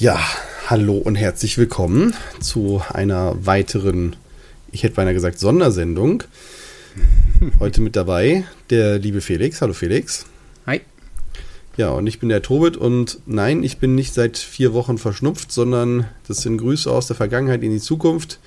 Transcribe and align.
Ja, 0.00 0.18
hallo 0.66 0.94
und 0.96 1.14
herzlich 1.14 1.56
willkommen 1.56 2.14
zu 2.40 2.82
einer 2.92 3.46
weiteren, 3.46 4.16
ich 4.72 4.82
hätte 4.82 4.96
beinahe 4.96 5.14
gesagt, 5.14 5.38
Sondersendung. 5.38 6.24
Heute 7.60 7.80
mit 7.80 7.94
dabei 7.94 8.42
der 8.70 8.98
liebe 8.98 9.20
Felix. 9.20 9.62
Hallo 9.62 9.72
Felix. 9.72 10.26
Hi. 10.66 10.80
Ja, 11.76 11.90
und 11.90 12.08
ich 12.08 12.18
bin 12.18 12.28
der 12.28 12.42
Tobit 12.42 12.76
und 12.76 13.20
nein, 13.26 13.62
ich 13.62 13.78
bin 13.78 13.94
nicht 13.94 14.14
seit 14.14 14.36
vier 14.36 14.72
Wochen 14.72 14.98
verschnupft, 14.98 15.52
sondern 15.52 16.08
das 16.26 16.38
sind 16.38 16.58
Grüße 16.58 16.90
aus 16.90 17.06
der 17.06 17.14
Vergangenheit 17.14 17.62
in 17.62 17.70
die 17.70 17.78
Zukunft. 17.78 18.40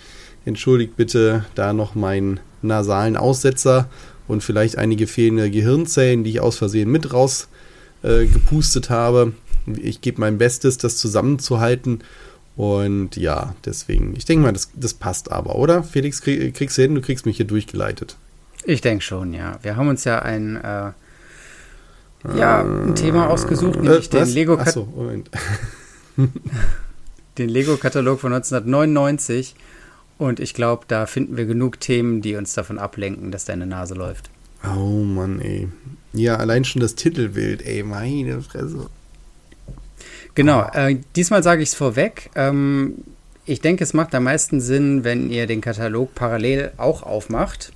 Entschuldigt 0.44 0.98
bitte 0.98 1.46
da 1.56 1.72
noch 1.72 1.96
meinen 1.96 2.42
nasalen 2.62 3.16
Aussetzer 3.16 3.90
und 4.28 4.44
vielleicht 4.44 4.78
einige 4.78 5.08
fehlende 5.08 5.50
Gehirnzellen, 5.50 6.26
die 6.26 6.32
ich 6.32 6.40
aus 6.42 6.58
Versehen 6.58 6.92
mit 6.92 7.14
rausgepustet 7.14 8.90
äh, 8.90 8.94
habe 8.94 9.32
ich 9.76 10.02
gebe 10.02 10.22
mein 10.22 10.38
Bestes, 10.38 10.78
das 10.78 10.98
zusammenzuhalten. 10.98 12.04
Und 12.56 13.16
ja, 13.18 13.56
deswegen, 13.66 14.16
ich 14.16 14.26
denke 14.26 14.44
mal, 14.44 14.54
das, 14.54 14.72
das 14.76 14.96
passt 14.96 15.32
aber, 15.32 15.56
oder? 15.56 15.84
Felix, 15.84 16.22
krieg, 16.22 16.56
kriegst 16.56 16.78
du 16.78 16.82
hin, 16.82 16.96
du 16.96 17.02
kriegst 17.02 17.26
mich 17.26 17.38
hier 17.38 17.46
durchgeleitet. 17.46 18.18
Ich 18.66 18.82
denke 18.82 19.04
schon, 19.04 19.34
ja. 19.34 19.60
Wir 19.62 19.76
haben 19.76 19.88
uns 19.88 20.04
ja 20.04 20.20
ein, 20.20 20.56
äh, 20.56 20.92
ja, 22.36 22.62
ein 22.62 22.96
Thema 22.96 23.30
ausgesucht, 23.30 23.80
nämlich 23.80 24.12
äh, 24.14 24.26
den 24.26 24.34
Lego 24.34 24.60
so, 24.66 24.88
den 27.38 27.50
Lego-Katalog 27.50 28.20
von 28.20 28.34
1999. 28.34 29.56
Und 30.18 30.40
ich 30.40 30.56
glaube, 30.56 30.86
da 30.88 31.06
finden 31.06 31.38
wir 31.38 31.46
genug 31.46 31.80
Themen, 31.80 32.22
die 32.22 32.36
uns 32.36 32.54
davon 32.54 32.80
ablenken, 32.80 33.32
dass 33.32 33.46
deine 33.46 33.68
Nase 33.68 33.94
läuft. 33.94 34.32
Oh 34.64 35.04
Mann, 35.04 35.40
ey. 35.42 35.70
Ja, 36.14 36.38
allein 36.38 36.66
schon 36.66 36.82
das 36.82 36.96
Titelbild, 36.96 37.64
ey, 37.64 37.84
meine 37.84 38.42
Fresse. 38.42 38.90
Genau, 40.38 40.70
äh, 40.72 41.00
diesmal 41.16 41.42
sage 41.42 41.64
ich 41.64 41.70
es 41.70 41.76
vorweg. 41.76 42.30
Ähm, 42.36 43.00
ich 43.48 43.60
denke, 43.60 43.84
es 43.84 43.96
macht 43.96 44.14
am 44.14 44.26
meisten 44.26 44.62
Sinn, 44.62 45.04
wenn 45.04 45.32
ihr 45.32 45.48
den 45.48 45.62
Katalog 45.62 46.14
parallel 46.14 46.74
auch 46.78 47.02
aufmacht. 47.02 47.74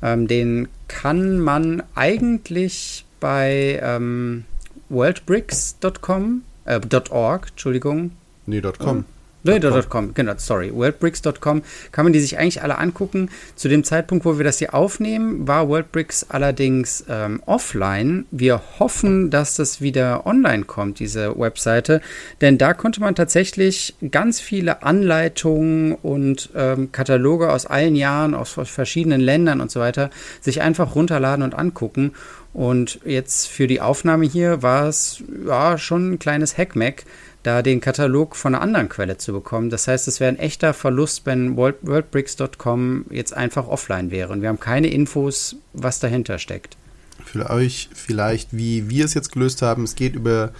Ähm, 0.00 0.26
den 0.26 0.68
kann 0.88 1.38
man 1.38 1.82
eigentlich 1.94 3.04
bei 3.20 3.78
ähm, 3.82 4.46
worldbricks.com, 4.88 6.44
äh, 6.64 6.80
.org, 7.10 7.48
Entschuldigung. 7.50 8.12
Nee, 8.46 8.62
.com. 8.62 9.04
.com, 9.44 10.14
genau, 10.14 10.34
sorry, 10.36 10.72
worldbricks.com, 10.74 11.62
kann 11.92 12.04
man 12.04 12.12
die 12.12 12.20
sich 12.20 12.38
eigentlich 12.38 12.62
alle 12.62 12.78
angucken. 12.78 13.30
Zu 13.54 13.68
dem 13.68 13.84
Zeitpunkt, 13.84 14.24
wo 14.24 14.38
wir 14.38 14.44
das 14.44 14.58
hier 14.58 14.74
aufnehmen, 14.74 15.46
war 15.46 15.68
Worldbricks 15.68 16.26
allerdings 16.28 17.04
ähm, 17.08 17.42
offline. 17.46 18.26
Wir 18.30 18.60
hoffen, 18.78 19.30
dass 19.30 19.54
das 19.54 19.80
wieder 19.80 20.26
online 20.26 20.64
kommt, 20.64 20.98
diese 20.98 21.38
Webseite, 21.38 22.00
denn 22.40 22.58
da 22.58 22.74
konnte 22.74 23.00
man 23.00 23.14
tatsächlich 23.14 23.94
ganz 24.10 24.40
viele 24.40 24.82
Anleitungen 24.82 25.94
und 25.94 26.50
ähm, 26.54 26.92
Kataloge 26.92 27.52
aus 27.52 27.66
allen 27.66 27.96
Jahren, 27.96 28.34
aus 28.34 28.56
verschiedenen 28.64 29.20
Ländern 29.20 29.60
und 29.60 29.70
so 29.70 29.80
weiter, 29.80 30.10
sich 30.40 30.62
einfach 30.62 30.94
runterladen 30.94 31.44
und 31.44 31.54
angucken. 31.54 32.12
Und 32.52 33.00
jetzt 33.04 33.46
für 33.46 33.66
die 33.66 33.80
Aufnahme 33.80 34.24
hier 34.24 34.62
war 34.62 34.88
es 34.88 35.22
ja 35.46 35.78
schon 35.78 36.12
ein 36.12 36.18
kleines 36.18 36.56
Hackmack 36.56 37.04
da 37.42 37.62
den 37.62 37.80
Katalog 37.80 38.36
von 38.36 38.54
einer 38.54 38.62
anderen 38.62 38.88
Quelle 38.88 39.18
zu 39.18 39.32
bekommen. 39.32 39.70
Das 39.70 39.88
heißt, 39.88 40.08
es 40.08 40.20
wäre 40.20 40.30
ein 40.30 40.38
echter 40.38 40.74
Verlust, 40.74 41.24
wenn 41.24 41.56
worldbricks.com 41.56 43.06
jetzt 43.10 43.34
einfach 43.34 43.68
offline 43.68 44.10
wäre. 44.10 44.32
Und 44.32 44.42
wir 44.42 44.48
haben 44.48 44.60
keine 44.60 44.88
Infos, 44.88 45.56
was 45.72 46.00
dahinter 46.00 46.38
steckt. 46.38 46.76
Für 47.24 47.50
euch 47.50 47.90
vielleicht, 47.94 48.56
wie 48.56 48.88
wir 48.88 49.04
es 49.04 49.14
jetzt 49.14 49.32
gelöst 49.32 49.62
haben, 49.62 49.84
es 49.84 49.94
geht 49.94 50.14
über 50.14 50.52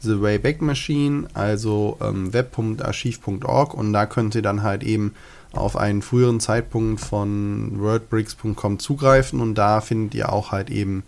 The 0.00 0.20
Wayback 0.20 0.60
Machine, 0.60 1.28
also 1.34 1.96
ähm, 2.02 2.32
web.archiv.org 2.32 3.74
und 3.74 3.92
da 3.92 4.06
könnt 4.06 4.34
ihr 4.34 4.42
dann 4.42 4.62
halt 4.62 4.82
eben 4.82 5.14
auf 5.52 5.76
einen 5.76 6.02
früheren 6.02 6.38
Zeitpunkt 6.38 7.00
von 7.00 7.80
wordbricks.com 7.80 8.78
zugreifen 8.78 9.40
und 9.40 9.54
da 9.54 9.80
findet 9.80 10.14
ihr 10.14 10.32
auch 10.32 10.52
halt 10.52 10.70
eben 10.70 11.02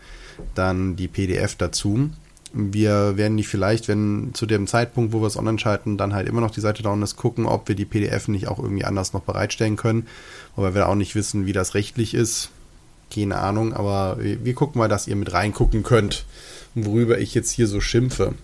dann 0.54 0.96
die 0.96 1.08
PDF 1.08 1.54
dazu 1.56 2.10
wir 2.52 3.16
werden 3.16 3.36
die 3.36 3.44
vielleicht, 3.44 3.88
wenn 3.88 4.30
zu 4.34 4.46
dem 4.46 4.66
Zeitpunkt, 4.66 5.12
wo 5.12 5.20
wir 5.20 5.26
es 5.26 5.36
online 5.36 5.58
schalten, 5.58 5.98
dann 5.98 6.14
halt 6.14 6.28
immer 6.28 6.40
noch 6.40 6.50
die 6.50 6.60
Seite 6.60 6.82
down 6.82 7.02
ist, 7.02 7.16
gucken, 7.16 7.46
ob 7.46 7.68
wir 7.68 7.74
die 7.74 7.84
PDF 7.84 8.28
nicht 8.28 8.48
auch 8.48 8.58
irgendwie 8.58 8.84
anders 8.84 9.12
noch 9.12 9.22
bereitstellen 9.22 9.76
können. 9.76 10.06
Wobei 10.56 10.74
wir 10.74 10.88
auch 10.88 10.94
nicht 10.94 11.14
wissen, 11.14 11.46
wie 11.46 11.52
das 11.52 11.74
rechtlich 11.74 12.14
ist. 12.14 12.50
Keine 13.12 13.38
Ahnung, 13.38 13.72
aber 13.72 14.18
wir, 14.20 14.44
wir 14.44 14.54
gucken 14.54 14.78
mal, 14.78 14.88
dass 14.88 15.06
ihr 15.06 15.16
mit 15.16 15.32
reingucken 15.32 15.82
könnt, 15.82 16.26
worüber 16.74 17.18
ich 17.18 17.34
jetzt 17.34 17.50
hier 17.50 17.66
so 17.66 17.80
schimpfe. 17.80 18.34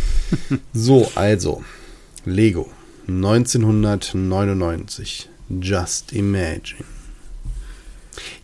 so, 0.72 1.10
also, 1.14 1.64
Lego 2.24 2.70
1999. 3.08 5.28
Just 5.48 6.12
Imagine. 6.12 6.95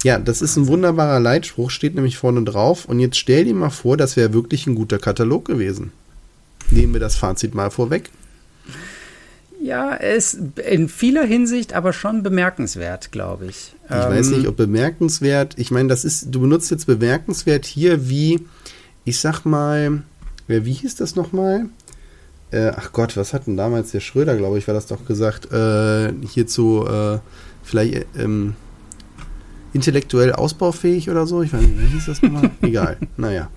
Ja, 0.05 0.19
das 0.19 0.43
ist 0.43 0.57
ein 0.57 0.67
wunderbarer 0.67 1.21
Leitspruch, 1.21 1.71
steht 1.71 1.95
nämlich 1.95 2.17
vorne 2.17 2.43
drauf. 2.43 2.85
Und 2.85 3.01
jetzt 3.01 3.17
stell 3.17 3.45
dir 3.45 3.55
mal 3.55 3.71
vor, 3.71 3.97
das 3.97 4.17
wäre 4.17 4.33
wirklich 4.33 4.67
ein 4.67 4.75
guter 4.75 4.99
Katalog 4.99 5.45
gewesen. 5.45 5.93
Nehmen 6.71 6.93
wir 6.93 7.01
das 7.01 7.17
Fazit 7.17 7.55
mal 7.55 7.71
vorweg. 7.71 8.11
Ja, 9.63 9.95
ist 9.95 10.39
in 10.69 10.89
vieler 10.89 11.25
Hinsicht 11.25 11.73
aber 11.73 11.93
schon 11.93 12.25
bemerkenswert, 12.25 13.13
glaube 13.13 13.47
ich. 13.47 13.75
Ich 13.89 13.95
ähm, 13.95 14.11
weiß 14.11 14.31
nicht, 14.31 14.49
ob 14.49 14.57
bemerkenswert. 14.57 15.55
Ich 15.57 15.71
meine, 15.71 15.89
das 15.89 16.05
ist, 16.05 16.35
du 16.35 16.41
benutzt 16.41 16.71
jetzt 16.73 16.87
bemerkenswert 16.87 17.65
hier 17.65 18.09
wie, 18.09 18.41
ich 19.05 19.21
sag 19.21 19.45
mal, 19.45 20.03
wie 20.49 20.73
hieß 20.73 20.97
das 20.97 21.15
nochmal? 21.15 21.67
Äh, 22.51 22.73
ach 22.77 22.93
Gott, 22.93 23.17
was 23.17 23.33
hat 23.33 23.47
denn 23.47 23.57
damals 23.57 23.93
der 23.93 24.01
Schröder, 24.01 24.37
glaube 24.37 24.59
ich, 24.59 24.67
war 24.67 24.75
das 24.75 24.87
doch 24.87 25.07
gesagt, 25.07 25.53
äh, 25.53 26.13
hierzu, 26.27 26.85
äh, 26.87 27.19
vielleicht, 27.63 28.07
ähm, 28.19 28.55
intellektuell 29.73 30.33
ausbaufähig 30.33 31.11
oder 31.11 31.27
so. 31.27 31.43
Ich 31.43 31.53
weiß 31.53 31.61
nicht, 31.61 31.81
wie 31.81 31.87
hieß 31.87 32.07
das 32.07 32.23
nochmal? 32.23 32.51
Egal. 32.63 32.97
Naja. 33.17 33.51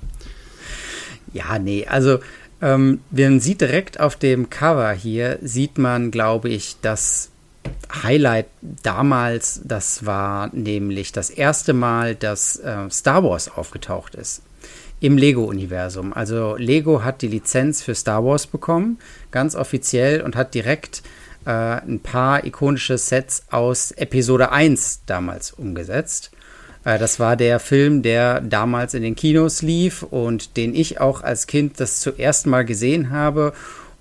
Ja, 1.34 1.60
nee, 1.60 1.86
also 1.86 2.20
ähm, 2.62 3.02
man 3.12 3.40
sieht 3.40 3.62
direkt 3.62 4.00
auf 4.00 4.16
dem 4.16 4.50
Cover 4.50 4.92
hier, 4.94 5.38
sieht 5.42 5.78
man, 5.78 6.12
glaube 6.12 6.50
ich, 6.50 6.78
das 6.82 7.30
Highlight 8.04 8.48
damals, 8.84 9.62
das 9.64 10.06
war 10.06 10.50
nämlich 10.54 11.12
das 11.12 11.30
erste 11.30 11.74
Mal, 11.74 12.16
dass 12.16 12.58
äh, 12.58 12.90
Star 12.90 13.24
Wars 13.24 13.50
aufgetaucht 13.50 14.16
ist 14.16 14.44
im 15.00 15.18
Lego-Universum. 15.18 16.14
Also 16.14 16.56
Lego 16.56 17.04
hat 17.04 17.22
die 17.22 17.28
Lizenz 17.28 17.84
für 17.84 17.96
Star 17.96 18.24
Wars 18.24 18.48
bekommen, 18.48 18.98
ganz 19.32 19.56
offiziell, 19.56 20.22
und 20.22 20.36
hat 20.36 20.54
direkt 20.54 21.04
äh, 21.46 21.50
ein 21.50 22.00
paar 22.00 22.46
ikonische 22.46 22.98
Sets 22.98 23.44
aus 23.52 23.92
Episode 23.92 24.52
1 24.52 25.02
damals 25.06 25.52
umgesetzt. 25.52 26.32
Äh, 26.84 26.98
das 27.00 27.20
war 27.20 27.36
der 27.36 27.60
Film, 27.60 28.02
der 28.02 28.42
damals 28.42 28.94
in 28.94 29.04
den 29.04 29.16
Kinos 29.16 29.62
lief 29.62 30.04
und 30.04 30.58
den 30.58 30.74
ich 30.74 31.00
auch 31.00 31.22
als 31.22 31.48
Kind 31.48 31.80
das 31.80 32.00
zuerst 32.00 32.48
Mal 32.48 32.64
gesehen 32.64 33.10
habe. 33.10 33.54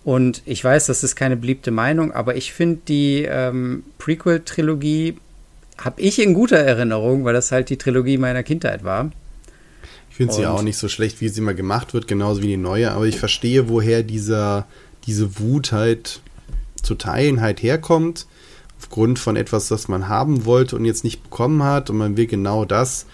Und 0.05 0.43
ich 0.45 0.63
weiß, 0.63 0.87
das 0.87 1.03
ist 1.03 1.17
keine 1.17 1.37
beliebte 1.37 1.71
Meinung, 1.71 2.13
aber 2.13 2.37
ich 2.37 2.53
finde 2.53 2.81
die 2.87 3.27
ähm, 3.29 3.85
Prequel-Trilogie 3.99 5.17
habe 5.79 6.01
ich 6.01 6.23
in 6.23 6.35
guter 6.35 6.59
Erinnerung, 6.59 7.25
weil 7.25 7.33
das 7.35 7.51
halt 7.51 7.71
die 7.71 7.79
Trilogie 7.79 8.19
meiner 8.19 8.43
Kindheit 8.43 8.85
war. 8.85 9.11
Ich 10.11 10.17
finde 10.17 10.35
sie 10.35 10.47
auch 10.47 10.63
nicht 10.63 10.77
so 10.77 10.89
schlecht, 10.89 11.21
wie 11.21 11.29
sie 11.29 11.41
immer 11.41 11.55
gemacht 11.55 11.95
wird, 11.95 12.07
genauso 12.07 12.43
wie 12.43 12.47
die 12.47 12.57
neue, 12.57 12.93
aber 12.93 13.07
ich 13.07 13.19
verstehe, 13.19 13.69
woher 13.69 14.05
dieser, 14.05 14.67
diese 15.07 15.41
Wut 15.41 15.73
halt 15.73 16.21
zu 16.85 16.95
Teilen 16.95 17.41
halt 17.41 17.63
herkommt, 17.63 18.27
aufgrund 18.79 19.19
von 19.19 19.37
etwas, 19.37 19.69
das 19.69 19.89
man 19.89 20.09
haben 20.09 20.45
wollte 20.45 20.77
und 20.77 20.85
jetzt 20.85 21.05
nicht 21.05 21.23
bekommen 21.23 21.63
hat 21.63 21.91
und 21.91 21.97
man 21.97 22.17
will 22.17 22.27
genau 22.27 22.65
das, 22.65 23.07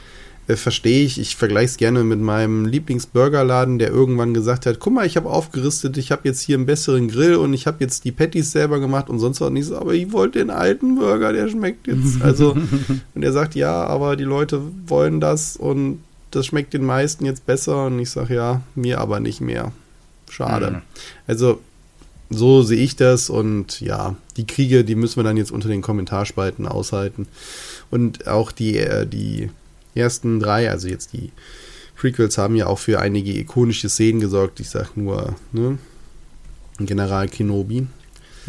äh, 0.49 0.57
verstehe 0.57 1.05
ich. 1.05 1.21
Ich 1.21 1.37
vergleiche 1.37 1.67
es 1.67 1.77
gerne 1.77 2.03
mit 2.03 2.21
meinem 2.21 2.67
Lieblingsburgerladen, 2.67 3.79
der 3.79 3.91
irgendwann 3.91 4.35
gesagt 4.35 4.67
hat, 4.67 4.81
guck 4.81 4.93
mal, 4.93 5.07
ich 5.07 5.17
habe 5.17 5.31
aufgerüstet, 5.31 5.97
ich 5.97 6.11
habe 6.11 6.23
jetzt 6.25 6.41
hier 6.41 6.57
einen 6.57 6.67
besseren 6.67 7.09
Grill 7.09 7.37
und 7.37 7.55
ich 7.55 7.67
habe 7.67 7.79
jetzt 7.81 8.05
die 8.05 8.13
Patties 8.13 8.53
selber 8.53 8.81
gemacht 8.81 9.09
und 9.09 9.19
sonst 9.19 9.41
auch 9.43 9.51
nichts, 9.51 9.71
aber 9.71 9.95
ich 9.95 10.13
wollte 10.13 10.41
den 10.41 10.51
alten 10.51 10.97
Burger, 10.97 11.33
der 11.33 11.49
schmeckt 11.49 11.87
jetzt. 11.87 12.21
Also, 12.31 12.57
und 13.15 13.23
er 13.23 13.33
sagt, 13.33 13.55
ja, 13.55 13.85
aber 13.85 14.17
die 14.17 14.25
Leute 14.25 14.61
wollen 14.87 15.21
das 15.21 15.57
und 15.57 16.03
das 16.31 16.47
schmeckt 16.47 16.75
den 16.75 16.85
meisten 16.85 17.25
jetzt 17.25 17.47
besser 17.47 17.87
und 17.87 17.99
ich 17.99 18.11
sage, 18.11 18.35
ja, 18.35 18.63
mir 18.75 19.01
aber 19.01 19.21
nicht 19.21 19.41
mehr. 19.41 19.73
Schade. 20.29 20.71
Mhm. 20.71 20.83
Also 21.27 21.61
so 22.31 22.63
sehe 22.63 22.79
ich 22.79 22.95
das 22.95 23.29
und 23.29 23.81
ja, 23.81 24.17
die 24.37 24.47
Kriege, 24.47 24.85
die 24.85 24.95
müssen 24.95 25.17
wir 25.17 25.25
dann 25.25 25.37
jetzt 25.37 25.51
unter 25.51 25.69
den 25.69 25.83
Kommentarspalten 25.83 26.67
aushalten. 26.67 27.27
Und 27.91 28.29
auch 28.29 28.53
die, 28.53 28.79
äh, 28.79 29.07
die 29.07 29.51
ersten 29.97 30.39
drei, 30.39 30.71
also 30.71 30.87
jetzt 30.87 31.13
die 31.13 31.33
Prequels, 31.97 32.39
haben 32.39 32.55
ja 32.55 32.69
auch 32.69 32.79
für 32.79 33.01
einige 33.01 33.37
ikonische 33.37 33.89
Szenen 33.89 34.21
gesorgt. 34.21 34.61
Ich 34.61 34.71
sag 34.71 34.97
nur, 34.97 35.35
ne? 35.53 35.79
General 36.79 37.29
Kenobi. 37.29 37.87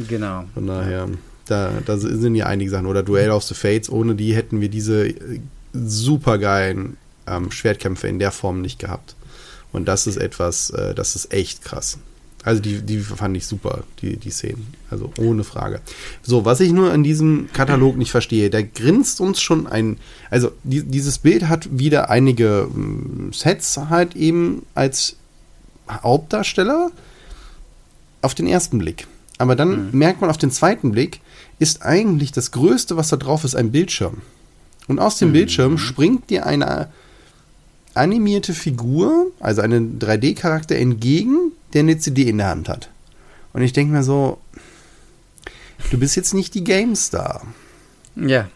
Genau. 0.08 0.46
Von 0.54 0.68
daher, 0.68 1.10
da, 1.48 1.74
da 1.84 1.98
sind 1.98 2.36
ja 2.36 2.46
einige 2.46 2.70
Sachen. 2.70 2.86
Oder 2.86 3.04
Duell 3.04 3.32
of 3.32 3.44
the 3.44 3.56
Fates, 3.56 3.90
ohne 3.90 4.16
die 4.16 4.36
hätten 4.36 4.62
wir 4.62 4.70
diese 4.70 5.08
äh, 5.08 5.40
supergeilen 5.74 6.98
ähm, 7.26 7.52
Schwertkämpfe 7.52 8.08
in 8.08 8.20
der 8.20 8.32
Form 8.32 8.62
nicht 8.62 8.78
gehabt. 8.78 9.16
Und 9.72 9.88
das 9.88 10.06
ist 10.06 10.18
etwas, 10.18 10.70
äh, 10.70 10.94
das 10.94 11.16
ist 11.16 11.34
echt 11.34 11.64
krass. 11.64 11.98
Also 12.44 12.62
die, 12.62 12.82
die 12.82 13.00
fand 13.00 13.38
ich 13.38 13.46
super, 13.46 13.84
die, 14.02 14.18
die 14.18 14.32
Szenen. 14.32 14.74
Also 14.90 15.12
ohne 15.20 15.44
Frage. 15.44 15.82
So, 16.24 16.44
was 16.44 16.60
ich 16.60 16.72
nur 16.72 16.92
an 16.92 17.04
diesem 17.04 17.50
Katalog 17.54 17.98
nicht 17.98 18.12
verstehe, 18.12 18.50
der 18.50 18.64
grinst 18.64 19.22
uns 19.22 19.42
schon 19.42 19.68
ein. 19.68 19.98
Also 20.30 20.52
die, 20.64 20.84
dieses 20.84 21.20
Bild 21.20 21.50
hat 21.50 21.68
wieder 21.72 22.10
einige 22.10 22.68
ähm, 22.74 23.32
Sets 23.32 23.78
halt 23.78 24.16
eben 24.16 24.66
als 24.74 25.18
Hauptdarsteller 25.90 26.92
auf 28.22 28.34
den 28.34 28.48
ersten 28.48 28.80
Blick. 28.80 29.08
Aber 29.38 29.56
dann 29.56 29.88
mhm. 29.88 29.98
merkt 29.98 30.22
man 30.22 30.30
auf 30.30 30.38
den 30.38 30.52
zweiten 30.52 30.92
Blick, 30.92 31.22
ist 31.60 31.84
eigentlich 31.84 32.32
das 32.32 32.52
Größte, 32.52 32.98
was 32.98 33.10
da 33.10 33.18
drauf 33.18 33.44
ist, 33.44 33.56
ein 33.56 33.72
Bildschirm. 33.72 34.22
Und 34.88 35.00
aus 35.00 35.18
dem 35.18 35.30
mhm. 35.30 35.34
Bildschirm 35.34 35.78
springt 35.78 36.30
dir 36.32 36.46
eine 36.46 36.90
animierte 37.94 38.54
Figur, 38.54 39.28
also 39.40 39.62
einen 39.62 40.00
3D-Charakter 40.00 40.76
entgegen, 40.76 41.51
der 41.74 41.82
eine 41.82 41.98
CD 41.98 42.24
in 42.30 42.38
der 42.38 42.48
Hand 42.48 42.70
hat. 42.70 42.90
Und 43.54 43.62
ich 43.62 43.74
denke 43.74 43.94
mir 43.94 44.04
so, 44.04 44.40
du 45.90 45.98
bist 45.98 46.16
jetzt 46.16 46.34
nicht 46.34 46.54
die 46.54 46.64
GameStar. 46.64 47.46
Ja. 48.16 48.50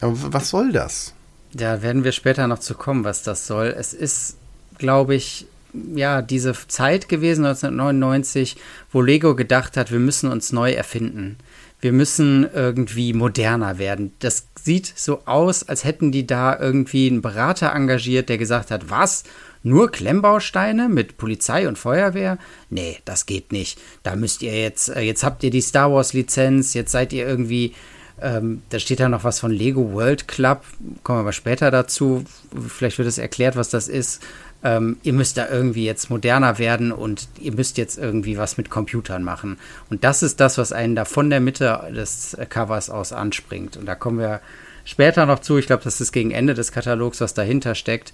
Aber 0.00 0.14
was 0.32 0.50
soll 0.50 0.72
das? 0.72 1.14
Da 1.52 1.82
werden 1.82 2.04
wir 2.04 2.12
später 2.12 2.46
noch 2.46 2.58
zu 2.58 2.74
kommen, 2.74 3.04
was 3.04 3.22
das 3.22 3.46
soll. 3.46 3.74
Es 3.78 3.94
ist, 3.94 4.36
glaube 4.78 5.14
ich, 5.14 5.46
ja, 5.94 6.22
diese 6.22 6.54
Zeit 6.68 7.08
gewesen, 7.08 7.44
1999, 7.44 8.56
wo 8.90 9.00
Lego 9.00 9.34
gedacht 9.34 9.76
hat, 9.76 9.90
wir 9.90 9.98
müssen 9.98 10.30
uns 10.30 10.52
neu 10.52 10.72
erfinden. 10.72 11.36
Wir 11.80 11.92
müssen 11.92 12.48
irgendwie 12.52 13.12
moderner 13.12 13.78
werden. 13.78 14.12
Das 14.18 14.46
sieht 14.62 14.92
so 14.96 15.22
aus, 15.26 15.68
als 15.68 15.84
hätten 15.84 16.12
die 16.12 16.26
da 16.26 16.58
irgendwie 16.58 17.08
einen 17.08 17.22
Berater 17.22 17.72
engagiert, 17.72 18.28
der 18.28 18.38
gesagt 18.38 18.70
hat, 18.70 18.90
was? 18.90 19.24
Nur 19.66 19.90
Klemmbausteine 19.90 20.88
mit 20.88 21.16
Polizei 21.16 21.66
und 21.66 21.76
Feuerwehr? 21.76 22.38
Nee, 22.70 22.98
das 23.04 23.26
geht 23.26 23.50
nicht. 23.50 23.80
Da 24.04 24.14
müsst 24.14 24.42
ihr 24.42 24.56
jetzt, 24.56 24.88
äh, 24.90 25.00
jetzt 25.00 25.24
habt 25.24 25.42
ihr 25.42 25.50
die 25.50 25.60
Star 25.60 25.92
Wars 25.92 26.12
Lizenz, 26.12 26.72
jetzt 26.74 26.92
seid 26.92 27.12
ihr 27.12 27.26
irgendwie, 27.26 27.74
ähm, 28.22 28.62
da 28.70 28.78
steht 28.78 29.00
da 29.00 29.08
noch 29.08 29.24
was 29.24 29.40
von 29.40 29.50
Lego 29.50 29.92
World 29.92 30.28
Club, 30.28 30.62
kommen 31.02 31.18
wir 31.18 31.22
aber 31.22 31.32
später 31.32 31.72
dazu. 31.72 32.24
Vielleicht 32.68 32.98
wird 32.98 33.08
es 33.08 33.18
erklärt, 33.18 33.56
was 33.56 33.68
das 33.68 33.88
ist 33.88 34.22
ähm, 34.62 34.96
ihr 35.02 35.12
müsst 35.12 35.36
da 35.36 35.48
irgendwie 35.48 35.84
jetzt 35.84 36.10
moderner 36.10 36.58
werden 36.58 36.90
und 36.92 37.28
ihr 37.40 37.52
müsst 37.52 37.76
jetzt 37.76 37.98
irgendwie 37.98 38.38
was 38.38 38.56
mit 38.56 38.70
Computern 38.70 39.22
machen. 39.22 39.58
Und 39.90 40.02
das 40.02 40.22
ist 40.22 40.40
das, 40.40 40.58
was 40.58 40.72
einen 40.72 40.96
da 40.96 41.04
von 41.04 41.28
der 41.28 41.40
Mitte 41.40 41.80
des 41.94 42.36
Covers 42.48 42.88
aus 42.90 43.12
anspringt. 43.12 43.76
Und 43.76 43.86
da 43.86 43.94
kommen 43.94 44.18
wir 44.18 44.40
später 44.84 45.26
noch 45.26 45.40
zu. 45.40 45.58
Ich 45.58 45.66
glaube, 45.66 45.84
das 45.84 46.00
ist 46.00 46.12
gegen 46.12 46.30
Ende 46.30 46.54
des 46.54 46.72
Katalogs, 46.72 47.20
was 47.20 47.34
dahinter 47.34 47.74
steckt. 47.74 48.12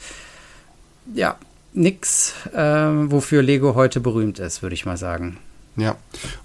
Ja, 1.15 1.37
nix, 1.73 2.35
äh, 2.53 2.61
wofür 2.61 3.43
Lego 3.43 3.75
heute 3.75 4.01
berühmt 4.01 4.39
ist, 4.39 4.63
würde 4.63 4.75
ich 4.75 4.87
mal 4.87 4.97
sagen. 4.97 5.39
Ja, 5.77 5.97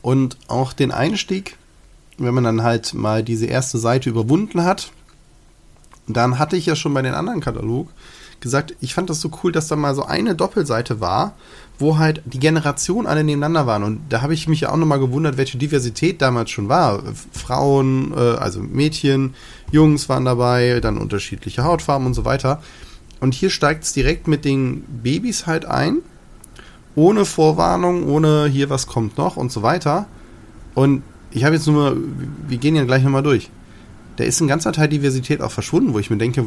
und 0.02 0.38
auch 0.48 0.74
den 0.74 0.92
Einstieg, 0.92 1.58
wenn 2.18 2.34
man 2.34 2.44
dann 2.44 2.64
halt 2.64 2.94
mal 2.94 3.24
diese 3.24 3.46
erste 3.46 3.78
Seite 3.78 4.10
überwunden 4.10 4.64
hat, 4.64 4.92
dann 6.08 6.40
hatte 6.40 6.56
ich 6.56 6.66
ja 6.66 6.76
schon 6.76 6.94
bei 6.94 7.02
den 7.02 7.14
anderen 7.14 7.42
Katalog 7.42 7.90
gesagt, 8.40 8.76
ich 8.82 8.94
fand 8.94 9.10
das 9.10 9.20
so 9.20 9.32
cool, 9.44 9.52
dass 9.52 9.68
da 9.68 9.76
mal 9.76 9.96
so 9.96 10.04
eine 10.04 10.36
Doppelseite 10.36 11.02
war, 11.02 11.34
wo 11.80 11.98
halt 11.98 12.22
die 12.26 12.40
Generationen 12.40 13.08
alle 13.08 13.24
nebeneinander 13.24 13.68
waren. 13.68 13.84
Und 13.84 14.02
da 14.10 14.22
habe 14.22 14.34
ich 14.34 14.48
mich 14.48 14.62
ja 14.62 14.72
auch 14.72 14.78
nochmal 14.78 15.00
gewundert, 15.00 15.38
welche 15.38 15.58
Diversität 15.58 16.22
damals 16.22 16.52
schon 16.52 16.70
war. 16.70 17.04
Frauen, 17.32 18.14
äh, 18.16 18.20
also 18.38 18.62
Mädchen, 18.62 19.36
Jungs 19.72 20.08
waren 20.10 20.26
dabei, 20.26 20.80
dann 20.82 20.98
unterschiedliche 20.98 21.64
Hautfarben 21.64 22.08
und 22.08 22.14
so 22.14 22.26
weiter. 22.26 22.62
Und 23.20 23.34
hier 23.34 23.50
steigt 23.50 23.84
es 23.84 23.94
direkt 23.94 24.28
mit 24.28 24.46
den 24.46 24.82
Babys 25.04 25.48
halt 25.48 25.66
ein, 25.66 25.98
ohne 26.96 27.26
Vorwarnung, 27.26 28.08
ohne 28.08 28.48
hier 28.48 28.70
was 28.70 28.88
kommt 28.88 29.18
noch 29.18 29.38
und 29.38 29.52
so 29.52 29.62
weiter. 29.62 30.08
Und 30.74 31.04
ich 31.32 31.44
habe 31.44 31.56
jetzt 31.56 31.68
nur 31.68 31.76
mal, 31.76 31.98
wir 32.48 32.58
gehen 32.58 32.76
ja 32.76 32.84
gleich 32.86 33.04
nochmal 33.04 33.24
durch 33.24 33.50
da 34.18 34.24
ist 34.24 34.42
ein 34.42 34.48
ganzer 34.48 34.74
Teil 34.74 34.90
Diversität 34.90 35.42
auch 35.42 35.52
verschwunden, 35.52 35.94
wo 35.94 36.00
ich 36.00 36.10
mir 36.10 36.18
denke, 36.18 36.44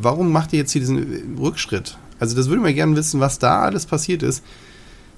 warum 0.00 0.32
macht 0.32 0.52
ihr 0.52 0.60
jetzt 0.60 0.72
hier 0.72 0.80
diesen 0.80 1.36
Rückschritt? 1.38 1.98
Also 2.20 2.36
das 2.36 2.48
würde 2.48 2.62
mir 2.62 2.72
gerne 2.72 2.96
wissen, 2.96 3.20
was 3.20 3.38
da 3.38 3.60
alles 3.60 3.84
passiert 3.84 4.22
ist. 4.22 4.44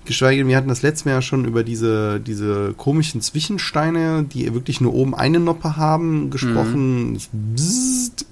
Geschweige 0.05 0.39
denn, 0.39 0.49
wir 0.49 0.57
hatten 0.57 0.69
das 0.69 0.83
letzte 0.83 1.09
Mal 1.09 1.17
ja 1.17 1.23
schon 1.23 1.45
über 1.45 1.63
diese, 1.63 2.19
diese 2.19 2.73
komischen 2.77 3.21
Zwischensteine, 3.21 4.25
die 4.25 4.53
wirklich 4.53 4.81
nur 4.81 4.95
oben 4.95 5.15
eine 5.15 5.39
Noppe 5.39 5.77
haben, 5.77 6.31
gesprochen. 6.31 7.13
Mhm. 7.13 7.19
Bzzzt. 7.55 8.27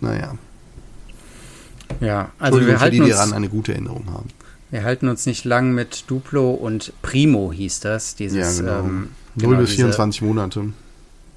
Naja. 0.00 0.34
Ja, 2.00 2.30
also 2.38 2.64
wir 2.64 2.80
halten 2.80 2.96
die, 2.96 3.02
die 3.02 3.10
daran 3.10 3.32
eine 3.32 3.48
gute 3.48 3.72
Erinnerung 3.72 4.06
haben. 4.12 4.28
Wir 4.70 4.84
halten 4.84 5.08
uns 5.08 5.26
nicht 5.26 5.44
lang 5.44 5.72
mit 5.72 6.04
Duplo 6.08 6.50
und 6.50 6.92
Primo 7.02 7.52
hieß 7.52 7.80
das. 7.80 8.14
Dieses, 8.14 8.58
ja, 8.58 8.64
genau. 8.64 8.86
Ähm, 8.86 9.08
0 9.34 9.48
genau 9.48 9.60
bis 9.60 9.74
24 9.74 10.22
Monate 10.22 10.72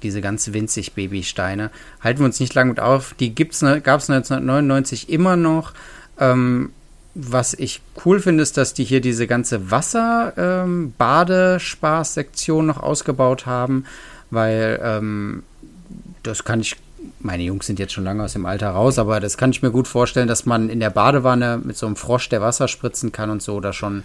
diese 0.04 0.20
ganz 0.20 0.52
winzig 0.52 0.92
Babysteine. 0.92 1.72
Halten 2.00 2.20
wir 2.20 2.26
uns 2.26 2.38
nicht 2.38 2.54
lang 2.54 2.68
mit 2.68 2.78
auf. 2.78 3.14
Die 3.14 3.34
gab 3.34 3.48
es 3.48 3.64
1999 3.64 5.08
immer 5.08 5.34
noch. 5.34 5.72
Ähm, 6.20 6.70
was 7.14 7.54
ich 7.54 7.80
cool 8.04 8.20
finde, 8.20 8.42
ist, 8.42 8.56
dass 8.56 8.74
die 8.74 8.84
hier 8.84 9.00
diese 9.00 9.26
ganze 9.26 9.70
Wasser-Badespaß-Sektion 9.70 12.60
ähm, 12.60 12.66
noch 12.66 12.82
ausgebaut 12.82 13.46
haben, 13.46 13.84
weil 14.30 14.80
ähm, 14.82 15.42
das 16.22 16.44
kann 16.44 16.60
ich, 16.60 16.76
meine 17.20 17.42
Jungs 17.42 17.66
sind 17.66 17.78
jetzt 17.78 17.92
schon 17.92 18.04
lange 18.04 18.22
aus 18.22 18.32
dem 18.32 18.46
Alter 18.46 18.70
raus, 18.70 18.98
aber 18.98 19.20
das 19.20 19.36
kann 19.36 19.50
ich 19.50 19.62
mir 19.62 19.70
gut 19.70 19.88
vorstellen, 19.88 20.28
dass 20.28 20.46
man 20.46 20.68
in 20.68 20.80
der 20.80 20.90
Badewanne 20.90 21.60
mit 21.62 21.76
so 21.76 21.86
einem 21.86 21.96
Frosch, 21.96 22.28
der 22.28 22.40
Wasser 22.40 22.68
spritzen 22.68 23.12
kann 23.12 23.30
und 23.30 23.42
so, 23.42 23.60
da 23.60 23.72
schon 23.72 24.04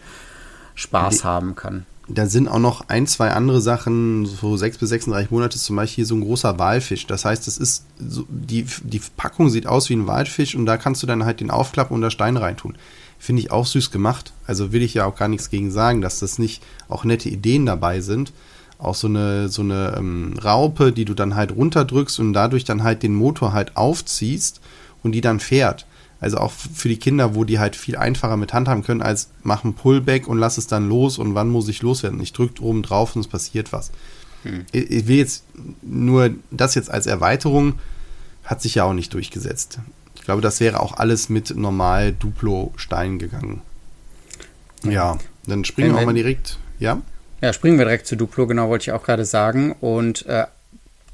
Spaß 0.75 1.19
die, 1.19 1.23
haben 1.23 1.55
kann 1.55 1.85
da 2.09 2.25
sind 2.25 2.47
auch 2.47 2.59
noch 2.59 2.89
ein, 2.89 3.07
zwei 3.07 3.31
andere 3.31 3.61
Sachen, 3.61 4.25
so 4.25 4.57
sechs 4.57 4.77
bis 4.77 4.89
36 4.89 5.31
Monate, 5.31 5.57
zum 5.57 5.75
Beispiel 5.75 5.97
hier 5.97 6.05
so 6.05 6.15
ein 6.15 6.21
großer 6.21 6.57
Walfisch. 6.57 7.05
Das 7.05 7.23
heißt, 7.23 7.47
es 7.47 7.57
ist 7.57 7.85
so, 7.99 8.25
die, 8.29 8.65
die 8.83 9.01
Packung 9.15 9.49
sieht 9.49 9.67
aus 9.67 9.89
wie 9.89 9.93
ein 9.95 10.07
Walfisch 10.07 10.55
und 10.55 10.65
da 10.65 10.77
kannst 10.77 11.03
du 11.03 11.07
dann 11.07 11.23
halt 11.23 11.39
den 11.39 11.51
aufklappen 11.51 11.93
und 11.93 12.01
da 12.01 12.09
Stein 12.09 12.37
reintun. 12.37 12.75
Finde 13.19 13.41
ich 13.41 13.51
auch 13.51 13.65
süß 13.65 13.91
gemacht. 13.91 14.33
Also 14.47 14.71
will 14.71 14.81
ich 14.81 14.93
ja 14.93 15.05
auch 15.05 15.15
gar 15.15 15.27
nichts 15.27 15.49
gegen 15.49 15.71
sagen, 15.71 16.01
dass 16.01 16.19
das 16.19 16.39
nicht 16.39 16.63
auch 16.87 17.03
nette 17.03 17.29
Ideen 17.29 17.65
dabei 17.65 18.01
sind. 18.01 18.33
Auch 18.79 18.95
so 18.95 19.07
eine, 19.07 19.49
so 19.49 19.61
eine 19.61 19.95
ähm, 19.97 20.33
Raupe, 20.43 20.91
die 20.91 21.05
du 21.05 21.13
dann 21.13 21.35
halt 21.35 21.55
runterdrückst 21.55 22.19
und 22.19 22.33
dadurch 22.33 22.63
dann 22.63 22.83
halt 22.83 23.03
den 23.03 23.13
Motor 23.13 23.53
halt 23.53 23.77
aufziehst 23.77 24.61
und 25.03 25.11
die 25.11 25.21
dann 25.21 25.39
fährt. 25.39 25.85
Also 26.21 26.37
auch 26.37 26.51
für 26.51 26.89
die 26.89 26.97
Kinder, 26.97 27.35
wo 27.35 27.43
die 27.43 27.59
halt 27.59 27.75
viel 27.75 27.95
einfacher 27.95 28.35
mit 28.35 28.53
handhaben 28.53 28.83
können, 28.83 29.01
als 29.01 29.29
mach 29.43 29.63
ein 29.63 29.73
Pullback 29.73 30.27
und 30.27 30.37
lass 30.37 30.57
es 30.57 30.67
dann 30.67 30.89
los 30.89 31.17
und 31.17 31.35
wann 31.35 31.49
muss 31.49 31.67
ich 31.67 31.81
loswerden. 31.81 32.19
Ich 32.21 32.33
drücke 32.33 32.61
oben 32.61 32.81
drauf 32.81 33.15
und 33.15 33.21
es 33.21 33.27
passiert 33.27 33.71
was. 33.71 33.91
Hm. 34.43 34.65
Ich 34.71 35.07
will 35.07 35.17
jetzt 35.17 35.43
nur 35.81 36.31
das 36.51 36.75
jetzt 36.75 36.89
als 36.89 37.05
Erweiterung 37.05 37.75
hat 38.43 38.61
sich 38.61 38.75
ja 38.75 38.83
auch 38.83 38.93
nicht 38.93 39.13
durchgesetzt. 39.13 39.79
Ich 40.15 40.23
glaube, 40.23 40.41
das 40.41 40.59
wäre 40.59 40.79
auch 40.79 40.97
alles 40.97 41.29
mit 41.29 41.55
normal 41.55 42.13
Duplo-Stein 42.13 43.19
gegangen. 43.19 43.61
Ja, 44.83 44.91
ja 44.91 45.17
dann 45.45 45.65
springen 45.65 45.93
wir 45.93 46.01
auch 46.01 46.05
mal 46.05 46.13
direkt, 46.13 46.57
ja? 46.79 47.01
Ja, 47.41 47.53
springen 47.53 47.77
wir 47.77 47.85
direkt 47.85 48.07
zu 48.07 48.15
Duplo, 48.15 48.47
genau 48.47 48.69
wollte 48.69 48.83
ich 48.83 48.91
auch 48.91 49.03
gerade 49.03 49.25
sagen. 49.25 49.75
Und 49.79 50.25
äh, 50.25 50.45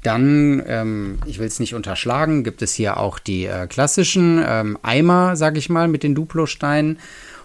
dann, 0.02 0.62
ähm, 0.66 1.18
ich 1.26 1.38
will 1.38 1.46
es 1.46 1.60
nicht 1.60 1.74
unterschlagen, 1.74 2.44
gibt 2.44 2.62
es 2.62 2.74
hier 2.74 2.98
auch 2.98 3.18
die 3.18 3.46
äh, 3.46 3.66
klassischen 3.66 4.42
ähm, 4.46 4.78
Eimer, 4.82 5.36
sag 5.36 5.56
ich 5.56 5.68
mal, 5.68 5.88
mit 5.88 6.02
den 6.02 6.14
Duplo-Steinen. 6.14 6.98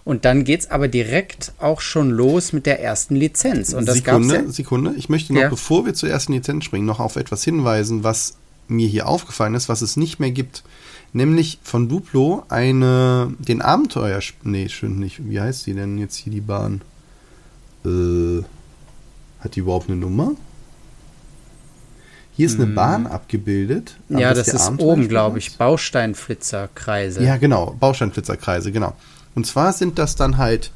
Und 0.04 0.26
dann 0.26 0.44
geht 0.44 0.62
es 0.62 0.72
aber 0.72 0.88
direkt 0.88 1.54
auch 1.60 1.82
schon 1.82 2.10
los 2.10 2.54
mit 2.54 2.66
der 2.66 2.82
ersten 2.82 3.16
Lizenz. 3.16 3.74
Und 3.74 3.88
das 3.88 3.98
Sekunde, 3.98 4.36
ja 4.36 4.50
Sekunde. 4.50 4.94
Ich 4.98 5.10
möchte 5.10 5.34
noch, 5.34 5.42
ja. 5.42 5.50
bevor 5.50 5.86
wir 5.86 5.94
zur 5.94 6.10
ersten 6.10 6.34
Lizenz 6.34 6.66
springen, 6.66 6.88
noch 6.88 7.00
auf 7.00 7.18
etwas 7.18 7.44
hinweisen, 7.44 8.04
was 8.04 8.36
mir 8.68 8.88
hier 8.88 9.08
aufgefallen 9.08 9.54
ist, 9.54 9.70
was 9.70 9.82
es 9.82 9.98
nicht 9.98 10.20
mehr 10.20 10.32
gibt. 10.32 10.64
Nämlich 11.14 11.60
von 11.62 11.90
Duplo 11.90 12.46
eine, 12.50 13.34
den 13.38 13.62
Abenteuer, 13.62 14.20
nee, 14.44 14.70
schön 14.70 14.98
nicht. 14.98 15.30
Wie 15.30 15.40
heißt 15.40 15.68
die 15.68 15.74
denn 15.74 15.98
jetzt 15.98 16.16
hier, 16.16 16.32
die 16.32 16.42
Bahn? 16.42 16.82
Äh, 17.86 18.44
hat 19.42 19.56
die 19.56 19.60
überhaupt 19.60 19.90
eine 19.90 19.98
Nummer? 19.98 20.34
Hier 22.34 22.46
ist 22.46 22.56
eine 22.56 22.66
hm. 22.66 22.76
Bahn 22.76 23.08
abgebildet. 23.08 23.98
Ja, 24.10 24.34
das, 24.34 24.48
ist 24.48 24.72
oben, 24.80 25.10
glaube 25.10 25.38
ich, 25.38 25.58
Bausteinflitzerkreise. 25.58 27.24
Ja, 27.24 27.38
genau, 27.38 27.76
Bausteinflitzerkreise, 27.80 28.72
genau. 28.72 28.96
Und 29.36 29.46
zwar 29.46 29.74
sind 29.74 30.00
das 30.00 30.16
dann 30.16 30.38
halt, 30.38 30.72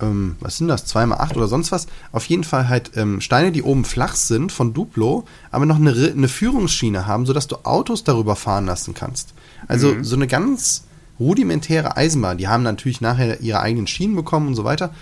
ähm, 0.00 0.36
was 0.40 0.56
sind 0.56 0.68
das, 0.68 0.86
2x8 0.86 1.36
oder 1.36 1.48
sonst 1.48 1.70
was? 1.70 1.86
Auf 2.12 2.24
jeden 2.26 2.44
Fall 2.44 2.68
halt 2.68 2.92
ähm, 2.96 3.20
Steine, 3.20 3.52
die 3.52 3.62
oben 3.62 3.84
flach 3.84 4.14
sind 4.14 4.52
von 4.52 4.72
Duplo, 4.72 5.26
aber 5.50 5.66
noch 5.66 5.76
eine, 5.76 5.92
eine 5.92 6.28
Führungsschiene 6.28 7.06
haben, 7.06 7.26
sodass 7.26 7.46
du 7.46 7.56
Autos 7.64 8.02
darüber 8.02 8.34
fahren 8.34 8.66
lassen 8.66 8.94
kannst. 8.94 9.34
Also 9.68 9.88
mhm. 9.88 10.04
so 10.04 10.16
eine 10.16 10.26
ganz 10.26 10.84
rudimentäre 11.20 11.96
Eisenbahn. 11.96 12.38
Die 12.38 12.48
haben 12.48 12.62
natürlich 12.62 13.00
nachher 13.00 13.40
ihre 13.40 13.60
eigenen 13.60 13.86
Schienen 13.86 14.16
bekommen 14.16 14.48
und 14.48 14.54
so 14.54 14.64
weiter. 14.64 14.92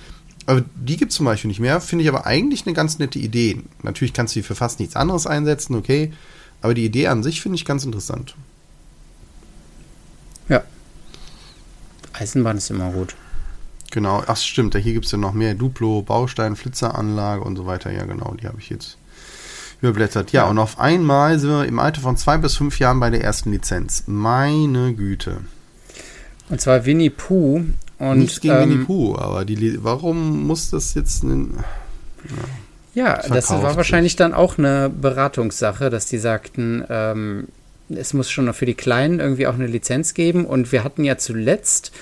Aber 0.46 0.62
die 0.74 0.96
gibt 0.96 1.12
es 1.12 1.16
zum 1.16 1.26
Beispiel 1.26 1.48
nicht 1.48 1.60
mehr, 1.60 1.80
finde 1.80 2.02
ich 2.02 2.08
aber 2.08 2.26
eigentlich 2.26 2.66
eine 2.66 2.74
ganz 2.74 2.98
nette 2.98 3.18
Idee. 3.18 3.62
Natürlich 3.82 4.12
kannst 4.12 4.34
du 4.34 4.40
die 4.40 4.44
für 4.44 4.54
fast 4.54 4.78
nichts 4.78 4.96
anderes 4.96 5.26
einsetzen, 5.26 5.74
okay. 5.74 6.12
Aber 6.60 6.74
die 6.74 6.84
Idee 6.84 7.08
an 7.08 7.22
sich 7.22 7.40
finde 7.40 7.56
ich 7.56 7.64
ganz 7.64 7.84
interessant. 7.84 8.34
Ja. 10.48 10.62
Eisenbahn 12.12 12.58
ist 12.58 12.70
immer 12.70 12.90
gut. 12.90 13.16
Genau, 13.90 14.22
ach 14.26 14.36
stimmt, 14.36 14.74
hier 14.74 14.92
gibt 14.92 15.06
es 15.06 15.12
ja 15.12 15.18
noch 15.18 15.34
mehr. 15.34 15.54
Duplo, 15.54 16.02
Baustein, 16.02 16.56
Flitzeranlage 16.56 17.42
und 17.42 17.56
so 17.56 17.66
weiter. 17.66 17.92
Ja, 17.92 18.04
genau, 18.04 18.34
die 18.34 18.46
habe 18.46 18.58
ich 18.58 18.68
jetzt 18.68 18.98
überblättert. 19.80 20.32
Ja, 20.32 20.44
ja, 20.44 20.50
und 20.50 20.58
auf 20.58 20.78
einmal 20.78 21.38
sind 21.38 21.50
wir 21.50 21.64
im 21.64 21.78
Alter 21.78 22.00
von 22.00 22.16
zwei 22.16 22.36
bis 22.38 22.56
fünf 22.56 22.78
Jahren 22.78 22.98
bei 22.98 23.10
der 23.10 23.22
ersten 23.22 23.52
Lizenz. 23.52 24.04
Meine 24.06 24.94
Güte. 24.94 25.42
Und 26.48 26.60
zwar 26.60 26.84
Winnie 26.84 27.10
Pooh. 27.10 27.64
Und, 28.11 28.18
Nichts 28.18 28.40
gegen 28.40 28.54
ähm, 28.54 28.70
Winnie 28.70 28.84
Pooh, 28.84 29.16
aber 29.16 29.44
die, 29.44 29.82
warum 29.82 30.46
muss 30.46 30.70
das 30.70 30.94
jetzt. 30.94 31.23
Ein, 31.23 31.54
ja, 32.94 33.23
ja 33.23 33.28
das 33.28 33.50
war 33.50 33.76
wahrscheinlich 33.76 34.12
sich. 34.12 34.18
dann 34.18 34.34
auch 34.34 34.58
eine 34.58 34.90
Beratungssache, 34.90 35.90
dass 35.90 36.06
die 36.06 36.18
sagten, 36.18 36.84
ähm, 36.88 37.49
es 37.88 38.14
muss 38.14 38.30
schon 38.30 38.46
noch 38.46 38.54
für 38.54 38.66
die 38.66 38.75
Kleinen 38.75 39.20
irgendwie 39.20 39.46
auch 39.46 39.54
eine 39.54 39.66
Lizenz 39.66 40.14
geben. 40.14 40.44
Und 40.44 40.73
wir 40.73 40.84
hatten 40.84 41.04
ja 41.04 41.18
zuletzt 41.18 41.92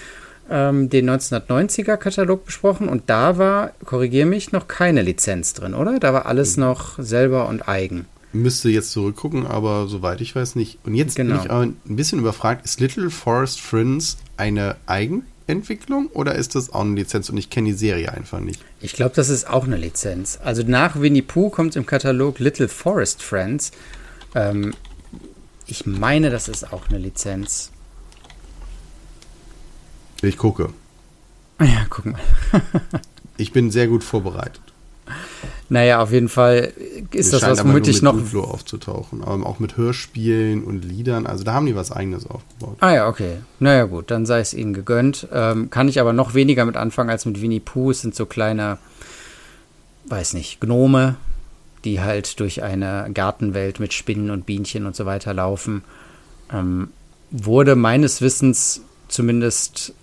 ähm, 0.50 0.90
den 0.90 1.09
1990er 1.09 1.97
Katalog 1.97 2.44
besprochen 2.47 2.88
und 2.88 3.04
da 3.09 3.38
war, 3.38 3.73
korrigiere 3.85 4.26
mich, 4.26 4.52
noch 4.52 4.68
keine 4.68 5.02
Lizenz 5.02 5.54
drin, 5.54 5.75
oder? 5.75 5.99
Da 5.99 6.12
war 6.12 6.26
alles 6.26 6.56
mhm. 6.56 6.64
noch 6.64 6.99
selber 6.99 7.49
und 7.49 7.68
eigen. 7.68 8.06
Müsste 8.35 8.71
jetzt 8.71 8.92
zurückgucken, 8.92 9.47
aber 9.47 9.88
soweit 9.88 10.21
ich 10.23 10.35
weiß 10.35 10.56
nicht. 10.56 10.78
Und 10.85 10.94
jetzt 10.94 11.16
genau. 11.16 11.35
bin 11.35 11.44
ich 11.44 11.50
aber 11.50 11.62
ein 11.62 11.76
bisschen 11.85 12.18
überfragt, 12.18 12.64
ist 12.64 12.80
Little 12.80 13.11
Forest 13.11 13.61
Friends 13.61 14.16
eine 14.37 14.76
Eigenentwicklung 15.52 16.06
oder 16.09 16.35
ist 16.35 16.54
das 16.54 16.73
auch 16.73 16.80
eine 16.80 16.94
Lizenz 16.94 17.28
und 17.28 17.37
ich 17.37 17.50
kenne 17.50 17.68
die 17.68 17.75
Serie 17.75 18.12
einfach 18.12 18.40
nicht? 18.40 18.61
Ich 18.80 18.94
glaube, 18.94 19.14
das 19.14 19.28
ist 19.28 19.49
auch 19.49 19.64
eine 19.64 19.76
Lizenz. 19.76 20.38
Also 20.42 20.62
nach 20.62 21.00
Winnie 21.00 21.23
Pooh 21.23 21.50
kommt 21.50 21.76
im 21.76 21.85
Katalog 21.85 22.38
Little 22.38 22.68
Forest 22.68 23.23
Friends. 23.23 23.73
Ähm, 24.35 24.73
ich 25.66 25.87
meine, 25.87 26.30
das 26.30 26.49
ist 26.49 26.73
auch 26.73 26.88
eine 26.88 26.99
Lizenz. 26.99 27.71
Ich 30.23 30.38
gucke. 30.38 30.71
Ja, 31.61 31.87
guck 31.90 32.06
mal. 32.06 32.21
ich 33.37 33.52
bin 33.52 33.71
sehr 33.71 33.88
gut 33.88 34.02
vorbereitet. 34.02 34.62
Naja, 35.69 36.02
auf 36.02 36.12
jeden 36.12 36.28
Fall 36.28 36.73
ist 37.12 37.33
das 37.33 37.42
was, 37.42 37.64
womit 37.64 37.88
ich 37.88 38.02
noch. 38.02 38.14
Duplo 38.14 38.45
aufzutauchen, 38.45 39.25
aber 39.25 39.47
auch 39.47 39.59
mit 39.59 39.76
Hörspielen 39.76 40.64
und 40.64 40.85
Liedern. 40.85 41.26
Also 41.26 41.45
da 41.45 41.54
haben 41.54 41.66
die 41.66 41.75
was 41.75 41.90
Eigenes 41.90 42.26
aufgebaut. 42.26 42.76
Ah 42.81 42.92
ja, 42.92 43.09
okay. 43.09 43.38
Naja, 43.59 43.85
gut, 43.85 44.11
dann 44.11 44.26
sei 44.26 44.40
es 44.40 44.52
ihnen 44.52 44.75
gegönnt. 44.75 45.28
Ähm, 45.33 45.71
kann 45.71 45.88
ich 45.88 46.00
aber 46.00 46.12
noch 46.12 46.35
weniger 46.35 46.64
mit 46.66 46.76
anfangen 46.76 47.11
als 47.11 47.25
mit 47.25 47.40
Winnie 47.40 47.61
Pooh. 47.61 47.90
Es 47.90 48.02
sind 48.02 48.14
so 48.14 48.26
kleine, 48.26 48.78
weiß 50.07 50.35
nicht, 50.35 50.61
Gnome, 50.61 51.16
die 51.85 52.00
halt 52.00 52.38
durch 52.40 52.62
eine 52.62 53.09
Gartenwelt 53.12 53.81
mit 53.81 53.92
Spinnen 53.95 54.31
und 54.31 54.45
Bienchen 54.47 54.85
und 54.87 54.95
so 54.95 55.07
weiter 55.07 55.33
laufen. 55.33 55.85
Ähm, 56.52 56.88
wurde 57.31 57.76
meines 57.76 58.21
Wissens 58.21 58.83
zumindest 59.09 59.95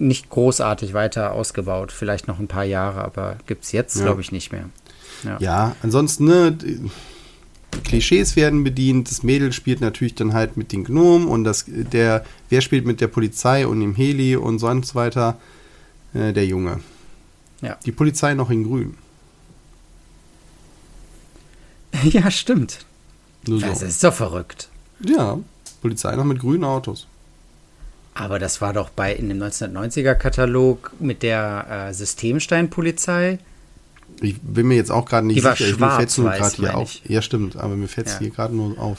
nicht 0.00 0.30
großartig 0.30 0.94
weiter 0.94 1.32
ausgebaut. 1.32 1.92
Vielleicht 1.92 2.28
noch 2.28 2.38
ein 2.38 2.48
paar 2.48 2.64
Jahre, 2.64 3.04
aber 3.04 3.36
gibt 3.46 3.64
es 3.64 3.72
jetzt, 3.72 3.96
ja. 3.96 4.04
glaube 4.04 4.20
ich, 4.20 4.32
nicht 4.32 4.52
mehr. 4.52 4.68
Ja, 5.24 5.38
ja 5.40 5.76
ansonsten, 5.82 6.24
ne, 6.24 6.56
Klischees 7.84 8.36
werden 8.36 8.64
bedient. 8.64 9.10
Das 9.10 9.22
Mädel 9.22 9.52
spielt 9.52 9.80
natürlich 9.80 10.14
dann 10.14 10.32
halt 10.32 10.56
mit 10.56 10.72
den 10.72 10.84
Gnomen 10.84 11.28
und 11.28 11.44
das, 11.44 11.64
der, 11.68 12.24
wer 12.48 12.60
spielt 12.60 12.86
mit 12.86 13.00
der 13.00 13.08
Polizei 13.08 13.66
und 13.66 13.80
dem 13.80 13.94
Heli 13.94 14.36
und 14.36 14.58
sonst 14.58 14.94
weiter? 14.94 15.38
Äh, 16.14 16.32
der 16.32 16.46
Junge. 16.46 16.80
Ja. 17.60 17.76
Die 17.84 17.92
Polizei 17.92 18.34
noch 18.34 18.50
in 18.50 18.64
grün. 18.64 18.96
Ja, 22.04 22.30
stimmt. 22.30 22.86
So. 23.44 23.58
Das 23.58 23.82
ist 23.82 24.02
doch 24.04 24.14
verrückt. 24.14 24.68
Ja, 25.04 25.38
Polizei 25.82 26.14
noch 26.14 26.24
mit 26.24 26.38
grünen 26.38 26.64
Autos. 26.64 27.08
Aber 28.14 28.38
das 28.38 28.60
war 28.60 28.72
doch 28.72 28.90
bei 28.90 29.14
in 29.14 29.28
dem 29.28 29.38
1990er 29.40 30.14
Katalog 30.14 30.92
mit 30.98 31.22
der 31.22 31.88
äh, 31.88 31.94
Systemsteinpolizei. 31.94 33.38
Ich 34.20 34.40
bin 34.40 34.68
mir 34.68 34.74
jetzt 34.74 34.90
auch 34.90 35.06
gerade 35.06 35.26
nicht 35.26 35.36
Die 35.36 35.40
sicher. 35.40 35.56
Schwarz, 35.56 35.78
mir 35.78 35.96
fällt 35.96 36.18
nur 36.18 36.30
gerade 36.30 36.56
hier 36.56 36.76
auf. 36.76 36.92
Ja, 37.08 37.22
stimmt, 37.22 37.56
aber 37.56 37.76
mir 37.76 37.88
fällt 37.88 38.08
es 38.08 38.14
ja. 38.14 38.18
hier 38.20 38.30
gerade 38.30 38.54
nur 38.54 38.78
auf. 38.78 38.98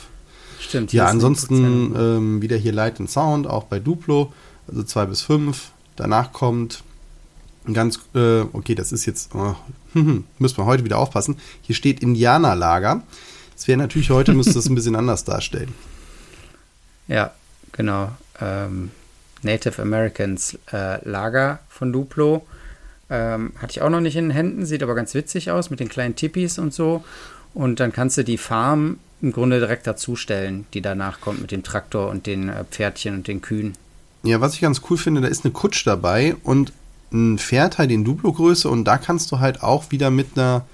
Stimmt. 0.59 0.93
Ja, 0.93 1.07
ansonsten 1.07 1.93
ähm, 1.95 2.41
wieder 2.41 2.55
hier 2.55 2.71
Light 2.71 2.99
and 2.99 3.09
Sound, 3.09 3.47
auch 3.47 3.65
bei 3.65 3.79
Duplo, 3.79 4.31
also 4.67 4.83
2 4.83 5.05
bis 5.07 5.21
5. 5.21 5.71
Danach 5.95 6.31
kommt 6.31 6.83
ein 7.67 7.73
ganz, 7.73 7.99
äh, 8.15 8.41
okay, 8.53 8.75
das 8.75 8.91
ist 8.91 9.05
jetzt, 9.05 9.35
oh, 9.35 9.55
müssen 9.93 10.57
wir 10.57 10.65
heute 10.65 10.83
wieder 10.83 10.97
aufpassen. 10.97 11.37
Hier 11.61 11.75
steht 11.75 12.01
Indianerlager. 12.01 13.03
Das 13.55 13.67
wäre 13.67 13.77
natürlich 13.77 14.09
heute, 14.09 14.33
müsste 14.33 14.53
das 14.53 14.67
ein 14.67 14.75
bisschen 14.75 14.95
anders 14.95 15.23
darstellen. 15.23 15.73
Ja, 17.07 17.31
genau. 17.73 18.11
Ähm, 18.39 18.91
Native 19.43 19.81
Americans 19.81 20.57
äh, 20.71 21.07
Lager 21.07 21.59
von 21.69 21.91
Duplo. 21.91 22.45
Ähm, 23.09 23.51
hatte 23.57 23.71
ich 23.71 23.81
auch 23.81 23.89
noch 23.89 23.99
nicht 23.99 24.15
in 24.15 24.25
den 24.25 24.31
Händen, 24.31 24.65
sieht 24.65 24.83
aber 24.83 24.95
ganz 24.95 25.13
witzig 25.13 25.51
aus 25.51 25.69
mit 25.69 25.79
den 25.79 25.89
kleinen 25.89 26.15
Tippis 26.15 26.57
und 26.59 26.73
so. 26.73 27.03
Und 27.53 27.79
dann 27.79 27.91
kannst 27.91 28.17
du 28.17 28.23
die 28.23 28.37
Farm 28.37 28.99
im 29.21 29.31
Grunde 29.31 29.59
direkt 29.59 29.85
dazustellen, 29.85 30.65
die 30.73 30.81
danach 30.81 31.21
kommt 31.21 31.41
mit 31.41 31.51
dem 31.51 31.63
Traktor 31.63 32.09
und 32.09 32.25
den 32.25 32.49
äh, 32.49 32.63
Pferdchen 32.69 33.15
und 33.15 33.27
den 33.27 33.41
Kühen. 33.41 33.75
Ja, 34.23 34.39
was 34.39 34.53
ich 34.53 34.61
ganz 34.61 34.81
cool 34.89 34.97
finde, 34.97 35.21
da 35.21 35.27
ist 35.27 35.45
eine 35.45 35.51
Kutsch 35.51 35.85
dabei 35.85 36.35
und 36.43 36.73
ein 37.11 37.37
Pferd 37.37 37.77
halt 37.77 37.91
in 37.91 38.05
Duplo-Größe 38.05 38.69
und 38.69 38.85
da 38.85 38.97
kannst 38.97 39.31
du 39.31 39.39
halt 39.39 39.63
auch 39.63 39.91
wieder 39.91 40.09
mit 40.09 40.37
einer 40.37 40.65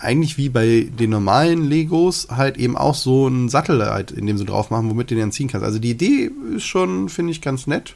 eigentlich 0.00 0.38
wie 0.38 0.48
bei 0.48 0.88
den 0.98 1.10
normalen 1.10 1.64
Legos 1.64 2.28
halt 2.30 2.56
eben 2.56 2.76
auch 2.76 2.94
so 2.94 3.26
einen 3.26 3.48
Sattel 3.48 3.84
halt, 3.84 4.10
in 4.10 4.26
dem 4.26 4.38
sie 4.38 4.46
drauf 4.46 4.70
machen, 4.70 4.88
womit 4.88 5.10
du 5.10 5.14
den 5.14 5.32
ziehen 5.32 5.48
kannst. 5.48 5.66
Also 5.66 5.78
die 5.78 5.90
Idee 5.90 6.30
ist 6.56 6.64
schon, 6.64 7.08
finde 7.08 7.32
ich, 7.32 7.42
ganz 7.42 7.66
nett 7.66 7.94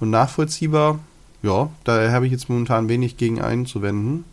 und 0.00 0.10
nachvollziehbar. 0.10 0.98
Ja, 1.42 1.70
da 1.84 2.10
habe 2.10 2.26
ich 2.26 2.32
jetzt 2.32 2.48
momentan 2.48 2.88
wenig 2.88 3.16
gegen 3.16 3.40
einzuwenden. 3.40 4.24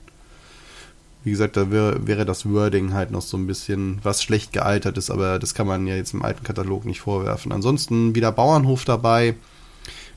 Wie 1.23 1.31
gesagt, 1.31 1.55
da 1.55 1.71
wäre, 1.71 2.05
wäre 2.07 2.25
das 2.25 2.49
Wording 2.49 2.93
halt 2.93 3.11
noch 3.11 3.21
so 3.21 3.37
ein 3.37 3.47
bisschen 3.47 3.99
was 4.03 4.23
schlecht 4.23 4.51
gealtert 4.51 4.97
ist, 4.97 5.09
aber 5.09 5.39
das 5.39 5.53
kann 5.53 5.67
man 5.67 5.87
ja 5.87 5.95
jetzt 5.95 6.13
im 6.13 6.23
alten 6.23 6.43
Katalog 6.43 6.85
nicht 6.85 7.01
vorwerfen. 7.01 7.51
Ansonsten 7.51 8.15
wieder 8.15 8.31
Bauernhof 8.31 8.83
dabei 8.83 9.35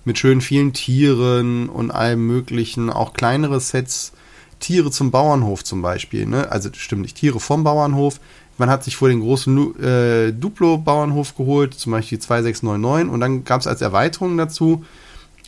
mit 0.05 0.19
schön 0.19 0.41
vielen 0.41 0.73
Tieren 0.73 1.69
und 1.69 1.91
allem 1.91 2.27
möglichen, 2.27 2.91
auch 2.91 3.13
kleinere 3.13 3.61
Sets 3.61 4.13
Tiere 4.61 4.91
zum 4.91 5.11
Bauernhof 5.11 5.65
zum 5.65 5.83
Beispiel. 5.83 6.27
Ne? 6.27 6.51
Also 6.51 6.71
stimmt 6.75 7.03
nicht, 7.03 7.17
Tiere 7.17 7.41
vom 7.41 7.65
Bauernhof. 7.65 8.21
Man 8.59 8.71
hat 8.71 8.85
sich 8.85 8.97
vor 8.97 9.09
den 9.09 9.21
großen 9.21 9.83
äh, 9.83 10.33
Duplo-Bauernhof 10.33 11.37
geholt, 11.37 11.75
zum 11.75 11.93
Beispiel 11.93 12.19
2699. 12.19 13.13
Und 13.13 13.21
dann 13.21 13.45
gab 13.45 13.61
es 13.61 13.67
als 13.67 13.83
Erweiterung 13.83 14.39
dazu 14.39 14.85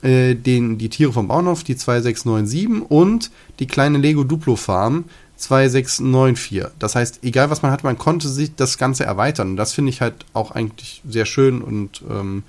äh, 0.03 0.35
den, 0.35 0.77
die 0.79 0.91
Tiere 0.91 1.13
vom 1.13 1.29
Bauernhof, 1.29 1.65
die 1.65 1.77
2697 1.77 2.91
und 2.91 3.31
die 3.59 3.67
kleine 3.67 3.99
Lego 3.99 4.25
Duplo 4.25 4.57
Farm 4.57 5.05
2694. 5.37 6.65
Das 6.79 6.95
heißt, 6.97 7.21
egal 7.23 7.49
was 7.49 7.63
man 7.63 7.71
hat, 7.71 7.85
man 7.85 7.97
konnte 7.97 8.29
sich 8.29 8.55
das 8.55 8.77
Ganze 8.77 9.05
erweitern. 9.05 9.51
Und 9.51 9.57
das 9.57 9.73
finde 9.73 9.91
ich 9.91 10.01
halt 10.01 10.27
auch 10.35 10.51
eigentlich 10.51 11.03
sehr 11.09 11.25
schön 11.25 11.63
und 11.63 12.03
ähm, 12.11 12.43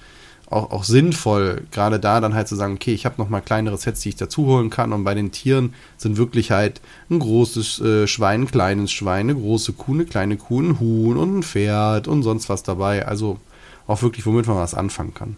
auch, 0.50 0.72
auch 0.72 0.84
sinnvoll, 0.84 1.64
gerade 1.72 2.00
da 2.00 2.22
dann 2.22 2.34
halt 2.34 2.48
zu 2.48 2.56
sagen, 2.56 2.74
okay, 2.74 2.94
ich 2.94 3.06
habe 3.06 3.16
noch 3.18 3.30
mal 3.30 3.42
kleinere 3.42 3.78
Sets, 3.78 4.02
die 4.02 4.10
ich 4.10 4.16
dazu 4.16 4.46
holen 4.46 4.70
kann. 4.70 4.94
Und 4.94 5.04
bei 5.04 5.14
den 5.14 5.32
Tieren 5.32 5.74
sind 5.98 6.18
wirklich 6.18 6.52
halt 6.52 6.82
ein 7.10 7.20
großes 7.20 7.82
äh, 7.82 8.08
Schwein, 8.08 8.42
ein 8.42 8.52
kleines 8.52 8.92
Schwein, 8.92 9.30
eine 9.30 9.36
große 9.36 9.74
Kuh, 9.74 9.94
eine 9.94 10.06
kleine 10.06 10.38
Kuh, 10.38 10.62
ein 10.62 10.80
Huhn 10.80 11.18
und 11.18 11.40
ein 11.40 11.44
Pferd 11.44 12.08
und 12.08 12.24
sonst 12.24 12.50
was 12.50 12.64
dabei. 12.64 13.06
Also 13.06 13.40
auch 13.88 14.02
wirklich, 14.02 14.26
womit 14.26 14.48
man 14.48 14.58
was 14.58 14.74
anfangen 14.74 15.14
kann. 15.14 15.38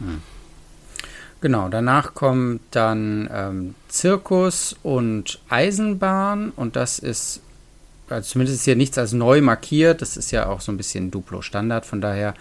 Hm. 0.00 0.20
Genau, 1.40 1.68
danach 1.68 2.14
kommt 2.14 2.60
dann 2.72 3.30
ähm, 3.32 3.74
Zirkus 3.86 4.74
und 4.82 5.38
Eisenbahn 5.48 6.50
und 6.50 6.74
das 6.74 6.98
ist, 6.98 7.40
also 8.08 8.28
zumindest 8.28 8.58
ist 8.58 8.64
hier 8.64 8.74
nichts 8.74 8.98
als 8.98 9.12
neu 9.12 9.40
markiert. 9.40 10.02
Das 10.02 10.16
ist 10.16 10.32
ja 10.32 10.48
auch 10.48 10.60
so 10.60 10.72
ein 10.72 10.76
bisschen 10.76 11.12
Duplo-Standard, 11.12 11.86
von 11.86 12.00
daher 12.00 12.34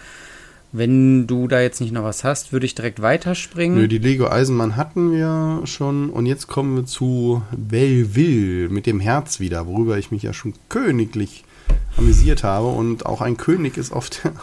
wenn 0.72 1.28
du 1.28 1.48
da 1.48 1.62
jetzt 1.62 1.80
nicht 1.82 1.94
noch 1.94 2.04
was 2.04 2.24
hast, 2.24 2.52
würde 2.52 2.66
ich 2.66 2.76
direkt 2.76 3.02
weiterspringen. 3.02 3.78
Nö, 3.78 3.88
die 3.88 3.98
Lego 4.00 4.28
Eisenmann 4.28 4.76
hatten 4.76 5.12
wir 5.12 5.62
schon. 5.66 6.10
Und 6.10 6.26
jetzt 6.26 6.48
kommen 6.48 6.76
wir 6.76 6.86
zu 6.86 7.42
Belleville 7.56 8.70
mit 8.70 8.86
dem 8.86 9.00
Herz 9.00 9.40
wieder, 9.40 9.66
worüber 9.68 9.98
ich 9.98 10.12
mich 10.12 10.24
ja 10.24 10.34
schon 10.34 10.54
königlich 10.70 11.46
amüsiert 11.98 12.44
habe. 12.44 12.68
Und 12.68 13.06
auch 13.06 13.22
ein 13.22 13.38
König 13.38 13.78
ist 13.78 13.94
auf 13.94 14.10
der, 14.10 14.34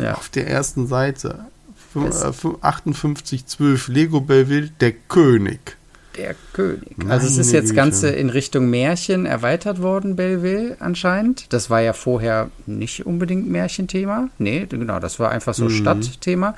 ja. 0.00 0.14
auf 0.14 0.28
der 0.28 0.48
ersten 0.48 0.86
Seite. 0.86 1.46
5812 1.92 3.88
Lego 3.88 4.20
Belleville, 4.20 4.70
der 4.80 4.92
König 4.92 5.76
der 6.16 6.34
König. 6.52 6.98
Meine 6.98 7.12
also 7.12 7.26
es 7.26 7.38
ist 7.38 7.52
jetzt 7.52 7.70
Güte. 7.70 7.76
Ganze 7.76 8.08
in 8.10 8.30
Richtung 8.30 8.68
Märchen 8.70 9.26
erweitert 9.26 9.82
worden, 9.82 10.16
Belleville 10.16 10.76
anscheinend. 10.80 11.52
Das 11.52 11.70
war 11.70 11.80
ja 11.80 11.92
vorher 11.92 12.50
nicht 12.66 13.06
unbedingt 13.06 13.48
Märchenthema. 13.48 14.28
Nee, 14.38 14.66
genau, 14.68 14.98
das 14.98 15.18
war 15.18 15.30
einfach 15.30 15.54
so 15.54 15.64
mhm. 15.64 15.70
Stadtthema. 15.70 16.54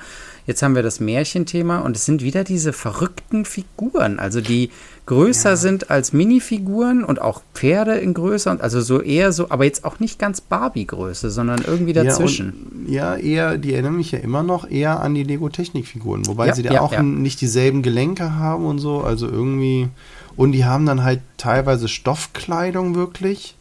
Jetzt 0.47 0.61
haben 0.61 0.75
wir 0.75 0.83
das 0.83 0.99
Märchenthema 0.99 1.79
und 1.79 1.95
es 1.95 2.05
sind 2.05 2.21
wieder 2.21 2.43
diese 2.43 2.71
verrückten 2.71 3.45
Figuren. 3.45 4.19
Also 4.19 4.41
die 4.41 4.69
größer 5.07 5.51
ja. 5.51 5.55
sind 5.55 5.89
als 5.89 6.13
Minifiguren 6.13 7.03
und 7.03 7.19
auch 7.19 7.41
Pferde 7.53 7.93
in 7.93 8.13
Größe 8.13 8.51
und 8.51 8.61
also 8.61 8.81
so 8.81 9.01
eher 9.01 9.31
so, 9.31 9.49
aber 9.49 9.65
jetzt 9.65 9.85
auch 9.85 9.99
nicht 9.99 10.19
ganz 10.19 10.41
Barbie-Größe, 10.41 11.31
sondern 11.31 11.63
irgendwie 11.65 11.93
dazwischen. 11.93 12.85
Ja, 12.87 13.15
ja, 13.15 13.21
eher, 13.21 13.57
die 13.57 13.73
erinnern 13.73 13.97
mich 13.97 14.11
ja 14.11 14.19
immer 14.19 14.43
noch 14.43 14.69
eher 14.69 14.99
an 15.01 15.15
die 15.15 15.23
Lego-Technik-Figuren, 15.23 16.27
wobei 16.27 16.47
ja, 16.47 16.55
sie 16.55 16.63
da 16.63 16.79
auch 16.79 16.99
nicht 17.01 17.41
dieselben 17.41 17.81
Gelenke 17.81 18.35
haben 18.35 18.65
und 18.65 18.77
so, 18.77 19.01
also 19.01 19.27
irgendwie. 19.27 19.89
Und 20.35 20.51
die 20.51 20.65
haben 20.65 20.85
dann 20.85 21.03
halt 21.03 21.21
teilweise 21.37 21.87
Stoffkleidung 21.87 22.93
wirklich. 22.93 23.55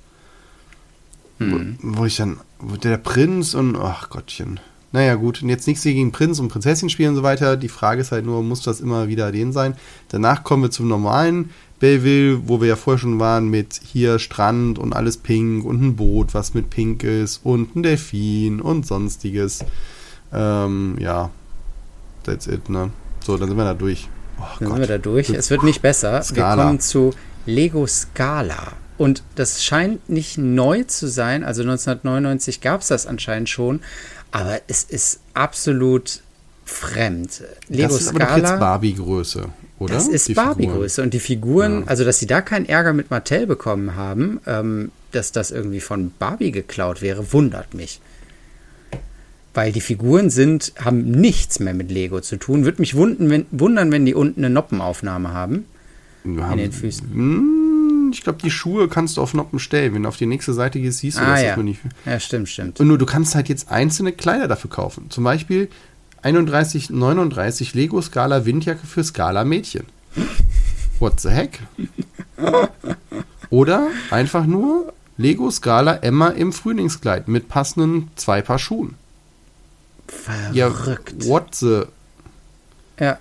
Hm. 1.39 1.79
Wo, 1.81 1.99
wo, 2.01 2.05
ich 2.05 2.17
dann, 2.17 2.39
wo 2.59 2.77
der 2.77 2.99
Prinz 2.99 3.55
und, 3.55 3.77
ach 3.77 4.11
Gottchen. 4.11 4.61
Naja, 4.95 5.17
gut, 5.17 5.43
und 5.43 5.49
jetzt 5.49 5.67
nichts 5.67 5.83
gegen 5.83 6.13
Prinz 6.13 6.39
und 6.39 6.51
Prinzessin 6.51 6.89
spielen 6.89 7.09
und 7.11 7.17
so 7.17 7.25
weiter. 7.25 7.57
Die 7.57 7.69
Frage 7.69 8.01
ist 8.01 8.13
halt 8.13 8.25
nur, 8.25 8.45
muss 8.45 8.63
das 8.63 8.81
immer 8.81 9.09
wieder 9.09 9.33
den 9.33 9.51
sein? 9.53 9.75
Danach 10.09 10.45
kommen 10.45 10.63
wir 10.63 10.71
zum 10.71 10.87
normalen 10.87 11.51
Belleville, 11.81 12.43
wo 12.47 12.61
wir 12.61 12.69
ja 12.69 12.77
vorher 12.77 13.01
schon 13.01 13.19
waren, 13.19 13.49
mit 13.49 13.81
hier 13.85 14.21
Strand 14.21 14.79
und 14.79 14.93
alles 14.93 15.17
pink 15.17 15.65
und 15.65 15.83
ein 15.83 15.97
Boot, 15.97 16.33
was 16.33 16.55
mit 16.55 16.71
pink 16.71 17.03
ist 17.03 17.41
und 17.43 17.75
ein 17.75 17.83
Delfin 17.83 18.61
und 18.61 18.87
sonstiges. 18.87 19.65
Ähm, 20.33 20.95
ja, 21.01 21.31
that's 22.23 22.47
it, 22.47 22.69
ne? 22.69 22.91
So, 23.19 23.37
dann 23.37 23.49
sind 23.49 23.57
wir 23.57 23.65
da 23.65 23.75
durch. 23.75 24.09
Oh, 24.39 24.43
dann 24.61 24.69
Gott. 24.69 24.77
sind 24.77 24.79
wir 24.79 24.87
da 24.87 24.99
durch. 24.99 25.29
Es 25.29 25.51
wird 25.51 25.65
nicht 25.65 25.83
besser. 25.83 26.23
Skala. 26.23 26.57
Wir 26.57 26.65
kommen 26.67 26.79
zu 26.79 27.13
Lego 27.47 27.85
Scala. 27.89 28.75
Und 28.97 29.23
das 29.35 29.65
scheint 29.65 30.09
nicht 30.09 30.39
neu 30.39 30.85
zu 30.85 31.09
sein. 31.09 31.43
Also 31.45 31.63
1999 31.63 32.61
gab 32.61 32.83
es 32.83 32.89
das 32.89 33.07
anscheinend 33.07 33.49
schon. 33.49 33.81
Aber 34.31 34.61
es 34.69 34.85
ist 34.85 35.21
absolut 35.35 36.23
fremd. 36.65 37.43
Lego 37.69 37.89
das 37.89 38.01
ist 38.01 38.09
Scala, 38.09 38.25
aber 38.25 38.41
doch 38.41 38.49
jetzt 38.49 38.61
Barbie-Größe, 38.61 39.49
oder? 39.79 39.95
Das 39.95 40.09
ist 40.09 40.35
Barbie-Größe. 40.35 41.03
Und 41.03 41.15
die 41.15 41.21
Figuren, 41.21 41.81
ja. 41.81 41.87
also 41.87 42.05
dass 42.05 42.19
sie 42.19 42.27
da 42.27 42.41
keinen 42.41 42.67
Ärger 42.67 42.93
mit 42.93 43.11
Mattel 43.11 43.47
bekommen 43.47 43.97
haben, 43.97 44.41
ähm, 44.47 44.91
dass 45.13 45.33
das 45.33 45.51
irgendwie 45.51 45.81
von 45.81 46.13
Barbie 46.19 46.53
geklaut 46.53 47.03
wäre, 47.03 47.33
wundert 47.33 47.75
mich. 47.75 48.01
Weil 49.53 49.71
die 49.71 49.81
Figuren 49.81 50.31
sind, 50.31 50.73
haben 50.85 51.11
nichts 51.11 51.61
mehr 51.61 51.75
mit 51.75 51.91
Lego 51.91 52.21
zu 52.21 52.37
tun. 52.37 52.65
Würde 52.65 52.81
mich 52.81 52.97
wundern 52.97 53.31
wenn, 53.31 53.47
wundern, 53.53 53.93
wenn 53.93 54.05
die 54.05 54.15
unten 54.15 54.45
eine 54.45 54.53
Noppenaufnahme 54.53 55.33
haben. 55.33 55.67
Wir 56.25 56.51
in 56.51 56.59
den 56.59 56.73
Füßen. 56.73 57.64
Ich 58.15 58.23
glaube, 58.23 58.39
die 58.43 58.51
Schuhe 58.51 58.89
kannst 58.89 59.17
du 59.17 59.23
auf 59.23 59.35
Noppen 59.35 59.59
stellen. 59.59 59.93
Wenn 59.93 60.05
du 60.05 60.09
auf 60.09 60.17
die 60.17 60.27
nächste 60.27 60.53
Seite 60.53 60.81
gehst, 60.81 61.01
siehst 61.01 61.19
du 61.19 61.23
ah, 61.23 61.33
das 61.33 61.43
ja. 61.43 61.57
nicht. 61.57 61.81
Ja, 62.07 62.21
stimmt, 62.21 62.49
stimmt. 62.49 62.79
Und 62.79 62.87
nur 62.87 62.97
du 62.97 63.07
kannst 63.07 63.35
halt 63.35 63.49
jetzt 63.49 63.71
einzelne 63.71 64.13
Kleider 64.13 64.47
dafür 64.47 64.71
kaufen. 64.71 65.11
Zum 65.11 65.25
Beispiel 65.25 65.69
31,39 66.23 67.75
Lego 67.75 68.01
Scala 68.01 68.47
Windjacke 68.47 68.87
für 68.87 69.03
Scala 69.03 69.45
Mädchen. 69.45 69.85
What 71.01 71.21
the 71.21 71.31
heck? 71.31 71.59
Oder 73.51 73.89
einfach 74.11 74.47
nur 74.47 74.93
Lego 75.17 75.51
Scala 75.51 75.97
Emma 75.97 76.29
im 76.29 76.53
Frühlingskleid 76.53 77.27
mit 77.27 77.49
passenden 77.49 78.11
zwei 78.15 78.43
Paar 78.43 78.61
Schuhen. 78.61 78.95
Verrückt. 80.07 80.55
Ja, 80.55 81.29
what 81.29 81.55
the? 81.57 81.83
Ja. 83.01 83.19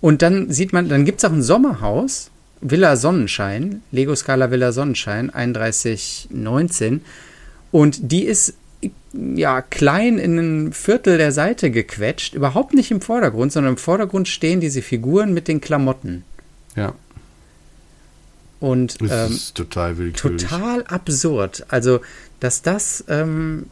Und 0.00 0.22
dann 0.22 0.52
sieht 0.52 0.72
man, 0.72 0.88
dann 0.88 1.04
gibt 1.04 1.18
es 1.18 1.24
auch 1.24 1.32
ein 1.32 1.42
Sommerhaus 1.42 2.30
Villa 2.60 2.96
Sonnenschein, 2.96 3.82
Lego 3.90 4.14
Scala 4.14 4.50
Villa 4.50 4.72
Sonnenschein, 4.72 5.30
3119. 5.30 7.02
Und 7.70 8.12
die 8.12 8.24
ist 8.24 8.54
ja 9.12 9.62
klein 9.62 10.18
in 10.18 10.38
ein 10.38 10.72
Viertel 10.72 11.18
der 11.18 11.32
Seite 11.32 11.70
gequetscht, 11.70 12.34
überhaupt 12.34 12.74
nicht 12.74 12.90
im 12.90 13.00
Vordergrund, 13.00 13.52
sondern 13.52 13.74
im 13.74 13.78
Vordergrund 13.78 14.28
stehen 14.28 14.60
diese 14.60 14.82
Figuren 14.82 15.34
mit 15.34 15.48
den 15.48 15.60
Klamotten. 15.60 16.24
Ja. 16.76 16.94
Und 18.60 19.00
das 19.00 19.28
ähm, 19.28 19.36
ist 19.36 19.54
total 19.54 19.98
willkürlich. 19.98 20.42
Total 20.42 20.84
absurd. 20.84 21.64
Also, 21.68 22.00
dass 22.40 22.62
das, 22.62 23.04
ähm, 23.08 23.66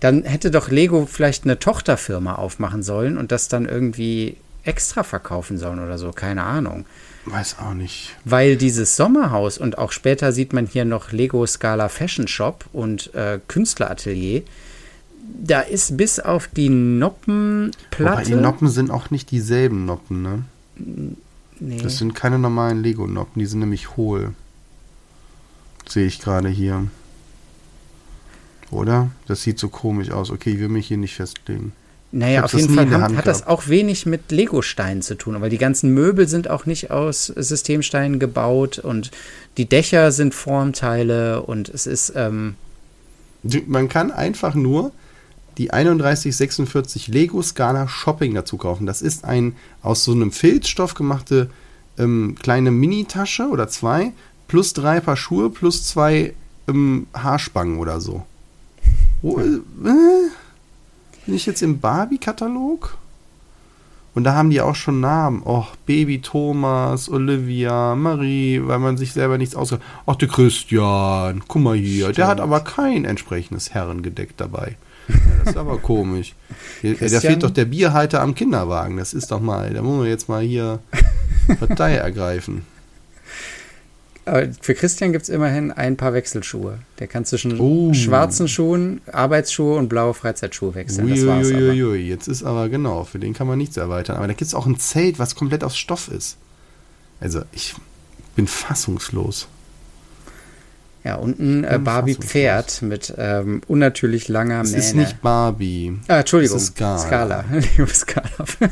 dann 0.00 0.22
hätte 0.24 0.50
doch 0.50 0.70
Lego 0.70 1.06
vielleicht 1.06 1.44
eine 1.44 1.58
Tochterfirma 1.58 2.36
aufmachen 2.36 2.82
sollen 2.82 3.18
und 3.18 3.32
das 3.32 3.48
dann 3.48 3.66
irgendwie 3.66 4.36
extra 4.64 5.02
verkaufen 5.02 5.58
sollen 5.58 5.80
oder 5.80 5.98
so, 5.98 6.12
keine 6.12 6.44
Ahnung. 6.44 6.86
Weiß 7.24 7.58
auch 7.58 7.74
nicht. 7.74 8.16
Weil 8.24 8.56
dieses 8.56 8.96
Sommerhaus 8.96 9.58
und 9.58 9.78
auch 9.78 9.92
später 9.92 10.32
sieht 10.32 10.52
man 10.52 10.66
hier 10.66 10.84
noch 10.84 11.12
Lego 11.12 11.46
Scala 11.46 11.88
Fashion 11.88 12.26
Shop 12.26 12.64
und 12.72 13.14
äh, 13.14 13.38
Künstleratelier. 13.46 14.42
Da 15.40 15.60
ist 15.60 15.96
bis 15.96 16.18
auf 16.18 16.48
die 16.48 16.68
Noppenplatte. 16.68 18.12
Aber 18.12 18.22
die 18.22 18.34
Noppen 18.34 18.68
sind 18.68 18.90
auch 18.90 19.10
nicht 19.10 19.30
dieselben 19.30 19.84
Noppen, 19.86 20.22
ne? 20.22 20.44
Nee. 21.60 21.80
Das 21.80 21.98
sind 21.98 22.14
keine 22.14 22.40
normalen 22.40 22.82
Lego-Noppen, 22.82 23.38
die 23.38 23.46
sind 23.46 23.60
nämlich 23.60 23.96
hohl. 23.96 24.34
Sehe 25.88 26.06
ich 26.06 26.18
gerade 26.18 26.48
hier. 26.48 26.88
Oder? 28.72 29.12
Das 29.28 29.42
sieht 29.42 29.60
so 29.60 29.68
komisch 29.68 30.10
aus. 30.10 30.30
Okay, 30.30 30.50
ich 30.50 30.58
will 30.58 30.68
mich 30.68 30.88
hier 30.88 30.96
nicht 30.96 31.14
festlegen. 31.14 31.72
Naja, 32.14 32.44
auf 32.44 32.52
jeden 32.52 32.74
Fall 32.74 32.90
hat, 32.90 33.16
hat 33.16 33.26
das 33.26 33.46
auch 33.46 33.68
wenig 33.68 34.04
mit 34.04 34.30
Lego-Steinen 34.30 35.00
zu 35.00 35.16
tun, 35.16 35.40
weil 35.40 35.48
die 35.48 35.58
ganzen 35.58 35.94
Möbel 35.94 36.28
sind 36.28 36.48
auch 36.48 36.66
nicht 36.66 36.90
aus 36.90 37.26
Systemsteinen 37.26 38.18
gebaut 38.18 38.78
und 38.78 39.10
die 39.56 39.66
Dächer 39.66 40.12
sind 40.12 40.34
Formteile 40.34 41.42
und 41.42 41.70
es 41.70 41.86
ist. 41.86 42.12
Ähm 42.14 42.54
Man 43.66 43.88
kann 43.88 44.10
einfach 44.10 44.54
nur 44.54 44.92
die 45.56 45.68
3146 45.68 47.08
Lego 47.08 47.40
Scala 47.40 47.88
Shopping 47.88 48.34
dazu 48.34 48.58
kaufen. 48.58 48.86
Das 48.86 49.00
ist 49.00 49.24
ein 49.24 49.56
aus 49.82 50.04
so 50.04 50.12
einem 50.12 50.32
Filzstoff 50.32 50.92
gemachte 50.94 51.48
ähm, 51.98 52.36
kleine 52.40 52.70
Mini-Tasche 52.70 53.48
oder 53.48 53.68
zwei, 53.68 54.12
plus 54.48 54.74
drei 54.74 55.00
Paar 55.00 55.16
Schuhe, 55.16 55.48
plus 55.48 55.84
zwei 55.84 56.34
ähm, 56.68 57.06
Haarspangen 57.14 57.78
oder 57.78 58.00
so. 58.00 58.22
Oh, 59.22 59.38
äh, 59.38 59.60
bin 61.26 61.34
ich 61.34 61.46
jetzt 61.46 61.62
im 61.62 61.80
Barbie-Katalog? 61.80 62.98
Und 64.14 64.24
da 64.24 64.34
haben 64.34 64.50
die 64.50 64.60
auch 64.60 64.74
schon 64.74 65.00
Namen. 65.00 65.42
Oh, 65.44 65.64
Baby 65.86 66.20
Thomas, 66.20 67.08
Olivia, 67.08 67.94
Marie, 67.94 68.60
weil 68.62 68.78
man 68.78 68.98
sich 68.98 69.12
selber 69.14 69.38
nichts 69.38 69.56
ausgeht. 69.56 69.80
Ach, 70.04 70.16
der 70.16 70.28
Christian, 70.28 71.42
guck 71.48 71.62
mal 71.62 71.76
hier. 71.76 72.04
Stimmt. 72.04 72.18
Der 72.18 72.26
hat 72.26 72.40
aber 72.40 72.60
kein 72.60 73.06
entsprechendes 73.06 73.72
Herrengedeck 73.72 74.36
dabei. 74.36 74.76
Ja, 75.08 75.14
das 75.38 75.48
ist 75.54 75.56
aber 75.56 75.78
komisch. 75.82 76.34
Hier, 76.82 76.94
da 76.96 77.20
fehlt 77.20 77.42
doch 77.42 77.50
der 77.50 77.64
Bierhalter 77.64 78.20
am 78.20 78.34
Kinderwagen. 78.34 78.98
Das 78.98 79.14
ist 79.14 79.30
doch 79.30 79.40
mal, 79.40 79.72
da 79.72 79.80
muss 79.80 79.98
man 79.98 80.06
jetzt 80.06 80.28
mal 80.28 80.42
hier 80.42 80.80
Partei 81.58 81.94
ergreifen. 81.94 82.66
Für 84.24 84.74
Christian 84.74 85.10
gibt 85.10 85.24
es 85.24 85.28
immerhin 85.28 85.72
ein 85.72 85.96
paar 85.96 86.14
Wechselschuhe. 86.14 86.78
Der 87.00 87.08
kann 87.08 87.24
zwischen 87.24 87.58
oh. 87.58 87.92
schwarzen 87.92 88.46
Schuhen, 88.46 89.00
Arbeitsschuhe 89.10 89.76
und 89.76 89.88
blaue 89.88 90.14
Freizeitschuhe 90.14 90.76
wechseln. 90.76 91.06
Ui, 91.06 91.14
das 91.16 91.26
war's 91.26 91.48
ui, 91.48 91.70
ui, 91.70 91.82
ui. 91.82 91.98
Jetzt 91.98 92.28
ist 92.28 92.44
aber 92.44 92.68
genau, 92.68 93.02
für 93.02 93.18
den 93.18 93.34
kann 93.34 93.48
man 93.48 93.58
nichts 93.58 93.76
erweitern. 93.76 94.16
Aber 94.16 94.28
da 94.28 94.32
gibt 94.32 94.42
es 94.42 94.54
auch 94.54 94.66
ein 94.66 94.78
Zelt, 94.78 95.18
was 95.18 95.34
komplett 95.34 95.64
aus 95.64 95.76
Stoff 95.76 96.08
ist. 96.08 96.36
Also 97.18 97.42
ich 97.50 97.74
bin 98.36 98.46
fassungslos. 98.46 99.48
Ja, 101.04 101.16
und 101.16 101.40
ein 101.40 101.64
äh, 101.64 101.80
Barbie-Pferd 101.82 102.82
mit 102.82 103.12
ähm, 103.18 103.60
unnatürlich 103.66 104.28
langer 104.28 104.62
Mähne. 104.62 104.76
Das 104.76 104.86
ist 104.86 104.94
nicht 104.94 105.20
Barbie. 105.20 105.98
Ah, 106.06 106.20
Entschuldigung. 106.20 106.56
Das 106.56 106.62
ist 106.62 106.76
Scala. 106.76 106.98
Scala. 106.98 107.44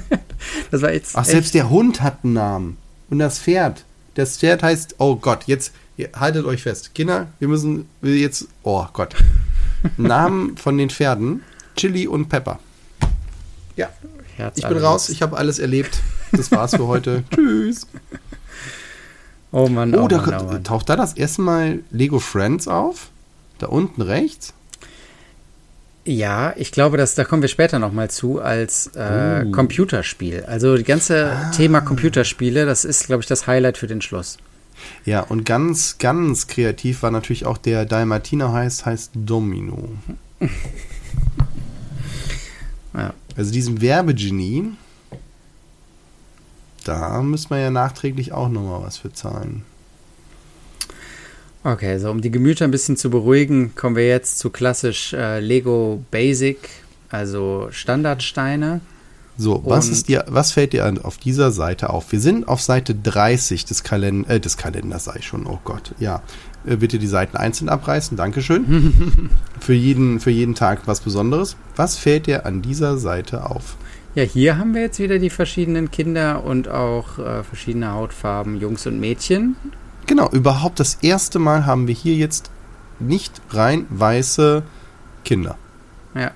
das 0.70 0.82
war 0.82 0.92
jetzt 0.92 1.16
Ach, 1.16 1.24
selbst 1.24 1.54
der 1.54 1.70
Hund 1.70 2.02
hat 2.02 2.18
einen 2.22 2.34
Namen. 2.34 2.76
Und 3.08 3.18
das 3.18 3.40
Pferd. 3.40 3.84
Das 4.14 4.38
Pferd 4.38 4.62
heißt, 4.62 4.96
oh 4.98 5.16
Gott, 5.16 5.44
jetzt 5.46 5.72
haltet 6.14 6.44
euch 6.44 6.62
fest. 6.62 6.94
Kinder, 6.94 7.28
wir 7.38 7.48
müssen 7.48 7.88
wir 8.00 8.16
jetzt, 8.16 8.48
oh 8.62 8.86
Gott. 8.92 9.14
Namen 9.96 10.56
von 10.56 10.76
den 10.78 10.90
Pferden: 10.90 11.42
Chili 11.76 12.06
und 12.06 12.28
Pepper. 12.28 12.58
Ja, 13.76 13.88
Herz 14.36 14.58
ich 14.58 14.66
bin 14.66 14.78
raus, 14.78 15.08
ich 15.08 15.22
habe 15.22 15.36
alles 15.36 15.58
erlebt. 15.58 16.00
Das 16.32 16.50
war's 16.50 16.74
für 16.76 16.86
heute. 16.86 17.24
Tschüss. 17.34 17.86
Oh 19.52 19.68
Mann, 19.68 19.94
oh, 19.94 20.04
oh, 20.04 20.08
da, 20.08 20.18
Mann, 20.18 20.40
oh 20.40 20.44
Mann. 20.44 20.64
taucht 20.64 20.88
da 20.88 20.96
das 20.96 21.14
erste 21.14 21.42
Mal 21.42 21.80
Lego 21.90 22.18
Friends 22.20 22.68
auf? 22.68 23.08
Da 23.58 23.66
unten 23.66 24.02
rechts? 24.02 24.54
Ja, 26.10 26.54
ich 26.56 26.72
glaube, 26.72 26.96
dass 26.96 27.14
da 27.14 27.22
kommen 27.22 27.40
wir 27.40 27.48
später 27.48 27.78
nochmal 27.78 28.10
zu 28.10 28.40
als 28.40 28.90
äh, 28.96 29.44
uh. 29.46 29.50
Computerspiel. 29.52 30.42
Also 30.44 30.76
das 30.76 30.84
ganze 30.84 31.30
ah. 31.30 31.50
Thema 31.52 31.80
Computerspiele, 31.82 32.66
das 32.66 32.84
ist, 32.84 33.06
glaube 33.06 33.20
ich, 33.20 33.28
das 33.28 33.46
Highlight 33.46 33.78
für 33.78 33.86
den 33.86 34.02
Schluss. 34.02 34.38
Ja, 35.04 35.20
und 35.20 35.46
ganz, 35.46 35.98
ganz 35.98 36.48
kreativ 36.48 37.04
war 37.04 37.12
natürlich 37.12 37.46
auch 37.46 37.58
der 37.58 37.84
Dalmatiner 37.84 38.52
heißt, 38.52 38.86
heißt 38.86 39.12
Domino. 39.14 39.90
ja. 42.94 43.14
Also 43.36 43.52
diesem 43.52 43.80
Werbegenie, 43.80 44.64
da 46.82 47.22
müssen 47.22 47.50
wir 47.50 47.58
ja 47.58 47.70
nachträglich 47.70 48.32
auch 48.32 48.48
nochmal 48.48 48.82
was 48.82 48.98
für 48.98 49.12
zahlen. 49.12 49.62
Okay, 51.62 51.98
so 51.98 52.10
um 52.10 52.22
die 52.22 52.30
Gemüter 52.30 52.64
ein 52.64 52.70
bisschen 52.70 52.96
zu 52.96 53.10
beruhigen, 53.10 53.74
kommen 53.74 53.94
wir 53.94 54.08
jetzt 54.08 54.38
zu 54.38 54.48
klassisch 54.48 55.12
äh, 55.12 55.40
Lego 55.40 56.02
Basic, 56.10 56.56
also 57.10 57.68
Standardsteine. 57.70 58.80
So, 59.36 59.62
was 59.64 59.88
ist 59.88 60.08
dir, 60.08 60.24
was 60.28 60.52
fällt 60.52 60.74
dir 60.74 60.92
auf 61.02 61.16
dieser 61.16 61.50
Seite 61.50 61.90
auf? 61.90 62.12
Wir 62.12 62.20
sind 62.20 62.46
auf 62.46 62.60
Seite 62.60 62.94
30 62.94 63.64
des, 63.64 63.82
Kalend 63.82 64.28
äh, 64.28 64.40
des 64.40 64.56
Kalenders, 64.56 65.04
sei 65.04 65.16
ich 65.18 65.26
schon, 65.26 65.46
oh 65.46 65.58
Gott, 65.64 65.94
ja. 65.98 66.22
Äh, 66.66 66.76
bitte 66.76 66.98
die 66.98 67.06
Seiten 67.06 67.36
einzeln 67.36 67.68
abreißen, 67.68 68.16
Dankeschön. 68.16 69.30
für, 69.60 69.72
jeden, 69.72 70.20
für 70.20 70.30
jeden 70.30 70.54
Tag 70.54 70.82
was 70.86 71.00
Besonderes. 71.00 71.56
Was 71.76 71.96
fällt 71.96 72.26
dir 72.26 72.46
an 72.46 72.62
dieser 72.62 72.98
Seite 72.98 73.48
auf? 73.48 73.76
Ja, 74.14 74.24
hier 74.24 74.58
haben 74.58 74.74
wir 74.74 74.82
jetzt 74.82 74.98
wieder 74.98 75.18
die 75.18 75.30
verschiedenen 75.30 75.90
Kinder 75.90 76.42
und 76.44 76.68
auch 76.68 77.18
äh, 77.18 77.42
verschiedene 77.42 77.92
Hautfarben, 77.92 78.58
Jungs 78.60 78.86
und 78.86 78.98
Mädchen. 78.98 79.56
Genau, 80.10 80.28
überhaupt 80.32 80.80
das 80.80 80.98
erste 81.02 81.38
Mal 81.38 81.66
haben 81.66 81.86
wir 81.86 81.94
hier 81.94 82.16
jetzt 82.16 82.50
nicht 82.98 83.40
rein 83.50 83.86
weiße 83.90 84.64
Kinder. 85.24 85.56
Ja. 86.16 86.32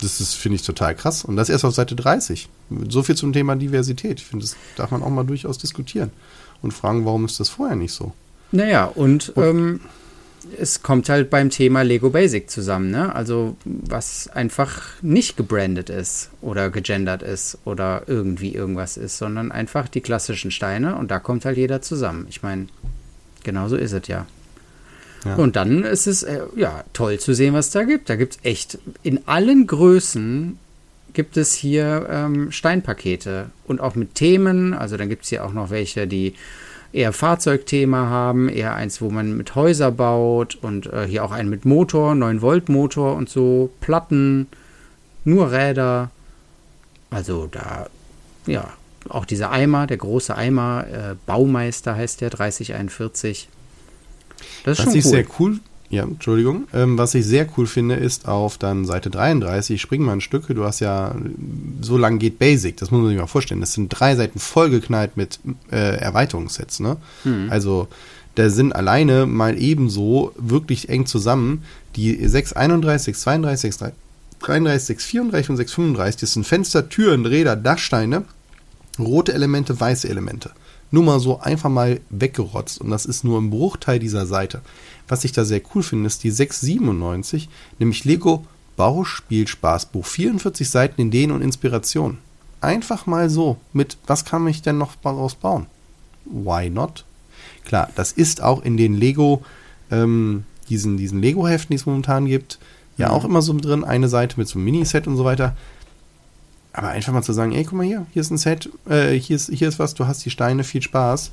Das 0.00 0.20
ist, 0.20 0.34
finde 0.34 0.54
ich, 0.54 0.62
total 0.62 0.94
krass. 0.94 1.24
Und 1.24 1.34
das 1.34 1.48
erst 1.48 1.64
auf 1.64 1.74
Seite 1.74 1.96
30. 1.96 2.48
So 2.88 3.02
viel 3.02 3.16
zum 3.16 3.32
Thema 3.32 3.56
Diversität. 3.56 4.20
Ich 4.20 4.26
finde, 4.26 4.44
das 4.44 4.54
darf 4.76 4.92
man 4.92 5.02
auch 5.02 5.10
mal 5.10 5.26
durchaus 5.26 5.58
diskutieren. 5.58 6.12
Und 6.62 6.70
fragen, 6.70 7.04
warum 7.04 7.24
ist 7.24 7.40
das 7.40 7.48
vorher 7.48 7.74
nicht 7.74 7.92
so? 7.92 8.12
Naja, 8.52 8.84
und, 8.84 9.30
und 9.30 9.44
ähm, 9.44 9.80
es 10.56 10.84
kommt 10.84 11.08
halt 11.08 11.30
beim 11.30 11.50
Thema 11.50 11.82
Lego 11.82 12.10
Basic 12.10 12.48
zusammen, 12.48 12.92
ne? 12.92 13.12
Also, 13.12 13.56
was 13.64 14.28
einfach 14.28 14.82
nicht 15.02 15.36
gebrandet 15.36 15.90
ist 15.90 16.30
oder 16.42 16.70
gegendert 16.70 17.24
ist 17.24 17.58
oder 17.64 18.04
irgendwie 18.06 18.54
irgendwas 18.54 18.96
ist, 18.96 19.18
sondern 19.18 19.50
einfach 19.50 19.88
die 19.88 20.00
klassischen 20.00 20.52
Steine 20.52 20.94
und 20.94 21.10
da 21.10 21.18
kommt 21.18 21.44
halt 21.44 21.56
jeder 21.56 21.82
zusammen. 21.82 22.26
Ich 22.28 22.44
meine, 22.44 22.68
genau 23.44 23.68
so 23.68 23.76
ist 23.76 23.92
es 23.92 24.08
ja. 24.08 24.26
Ja. 25.24 25.34
Und 25.34 25.56
dann 25.56 25.84
ist 25.84 26.06
es 26.06 26.22
äh, 26.22 26.40
ja 26.56 26.84
toll 26.92 27.18
zu 27.18 27.34
sehen, 27.34 27.52
was 27.52 27.70
da 27.70 27.84
gibt. 27.84 28.08
Da 28.08 28.16
gibt 28.16 28.36
es 28.36 28.38
echt 28.42 28.78
in 29.02 29.26
allen 29.26 29.66
Größen 29.66 30.58
gibt 31.12 31.36
es 31.36 31.52
hier 31.54 32.06
ähm, 32.08 32.52
Steinpakete 32.52 33.50
und 33.66 33.80
auch 33.80 33.94
mit 33.94 34.14
Themen. 34.14 34.74
Also 34.74 34.96
dann 34.96 35.08
gibt 35.08 35.24
es 35.24 35.28
hier 35.28 35.44
auch 35.44 35.52
noch 35.52 35.70
welche, 35.70 36.06
die 36.06 36.34
eher 36.92 37.12
Fahrzeugthema 37.12 38.08
haben, 38.08 38.48
eher 38.48 38.74
eins, 38.74 39.00
wo 39.00 39.10
man 39.10 39.36
mit 39.36 39.54
Häuser 39.54 39.90
baut 39.90 40.58
und 40.60 40.86
äh, 40.86 41.06
hier 41.06 41.24
auch 41.24 41.30
einen 41.30 41.48
mit 41.48 41.64
Motor, 41.64 42.14
9 42.14 42.42
Volt 42.42 42.68
Motor 42.68 43.16
und 43.16 43.28
so, 43.28 43.70
Platten, 43.80 44.48
nur 45.24 45.52
Räder. 45.52 46.10
Also 47.10 47.48
da, 47.50 47.86
ja, 48.46 48.70
auch 49.08 49.24
dieser 49.24 49.50
Eimer, 49.50 49.86
der 49.86 49.96
große 49.96 50.34
Eimer, 50.34 50.84
äh, 50.86 51.14
Baumeister 51.26 51.96
heißt 51.96 52.20
der, 52.20 52.30
3041. 52.30 53.48
Das 54.64 54.78
ist 54.78 54.78
Was 54.78 54.84
schon 54.84 54.98
ich 54.98 55.04
cool. 55.04 55.10
sehr 55.10 55.24
cool, 55.38 55.60
ja, 55.90 56.04
Entschuldigung. 56.04 56.68
Ähm, 56.72 56.98
was 56.98 57.14
ich 57.14 57.26
sehr 57.26 57.48
cool 57.56 57.66
finde, 57.66 57.96
ist 57.96 58.28
auf 58.28 58.58
dann 58.58 58.84
Seite 58.84 59.10
33, 59.10 59.74
ich 59.74 59.82
springe 59.82 60.04
mal 60.04 60.12
ein 60.12 60.20
Stück, 60.20 60.46
du 60.46 60.64
hast 60.64 60.80
ja, 60.80 61.14
so 61.80 61.98
lang 61.98 62.18
geht 62.18 62.38
Basic, 62.38 62.76
das 62.76 62.90
muss 62.90 63.00
man 63.00 63.10
sich 63.10 63.18
mal 63.18 63.26
vorstellen. 63.26 63.60
Das 63.60 63.72
sind 63.72 63.88
drei 63.88 64.14
Seiten 64.14 64.38
vollgeknallt 64.38 65.16
mit 65.16 65.40
äh, 65.72 65.96
Erweiterungssets, 65.96 66.80
ne? 66.80 66.96
Hm. 67.24 67.48
Also, 67.50 67.88
da 68.36 68.48
sind 68.48 68.74
alleine 68.74 69.26
mal 69.26 69.60
ebenso 69.60 70.32
wirklich 70.36 70.88
eng 70.88 71.06
zusammen 71.06 71.64
die 71.96 72.14
631, 72.14 73.16
632, 73.16 73.60
633, 73.60 74.86
634 74.86 75.50
und 75.50 75.56
635. 75.56 76.20
Das 76.20 76.32
sind 76.34 76.46
Fenster, 76.46 76.88
Türen, 76.88 77.26
Räder, 77.26 77.56
Dachsteine, 77.56 78.22
rote 79.02 79.32
Elemente, 79.32 79.78
weiße 79.78 80.08
Elemente 80.08 80.50
nur 80.90 81.04
mal 81.04 81.20
so 81.20 81.40
einfach 81.40 81.70
mal 81.70 82.00
weggerotzt. 82.10 82.80
Und 82.80 82.90
das 82.90 83.06
ist 83.06 83.24
nur 83.24 83.40
ein 83.40 83.50
Bruchteil 83.50 83.98
dieser 83.98 84.26
Seite. 84.26 84.60
Was 85.08 85.24
ich 85.24 85.32
da 85.32 85.44
sehr 85.44 85.62
cool 85.74 85.82
finde, 85.82 86.06
ist 86.06 86.24
die 86.24 86.30
697, 86.30 87.48
nämlich 87.78 88.04
Lego 88.04 88.44
Bauspielspaßbuch. 88.76 90.04
44 90.04 90.68
Seiten 90.68 91.00
Ideen 91.00 91.32
und 91.32 91.42
Inspiration. 91.42 92.18
Einfach 92.60 93.06
mal 93.06 93.30
so 93.30 93.56
mit, 93.72 93.96
was 94.06 94.24
kann 94.24 94.46
ich 94.46 94.62
denn 94.62 94.78
noch 94.78 94.94
daraus 94.96 95.34
bauen? 95.34 95.66
Why 96.24 96.70
not? 96.70 97.04
Klar, 97.64 97.88
das 97.94 98.12
ist 98.12 98.42
auch 98.42 98.62
in 98.62 98.76
den 98.76 98.94
Lego, 98.94 99.42
ähm, 99.90 100.44
diesen, 100.68 100.96
diesen 100.96 101.20
Lego-Heften, 101.20 101.70
die 101.70 101.76
es 101.76 101.86
momentan 101.86 102.26
gibt, 102.26 102.58
ja 102.96 103.08
mhm. 103.08 103.14
auch 103.14 103.24
immer 103.24 103.42
so 103.42 103.56
drin. 103.56 103.84
Eine 103.84 104.08
Seite 104.08 104.38
mit 104.38 104.48
so 104.48 104.58
einem 104.58 104.64
Miniset 104.66 105.06
und 105.06 105.16
so 105.16 105.24
weiter. 105.24 105.56
Aber 106.72 106.88
einfach 106.88 107.12
mal 107.12 107.22
zu 107.22 107.32
sagen, 107.32 107.52
ey, 107.52 107.64
guck 107.64 107.74
mal 107.74 107.86
hier, 107.86 108.06
hier 108.12 108.22
ist 108.22 108.30
ein 108.30 108.38
Set, 108.38 108.70
äh, 108.88 109.12
hier, 109.12 109.36
ist, 109.36 109.50
hier 109.50 109.68
ist 109.68 109.78
was, 109.78 109.94
du 109.94 110.06
hast 110.06 110.24
die 110.24 110.30
Steine, 110.30 110.64
viel 110.64 110.82
Spaß. 110.82 111.32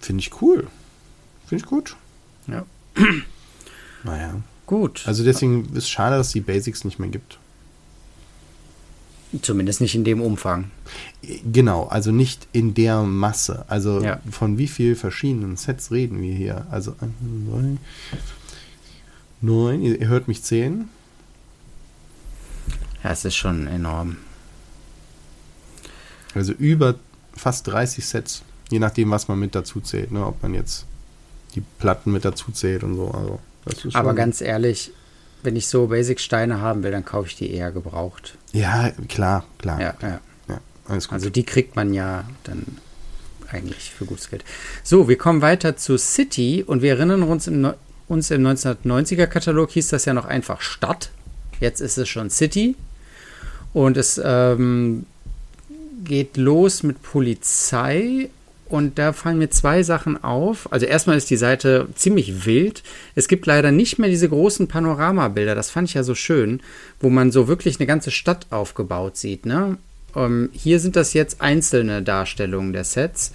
Finde 0.00 0.20
ich 0.20 0.42
cool. 0.42 0.66
Finde 1.46 1.64
ich 1.64 1.68
gut. 1.68 1.96
Ja. 2.46 2.64
Naja. 4.02 4.40
Gut. 4.64 5.02
Also 5.04 5.24
deswegen 5.24 5.66
ist 5.74 5.76
es 5.76 5.90
schade, 5.90 6.16
dass 6.16 6.28
es 6.28 6.32
die 6.32 6.40
Basics 6.40 6.84
nicht 6.84 6.98
mehr 6.98 7.10
gibt. 7.10 7.38
Zumindest 9.42 9.80
nicht 9.80 9.94
in 9.94 10.04
dem 10.04 10.20
Umfang. 10.20 10.70
Genau, 11.44 11.86
also 11.86 12.10
nicht 12.10 12.48
in 12.52 12.72
der 12.74 13.02
Masse. 13.02 13.64
Also 13.68 14.02
ja. 14.02 14.20
von 14.30 14.58
wie 14.58 14.66
vielen 14.66 14.96
verschiedenen 14.96 15.56
Sets 15.56 15.92
reden 15.92 16.22
wir 16.22 16.34
hier? 16.34 16.66
Also 16.70 16.96
neun, 17.20 17.78
neun 19.40 19.82
ihr 19.82 20.08
hört 20.08 20.28
mich 20.28 20.42
zählen. 20.42 20.88
Ja, 23.02 23.10
es 23.10 23.24
ist 23.24 23.36
schon 23.36 23.66
enorm. 23.66 24.16
Also 26.34 26.52
über 26.52 26.96
fast 27.34 27.66
30 27.66 28.06
Sets, 28.06 28.42
je 28.70 28.78
nachdem, 28.78 29.10
was 29.10 29.28
man 29.28 29.38
mit 29.38 29.54
dazu 29.54 29.80
zählt, 29.80 30.12
ne? 30.12 30.24
ob 30.24 30.42
man 30.42 30.54
jetzt 30.54 30.86
die 31.54 31.62
Platten 31.78 32.12
mit 32.12 32.24
dazu 32.24 32.52
zählt 32.52 32.84
und 32.84 32.96
so. 32.96 33.38
Also, 33.64 33.88
Aber 33.94 34.14
ganz 34.14 34.40
ehrlich, 34.40 34.92
wenn 35.42 35.56
ich 35.56 35.66
so 35.66 35.88
Basic-Steine 35.88 36.60
haben 36.60 36.82
will, 36.82 36.90
dann 36.90 37.04
kaufe 37.04 37.28
ich 37.28 37.36
die 37.36 37.52
eher 37.52 37.72
gebraucht. 37.72 38.36
Ja, 38.52 38.90
klar, 39.08 39.44
klar. 39.58 39.80
Ja, 39.80 39.94
ja. 40.02 40.20
ja 40.48 40.60
also 40.86 41.30
die 41.30 41.44
kriegt 41.44 41.76
man 41.76 41.94
ja 41.94 42.24
dann 42.44 42.64
eigentlich 43.50 43.90
für 43.90 44.04
gutes 44.04 44.30
Geld. 44.30 44.44
So, 44.84 45.08
wir 45.08 45.18
kommen 45.18 45.42
weiter 45.42 45.76
zu 45.76 45.96
City 45.98 46.62
und 46.64 46.82
wir 46.82 46.90
erinnern 46.90 47.22
uns 47.22 47.46
im, 47.46 47.72
uns 48.06 48.30
im 48.30 48.46
1990er 48.46 49.26
Katalog 49.26 49.70
hieß 49.70 49.88
das 49.88 50.04
ja 50.04 50.14
noch 50.14 50.26
einfach 50.26 50.60
Stadt. 50.60 51.10
Jetzt 51.58 51.80
ist 51.80 51.98
es 51.98 52.08
schon 52.08 52.30
City. 52.30 52.76
Und 53.72 53.96
es 53.96 54.20
ähm, 54.22 55.06
geht 56.04 56.36
los 56.36 56.82
mit 56.82 57.02
Polizei. 57.02 58.30
Und 58.68 58.98
da 58.98 59.12
fallen 59.12 59.38
mir 59.38 59.50
zwei 59.50 59.82
Sachen 59.82 60.22
auf. 60.22 60.72
Also 60.72 60.86
erstmal 60.86 61.16
ist 61.16 61.28
die 61.28 61.36
Seite 61.36 61.88
ziemlich 61.96 62.46
wild. 62.46 62.84
Es 63.16 63.26
gibt 63.26 63.46
leider 63.46 63.72
nicht 63.72 63.98
mehr 63.98 64.08
diese 64.08 64.28
großen 64.28 64.68
Panoramabilder. 64.68 65.56
Das 65.56 65.70
fand 65.70 65.88
ich 65.88 65.94
ja 65.94 66.04
so 66.04 66.14
schön, 66.14 66.60
wo 67.00 67.10
man 67.10 67.32
so 67.32 67.48
wirklich 67.48 67.80
eine 67.80 67.86
ganze 67.88 68.12
Stadt 68.12 68.46
aufgebaut 68.50 69.16
sieht. 69.16 69.44
Ne? 69.44 69.76
Ähm, 70.14 70.50
hier 70.52 70.78
sind 70.78 70.94
das 70.94 71.14
jetzt 71.14 71.40
einzelne 71.40 72.02
Darstellungen 72.02 72.72
der 72.72 72.84
Sets. 72.84 73.32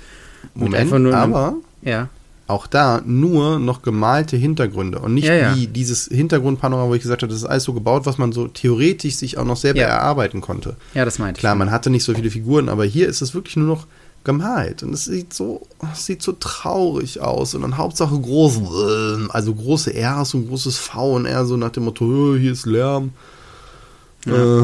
Moment, 0.54 0.93
aber 0.93 1.56
ja 1.82 2.10
auch 2.47 2.67
da 2.67 3.01
nur 3.05 3.60
noch 3.60 3.81
gemalte 3.81 4.38
Hintergründe 4.38 4.99
und 4.99 5.15
nicht 5.15 5.27
ja, 5.27 5.34
ja. 5.34 5.55
wie 5.55 5.67
dieses 5.67 6.05
Hintergrundpanorama, 6.05 6.89
wo 6.89 6.93
ich 6.93 7.01
gesagt 7.01 7.23
habe, 7.23 7.31
das 7.31 7.41
ist 7.41 7.47
alles 7.47 7.63
so 7.63 7.73
gebaut, 7.73 8.05
was 8.05 8.17
man 8.17 8.31
so 8.31 8.47
theoretisch 8.47 9.15
sich 9.15 9.38
auch 9.38 9.45
noch 9.45 9.58
selber 9.58 9.79
ja. 9.79 9.88
erarbeiten 9.88 10.41
konnte. 10.41 10.75
Ja, 10.93 11.05
das 11.05 11.17
meinte 11.17 11.39
Klar, 11.39 11.53
ich. 11.53 11.60
man 11.60 11.71
hatte 11.71 11.89
nicht 11.89 12.03
so 12.03 12.13
viele 12.13 12.29
Figuren, 12.29 12.69
aber 12.69 12.86
hier 12.86 13.08
ist 13.08 13.21
es 13.21 13.34
wirklich 13.34 13.55
nur 13.55 13.67
noch 13.67 13.88
gemalt 14.23 14.84
und 14.84 14.93
es 14.93 15.05
sieht 15.05 15.34
so, 15.34 15.67
es 15.93 16.05
sieht 16.05 16.21
so 16.21 16.34
traurig 16.34 17.21
aus 17.21 17.55
und 17.55 17.62
dann 17.62 17.77
Hauptsache 17.77 18.19
groß, 18.19 19.29
also 19.29 19.53
große 19.53 19.93
R's 19.93 20.34
und 20.34 20.47
großes 20.47 20.77
V 20.77 21.15
und 21.15 21.25
R 21.25 21.45
so 21.45 21.58
nach 21.58 21.71
dem 21.71 21.86
Motto, 21.86 22.36
hier 22.36 22.51
ist 22.51 22.65
Lärm. 22.65 23.12
Äh, 24.27 24.62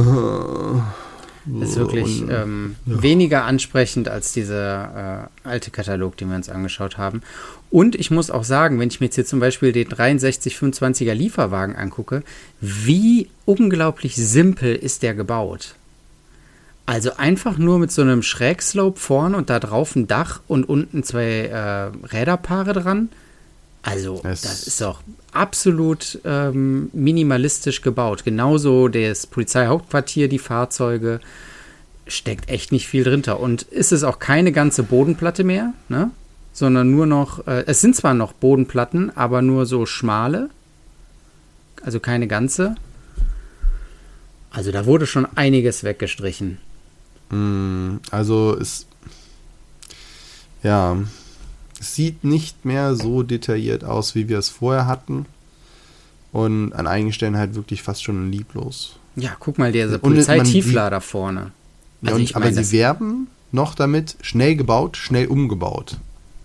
ist 1.62 1.76
wirklich 1.76 2.22
ähm, 2.30 2.76
ja. 2.86 3.02
weniger 3.02 3.46
ansprechend 3.46 4.08
als 4.08 4.34
dieser 4.34 5.30
äh, 5.44 5.48
alte 5.48 5.72
Katalog, 5.72 6.18
den 6.18 6.30
wir 6.30 6.36
uns 6.36 6.50
angeschaut 6.50 6.98
haben. 6.98 7.22
Und 7.72 7.96
ich 7.96 8.12
muss 8.12 8.30
auch 8.30 8.44
sagen, 8.44 8.80
wenn 8.80 8.90
ich 8.90 9.00
mir 9.00 9.06
jetzt 9.08 9.16
hier 9.16 9.26
zum 9.26 9.40
Beispiel 9.40 9.72
den 9.72 9.88
6325er 9.88 11.14
Lieferwagen 11.14 11.76
angucke, 11.76 12.22
wie 12.60 13.30
unglaublich 13.46 14.18
simpel 14.18 14.76
ist 14.76 15.04
der 15.04 15.16
gebaut. 15.16 15.76
Also 16.86 17.16
einfach 17.16 17.58
nur 17.58 17.80
mit 17.80 17.90
so 17.90 18.02
einem 18.02 18.24
Schrägslope 18.24 19.00
vorne 19.00 19.38
und 19.38 19.50
da 19.50 19.62
drauf 19.62 19.96
ein 19.96 20.08
Dach 20.08 20.42
und 20.50 20.68
unten 20.68 21.04
zwei 21.04 21.46
äh, 21.46 22.08
Räderpaare 22.08 22.74
dran. 22.74 23.10
Also, 23.84 24.22
es 24.26 24.42
das 24.42 24.68
ist 24.68 24.82
doch 24.82 25.02
absolut 25.32 26.20
ähm, 26.26 26.90
minimalistisch 26.92 27.82
gebaut. 27.82 28.26
Genauso 28.26 28.90
das 28.90 29.26
Polizeihauptquartier, 29.26 30.28
die 30.28 30.40
Fahrzeuge. 30.40 31.22
Steckt 32.06 32.50
echt 32.50 32.74
nicht 32.74 32.88
viel 32.88 33.06
drunter. 33.06 33.40
Und 33.40 33.62
ist 33.62 33.94
es 33.94 34.04
auch 34.04 34.20
keine 34.20 34.52
ganze 34.52 34.84
Bodenplatte 34.84 35.46
mehr, 35.46 35.74
ne? 35.88 36.12
Sondern 36.54 36.92
nur 36.92 37.06
noch, 37.06 37.48
äh, 37.48 37.64
es 37.68 37.82
sind 37.82 37.96
zwar 37.96 38.14
noch 38.14 38.34
Bodenplatten, 38.34 39.16
aber 39.16 39.42
nur 39.42 39.66
so 39.66 39.86
schmale. 39.86 40.50
Also 41.84 42.00
keine 42.00 42.28
ganze. 42.28 42.76
Also 44.52 44.72
da 44.72 44.86
wurde 44.86 45.08
schon 45.08 45.26
einiges 45.36 45.84
weggestrichen. 45.84 46.58
Mm, 47.30 47.98
also 48.12 48.58
es. 48.60 48.86
Ja, 50.62 50.98
es 51.80 51.96
sieht 51.96 52.24
nicht 52.24 52.66
mehr 52.66 52.96
so 52.96 53.24
detailliert 53.24 53.84
aus, 53.84 54.14
wie 54.14 54.30
wir 54.30 54.38
es 54.38 54.50
vorher 54.50 54.86
hatten. 54.86 55.26
Und 56.32 56.74
an 56.74 56.86
einigen 56.88 57.12
Stellen 57.12 57.38
halt 57.38 57.56
wirklich 57.56 57.82
fast 57.82 58.04
schon 58.04 58.32
lieblos. 58.32 58.98
Ja, 59.16 59.36
guck 59.40 59.58
mal, 59.58 59.72
der 59.72 59.98
Polizeitiefler 59.98 60.90
da 60.90 61.00
vorne. 61.00 61.52
Also 62.04 62.18
ja, 62.18 62.24
und, 62.24 62.36
aber 62.36 62.54
sie 62.54 62.72
werben 62.72 63.28
noch 63.52 63.76
damit, 63.76 64.16
schnell 64.22 64.56
gebaut, 64.56 64.96
schnell 64.96 65.28
umgebaut. 65.28 65.98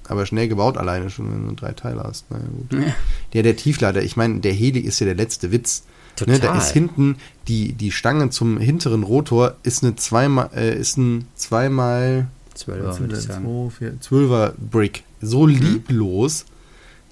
Aber 0.09 0.27
schnell 0.27 0.49
gebaut 0.49 0.77
alleine 0.77 1.11
schon, 1.11 1.31
wenn 1.31 1.49
du 1.49 1.55
drei 1.55 1.73
Teile 1.73 2.03
hast. 2.03 2.31
Naja, 2.31 2.45
gut. 2.45 2.81
Ja. 2.81 2.95
Der, 3.33 3.43
der 3.43 3.57
Tieflader, 3.57 4.03
ich 4.03 4.17
meine, 4.17 4.41
der 4.41 4.53
Heli 4.53 4.81
ist 4.81 5.01
ja 5.01 5.07
der 5.07 5.17
letzte 5.17 5.53
Witz. 5.53 5.85
Total. 6.17 6.35
Ne, 6.35 6.41
da 6.41 6.57
ist 6.57 6.71
hinten 6.71 7.17
die, 7.47 7.73
die 7.73 7.93
Stange 7.93 8.31
zum 8.31 8.59
hinteren 8.59 9.03
Rotor 9.03 9.57
ist 9.63 9.83
eine 9.83 9.97
zweimal, 9.97 10.49
äh, 10.55 10.75
ist 10.75 10.97
ein 10.97 11.27
zweimal 11.35 12.29
Zwölfer, 12.55 12.99
würde 12.99 13.17
ich 13.17 13.23
sagen. 13.23 13.73
Zwölfer 14.01 14.55
Brick. 14.59 15.05
So 15.21 15.47
mhm. 15.47 15.55
lieblos. 15.55 16.47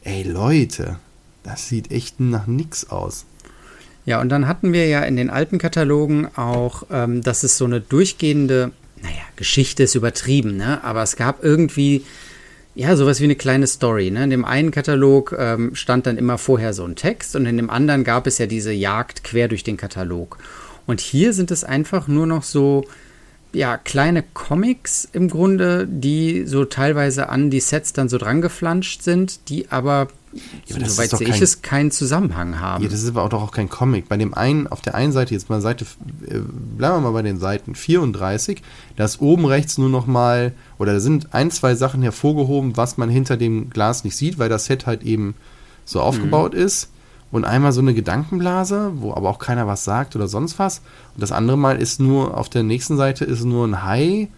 Ey, 0.02 0.22
Leute, 0.22 0.96
das 1.42 1.68
sieht 1.68 1.90
echt 1.90 2.20
nach 2.20 2.46
nix 2.46 2.90
aus. 2.90 3.26
Ja, 4.06 4.20
und 4.20 4.28
dann 4.28 4.46
hatten 4.46 4.72
wir 4.72 4.86
ja 4.86 5.00
in 5.00 5.16
den 5.16 5.30
alten 5.30 5.58
Katalogen 5.58 6.28
auch, 6.36 6.84
ähm, 6.90 7.22
dass 7.22 7.42
es 7.42 7.56
so 7.56 7.64
eine 7.64 7.80
durchgehende, 7.80 8.72
naja, 9.02 9.22
Geschichte 9.36 9.84
ist 9.84 9.94
übertrieben, 9.94 10.56
ne? 10.56 10.84
Aber 10.84 11.02
es 11.02 11.16
gab 11.16 11.42
irgendwie 11.42 12.04
ja, 12.74 12.96
sowas 12.96 13.20
wie 13.20 13.24
eine 13.24 13.36
kleine 13.36 13.66
Story. 13.66 14.10
Ne? 14.10 14.24
In 14.24 14.30
dem 14.30 14.44
einen 14.44 14.70
Katalog 14.70 15.34
ähm, 15.38 15.74
stand 15.74 16.06
dann 16.06 16.18
immer 16.18 16.38
vorher 16.38 16.72
so 16.72 16.84
ein 16.84 16.96
Text 16.96 17.36
und 17.36 17.46
in 17.46 17.56
dem 17.56 17.70
anderen 17.70 18.02
gab 18.02 18.26
es 18.26 18.38
ja 18.38 18.46
diese 18.46 18.72
Jagd 18.72 19.22
quer 19.22 19.48
durch 19.48 19.62
den 19.62 19.76
Katalog. 19.76 20.38
Und 20.86 21.00
hier 21.00 21.32
sind 21.32 21.50
es 21.50 21.64
einfach 21.64 22.08
nur 22.08 22.26
noch 22.26 22.42
so, 22.42 22.84
ja, 23.54 23.78
kleine 23.78 24.22
Comics 24.22 25.08
im 25.12 25.28
Grunde, 25.28 25.86
die 25.88 26.44
so 26.46 26.64
teilweise 26.64 27.28
an 27.28 27.50
die 27.50 27.60
Sets 27.60 27.92
dann 27.92 28.08
so 28.08 28.18
dran 28.18 28.40
geflanscht 28.40 29.02
sind, 29.02 29.48
die 29.48 29.70
aber 29.70 30.08
ja, 30.66 30.84
soweit 30.84 31.10
sehe 31.10 31.28
ich 31.28 31.40
es, 31.40 31.62
keinen 31.62 31.90
Zusammenhang 31.90 32.58
haben. 32.58 32.82
Ja, 32.82 32.90
das 32.90 33.02
ist 33.02 33.08
aber 33.08 33.22
auch 33.22 33.28
doch 33.28 33.42
auch 33.42 33.52
kein 33.52 33.68
Comic. 33.68 34.08
Bei 34.08 34.16
dem 34.16 34.34
einen, 34.34 34.66
auf 34.66 34.80
der 34.80 34.94
einen 34.94 35.12
Seite, 35.12 35.32
jetzt 35.32 35.48
mal 35.48 35.60
Seite, 35.60 35.86
äh, 36.26 36.38
bleiben 36.38 36.96
wir 36.96 37.00
mal 37.00 37.12
bei 37.12 37.22
den 37.22 37.38
Seiten 37.38 37.74
34, 37.74 38.62
da 38.96 39.04
ist 39.04 39.20
oben 39.20 39.44
rechts 39.44 39.78
nur 39.78 39.88
noch 39.88 40.06
mal, 40.06 40.52
oder 40.78 40.94
da 40.94 41.00
sind 41.00 41.32
ein, 41.34 41.50
zwei 41.50 41.74
Sachen 41.74 42.02
hervorgehoben, 42.02 42.76
was 42.76 42.96
man 42.96 43.08
hinter 43.08 43.36
dem 43.36 43.70
Glas 43.70 44.04
nicht 44.04 44.16
sieht, 44.16 44.38
weil 44.38 44.48
das 44.48 44.64
Set 44.66 44.86
halt 44.86 45.02
eben 45.02 45.34
so 45.84 46.00
aufgebaut 46.00 46.54
mhm. 46.54 46.60
ist. 46.60 46.88
Und 47.34 47.44
einmal 47.44 47.72
so 47.72 47.80
eine 47.80 47.94
Gedankenblase, 47.94 48.92
wo 48.94 49.12
aber 49.12 49.28
auch 49.28 49.40
keiner 49.40 49.66
was 49.66 49.82
sagt 49.82 50.14
oder 50.14 50.28
sonst 50.28 50.60
was. 50.60 50.78
Und 51.14 51.20
das 51.20 51.32
andere 51.32 51.58
Mal 51.58 51.82
ist 51.82 51.98
nur, 51.98 52.38
auf 52.38 52.48
der 52.48 52.62
nächsten 52.62 52.96
Seite 52.96 53.24
ist 53.24 53.42
nur 53.42 53.66
ein 53.66 53.82
Hai, 53.82 54.28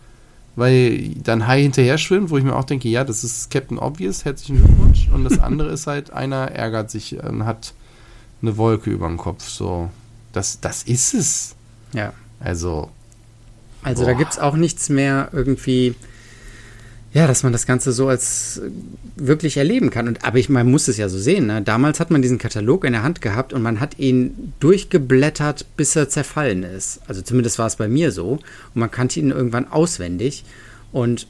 weil 0.54 1.10
dann 1.22 1.46
Hai 1.46 1.60
hinterher 1.60 1.98
schwimmt, 1.98 2.30
wo 2.30 2.38
ich 2.38 2.44
mir 2.44 2.56
auch 2.56 2.64
denke, 2.64 2.88
ja, 2.88 3.04
das 3.04 3.22
ist 3.22 3.50
Captain 3.50 3.78
Obvious, 3.78 4.24
herzlichen 4.24 4.64
Glückwunsch. 4.64 5.10
Und 5.12 5.24
das 5.24 5.38
andere 5.38 5.68
ist 5.72 5.86
halt, 5.86 6.10
einer 6.10 6.52
ärgert 6.52 6.90
sich 6.90 7.22
und 7.22 7.44
hat 7.44 7.74
eine 8.40 8.56
Wolke 8.56 8.88
über 8.88 9.08
dem 9.08 9.18
Kopf. 9.18 9.46
So, 9.46 9.90
das, 10.32 10.60
das 10.60 10.82
ist 10.82 11.12
es. 11.12 11.54
Ja. 11.92 12.14
Also. 12.40 12.88
Also 13.82 14.04
boah. 14.04 14.12
da 14.12 14.14
gibt 14.14 14.32
es 14.32 14.38
auch 14.38 14.56
nichts 14.56 14.88
mehr 14.88 15.28
irgendwie 15.32 15.94
ja, 17.16 17.26
dass 17.26 17.42
man 17.42 17.52
das 17.52 17.64
Ganze 17.64 17.92
so 17.92 18.08
als 18.08 18.58
äh, 18.58 18.70
wirklich 19.16 19.56
erleben 19.56 19.88
kann. 19.88 20.06
Und, 20.06 20.22
aber 20.22 20.36
ich, 20.36 20.50
man 20.50 20.70
muss 20.70 20.86
es 20.86 20.98
ja 20.98 21.08
so 21.08 21.18
sehen. 21.18 21.46
Ne? 21.46 21.62
Damals 21.62 21.98
hat 21.98 22.10
man 22.10 22.20
diesen 22.20 22.36
Katalog 22.36 22.84
in 22.84 22.92
der 22.92 23.02
Hand 23.02 23.22
gehabt 23.22 23.54
und 23.54 23.62
man 23.62 23.80
hat 23.80 23.98
ihn 23.98 24.52
durchgeblättert, 24.60 25.64
bis 25.78 25.96
er 25.96 26.10
zerfallen 26.10 26.62
ist. 26.62 27.00
Also 27.08 27.22
zumindest 27.22 27.58
war 27.58 27.68
es 27.68 27.76
bei 27.76 27.88
mir 27.88 28.12
so. 28.12 28.32
Und 28.32 28.42
man 28.74 28.90
kannte 28.90 29.18
ihn 29.18 29.30
irgendwann 29.30 29.66
auswendig. 29.72 30.44
Und 30.92 31.26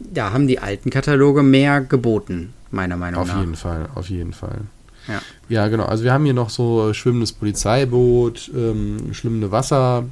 da 0.00 0.32
haben 0.32 0.46
die 0.46 0.58
alten 0.58 0.88
Kataloge 0.88 1.42
mehr 1.42 1.82
geboten, 1.82 2.54
meiner 2.70 2.96
Meinung 2.96 3.20
auf 3.20 3.28
nach. 3.28 3.34
Auf 3.34 3.40
jeden 3.40 3.56
Fall, 3.56 3.88
auf 3.94 4.08
jeden 4.08 4.32
Fall. 4.32 4.60
Ja. 5.06 5.20
ja, 5.50 5.68
genau. 5.68 5.84
Also 5.84 6.02
wir 6.02 6.14
haben 6.14 6.24
hier 6.24 6.32
noch 6.32 6.48
so 6.48 6.94
schwimmendes 6.94 7.32
Polizeiboot, 7.32 8.50
ähm, 8.56 9.12
schwimmende 9.12 9.52
Wasser, 9.52 10.06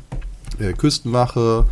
äh, 0.59 0.75
Küstenwache, 0.75 1.65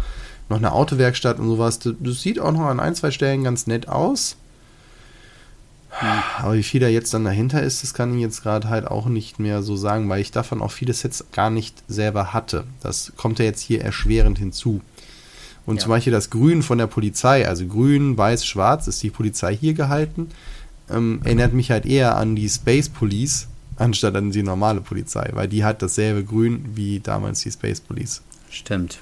noch 0.52 0.58
eine 0.58 0.72
Autowerkstatt 0.72 1.38
und 1.38 1.48
sowas. 1.48 1.78
Das, 1.78 2.22
sieht 2.22 2.38
auch 2.38 2.52
noch 2.52 2.66
an 2.66 2.78
ein, 2.78 2.94
zwei 2.94 3.10
Stellen 3.10 3.42
ganz 3.42 3.66
nett 3.66 3.88
aus. 3.88 4.36
Aber 6.38 6.54
wie 6.54 6.62
viel 6.62 6.80
da 6.80 6.88
jetzt 6.88 7.12
dann 7.12 7.24
dahinter 7.24 7.62
ist, 7.62 7.82
das 7.82 7.92
kann 7.92 8.14
ich 8.14 8.20
jetzt 8.20 8.42
gerade 8.42 8.68
halt 8.68 8.86
auch 8.86 9.06
nicht 9.06 9.38
mehr 9.38 9.62
so 9.62 9.76
sagen, 9.76 10.08
weil 10.08 10.20
ich 10.20 10.30
davon 10.30 10.62
auch 10.62 10.70
viele 10.70 10.94
Sets 10.94 11.24
gar 11.32 11.50
nicht 11.50 11.82
selber 11.86 12.32
hatte. 12.32 12.64
Das 12.82 13.12
kommt 13.16 13.38
ja 13.38 13.44
jetzt 13.44 13.60
hier 13.60 13.82
erschwerend 13.82 14.38
hinzu. 14.38 14.80
Und 15.66 15.76
ja. 15.76 15.82
zum 15.82 15.90
Beispiel 15.90 16.12
das 16.12 16.30
Grün 16.30 16.62
von 16.62 16.78
der 16.78 16.86
Polizei, 16.86 17.46
also 17.46 17.66
grün, 17.66 18.16
weiß, 18.16 18.46
schwarz, 18.46 18.88
ist 18.88 19.02
die 19.02 19.10
Polizei 19.10 19.56
hier 19.56 19.74
gehalten, 19.74 20.30
ähm, 20.90 21.20
erinnert 21.24 21.52
mich 21.52 21.70
halt 21.70 21.86
eher 21.86 22.16
an 22.16 22.36
die 22.36 22.48
Space 22.48 22.88
Police, 22.88 23.48
anstatt 23.76 24.16
an 24.16 24.32
die 24.32 24.42
normale 24.42 24.80
Polizei, 24.80 25.30
weil 25.32 25.48
die 25.48 25.62
hat 25.62 25.82
dasselbe 25.82 26.24
Grün 26.24 26.70
wie 26.74 27.00
damals 27.00 27.40
die 27.40 27.50
Space 27.50 27.80
Police. 27.80 28.22
Stimmt. 28.50 28.98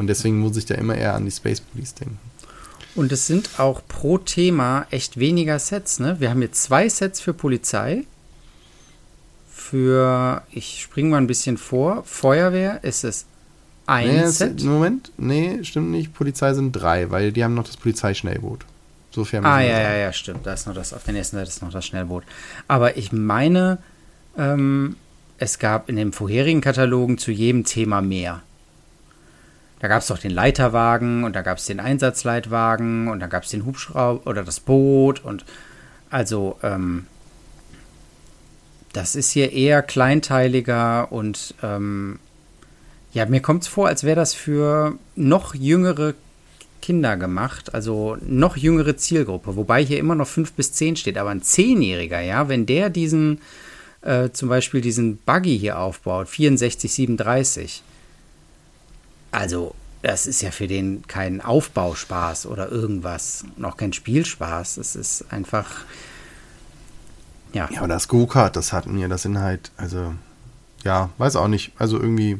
Und 0.00 0.06
deswegen 0.06 0.40
muss 0.40 0.56
ich 0.56 0.64
da 0.64 0.74
immer 0.76 0.94
eher 0.94 1.14
an 1.14 1.26
die 1.26 1.30
Space 1.30 1.60
Police 1.60 1.94
denken. 1.94 2.18
Und 2.94 3.12
es 3.12 3.26
sind 3.26 3.60
auch 3.60 3.82
pro 3.86 4.16
Thema 4.16 4.86
echt 4.90 5.18
weniger 5.18 5.58
Sets. 5.58 6.00
Ne? 6.00 6.16
Wir 6.18 6.30
haben 6.30 6.40
jetzt 6.40 6.62
zwei 6.62 6.88
Sets 6.88 7.20
für 7.20 7.34
Polizei. 7.34 8.04
Für, 9.50 10.42
ich 10.50 10.80
springe 10.80 11.10
mal 11.10 11.18
ein 11.18 11.26
bisschen 11.26 11.58
vor, 11.58 12.02
Feuerwehr 12.04 12.82
ist 12.82 13.04
es 13.04 13.26
ein 13.86 14.08
nee, 14.08 14.26
Set. 14.26 14.64
Moment, 14.64 15.12
nee, 15.18 15.62
stimmt 15.64 15.90
nicht. 15.90 16.14
Polizei 16.14 16.54
sind 16.54 16.72
drei, 16.72 17.10
weil 17.10 17.30
die 17.30 17.44
haben 17.44 17.54
noch 17.54 17.66
das 17.66 17.76
Polizeischnellboot. 17.76 18.64
Sofern 19.10 19.44
ah, 19.44 19.60
ja, 19.60 19.80
ja, 19.80 19.96
ja, 19.96 20.12
stimmt. 20.14 20.46
Da 20.46 20.54
ist 20.54 20.66
noch 20.66 20.74
das, 20.74 20.94
auf 20.94 21.04
der 21.04 21.12
nächsten 21.12 21.36
Seite 21.36 21.50
ist 21.50 21.60
noch 21.60 21.72
das 21.72 21.84
Schnellboot. 21.84 22.24
Aber 22.68 22.96
ich 22.96 23.12
meine, 23.12 23.78
ähm, 24.38 24.96
es 25.36 25.58
gab 25.58 25.90
in 25.90 25.96
den 25.96 26.12
vorherigen 26.12 26.62
Katalogen 26.62 27.18
zu 27.18 27.30
jedem 27.30 27.64
Thema 27.64 28.00
mehr. 28.00 28.42
Da 29.80 29.88
gab 29.88 30.02
es 30.02 30.08
doch 30.08 30.18
den 30.18 30.30
Leiterwagen 30.30 31.24
und 31.24 31.34
da 31.34 31.42
gab 31.42 31.58
es 31.58 31.64
den 31.64 31.80
Einsatzleitwagen 31.80 33.08
und 33.08 33.20
da 33.20 33.26
gab 33.26 33.44
es 33.44 33.50
den 33.50 33.64
Hubschrauber 33.64 34.26
oder 34.26 34.44
das 34.44 34.60
Boot 34.60 35.24
und 35.24 35.44
also 36.10 36.58
ähm, 36.62 37.06
das 38.92 39.16
ist 39.16 39.30
hier 39.30 39.52
eher 39.52 39.82
kleinteiliger 39.82 41.10
und 41.10 41.54
ähm, 41.62 42.18
ja, 43.12 43.26
mir 43.26 43.40
kommt 43.40 43.62
es 43.62 43.68
vor, 43.68 43.88
als 43.88 44.04
wäre 44.04 44.16
das 44.16 44.34
für 44.34 44.98
noch 45.16 45.54
jüngere 45.54 46.14
Kinder 46.82 47.16
gemacht, 47.16 47.74
also 47.74 48.16
noch 48.20 48.56
jüngere 48.56 48.96
Zielgruppe, 48.96 49.56
wobei 49.56 49.84
hier 49.84 49.98
immer 49.98 50.14
noch 50.14 50.28
5 50.28 50.52
bis 50.52 50.72
10 50.72 50.96
steht, 50.96 51.18
aber 51.18 51.30
ein 51.30 51.42
Zehnjähriger, 51.42 52.20
ja, 52.20 52.48
wenn 52.48 52.66
der 52.66 52.90
diesen, 52.90 53.40
äh, 54.02 54.30
zum 54.30 54.48
Beispiel 54.48 54.80
diesen 54.80 55.18
Buggy 55.18 55.58
hier 55.58 55.78
aufbaut, 55.78 56.28
64, 56.28 56.92
37, 56.92 57.82
also, 59.30 59.74
das 60.02 60.26
ist 60.26 60.40
ja 60.42 60.50
für 60.50 60.66
den 60.66 61.06
kein 61.06 61.40
Aufbauspaß 61.40 62.46
oder 62.46 62.70
irgendwas, 62.70 63.44
noch 63.56 63.76
kein 63.76 63.92
Spielspaß. 63.92 64.78
Es 64.78 64.96
ist 64.96 65.26
einfach. 65.30 65.66
Ja. 67.52 67.68
Ja, 67.70 67.78
aber 67.78 67.88
das 67.88 68.08
Go-Kart, 68.08 68.56
das 68.56 68.72
hatten 68.72 68.96
wir, 68.96 69.08
das 69.08 69.22
sind 69.22 69.38
halt, 69.38 69.72
also, 69.76 70.14
ja, 70.84 71.10
weiß 71.18 71.36
auch 71.36 71.48
nicht. 71.48 71.72
Also 71.78 71.98
irgendwie. 71.98 72.38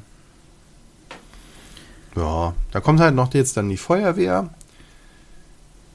Ja, 2.16 2.54
da 2.72 2.80
kommt 2.80 3.00
halt 3.00 3.14
noch 3.14 3.32
jetzt 3.34 3.56
dann 3.56 3.68
die 3.68 3.76
Feuerwehr. 3.76 4.50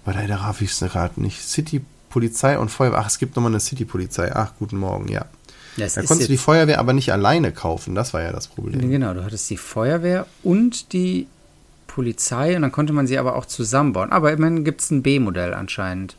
Weil 0.05 0.15
leider 0.15 0.37
raff 0.37 0.61
ich 0.61 0.71
es 0.71 0.79
gerade 0.79 1.19
nicht. 1.19 1.41
City 1.41 1.83
Polizei 2.09 2.57
und 2.59 2.69
Feuerwehr. 2.69 2.99
Ach, 2.99 3.07
es 3.07 3.17
gibt 3.17 3.35
nochmal 3.35 3.51
eine 3.51 3.59
City 3.59 3.85
Polizei. 3.85 4.31
Ach, 4.33 4.51
guten 4.59 4.77
Morgen, 4.77 5.07
ja. 5.07 5.25
Das 5.77 5.95
da 5.95 6.03
konntest 6.03 6.29
du 6.29 6.33
die 6.33 6.37
Feuerwehr 6.37 6.79
aber 6.79 6.93
nicht 6.93 7.11
alleine 7.11 7.51
kaufen, 7.51 7.95
das 7.95 8.13
war 8.13 8.21
ja 8.21 8.31
das 8.31 8.47
Problem. 8.47 8.89
Genau, 8.89 9.13
du 9.13 9.23
hattest 9.23 9.49
die 9.49 9.57
Feuerwehr 9.57 10.25
und 10.43 10.93
die 10.93 11.27
Polizei 11.87 12.55
und 12.55 12.61
dann 12.61 12.71
konnte 12.71 12.93
man 12.93 13.07
sie 13.07 13.17
aber 13.17 13.35
auch 13.35 13.45
zusammenbauen. 13.45 14.11
Aber 14.11 14.31
immerhin 14.31 14.63
gibt 14.63 14.81
es 14.81 14.91
ein 14.91 15.01
B-Modell 15.01 15.53
anscheinend. 15.53 16.15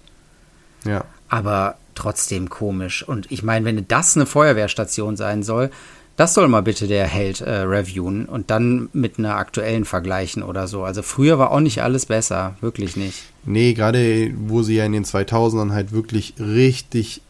Ja. 0.84 1.04
Aber 1.28 1.76
trotzdem 1.94 2.48
komisch. 2.48 3.06
Und 3.06 3.30
ich 3.30 3.42
meine, 3.42 3.64
wenn 3.64 3.88
das 3.88 4.16
eine 4.16 4.26
Feuerwehrstation 4.26 5.16
sein 5.16 5.42
soll, 5.42 5.70
das 6.16 6.32
soll 6.32 6.48
mal 6.48 6.62
bitte 6.62 6.86
der 6.86 7.06
Held 7.06 7.42
äh, 7.42 7.50
reviewen 7.50 8.24
und 8.24 8.50
dann 8.50 8.88
mit 8.94 9.18
einer 9.18 9.36
aktuellen 9.36 9.84
vergleichen 9.84 10.42
oder 10.42 10.66
so. 10.66 10.82
Also 10.82 11.02
früher 11.02 11.38
war 11.38 11.50
auch 11.50 11.60
nicht 11.60 11.82
alles 11.82 12.06
besser, 12.06 12.56
wirklich 12.62 12.96
nicht. 12.96 13.24
Nee, 13.44 13.74
gerade 13.74 14.32
wo 14.34 14.62
sie 14.62 14.76
ja 14.76 14.86
in 14.86 14.92
den 14.92 15.04
2000ern 15.04 15.72
halt 15.72 15.92
wirklich 15.92 16.34
richtig 16.38 17.20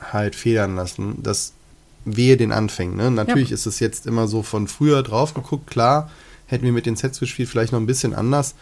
halt 0.00 0.34
federn 0.34 0.74
lassen. 0.74 1.18
Das 1.22 1.52
wehe 2.04 2.36
den 2.36 2.52
Anfängen. 2.52 2.96
Ne? 2.96 3.10
Natürlich 3.10 3.50
ja. 3.50 3.54
ist 3.54 3.66
es 3.66 3.80
jetzt 3.80 4.06
immer 4.06 4.26
so 4.26 4.42
von 4.42 4.68
früher 4.68 5.02
drauf 5.02 5.34
geguckt, 5.34 5.68
klar, 5.68 6.10
hätten 6.46 6.64
wir 6.64 6.72
mit 6.72 6.86
den 6.86 6.96
Sets 6.96 7.20
gespielt, 7.20 7.48
vielleicht 7.48 7.72
noch 7.72 7.80
ein 7.80 7.86
bisschen 7.86 8.14
anders. 8.14 8.54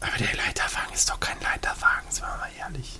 Aber 0.00 0.16
der 0.18 0.34
Leiterwagen 0.36 0.94
ist 0.94 1.10
doch 1.10 1.20
kein 1.20 1.36
Leiterwagen, 1.42 2.06
sind 2.10 2.24
wir 2.24 2.36
mal 2.38 2.48
ehrlich. 2.58 2.98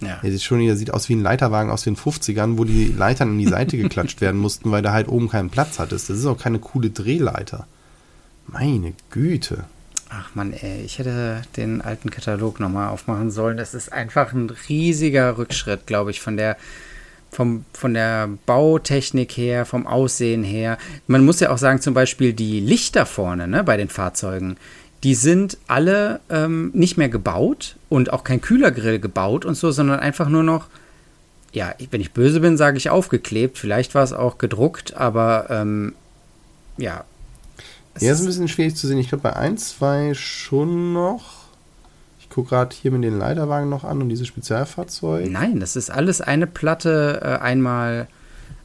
Ja. 0.00 0.20
Der 0.22 0.30
sieht 0.30 0.42
schon, 0.42 0.64
der 0.64 0.76
sieht 0.76 0.94
aus 0.94 1.08
wie 1.08 1.16
ein 1.16 1.22
Leiterwagen 1.22 1.70
aus 1.70 1.82
den 1.82 1.96
50ern, 1.96 2.56
wo 2.58 2.64
die 2.64 2.86
Leitern 2.86 3.32
in 3.32 3.38
die 3.38 3.48
Seite 3.48 3.76
geklatscht 3.76 4.20
werden 4.20 4.40
mussten, 4.40 4.70
weil 4.70 4.82
da 4.82 4.92
halt 4.92 5.08
oben 5.08 5.28
keinen 5.28 5.50
Platz 5.50 5.78
hattest. 5.78 6.10
Das 6.10 6.18
ist 6.18 6.26
auch 6.26 6.38
keine 6.38 6.58
coole 6.58 6.90
Drehleiter. 6.90 7.66
Meine 8.46 8.94
Güte. 9.10 9.64
Ach 10.10 10.34
man, 10.34 10.52
ey, 10.54 10.82
ich 10.82 10.98
hätte 10.98 11.42
den 11.56 11.82
alten 11.82 12.10
Katalog 12.10 12.60
nochmal 12.60 12.88
aufmachen 12.88 13.30
sollen. 13.30 13.58
Das 13.58 13.74
ist 13.74 13.92
einfach 13.92 14.32
ein 14.32 14.48
riesiger 14.68 15.36
Rückschritt, 15.36 15.86
glaube 15.86 16.10
ich, 16.10 16.20
von 16.20 16.36
der 16.36 16.56
vom, 17.38 17.64
von 17.72 17.94
der 17.94 18.28
Bautechnik 18.46 19.36
her, 19.36 19.64
vom 19.64 19.86
Aussehen 19.86 20.42
her. 20.42 20.76
Man 21.06 21.24
muss 21.24 21.38
ja 21.38 21.50
auch 21.50 21.58
sagen, 21.58 21.80
zum 21.80 21.94
Beispiel 21.94 22.32
die 22.32 22.58
Lichter 22.58 23.06
vorne 23.06 23.46
ne, 23.46 23.62
bei 23.62 23.76
den 23.76 23.88
Fahrzeugen, 23.88 24.56
die 25.04 25.14
sind 25.14 25.56
alle 25.68 26.18
ähm, 26.30 26.72
nicht 26.74 26.96
mehr 26.96 27.08
gebaut 27.08 27.76
und 27.88 28.12
auch 28.12 28.24
kein 28.24 28.40
Kühlergrill 28.40 28.98
gebaut 28.98 29.44
und 29.44 29.54
so, 29.54 29.70
sondern 29.70 30.00
einfach 30.00 30.28
nur 30.28 30.42
noch, 30.42 30.66
ja, 31.52 31.72
wenn 31.92 32.00
ich 32.00 32.10
böse 32.10 32.40
bin, 32.40 32.56
sage 32.56 32.76
ich 32.76 32.90
aufgeklebt. 32.90 33.56
Vielleicht 33.56 33.94
war 33.94 34.02
es 34.02 34.12
auch 34.12 34.38
gedruckt, 34.38 34.96
aber 34.96 35.46
ähm, 35.48 35.94
ja. 36.76 37.04
Ja, 38.00 38.12
ist 38.14 38.18
ein 38.18 38.26
bisschen 38.26 38.48
schwierig 38.48 38.74
zu 38.74 38.88
sehen. 38.88 38.98
Ich 38.98 39.10
glaube, 39.10 39.22
bei 39.22 39.36
1, 39.36 39.78
2 39.78 40.14
schon 40.14 40.92
noch. 40.92 41.37
Ich 42.28 42.34
gucke 42.34 42.50
gerade 42.50 42.76
hier 42.76 42.90
mit 42.90 43.04
den 43.04 43.18
Leiterwagen 43.18 43.68
noch 43.68 43.84
an 43.84 44.02
und 44.02 44.08
diese 44.08 44.26
Spezialfahrzeuge. 44.26 45.30
Nein, 45.30 45.60
das 45.60 45.76
ist 45.76 45.90
alles 45.90 46.20
eine 46.20 46.46
Platte, 46.46 47.20
äh, 47.22 47.42
einmal 47.42 48.06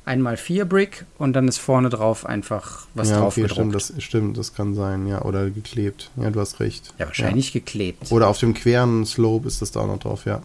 einmal 0.06 0.38
vier 0.38 0.65
Brick 0.65 1.06
und 1.17 1.34
dann 1.34 1.47
ist 1.47 1.58
vorne 1.60 1.89
drauf 1.89 2.26
einfach 2.26 2.88
was 2.93 3.10
ja, 3.10 3.19
drauf 3.19 3.38
okay. 3.38 3.47
Stimmt 3.47 3.76
das, 3.76 3.93
stimmt, 3.99 4.38
das 4.38 4.54
kann 4.54 4.76
sein, 4.76 5.08
ja. 5.08 5.21
Oder 5.21 5.49
geklebt. 5.49 6.12
Ja, 6.17 6.30
du 6.30 6.39
hast 6.39 6.60
recht. 6.60 6.93
Ja, 6.97 7.08
wahrscheinlich 7.08 7.54
ja. 7.54 7.60
geklebt. 7.60 8.12
Oder 8.12 8.28
auf 8.28 8.38
dem 8.38 8.54
queren 8.54 9.06
Slope 9.06 9.47
ist 9.47 9.62
das 9.62 9.71
da 9.71 9.82
auch 9.82 9.88
noch 9.88 9.99
drauf, 9.99 10.26
ja. 10.26 10.41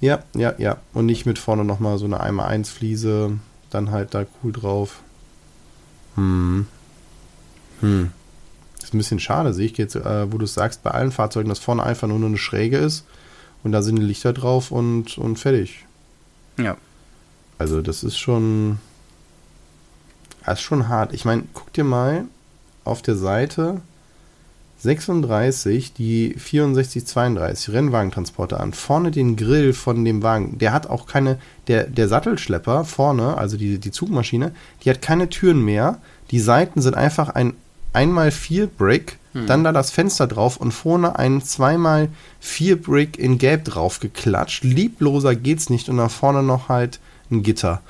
Ja, 0.00 0.22
ja, 0.34 0.54
ja. 0.58 0.78
Und 0.92 1.06
nicht 1.06 1.26
mit 1.26 1.38
vorne 1.38 1.64
nochmal 1.64 1.98
so 1.98 2.04
eine 2.04 2.20
einmal 2.20 2.46
1 2.46 2.70
Fliese, 2.70 3.38
dann 3.70 3.90
halt 3.90 4.14
da 4.14 4.26
cool 4.42 4.52
drauf. 4.52 5.00
Hm. 6.16 6.66
Hm. 7.80 8.10
Ist 8.82 8.94
ein 8.94 8.98
bisschen 8.98 9.20
schade, 9.20 9.54
sehe 9.54 9.66
ich 9.66 9.78
jetzt, 9.78 9.96
äh, 9.96 10.32
wo 10.32 10.38
du 10.38 10.46
sagst, 10.46 10.82
bei 10.82 10.90
allen 10.90 11.12
Fahrzeugen, 11.12 11.48
dass 11.48 11.58
vorne 11.58 11.82
einfach 11.82 12.08
nur 12.08 12.24
eine 12.24 12.36
Schräge 12.36 12.78
ist 12.78 13.04
und 13.62 13.72
da 13.72 13.82
sind 13.82 13.96
die 13.96 14.02
Lichter 14.02 14.32
drauf 14.32 14.70
und, 14.70 15.18
und 15.18 15.38
fertig. 15.38 15.86
Ja. 16.58 16.76
Also 17.58 17.80
das 17.80 18.02
ist 18.02 18.18
schon, 18.18 18.78
das 20.44 20.58
ist 20.58 20.64
schon 20.64 20.88
hart. 20.88 21.12
Ich 21.12 21.24
meine, 21.24 21.44
guck 21.54 21.72
dir 21.72 21.84
mal 21.84 22.24
auf 22.84 23.02
der 23.02 23.16
Seite 23.16 23.80
36 24.82 25.92
die 25.92 26.34
6432 26.36 27.72
Rennwagentransporter 27.72 28.58
an. 28.58 28.72
Vorne 28.72 29.12
den 29.12 29.36
Grill 29.36 29.74
von 29.74 30.04
dem 30.04 30.24
Wagen. 30.24 30.58
Der 30.58 30.72
hat 30.72 30.90
auch 30.90 31.06
keine, 31.06 31.38
der, 31.68 31.84
der 31.84 32.08
Sattelschlepper 32.08 32.84
vorne, 32.84 33.38
also 33.38 33.56
die, 33.56 33.78
die 33.78 33.92
Zugmaschine, 33.92 34.52
die 34.82 34.90
hat 34.90 35.00
keine 35.00 35.28
Türen 35.28 35.64
mehr. 35.64 35.98
Die 36.32 36.40
Seiten 36.40 36.82
sind 36.82 36.96
einfach 36.96 37.28
ein 37.28 37.54
1x4 37.94 38.66
Brick, 38.66 39.18
hm. 39.32 39.46
dann 39.46 39.64
da 39.64 39.72
das 39.72 39.90
Fenster 39.90 40.26
drauf 40.26 40.56
und 40.56 40.72
vorne 40.72 41.18
ein 41.18 41.40
2x4 41.40 42.76
Brick 42.76 43.18
in 43.18 43.38
Gelb 43.38 43.64
drauf 43.64 44.00
geklatscht. 44.00 44.64
Liebloser 44.64 45.34
geht's 45.34 45.70
nicht 45.70 45.88
und 45.88 45.96
da 45.98 46.08
vorne 46.08 46.42
noch 46.42 46.68
halt 46.68 47.00
ein 47.30 47.42
Gitter. 47.42 47.82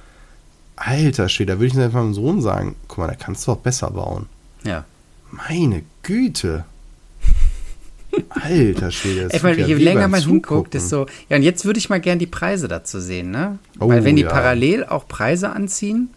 Alter 0.76 1.28
Schwede, 1.28 1.52
da 1.52 1.58
würde 1.58 1.66
ich 1.66 1.74
jetzt 1.74 1.94
meinem 1.94 2.14
Sohn 2.14 2.40
sagen, 2.40 2.74
guck 2.88 2.98
mal, 2.98 3.08
da 3.08 3.14
kannst 3.14 3.46
du 3.46 3.52
auch 3.52 3.58
besser 3.58 3.90
bauen. 3.90 4.26
Ja. 4.64 4.84
Meine 5.30 5.82
Güte. 6.02 6.64
Alter 8.28 8.90
Schwede. 8.90 9.28
Ich 9.32 9.42
meine, 9.42 9.66
je 9.66 9.74
länger 9.74 10.08
man 10.08 10.22
hinguckt, 10.22 10.78
so. 10.80 11.06
Ja, 11.28 11.36
und 11.36 11.42
jetzt 11.42 11.64
würde 11.64 11.78
ich 11.78 11.88
mal 11.88 12.00
gern 12.00 12.18
die 12.18 12.26
Preise 12.26 12.68
dazu 12.68 13.00
sehen, 13.00 13.30
ne? 13.30 13.58
Oh, 13.78 13.88
Weil 13.88 14.04
wenn 14.04 14.16
die 14.16 14.22
ja. 14.22 14.30
parallel 14.30 14.84
auch 14.84 15.08
Preise 15.08 15.50
anziehen, 15.50 16.10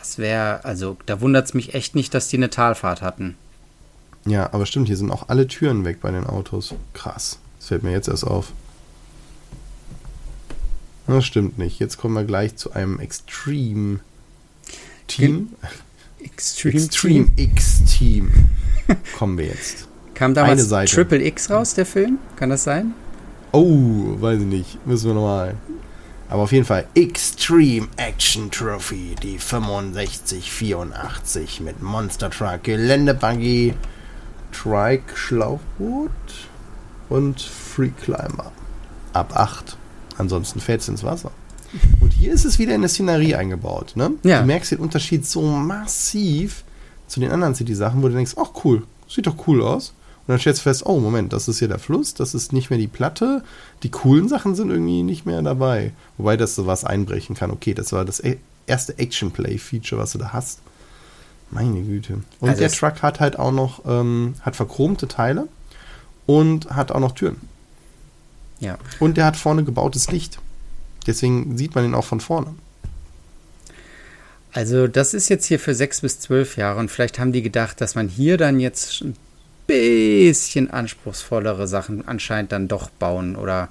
das 0.00 0.18
wäre, 0.18 0.64
also 0.64 0.96
da 1.06 1.20
wundert 1.20 1.46
es 1.46 1.54
mich 1.54 1.74
echt 1.74 1.94
nicht, 1.94 2.12
dass 2.14 2.28
die 2.28 2.36
eine 2.36 2.50
Talfahrt 2.50 3.02
hatten. 3.02 3.36
Ja, 4.26 4.52
aber 4.52 4.66
stimmt, 4.66 4.88
hier 4.88 4.96
sind 4.96 5.10
auch 5.10 5.28
alle 5.28 5.46
Türen 5.46 5.84
weg 5.84 6.00
bei 6.00 6.10
den 6.10 6.24
Autos. 6.24 6.74
Krass. 6.94 7.38
Das 7.58 7.68
fällt 7.68 7.82
mir 7.82 7.92
jetzt 7.92 8.08
erst 8.08 8.26
auf. 8.26 8.52
Das 11.06 11.24
stimmt 11.24 11.58
nicht. 11.58 11.78
Jetzt 11.78 11.98
kommen 11.98 12.14
wir 12.14 12.24
gleich 12.24 12.56
zu 12.56 12.72
einem 12.72 12.98
Extreme 12.98 14.00
Team. 15.06 15.50
Extreme, 16.22 16.74
Extreme 16.74 17.28
X 17.36 17.84
Team. 17.84 18.30
kommen 19.18 19.36
wir 19.36 19.46
jetzt. 19.46 19.88
Kam 20.14 20.34
damals 20.34 20.68
Triple 20.90 21.24
X 21.24 21.50
raus, 21.50 21.74
der 21.74 21.86
Film? 21.86 22.18
Kann 22.36 22.50
das 22.50 22.64
sein? 22.64 22.92
Oh, 23.52 24.20
weiß 24.20 24.40
ich 24.40 24.46
nicht. 24.46 24.86
Müssen 24.86 25.08
wir 25.08 25.14
nochmal. 25.14 25.56
Aber 26.30 26.42
auf 26.42 26.52
jeden 26.52 26.64
Fall 26.64 26.86
Extreme 26.94 27.88
Action 27.96 28.50
Trophy, 28.52 29.16
die 29.20 29.38
6584 29.38 31.60
mit 31.60 31.82
Monster 31.82 32.30
Truck, 32.30 32.62
Geländebuggy, 32.62 33.74
Trike 34.52 35.16
Schlauchboot 35.16 36.10
und 37.08 37.40
Free 37.40 37.90
Climber. 37.90 38.52
Ab 39.12 39.32
8. 39.34 39.76
Ansonsten 40.18 40.60
fällt 40.60 40.82
es 40.82 40.88
ins 40.88 41.02
Wasser. 41.02 41.32
Und 42.00 42.12
hier 42.12 42.32
ist 42.32 42.44
es 42.44 42.60
wieder 42.60 42.76
in 42.76 42.82
der 42.82 42.90
Szenerie 42.90 43.34
eingebaut. 43.34 43.96
Ne? 43.96 44.12
Ja. 44.22 44.38
Du 44.40 44.46
merkst 44.46 44.70
den 44.70 44.78
Unterschied 44.78 45.26
so 45.26 45.42
massiv 45.42 46.62
zu 47.08 47.18
den 47.18 47.32
anderen 47.32 47.56
City-Sachen, 47.56 48.02
wo 48.02 48.08
du 48.08 48.14
denkst, 48.14 48.34
ach 48.36 48.50
cool, 48.64 48.86
sieht 49.08 49.26
doch 49.26 49.48
cool 49.48 49.62
aus. 49.62 49.94
Und 50.30 50.34
dann 50.34 50.40
stellst 50.42 50.60
du 50.60 50.62
fest, 50.62 50.86
oh 50.86 51.00
Moment, 51.00 51.32
das 51.32 51.48
ist 51.48 51.58
hier 51.58 51.66
der 51.66 51.80
Fluss, 51.80 52.14
das 52.14 52.34
ist 52.34 52.52
nicht 52.52 52.70
mehr 52.70 52.78
die 52.78 52.86
Platte, 52.86 53.42
die 53.82 53.90
coolen 53.90 54.28
Sachen 54.28 54.54
sind 54.54 54.70
irgendwie 54.70 55.02
nicht 55.02 55.26
mehr 55.26 55.42
dabei. 55.42 55.90
Wobei 56.18 56.36
das 56.36 56.54
so 56.54 56.68
was 56.68 56.84
einbrechen 56.84 57.34
kann. 57.34 57.50
Okay, 57.50 57.74
das 57.74 57.92
war 57.92 58.04
das 58.04 58.20
e-, 58.20 58.38
erste 58.68 58.96
Action-Play-Feature, 58.96 60.00
was 60.00 60.12
du 60.12 60.18
da 60.18 60.32
hast. 60.32 60.60
Meine 61.50 61.82
Güte. 61.82 62.20
Und 62.38 62.48
also 62.48 62.60
der 62.60 62.70
Truck 62.70 63.02
hat 63.02 63.18
halt 63.18 63.40
auch 63.40 63.50
noch, 63.50 63.82
ähm, 63.88 64.34
hat 64.42 64.54
verchromte 64.54 65.08
Teile 65.08 65.48
und 66.26 66.70
hat 66.70 66.92
auch 66.92 67.00
noch 67.00 67.10
Türen. 67.10 67.38
Ja. 68.60 68.78
Und 69.00 69.16
der 69.16 69.24
hat 69.24 69.36
vorne 69.36 69.64
gebautes 69.64 70.12
Licht. 70.12 70.38
Deswegen 71.08 71.58
sieht 71.58 71.74
man 71.74 71.84
ihn 71.84 71.94
auch 71.94 72.04
von 72.04 72.20
vorne. 72.20 72.54
Also 74.52 74.86
das 74.86 75.12
ist 75.12 75.28
jetzt 75.28 75.46
hier 75.46 75.58
für 75.58 75.74
sechs 75.74 76.02
bis 76.02 76.20
zwölf 76.20 76.56
Jahre 76.56 76.78
und 76.78 76.88
vielleicht 76.88 77.18
haben 77.18 77.32
die 77.32 77.42
gedacht, 77.42 77.80
dass 77.80 77.96
man 77.96 78.06
hier 78.06 78.36
dann 78.36 78.60
jetzt 78.60 79.04
bisschen 79.70 80.70
anspruchsvollere 80.70 81.68
Sachen 81.68 82.06
anscheinend 82.08 82.50
dann 82.50 82.66
doch 82.66 82.90
bauen 82.90 83.36
oder 83.36 83.68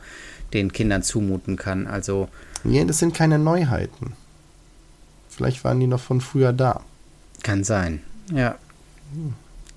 den 0.53 0.71
Kindern 0.71 1.03
zumuten 1.03 1.57
kann. 1.57 1.87
Also 1.87 2.29
ja, 2.63 2.85
das 2.85 2.99
sind 2.99 3.13
keine 3.13 3.37
Neuheiten. 3.37 4.13
Vielleicht 5.29 5.63
waren 5.65 5.79
die 5.79 5.87
noch 5.87 5.99
von 5.99 6.21
früher 6.21 6.53
da. 6.53 6.81
Kann 7.43 7.65
sein, 7.65 8.01
ja. 8.33 8.55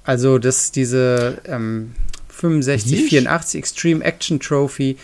Also 0.04 0.38
das 0.38 0.70
diese 0.70 1.40
ähm, 1.44 1.94
65, 2.28 3.04
84 3.08 3.58
Extreme 3.58 4.04
Action 4.04 4.38
Trophy. 4.38 4.96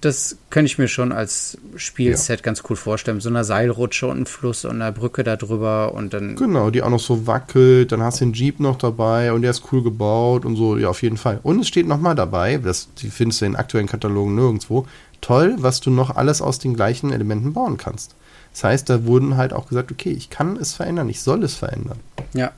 Das 0.00 0.38
könnte 0.48 0.66
ich 0.66 0.78
mir 0.78 0.88
schon 0.88 1.12
als 1.12 1.58
Spielset 1.76 2.40
ja. 2.40 2.42
ganz 2.42 2.62
cool 2.68 2.76
vorstellen. 2.76 3.20
So 3.20 3.28
einer 3.28 3.44
Seilrutsche 3.44 4.06
und 4.06 4.20
ein 4.20 4.26
Fluss 4.26 4.64
und 4.64 4.76
einer 4.76 4.92
Brücke 4.92 5.24
da 5.24 5.36
drüber 5.36 5.92
und 5.94 6.14
dann. 6.14 6.36
Genau, 6.36 6.70
die 6.70 6.82
auch 6.82 6.90
noch 6.90 7.00
so 7.00 7.26
wackelt. 7.26 7.92
Dann 7.92 8.02
hast 8.02 8.20
du 8.20 8.24
den 8.24 8.32
Jeep 8.32 8.60
noch 8.60 8.76
dabei 8.76 9.32
und 9.32 9.42
der 9.42 9.50
ist 9.50 9.64
cool 9.72 9.82
gebaut 9.82 10.44
und 10.44 10.56
so. 10.56 10.78
Ja, 10.78 10.88
auf 10.88 11.02
jeden 11.02 11.16
Fall. 11.16 11.40
Und 11.42 11.60
es 11.60 11.68
steht 11.68 11.86
nochmal 11.86 12.14
dabei, 12.14 12.56
das 12.56 12.88
die 12.94 13.10
findest 13.10 13.42
du 13.42 13.44
in 13.44 13.56
aktuellen 13.56 13.86
Katalogen 13.86 14.34
nirgendwo. 14.34 14.86
Toll, 15.20 15.56
was 15.58 15.80
du 15.80 15.90
noch 15.90 16.16
alles 16.16 16.40
aus 16.40 16.58
den 16.58 16.74
gleichen 16.74 17.12
Elementen 17.12 17.52
bauen 17.52 17.76
kannst. 17.76 18.14
Das 18.52 18.64
heißt, 18.64 18.88
da 18.88 19.04
wurden 19.04 19.36
halt 19.36 19.52
auch 19.52 19.68
gesagt, 19.68 19.92
okay, 19.92 20.10
ich 20.10 20.30
kann 20.30 20.56
es 20.56 20.72
verändern, 20.72 21.08
ich 21.08 21.20
soll 21.20 21.44
es 21.44 21.54
verändern. 21.54 22.00
Ja, 22.32 22.52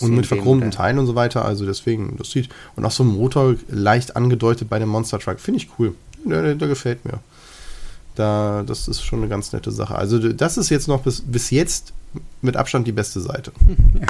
und 0.00 0.14
mit 0.14 0.26
verchromten 0.26 0.70
Teilen 0.70 0.98
und 0.98 1.06
so 1.06 1.14
weiter. 1.14 1.44
Also 1.44 1.66
deswegen, 1.66 2.16
das 2.16 2.30
sieht. 2.30 2.48
Und 2.76 2.84
auch 2.84 2.90
so 2.90 3.04
ein 3.04 3.08
Motor 3.08 3.56
leicht 3.68 4.16
angedeutet 4.16 4.68
bei 4.68 4.78
dem 4.78 4.88
Monster 4.88 5.18
Truck. 5.18 5.40
Finde 5.40 5.58
ich 5.58 5.68
cool. 5.78 5.94
Der, 6.24 6.42
der, 6.42 6.54
der, 6.54 6.68
gefällt 6.68 7.04
mir. 7.04 7.20
Da, 8.14 8.64
das 8.66 8.88
ist 8.88 9.02
schon 9.02 9.20
eine 9.20 9.28
ganz 9.28 9.52
nette 9.52 9.70
Sache. 9.70 9.94
Also, 9.94 10.18
das 10.18 10.56
ist 10.56 10.70
jetzt 10.70 10.88
noch 10.88 11.02
bis, 11.02 11.20
bis 11.20 11.50
jetzt 11.50 11.92
mit 12.42 12.56
Abstand 12.56 12.86
die 12.86 12.92
beste 12.92 13.20
Seite. 13.20 13.52
Ja. 14.00 14.06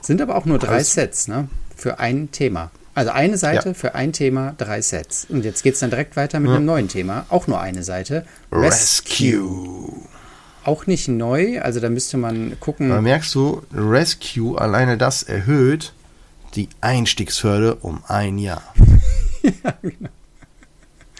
Sind 0.00 0.20
aber 0.20 0.36
auch 0.36 0.44
nur 0.44 0.58
drei 0.58 0.76
also, 0.76 0.92
Sets, 0.92 1.28
ne? 1.28 1.48
Für 1.76 1.98
ein 1.98 2.30
Thema. 2.30 2.70
Also 2.94 3.10
eine 3.10 3.36
Seite 3.36 3.70
ja. 3.70 3.74
für 3.74 3.94
ein 3.96 4.12
Thema, 4.12 4.54
drei 4.58 4.80
Sets. 4.80 5.26
Und 5.28 5.44
jetzt 5.44 5.62
geht 5.62 5.74
es 5.74 5.80
dann 5.80 5.90
direkt 5.90 6.14
weiter 6.14 6.38
mit 6.38 6.50
ja. 6.50 6.56
einem 6.56 6.66
neuen 6.66 6.88
Thema. 6.88 7.26
Auch 7.30 7.48
nur 7.48 7.60
eine 7.60 7.82
Seite. 7.82 8.24
Rescue. 8.52 9.40
Rescue 9.40 10.08
auch 10.64 10.86
nicht 10.86 11.08
neu. 11.08 11.60
Also 11.60 11.80
da 11.80 11.88
müsste 11.88 12.16
man 12.16 12.58
gucken. 12.60 12.88
Da 12.88 13.00
merkst 13.00 13.34
du, 13.34 13.62
Rescue, 13.72 14.58
alleine 14.60 14.98
das 14.98 15.22
erhöht 15.22 15.92
die 16.54 16.68
Einstiegshürde 16.80 17.76
um 17.76 18.02
ein 18.08 18.38
Jahr. 18.38 18.62
ja, 19.42 19.74
genau. 19.82 20.08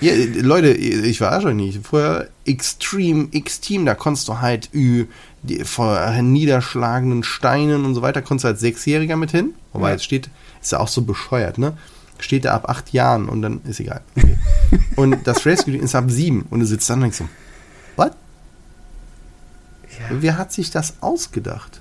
Ja, 0.01 0.13
Leute, 0.41 0.73
ich 0.73 1.21
war 1.21 1.41
schon 1.41 1.57
nicht. 1.57 1.87
Vorher 1.87 2.29
Extreme, 2.45 3.29
X-Team, 3.31 3.87
da 3.87 3.95
konntest 3.95 4.29
du 4.29 4.41
halt 4.41 4.71
ü, 4.75 5.07
die, 5.43 5.65
vor 5.65 6.11
niederschlagenden 6.21 7.23
Steinen 7.23 7.85
und 7.85 7.95
so 7.95 8.03
weiter, 8.03 8.21
konntest 8.21 8.45
du 8.45 8.49
als 8.49 8.61
Sechsjähriger 8.61 9.17
mit 9.17 9.31
hin. 9.31 9.55
Wobei, 9.73 9.89
ja. 9.89 9.93
jetzt 9.93 10.05
steht, 10.05 10.31
ist 10.61 10.73
ja 10.73 10.81
auch 10.81 10.89
so 10.89 11.03
bescheuert, 11.03 11.59
ne? 11.59 11.77
Steht 12.19 12.45
da 12.45 12.55
ab 12.55 12.69
acht 12.69 12.93
Jahren 12.93 13.29
und 13.29 13.43
dann 13.43 13.61
ist 13.65 13.81
egal. 13.81 14.01
Okay. 14.17 14.37
und 14.97 15.27
das 15.27 15.47
Rescue 15.47 15.77
ist 15.77 15.95
ab 15.95 16.11
sieben 16.11 16.47
und 16.51 16.61
du 16.61 16.67
sitzt 16.67 16.89
dann 16.91 16.99
und 16.99 17.03
denkst 17.03 17.19
so, 17.19 17.29
was? 17.97 18.11
Ja. 18.11 18.17
Wer 20.11 20.39
hat 20.39 20.53
sich 20.53 20.71
das 20.71 20.95
ausgedacht? 21.01 21.81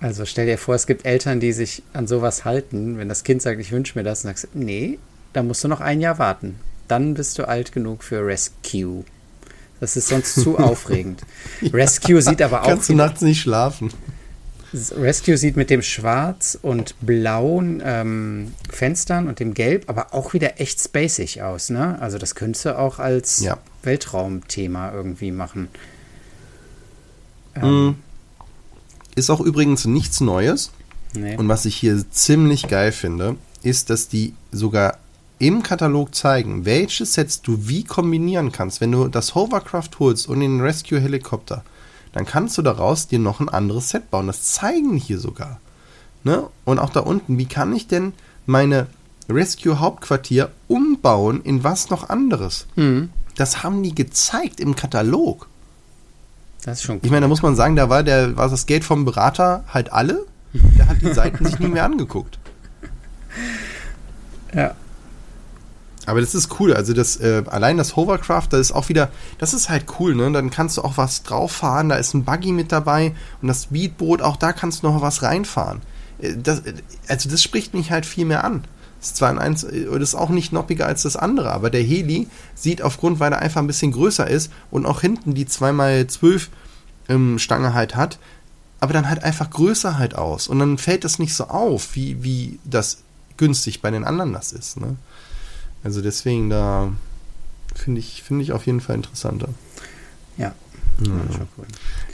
Also 0.00 0.24
stell 0.24 0.46
dir 0.46 0.58
vor, 0.58 0.74
es 0.74 0.86
gibt 0.86 1.04
Eltern, 1.04 1.40
die 1.40 1.52
sich 1.52 1.82
an 1.92 2.06
sowas 2.06 2.44
halten. 2.44 2.98
Wenn 2.98 3.08
das 3.08 3.24
Kind 3.24 3.42
sagt, 3.42 3.60
ich 3.60 3.72
wünsche 3.72 3.98
mir 3.98 4.04
das, 4.04 4.24
und 4.24 4.28
sagst 4.28 4.48
nee, 4.54 4.98
da 5.32 5.42
musst 5.42 5.62
du 5.62 5.68
noch 5.68 5.80
ein 5.80 6.00
Jahr 6.00 6.18
warten. 6.18 6.56
Dann 6.90 7.14
bist 7.14 7.38
du 7.38 7.46
alt 7.46 7.72
genug 7.72 8.02
für 8.02 8.26
Rescue. 8.26 9.04
Das 9.78 9.96
ist 9.96 10.08
sonst 10.08 10.34
zu 10.34 10.58
aufregend. 10.58 11.22
ja. 11.60 11.70
Rescue 11.70 12.20
sieht 12.20 12.42
aber 12.42 12.62
auch. 12.62 12.66
Kannst 12.66 12.88
du 12.88 12.94
nachts 12.94 13.22
nicht 13.22 13.40
schlafen. 13.40 13.92
Rescue 14.72 15.36
sieht 15.36 15.56
mit 15.56 15.70
dem 15.70 15.82
schwarz 15.82 16.58
und 16.60 16.94
blauen 17.00 17.82
ähm, 17.84 18.54
Fenstern 18.70 19.26
und 19.26 19.40
dem 19.40 19.54
Gelb 19.54 19.88
aber 19.88 20.14
auch 20.14 20.32
wieder 20.32 20.60
echt 20.60 20.80
spacig 20.80 21.42
aus, 21.42 21.70
ne? 21.70 22.00
Also 22.00 22.18
das 22.18 22.36
könntest 22.36 22.66
du 22.66 22.78
auch 22.78 23.00
als 23.00 23.40
ja. 23.40 23.58
Weltraumthema 23.82 24.92
irgendwie 24.92 25.32
machen. 25.32 25.68
Ähm. 27.56 27.86
Mm. 27.88 27.94
Ist 29.16 29.28
auch 29.28 29.40
übrigens 29.40 29.86
nichts 29.86 30.20
Neues. 30.20 30.70
Nee. 31.14 31.36
Und 31.36 31.48
was 31.48 31.64
ich 31.64 31.74
hier 31.74 32.08
ziemlich 32.10 32.68
geil 32.68 32.92
finde, 32.92 33.36
ist, 33.62 33.90
dass 33.90 34.08
die 34.08 34.34
sogar 34.52 34.98
im 35.40 35.62
Katalog 35.62 36.14
zeigen, 36.14 36.66
welche 36.66 37.06
Sets 37.06 37.42
du 37.42 37.66
wie 37.66 37.82
kombinieren 37.82 38.52
kannst. 38.52 38.80
Wenn 38.80 38.92
du 38.92 39.08
das 39.08 39.34
Hovercraft 39.34 39.90
holst 39.98 40.28
und 40.28 40.40
den 40.40 40.60
Rescue 40.60 41.00
Helikopter, 41.00 41.64
dann 42.12 42.26
kannst 42.26 42.58
du 42.58 42.62
daraus 42.62 43.08
dir 43.08 43.18
noch 43.18 43.40
ein 43.40 43.48
anderes 43.48 43.88
Set 43.88 44.10
bauen. 44.10 44.26
Das 44.26 44.52
zeigen 44.52 44.96
hier 44.96 45.18
sogar. 45.18 45.58
Ne? 46.24 46.46
Und 46.64 46.78
auch 46.78 46.90
da 46.90 47.00
unten, 47.00 47.38
wie 47.38 47.46
kann 47.46 47.74
ich 47.74 47.88
denn 47.88 48.12
meine 48.44 48.86
Rescue 49.30 49.80
Hauptquartier 49.80 50.50
umbauen 50.68 51.40
in 51.42 51.64
was 51.64 51.88
noch 51.88 52.10
anderes? 52.10 52.66
Mhm. 52.76 53.08
Das 53.36 53.62
haben 53.62 53.82
die 53.82 53.94
gezeigt 53.94 54.60
im 54.60 54.76
Katalog. 54.76 55.48
Das 56.64 56.80
ist 56.80 56.82
schon 56.82 56.96
cool. 56.96 57.02
Ich 57.04 57.10
meine, 57.10 57.22
da 57.22 57.28
muss 57.28 57.40
man 57.40 57.56
sagen, 57.56 57.76
da 57.76 57.88
war 57.88 58.02
der 58.02 58.36
war 58.36 58.50
das 58.50 58.66
Geld 58.66 58.84
vom 58.84 59.06
Berater 59.06 59.64
halt 59.72 59.90
alle. 59.90 60.26
Der 60.52 60.88
hat 60.88 61.00
die 61.00 61.14
Seiten 61.14 61.46
sich 61.46 61.58
nie 61.60 61.68
mehr 61.68 61.84
angeguckt. 61.84 62.38
Ja. 64.52 64.74
Aber 66.10 66.20
das 66.20 66.34
ist 66.34 66.58
cool. 66.58 66.74
Also 66.74 66.92
das 66.92 67.16
äh, 67.16 67.44
allein 67.46 67.76
das 67.76 67.94
Hovercraft, 67.94 68.48
das 68.50 68.60
ist 68.60 68.72
auch 68.72 68.88
wieder, 68.88 69.10
das 69.38 69.54
ist 69.54 69.68
halt 69.68 69.86
cool, 69.98 70.14
ne? 70.14 70.30
Dann 70.32 70.50
kannst 70.50 70.76
du 70.76 70.82
auch 70.82 70.96
was 70.96 71.22
drauf 71.22 71.52
fahren. 71.52 71.88
Da 71.88 71.96
ist 71.96 72.14
ein 72.14 72.24
Buggy 72.24 72.52
mit 72.52 72.72
dabei 72.72 73.14
und 73.40 73.48
das 73.48 73.64
Speedboot, 73.64 74.20
auch 74.20 74.36
da 74.36 74.52
kannst 74.52 74.82
du 74.82 74.88
noch 74.88 75.00
was 75.02 75.22
reinfahren. 75.22 75.82
Äh, 76.20 76.36
das, 76.36 76.62
also 77.08 77.30
das 77.30 77.42
spricht 77.42 77.74
mich 77.74 77.90
halt 77.90 78.06
viel 78.06 78.24
mehr 78.24 78.44
an. 78.44 78.64
Das 78.98 79.10
ist 79.10 79.16
zwar 79.16 79.30
ein 79.30 79.38
eins, 79.38 79.62
äh, 79.62 79.86
ist 80.00 80.14
auch 80.16 80.30
nicht 80.30 80.52
noppiger 80.52 80.86
als 80.86 81.02
das 81.02 81.16
andere, 81.16 81.52
aber 81.52 81.70
der 81.70 81.82
Heli 81.82 82.28
sieht 82.54 82.82
aufgrund, 82.82 83.20
weil 83.20 83.32
er 83.32 83.38
einfach 83.38 83.60
ein 83.60 83.66
bisschen 83.66 83.92
größer 83.92 84.28
ist 84.28 84.50
und 84.70 84.86
auch 84.86 85.00
hinten 85.00 85.34
die 85.34 85.46
2x12 85.46 86.48
ähm, 87.08 87.38
Stange 87.38 87.72
halt 87.72 87.94
hat, 87.94 88.18
aber 88.80 88.92
dann 88.92 89.08
halt 89.08 89.22
einfach 89.22 89.48
größer 89.48 89.96
halt 89.96 90.16
aus. 90.16 90.48
Und 90.48 90.58
dann 90.58 90.76
fällt 90.76 91.04
das 91.04 91.18
nicht 91.18 91.34
so 91.34 91.44
auf, 91.44 91.94
wie, 91.94 92.24
wie 92.24 92.58
das 92.64 92.98
günstig 93.36 93.80
bei 93.80 93.90
den 93.90 94.04
anderen 94.04 94.32
das 94.32 94.52
ist. 94.52 94.78
Ne? 94.78 94.96
Also 95.82 96.02
deswegen 96.02 96.50
da 96.50 96.92
finde 97.74 98.00
ich, 98.00 98.22
finde 98.22 98.42
ich 98.42 98.52
auf 98.52 98.66
jeden 98.66 98.80
Fall 98.80 98.96
interessanter. 98.96 99.48
Ja. 100.36 100.54
Ja. 101.00 101.12
Cool. 101.56 101.64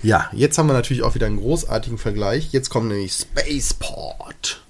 ja, 0.02 0.30
jetzt 0.32 0.58
haben 0.58 0.68
wir 0.68 0.72
natürlich 0.72 1.02
auch 1.02 1.16
wieder 1.16 1.26
einen 1.26 1.38
großartigen 1.38 1.98
Vergleich. 1.98 2.52
Jetzt 2.52 2.70
kommt 2.70 2.88
nämlich 2.88 3.14
Spaceport. 3.14 4.62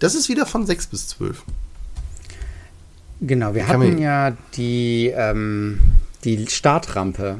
Das 0.00 0.16
ist 0.16 0.28
wieder 0.28 0.46
von 0.46 0.66
6 0.66 0.88
bis 0.88 1.08
12. 1.08 1.44
Genau, 3.20 3.54
wir 3.54 3.68
hatten 3.68 3.98
ja 3.98 4.36
die, 4.56 5.12
ähm, 5.14 5.78
die 6.24 6.44
Startrampe 6.48 7.38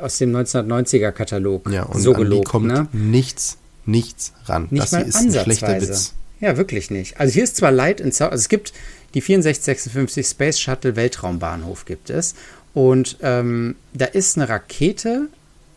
aus 0.00 0.16
dem 0.16 0.34
1990er 0.34 1.12
Katalog 1.12 1.70
ja, 1.70 1.82
und 1.82 2.00
so 2.00 2.14
gelobt. 2.14 2.48
kommt 2.48 2.68
ne? 2.68 2.88
nichts, 2.92 3.58
nichts 3.84 4.32
ran. 4.46 4.68
Nicht 4.70 4.84
das 4.84 4.92
mal 4.92 4.98
hier 5.00 5.08
ist 5.08 5.16
ein 5.16 5.32
schlechter 5.32 5.80
Witz. 5.80 6.14
Ja, 6.40 6.56
wirklich 6.56 6.90
nicht. 6.90 7.20
Also 7.20 7.34
hier 7.34 7.44
ist 7.44 7.56
zwar 7.56 7.70
Light 7.70 8.00
and 8.00 8.14
Sound, 8.14 8.32
also 8.32 8.40
es 8.40 8.48
gibt 8.48 8.72
die 9.14 9.20
6456 9.20 10.26
Space 10.26 10.58
Shuttle 10.60 10.96
Weltraumbahnhof 10.96 11.84
gibt 11.84 12.10
es. 12.10 12.34
Und 12.74 13.16
ähm, 13.22 13.76
da 13.92 14.04
ist 14.06 14.36
eine 14.36 14.48
Rakete 14.48 15.28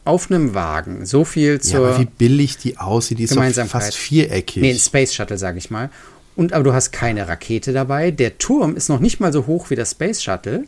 auf 0.06 0.30
einem 0.30 0.54
Wagen. 0.54 1.06
So 1.06 1.26
viel 1.26 1.60
zur. 1.62 1.92
Ja, 1.92 2.00
wie 2.00 2.06
billig 2.06 2.58
die 2.58 2.78
aussieht, 2.78 3.20
die 3.20 3.24
ist 3.24 3.34
fast 3.68 3.96
viereckig. 3.96 4.62
Nee, 4.62 4.72
ein 4.72 4.80
Space 4.80 5.14
Shuttle, 5.14 5.38
sage 5.38 5.58
ich 5.58 5.72
mal. 5.72 5.90
Und 6.36 6.54
aber 6.54 6.64
du 6.64 6.74
hast 6.74 6.92
keine 6.92 7.28
Rakete 7.28 7.74
dabei. 7.74 8.12
Der 8.12 8.38
Turm 8.38 8.76
ist 8.76 8.90
noch 8.90 9.00
nicht 9.00 9.20
mal 9.20 9.32
so 9.32 9.46
hoch 9.48 9.70
wie 9.70 9.76
das 9.76 9.92
Space 9.92 10.22
Shuttle. 10.22 10.66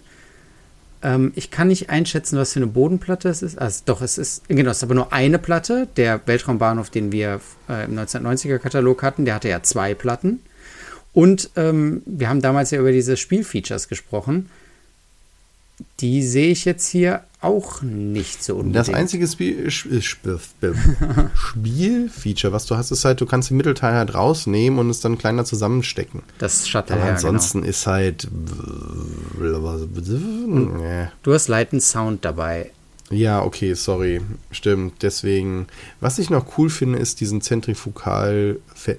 Ähm, 1.02 1.34
ich 1.36 1.52
kann 1.52 1.68
nicht 1.68 1.90
einschätzen, 1.90 2.38
was 2.38 2.54
für 2.54 2.60
eine 2.60 2.68
Bodenplatte 2.68 3.30
es 3.30 3.42
ist. 3.42 3.58
Also 3.58 3.82
doch, 3.86 4.02
es 4.02 4.18
ist, 4.18 4.48
genau, 4.48 4.72
es 4.72 4.78
ist 4.78 4.84
aber 4.84 4.96
nur 4.96 5.12
eine 5.12 5.40
Platte. 5.40 5.88
Der 5.98 6.22
Weltraumbahnhof, 6.26 6.90
den 6.90 7.12
wir 7.12 7.42
äh, 7.70 7.86
im 7.86 7.98
1990er-Katalog 7.98 9.04
hatten, 9.04 9.26
der 9.26 9.36
hatte 9.36 9.50
ja 9.50 9.62
zwei 9.64 9.94
Platten. 9.94 10.40
Und 11.16 11.50
ähm, 11.56 12.04
wir 12.06 12.28
haben 12.28 12.42
damals 12.42 12.72
ja 12.72 12.80
über 12.80 12.92
diese 12.92 13.16
Spielfeatures 13.16 13.88
gesprochen. 13.88 14.50
Die 16.02 16.24
sehe 16.24 16.52
ich 16.52 16.66
jetzt 16.66 16.88
hier 16.88 17.24
auch 17.40 17.82
nicht 17.82 18.44
so 18.44 18.56
unbedingt. 18.56 18.76
Das 18.76 18.90
einzige 18.90 19.26
Spiel, 19.26 19.72
Spiel, 19.72 20.02
Spielfeature, 21.34 22.52
was 22.52 22.66
du 22.66 22.76
hast, 22.76 22.92
ist 22.92 23.06
halt, 23.06 23.22
du 23.22 23.26
kannst 23.26 23.50
den 23.50 23.56
Mittelteil 23.56 23.94
halt 23.94 24.14
rausnehmen 24.14 24.78
und 24.78 24.90
es 24.90 25.00
dann 25.00 25.18
kleiner 25.18 25.46
zusammenstecken. 25.46 26.22
Das 26.38 26.68
Shuttle, 26.68 26.98
Aber 26.98 27.06
ansonsten 27.06 27.60
genau. 27.60 27.70
ist 27.70 27.88
halt. 27.88 28.28
Du 31.24 31.34
hast 31.34 31.48
Light 31.48 31.72
and 31.72 31.82
Sound 31.82 32.26
dabei. 32.26 32.72
Ja, 33.10 33.42
okay, 33.42 33.74
sorry. 33.74 34.20
Stimmt. 34.52 35.02
Deswegen, 35.02 35.68
was 36.02 36.20
ich 36.20 36.30
noch 36.30 36.58
cool 36.58 36.70
finde, 36.70 37.00
ist 37.00 37.22
diesen 37.22 37.40
Zentrifugal, 37.40 38.58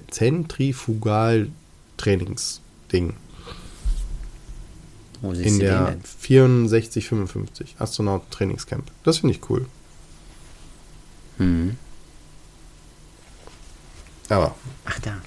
Zentrifugal 0.09 1.49
Trainingsding. 1.97 3.15
Wo 5.21 5.31
in 5.31 5.59
der 5.59 5.97
6455 6.19 7.75
Astronauten 7.79 8.29
Trainingscamp. 8.29 8.91
Das 9.03 9.19
finde 9.19 9.35
ich 9.35 9.49
cool. 9.49 9.65
Hm. 11.37 11.75
Aber. 14.29 14.55
Ach 14.85 14.99
da. 14.99 15.17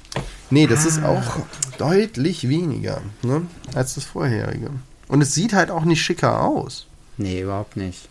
Nee, 0.51 0.67
das 0.67 0.85
ah. 0.85 0.89
ist 0.89 1.03
auch 1.03 1.41
deutlich 1.79 2.49
weniger 2.49 3.03
ne, 3.23 3.47
als 3.75 3.95
das 3.95 4.05
vorherige. 4.05 4.71
Und 5.09 5.23
es 5.23 5.35
sieht 5.35 5.53
halt 5.53 5.71
auch 5.71 5.85
nicht 5.85 6.03
schicker 6.03 6.43
aus. 6.43 6.87
Nee, 7.17 7.41
überhaupt 7.41 7.77
nicht. 7.77 8.09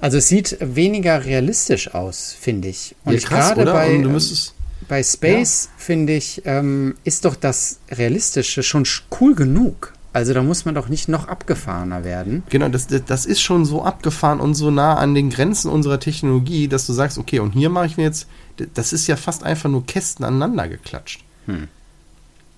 Also 0.00 0.18
es 0.18 0.28
sieht 0.28 0.56
weniger 0.60 1.24
realistisch 1.24 1.94
aus, 1.94 2.34
finde 2.38 2.68
ich. 2.68 2.94
Und 3.04 3.14
ja, 3.14 3.28
krass, 3.28 3.54
gerade 3.54 3.72
bei. 3.72 3.96
Und 3.96 4.04
du 4.04 4.10
müsstest 4.10 4.54
bei 4.86 5.02
Space, 5.02 5.64
ja. 5.64 5.70
finde 5.78 6.14
ich, 6.14 6.42
ähm, 6.44 6.94
ist 7.04 7.24
doch 7.24 7.36
das 7.36 7.78
Realistische 7.90 8.62
schon 8.62 8.84
cool 9.20 9.34
genug. 9.34 9.94
Also 10.12 10.32
da 10.32 10.42
muss 10.42 10.64
man 10.64 10.74
doch 10.74 10.88
nicht 10.88 11.08
noch 11.08 11.28
abgefahrener 11.28 12.02
werden. 12.02 12.42
Genau, 12.48 12.68
das, 12.68 12.86
das 12.86 13.26
ist 13.26 13.40
schon 13.40 13.64
so 13.64 13.82
abgefahren 13.82 14.40
und 14.40 14.54
so 14.54 14.70
nah 14.70 14.96
an 14.96 15.14
den 15.14 15.30
Grenzen 15.30 15.70
unserer 15.70 16.00
Technologie, 16.00 16.66
dass 16.66 16.86
du 16.86 16.92
sagst, 16.92 17.18
okay, 17.18 17.40
und 17.40 17.52
hier 17.52 17.68
mache 17.68 17.86
ich 17.86 17.96
mir 17.96 18.04
jetzt, 18.04 18.26
das 18.74 18.92
ist 18.92 19.06
ja 19.06 19.16
fast 19.16 19.44
einfach 19.44 19.68
nur 19.68 19.84
Kästen 19.86 20.24
aneinander 20.24 20.68
geklatscht. 20.68 21.22
Hm. 21.46 21.68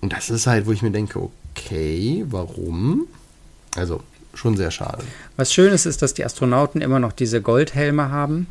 Und 0.00 0.12
das 0.12 0.30
ist 0.30 0.46
halt, 0.46 0.66
wo 0.66 0.72
ich 0.72 0.82
mir 0.82 0.90
denke, 0.90 1.20
okay, 1.54 2.24
warum? 2.28 3.06
Also 3.76 4.00
schon 4.34 4.56
sehr 4.56 4.70
schade. 4.70 5.02
Was 5.36 5.52
schön 5.52 5.72
ist, 5.72 5.86
ist, 5.86 6.02
dass 6.02 6.14
die 6.14 6.24
Astronauten 6.24 6.80
immer 6.80 7.00
noch 7.00 7.12
diese 7.12 7.42
Goldhelme 7.42 8.10
haben. 8.10 8.46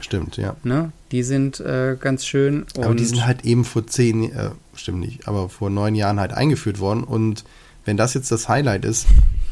Stimmt, 0.00 0.36
ja. 0.36 0.56
Ne? 0.64 0.92
Die 1.10 1.22
sind 1.22 1.60
äh, 1.60 1.96
ganz 2.00 2.24
schön. 2.24 2.66
aber 2.76 2.94
die 2.94 3.04
sind 3.04 3.26
halt 3.26 3.44
eben 3.44 3.64
vor 3.64 3.86
zehn, 3.86 4.32
äh, 4.32 4.50
stimmt 4.74 5.00
nicht, 5.00 5.28
aber 5.28 5.48
vor 5.48 5.70
neun 5.70 5.94
Jahren 5.94 6.18
halt 6.18 6.32
eingeführt 6.32 6.80
worden. 6.80 7.04
Und 7.04 7.44
wenn 7.84 7.96
das 7.96 8.14
jetzt 8.14 8.32
das 8.32 8.48
Highlight 8.48 8.84
ist, 8.84 9.06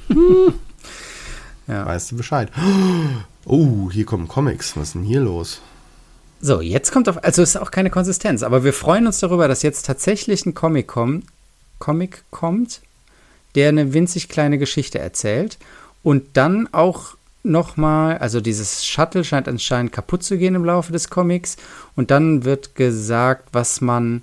ja. 1.68 1.86
weißt 1.86 2.12
du 2.12 2.16
Bescheid. 2.16 2.51
Oh, 3.47 3.91
hier 3.91 4.05
kommen 4.05 4.28
Comics. 4.28 4.76
Was 4.76 4.88
ist 4.88 4.95
denn 4.97 5.03
hier 5.03 5.20
los? 5.20 5.62
So, 6.43 6.61
jetzt 6.61 6.93
kommt 6.93 7.09
auf, 7.09 7.24
also 7.24 7.43
ist 7.43 7.57
auch 7.57 7.70
keine 7.70 7.88
Konsistenz, 7.88 8.43
aber 8.43 8.64
wir 8.64 8.74
freuen 8.74 9.07
uns 9.07 9.18
darüber, 9.18 9.49
dass 9.49 9.62
jetzt 9.62 9.86
tatsächlich 9.86 10.45
ein 10.45 10.55
Comic, 10.55 10.88
kommt, 10.88 11.24
Comic 11.78 12.22
kommt, 12.30 12.82
der 13.55 13.70
eine 13.70 13.95
winzig 13.95 14.28
kleine 14.28 14.59
Geschichte 14.59 14.99
erzählt 14.99 15.59
und 16.03 16.36
dann 16.36 16.68
auch 16.72 17.16
nochmal, 17.43 18.18
also 18.18 18.41
dieses 18.41 18.84
Shuttle 18.84 19.24
scheint 19.24 19.49
anscheinend 19.49 19.93
kaputt 19.93 20.22
zu 20.22 20.36
gehen 20.38 20.55
im 20.55 20.64
Laufe 20.64 20.93
des 20.93 21.09
Comics 21.09 21.57
und 21.97 22.11
dann 22.11 22.45
wird 22.45 22.74
gesagt, 22.74 23.49
was 23.53 23.80
man 23.80 24.22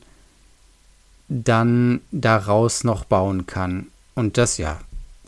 dann 1.28 2.02
daraus 2.12 2.84
noch 2.84 3.06
bauen 3.06 3.46
kann. 3.48 3.88
Und 4.16 4.38
das, 4.38 4.58
ja, 4.58 4.80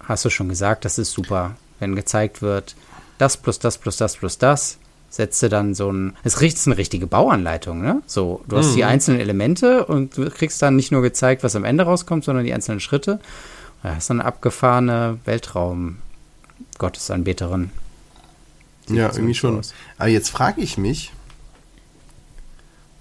hast 0.04 0.26
du 0.26 0.30
schon 0.30 0.50
gesagt, 0.50 0.86
das 0.86 0.98
ist 0.98 1.12
super, 1.12 1.56
wenn 1.80 1.96
gezeigt 1.96 2.42
wird, 2.42 2.76
das 3.18 3.38
plus 3.38 3.60
das 3.60 3.78
plus 3.78 3.98
das 3.98 4.16
plus 4.16 4.38
das, 4.38 4.78
setzt 5.10 5.42
du 5.42 5.50
dann 5.50 5.74
so 5.74 5.92
ein, 5.92 6.16
es 6.24 6.36
ist 6.36 6.68
eine 6.68 6.78
richtige 6.78 7.08
Bauanleitung, 7.08 7.82
ne? 7.82 8.02
So, 8.06 8.44
du 8.48 8.58
hast 8.58 8.72
mhm. 8.72 8.76
die 8.76 8.84
einzelnen 8.86 9.20
Elemente 9.20 9.86
und 9.86 10.16
du 10.16 10.30
kriegst 10.30 10.62
dann 10.62 10.76
nicht 10.76 10.92
nur 10.92 11.02
gezeigt, 11.02 11.44
was 11.44 11.56
am 11.56 11.66
Ende 11.66 11.84
rauskommt, 11.84 12.24
sondern 12.24 12.46
die 12.46 12.54
einzelnen 12.54 12.80
Schritte. 12.80 13.20
Hast 13.82 14.10
du 14.10 14.14
eine 14.14 14.26
abgefahrene 14.26 15.20
Weltraum- 15.26 15.98
Gottesanbeterin. 16.78 17.72
ja, 18.90 19.12
irgendwie 19.14 19.34
schon. 19.36 19.60
Aus. 19.60 19.74
Aber 19.98 20.10
jetzt 20.10 20.30
frage 20.30 20.62
ich 20.62 20.78
mich, 20.78 21.12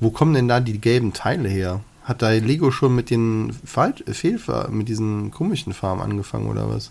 wo 0.01 0.11
kommen 0.11 0.35
denn 0.35 0.49
da 0.49 0.61
die 0.61 0.81
gelben 0.81 1.13
Teile 1.13 1.49
her? 1.49 1.81
Hat 2.05 2.23
da 2.23 2.31
Lego 2.31 2.71
schon 2.71 2.95
mit 2.95 3.11
den 3.11 3.53
Fehl 3.65 4.41
mit 4.71 4.89
diesen 4.89 5.31
komischen 5.31 5.75
Farben 5.75 6.01
angefangen 6.01 6.47
oder 6.49 6.69
was? 6.71 6.91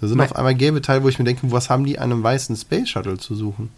Da 0.00 0.08
sind 0.08 0.18
mein 0.18 0.28
auf 0.28 0.36
einmal 0.36 0.54
gelbe 0.54 0.82
Teile, 0.82 1.02
wo 1.02 1.08
ich 1.08 1.18
mir 1.18 1.24
denke, 1.24 1.50
was 1.52 1.70
haben 1.70 1.84
die 1.84 1.98
an 1.98 2.12
einem 2.12 2.22
weißen 2.22 2.54
Space 2.56 2.90
Shuttle 2.90 3.16
zu 3.16 3.34
suchen? 3.34 3.70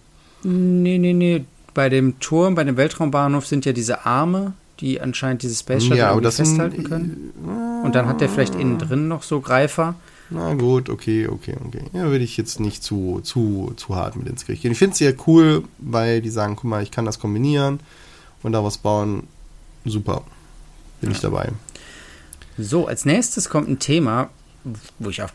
Nee, 0.43 0.99
nee, 0.99 1.13
nee. 1.13 1.45
bei 1.75 1.89
dem 1.91 2.19
Turm, 2.21 2.55
bei 2.55 2.65
dem 2.65 2.77
Weltraumbahnhof 2.79 3.47
sind 3.47 3.67
ja 3.67 3.73
diese 3.73 4.07
Arme, 4.07 4.55
die 4.81 5.01
anscheinend 5.01 5.43
diese 5.43 5.55
Space 5.55 5.83
Shuttle 5.85 5.99
Ja, 5.99 6.19
das 6.21 6.37
sind- 6.37 6.47
festhalten 6.47 6.85
können. 6.85 7.33
Und 7.85 7.95
dann 7.95 8.07
hat 8.09 8.21
der 8.23 8.29
vielleicht 8.31 8.55
innen 8.55 8.79
drin 8.79 9.09
noch 9.09 9.23
so 9.23 9.41
Greifer. 9.41 9.95
Na 10.31 10.55
gut, 10.55 10.89
okay, 10.89 11.29
okay, 11.29 11.55
okay. 11.65 11.85
Ja, 11.93 12.05
würde 12.05 12.25
ich 12.25 12.37
jetzt 12.37 12.59
nicht 12.59 12.83
zu, 12.83 13.21
zu, 13.23 13.73
zu 13.77 13.95
hart 13.95 14.17
mit 14.17 14.27
ins 14.27 14.45
Gericht 14.45 14.63
gehen. 14.63 14.73
Ich 14.73 14.79
finde 14.79 14.95
es 14.95 15.01
ja 15.01 15.13
cool, 15.27 15.65
weil 15.79 16.21
die 16.21 16.31
sagen, 16.31 16.57
guck 16.57 16.65
mal, 16.65 16.83
ich 16.83 16.91
kann 16.91 17.05
das 17.05 17.21
kombinieren 17.21 17.81
und 18.43 18.53
daraus 18.53 18.79
bauen. 18.79 19.25
Super. 19.85 20.25
Bin 21.01 21.13
ich 21.13 21.21
dabei. 21.21 21.51
So, 22.59 22.87
als 22.89 23.05
nächstes 23.05 23.49
kommt 23.49 23.69
ein 23.69 23.79
Thema, 23.79 24.31
wo 24.99 25.11
ich 25.11 25.23
auch 25.23 25.31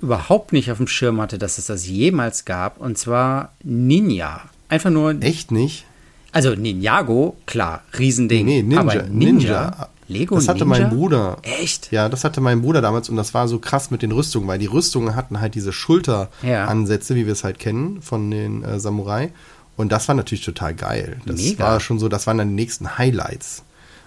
überhaupt 0.00 0.52
nicht 0.52 0.70
auf 0.70 0.78
dem 0.78 0.86
Schirm 0.86 1.20
hatte, 1.20 1.38
dass 1.38 1.58
es 1.58 1.66
das 1.66 1.86
jemals 1.86 2.44
gab, 2.44 2.80
und 2.80 2.96
zwar 2.98 3.52
Ninja. 3.64 4.42
Einfach 4.68 4.90
nur, 4.90 5.20
Echt 5.22 5.50
nicht? 5.50 5.84
also 6.32 6.54
Ninjago, 6.54 7.36
klar, 7.46 7.82
Riesending. 7.98 8.46
Nee, 8.46 8.62
Ninja. 8.62 8.80
Aber 8.80 9.02
Ninja, 9.04 9.88
Lego 10.08 10.34
Das 10.36 10.48
hatte 10.48 10.64
Ninja? 10.64 10.86
mein 10.88 10.90
Bruder. 10.96 11.38
Echt? 11.42 11.90
Ja, 11.90 12.08
das 12.08 12.24
hatte 12.24 12.40
mein 12.40 12.62
Bruder 12.62 12.80
damals 12.80 13.08
und 13.08 13.16
das 13.16 13.34
war 13.34 13.48
so 13.48 13.58
krass 13.58 13.90
mit 13.90 14.02
den 14.02 14.12
Rüstungen, 14.12 14.46
weil 14.48 14.58
die 14.58 14.66
Rüstungen 14.66 15.14
hatten 15.16 15.40
halt 15.40 15.54
diese 15.54 15.68
Ja. 15.68 15.72
Schulteransätze, 15.72 17.14
wie 17.14 17.26
wir 17.26 17.32
es 17.32 17.44
halt 17.44 17.58
kennen 17.58 18.02
von 18.02 18.30
den 18.30 18.62
äh, 18.62 18.78
Samurai. 18.78 19.30
Und 19.76 19.92
das 19.92 20.08
war 20.08 20.14
natürlich 20.14 20.44
total 20.44 20.74
geil. 20.74 21.20
Das 21.26 21.36
Mega. 21.40 21.64
war 21.64 21.80
schon 21.80 21.98
so, 21.98 22.08
das 22.08 22.26
waren 22.26 22.38
dann 22.38 22.48
die 22.48 22.54
nächsten 22.54 22.96
Highlights. 22.98 23.62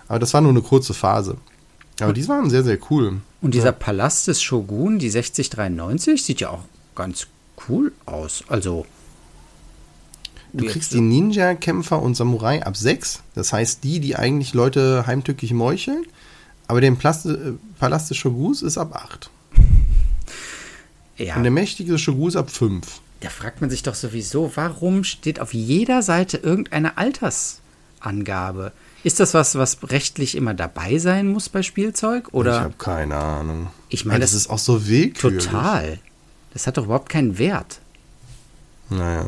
Aber 0.07 0.17
das 0.19 0.33
war 0.33 0.41
nur 0.41 0.51
eine 0.51 0.61
kurze 0.61 0.93
Phase. 0.93 1.37
Aber 2.01 2.13
die 2.13 2.27
waren 2.27 2.49
sehr, 2.49 2.63
sehr 2.63 2.77
cool. 2.89 3.21
Und 3.41 3.53
dieser 3.53 3.71
Palast 3.73 4.27
des 4.27 4.41
Shogun, 4.41 4.99
die 4.99 5.09
6093, 5.09 6.23
sieht 6.23 6.39
ja 6.41 6.49
auch 6.49 6.63
ganz 6.95 7.27
cool 7.67 7.91
aus. 8.05 8.43
Also, 8.47 8.85
Du 10.53 10.65
kriegst 10.65 10.93
die 10.93 11.01
Ninja-Kämpfer 11.01 12.01
und 12.01 12.15
Samurai 12.15 12.63
ab 12.65 12.75
6. 12.75 13.21
Das 13.35 13.53
heißt, 13.53 13.83
die, 13.83 13.99
die 13.99 14.15
eigentlich 14.15 14.53
Leute 14.53 15.05
heimtückisch 15.05 15.51
meucheln. 15.51 16.05
Aber 16.67 16.81
der 16.81 16.91
Palast, 16.91 17.25
äh, 17.27 17.53
Palast 17.79 18.09
des 18.09 18.17
Shogus 18.17 18.61
ist 18.61 18.77
ab 18.77 18.95
8. 18.95 19.29
ja, 21.17 21.35
Und 21.35 21.43
der 21.43 21.51
mächtige 21.51 21.97
Shogus 21.97 22.35
ab 22.35 22.49
5. 22.49 23.01
da 23.21 23.29
fragt 23.29 23.61
man 23.61 23.69
sich 23.69 23.83
doch 23.83 23.95
sowieso, 23.95 24.51
warum 24.55 25.03
steht 25.03 25.39
auf 25.39 25.53
jeder 25.53 26.01
Seite 26.01 26.37
irgendeine 26.37 26.97
Altersangabe? 26.97 28.71
Ist 29.03 29.19
das 29.19 29.33
was, 29.33 29.55
was 29.55 29.77
rechtlich 29.89 30.35
immer 30.35 30.53
dabei 30.53 30.97
sein 30.97 31.27
muss 31.27 31.49
bei 31.49 31.63
Spielzeug? 31.63 32.25
Ich 32.29 32.33
Oder 32.33 32.61
habe 32.61 32.73
keine 32.77 33.15
Ahnung. 33.15 33.67
Ich 33.89 34.05
meine, 34.05 34.19
das 34.19 34.31
das- 34.31 34.41
ist 34.41 34.49
auch 34.49 34.59
so 34.59 34.87
willkürlich. 34.87 35.45
total? 35.45 35.99
Das 36.53 36.65
hat 36.67 36.77
doch 36.77 36.85
überhaupt 36.85 37.09
keinen 37.09 37.37
Wert. 37.37 37.79
Naja. 38.89 39.25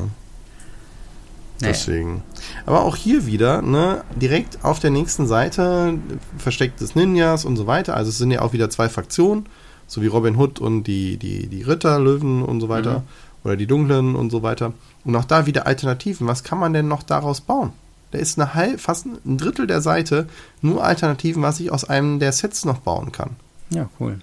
Naja. 1.61 1.73
Deswegen. 1.73 2.23
Aber 2.65 2.83
auch 2.83 2.95
hier 2.95 3.25
wieder, 3.25 3.61
ne, 3.61 4.03
direkt 4.15 4.63
auf 4.63 4.79
der 4.79 4.89
nächsten 4.89 5.27
Seite 5.27 5.97
Versteck 6.37 6.77
des 6.77 6.95
Ninjas 6.95 7.45
und 7.45 7.55
so 7.55 7.67
weiter. 7.67 7.95
Also 7.95 8.09
es 8.09 8.17
sind 8.17 8.31
ja 8.31 8.41
auch 8.41 8.53
wieder 8.53 8.69
zwei 8.69 8.89
Fraktionen, 8.89 9.45
so 9.87 10.01
wie 10.01 10.07
Robin 10.07 10.35
Hood 10.35 10.59
und 10.59 10.83
die, 10.83 11.17
die, 11.17 11.47
die 11.47 11.61
Ritter, 11.61 11.99
Löwen 11.99 12.43
und 12.43 12.61
so 12.61 12.69
weiter. 12.69 13.03
Oder 13.43 13.55
die 13.55 13.67
Dunklen 13.67 14.15
und 14.15 14.29
so 14.29 14.43
weiter. 14.43 14.73
Und 15.03 15.15
auch 15.15 15.25
da 15.25 15.45
wieder 15.45 15.65
Alternativen. 15.65 16.27
Was 16.27 16.43
kann 16.43 16.59
man 16.59 16.73
denn 16.73 16.87
noch 16.87 17.03
daraus 17.03 17.41
bauen? 17.41 17.73
Da 18.11 18.19
ist 18.19 18.37
eine 18.37 18.53
halb, 18.53 18.79
fast 18.79 19.05
ein 19.05 19.37
Drittel 19.37 19.67
der 19.67 19.81
Seite 19.81 20.27
nur 20.61 20.83
Alternativen, 20.83 21.41
was 21.41 21.59
ich 21.59 21.71
aus 21.71 21.85
einem 21.85 22.19
der 22.19 22.33
Sets 22.33 22.65
noch 22.65 22.79
bauen 22.79 23.11
kann. 23.11 23.31
Ja, 23.69 23.89
cool. 23.99 24.19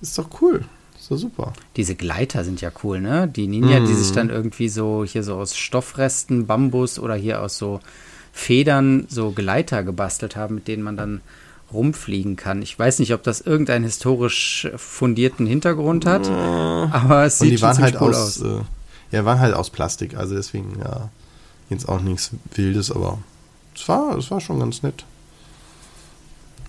Ist 0.00 0.18
doch 0.18 0.28
cool. 0.42 0.64
Ist 1.08 1.10
doch 1.10 1.16
super. 1.16 1.52
Diese 1.76 1.94
Gleiter 1.94 2.44
sind 2.44 2.60
ja 2.60 2.70
cool, 2.84 3.00
ne? 3.00 3.26
Die 3.28 3.46
Ninja, 3.46 3.80
die 3.80 3.92
Mhm. 3.92 3.96
sich 3.96 4.12
dann 4.12 4.28
irgendwie 4.28 4.68
so 4.68 5.04
hier 5.06 5.22
so 5.22 5.36
aus 5.36 5.56
Stoffresten, 5.56 6.46
Bambus 6.46 6.98
oder 6.98 7.14
hier 7.14 7.40
aus 7.40 7.56
so 7.56 7.80
Federn 8.32 9.06
so 9.08 9.30
Gleiter 9.30 9.82
gebastelt 9.84 10.36
haben, 10.36 10.56
mit 10.56 10.68
denen 10.68 10.82
man 10.82 10.98
dann 10.98 11.22
rumfliegen 11.72 12.36
kann. 12.36 12.60
Ich 12.60 12.78
weiß 12.78 12.98
nicht, 12.98 13.14
ob 13.14 13.22
das 13.22 13.40
irgendeinen 13.40 13.84
historisch 13.84 14.68
fundierten 14.76 15.46
Hintergrund 15.46 16.04
hat, 16.04 16.28
aber 16.28 17.24
es 17.24 17.38
sieht 17.38 17.52
die 17.52 17.58
schon 17.58 17.78
halt 17.78 18.00
cool 18.00 18.10
aus, 18.14 18.42
aus. 18.42 18.42
Äh, 18.42 18.60
ja, 19.16 19.24
waren 19.24 19.40
halt 19.40 19.54
aus 19.54 19.70
Plastik, 19.70 20.14
also 20.14 20.34
deswegen, 20.34 20.78
ja, 20.78 21.08
jetzt 21.70 21.88
auch 21.88 22.00
nichts 22.00 22.30
Wildes, 22.54 22.90
aber 22.90 23.18
es 23.74 23.88
war, 23.88 24.16
es 24.18 24.30
war 24.30 24.40
schon 24.42 24.60
ganz 24.60 24.82
nett. 24.82 25.04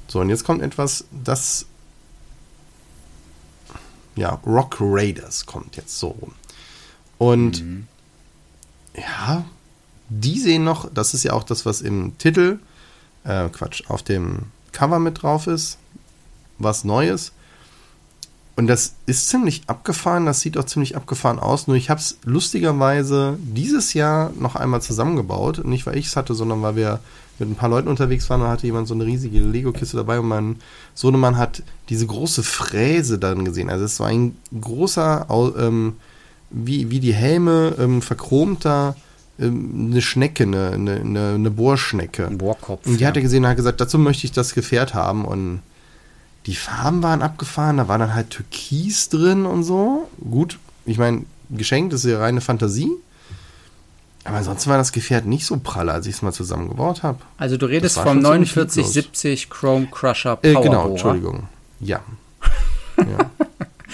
So, 0.07 0.21
und 0.21 0.29
jetzt 0.29 0.43
kommt 0.43 0.61
etwas, 0.61 1.05
das 1.23 1.65
ja, 4.15 4.39
Rock 4.45 4.77
Raiders 4.79 5.45
kommt 5.45 5.75
jetzt 5.75 5.97
so 5.99 6.09
rum. 6.09 6.33
Und 7.17 7.63
Mhm. 7.63 7.87
ja, 8.95 9.45
die 10.09 10.39
sehen 10.39 10.63
noch, 10.63 10.89
das 10.93 11.13
ist 11.13 11.23
ja 11.23 11.33
auch 11.33 11.43
das, 11.43 11.65
was 11.65 11.81
im 11.81 12.17
Titel, 12.17 12.59
äh, 13.23 13.49
Quatsch, 13.49 13.83
auf 13.89 14.01
dem 14.03 14.43
Cover 14.71 14.99
mit 14.99 15.21
drauf 15.21 15.47
ist, 15.47 15.77
was 16.57 16.83
Neues. 16.83 17.31
Und 18.55 18.67
das 18.67 18.95
ist 19.05 19.29
ziemlich 19.29 19.63
abgefahren, 19.67 20.25
das 20.25 20.41
sieht 20.41 20.57
auch 20.57 20.65
ziemlich 20.65 20.97
abgefahren 20.97 21.39
aus. 21.39 21.67
Nur 21.67 21.77
ich 21.77 21.89
habe 21.89 22.01
es 22.01 22.17
lustigerweise 22.23 23.37
dieses 23.39 23.93
Jahr 23.93 24.31
noch 24.37 24.55
einmal 24.55 24.81
zusammengebaut. 24.81 25.63
Nicht 25.65 25.85
weil 25.85 25.97
ich 25.97 26.07
es 26.07 26.17
hatte, 26.17 26.35
sondern 26.35 26.61
weil 26.61 26.75
wir 26.75 26.99
mit 27.39 27.49
ein 27.49 27.55
paar 27.55 27.69
Leuten 27.69 27.87
unterwegs 27.87 28.29
waren 28.29 28.41
und 28.41 28.47
hatte 28.47 28.67
jemand 28.67 28.87
so 28.87 28.93
eine 28.93 29.05
riesige 29.05 29.39
Lego-Kiste 29.39 29.97
dabei 29.97 30.19
und 30.19 30.27
mein 30.27 30.57
Sohnemann 30.93 31.37
hat 31.37 31.63
diese 31.89 32.05
große 32.05 32.43
Fräse 32.43 33.19
dann 33.19 33.45
gesehen. 33.45 33.69
Also 33.69 33.85
es 33.85 33.99
war 33.99 34.07
ein 34.07 34.35
großer, 34.59 35.27
ähm, 35.57 35.93
wie, 36.49 36.89
wie 36.89 36.99
die 36.99 37.13
Helme, 37.13 37.75
ähm, 37.79 38.01
verchromter, 38.01 38.95
ähm, 39.39 39.89
eine 39.91 40.01
Schnecke, 40.01 40.43
eine, 40.43 40.71
eine, 40.71 41.33
eine, 41.35 41.51
Bohrschnecke. 41.51 42.27
Ein 42.27 42.37
Bohrkopf. 42.37 42.85
Und 42.85 42.99
die 42.99 43.07
hat 43.07 43.15
er 43.15 43.21
gesehen 43.21 43.43
und 43.43 43.49
hat 43.49 43.57
gesagt, 43.57 43.79
dazu 43.79 43.97
möchte 43.97 44.25
ich 44.25 44.31
das 44.31 44.53
Gefährt 44.53 44.93
haben. 44.93 45.25
Und 45.25 45.61
die 46.45 46.55
Farben 46.55 47.03
waren 47.03 47.21
abgefahren, 47.21 47.77
da 47.77 47.87
war 47.87 47.97
dann 47.97 48.13
halt 48.13 48.31
Türkis 48.31 49.09
drin 49.09 49.45
und 49.45 49.63
so. 49.63 50.09
Gut, 50.29 50.59
ich 50.85 50.97
meine, 50.97 51.23
geschenkt 51.49 51.93
ist 51.93 52.05
ja 52.05 52.19
reine 52.19 52.41
Fantasie. 52.41 52.91
Aber 54.29 54.37
ansonsten 54.37 54.69
war 54.69 54.77
das 54.77 54.91
Gefährt 54.91 55.25
nicht 55.25 55.45
so 55.45 55.57
pralle, 55.57 55.91
als 55.91 56.05
ich 56.07 56.15
es 56.15 56.21
mal 56.21 56.31
zusammengebaut 56.31 57.03
habe. 57.03 57.19
Also 57.37 57.57
du 57.57 57.65
redest 57.65 57.95
vom 57.97 58.21
schon 58.21 58.25
ziemlich 58.25 58.49
lieblos. 58.55 58.73
4970 58.73 59.49
Chrome 59.49 59.87
Crusher 59.91 60.37
Äh, 60.43 60.53
Power 60.53 60.63
genau, 60.63 60.89
Entschuldigung. 60.89 61.47
Ja. 61.79 61.99
ja. 62.97 63.29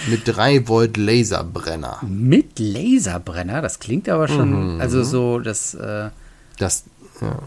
Mit 0.08 0.22
3 0.26 0.68
Volt 0.68 0.96
Laserbrenner. 0.98 1.98
Mit 2.06 2.58
Laserbrenner, 2.58 3.62
das 3.62 3.78
klingt 3.78 4.08
aber 4.10 4.28
Mhm. 4.28 4.32
schon, 4.34 4.80
also 4.80 5.02
so, 5.02 5.38
das, 5.40 5.72
äh, 5.74 6.10
Das, 6.58 6.84
ja. 7.22 7.38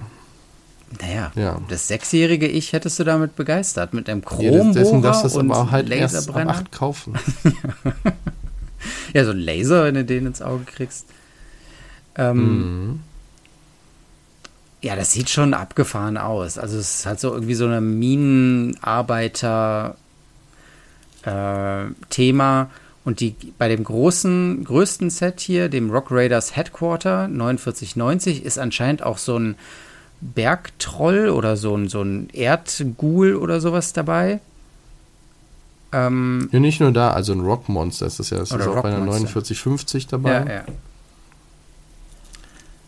naja, 0.99 1.31
Ja. 1.35 1.61
das 1.69 1.87
sechsjährige 1.87 2.47
Ich 2.47 2.73
hättest 2.73 2.97
du 2.99 3.03
damit 3.03 3.35
begeistert, 3.35 3.93
mit 3.93 4.09
einem 4.09 4.23
Ja, 4.39 4.51
das- 4.51 4.73
darfst 5.01 5.23
du 5.25 5.29
Chrombohrer 5.29 5.35
und 5.39 5.51
aber 5.51 5.71
halt 5.71 5.89
erst 5.91 6.15
ab 6.15 6.21
Laserbrenner. 6.21 6.51
8 6.51 6.71
kaufen. 6.71 7.13
Ja, 9.13 9.25
so 9.25 9.31
ein 9.31 9.39
Laser, 9.39 9.83
wenn 9.85 9.95
du 9.95 10.05
den 10.05 10.25
ins 10.25 10.41
Auge 10.41 10.63
kriegst. 10.63 11.05
Ähm, 12.19 12.89
Mhm. 12.91 12.99
Ja, 14.81 14.95
das 14.95 15.11
sieht 15.11 15.29
schon 15.29 15.53
abgefahren 15.53 16.15
aus. 16.17 16.57
Also 16.57 16.77
es 16.77 16.99
ist 16.99 17.05
halt 17.05 17.19
so 17.19 17.33
irgendwie 17.33 17.53
so 17.55 17.65
eine 17.65 17.81
Minenarbeiter 17.81 19.95
äh, 21.23 21.83
Thema 22.09 22.69
und 23.03 23.19
die 23.19 23.35
bei 23.57 23.67
dem 23.67 23.83
großen 23.83 24.63
größten 24.63 25.09
Set 25.09 25.41
hier, 25.41 25.67
dem 25.67 25.89
Rock 25.91 26.07
Raiders 26.11 26.55
Headquarter 26.55 27.27
4990 27.27 28.45
ist 28.45 28.57
anscheinend 28.57 29.03
auch 29.03 29.17
so 29.17 29.37
ein 29.37 29.55
Bergtroll 30.21 31.27
oder 31.29 31.57
so 31.57 31.75
ein 31.75 31.89
so 31.89 32.01
ein 32.01 32.29
Erdghoul 32.31 33.35
oder 33.35 33.59
sowas 33.59 33.91
dabei. 33.93 34.39
Ähm, 35.91 36.47
Ja, 36.51 36.59
nicht 36.59 36.79
nur 36.79 36.91
da, 36.93 37.11
also 37.11 37.33
ein 37.33 37.39
Rockmonster 37.41 38.05
ist 38.05 38.19
das 38.19 38.29
ja. 38.29 38.37
Das 38.39 38.51
ist 38.51 38.55
auch 38.55 38.81
bei 38.81 38.89
der 38.91 38.99
Rockmonster. 38.99 39.27
4950 39.27 40.07
dabei. 40.07 40.31
ja, 40.31 40.45
ja. 40.45 40.63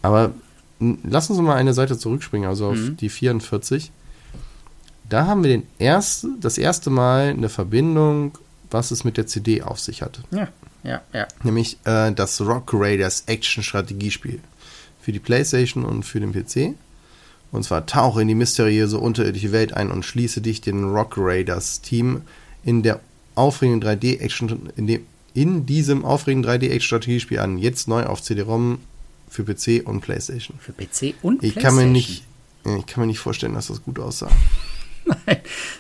Aber 0.02 0.32
lass 0.80 1.30
uns 1.30 1.40
mal 1.40 1.56
eine 1.56 1.74
Seite 1.74 1.98
zurückspringen, 1.98 2.50
also 2.50 2.70
auf 2.70 2.78
Mhm. 2.78 2.98
die 2.98 3.10
44. 3.10 3.92
Da 5.10 5.26
haben 5.28 5.44
wir 5.44 5.50
den 5.50 5.68
erste, 5.78 6.30
das 6.40 6.58
erste 6.58 6.90
Mal 6.90 7.30
eine 7.30 7.50
Verbindung, 7.50 8.38
was 8.70 8.92
es 8.92 9.04
mit 9.04 9.18
der 9.18 9.28
CD 9.28 9.62
auf 9.62 9.80
sich 9.80 10.02
hat. 10.02 10.22
Ja, 10.32 10.48
ja, 10.84 11.02
ja. 11.14 11.28
Nämlich 11.44 11.78
äh, 11.84 12.12
das 12.14 12.40
Rock 12.42 12.70
Raiders 12.74 13.24
Action-Strategiespiel. 13.28 14.40
Für 15.02 15.12
die 15.12 15.20
Playstation 15.20 15.84
und 15.84 16.04
für 16.04 16.20
den 16.20 16.32
PC. 16.32 16.76
Und 17.52 17.64
zwar 17.64 17.86
tauche 17.86 18.22
in 18.22 18.28
die 18.30 18.36
mysteriöse 18.36 18.98
unterirdische 18.98 19.52
Welt 19.52 19.74
ein 19.74 19.92
und 19.92 20.06
schließe 20.06 20.40
dich 20.42 20.62
den 20.62 20.86
Rock 20.86 21.16
Raiders 21.18 21.82
Team 21.82 22.22
in 22.64 22.82
der 22.82 23.02
aufregenden 23.36 23.90
3D-Action, 23.90 24.70
in, 24.78 25.06
in 25.34 25.66
diesem 25.66 26.06
aufregenden 26.06 26.50
3D-Action-Strategiespiel 26.50 27.40
an. 27.40 27.58
Jetzt 27.58 27.88
neu 27.90 28.06
auf 28.06 28.22
CD-ROM 28.22 28.80
für 29.32 29.46
PC 29.46 29.88
und 29.88 30.02
Playstation. 30.02 30.60
Für 30.60 30.74
PC 30.74 31.16
und 31.22 31.42
Ich 31.42 31.56
kann 31.56 31.76
mir 31.76 31.86
nicht, 31.86 32.24
ich 32.66 32.86
kann 32.86 33.02
mir 33.02 33.08
nicht 33.08 33.20
vorstellen, 33.20 33.54
dass 33.54 33.68
das 33.68 33.82
gut 33.82 33.98
aussah. 33.98 34.30
Nein, 35.06 35.38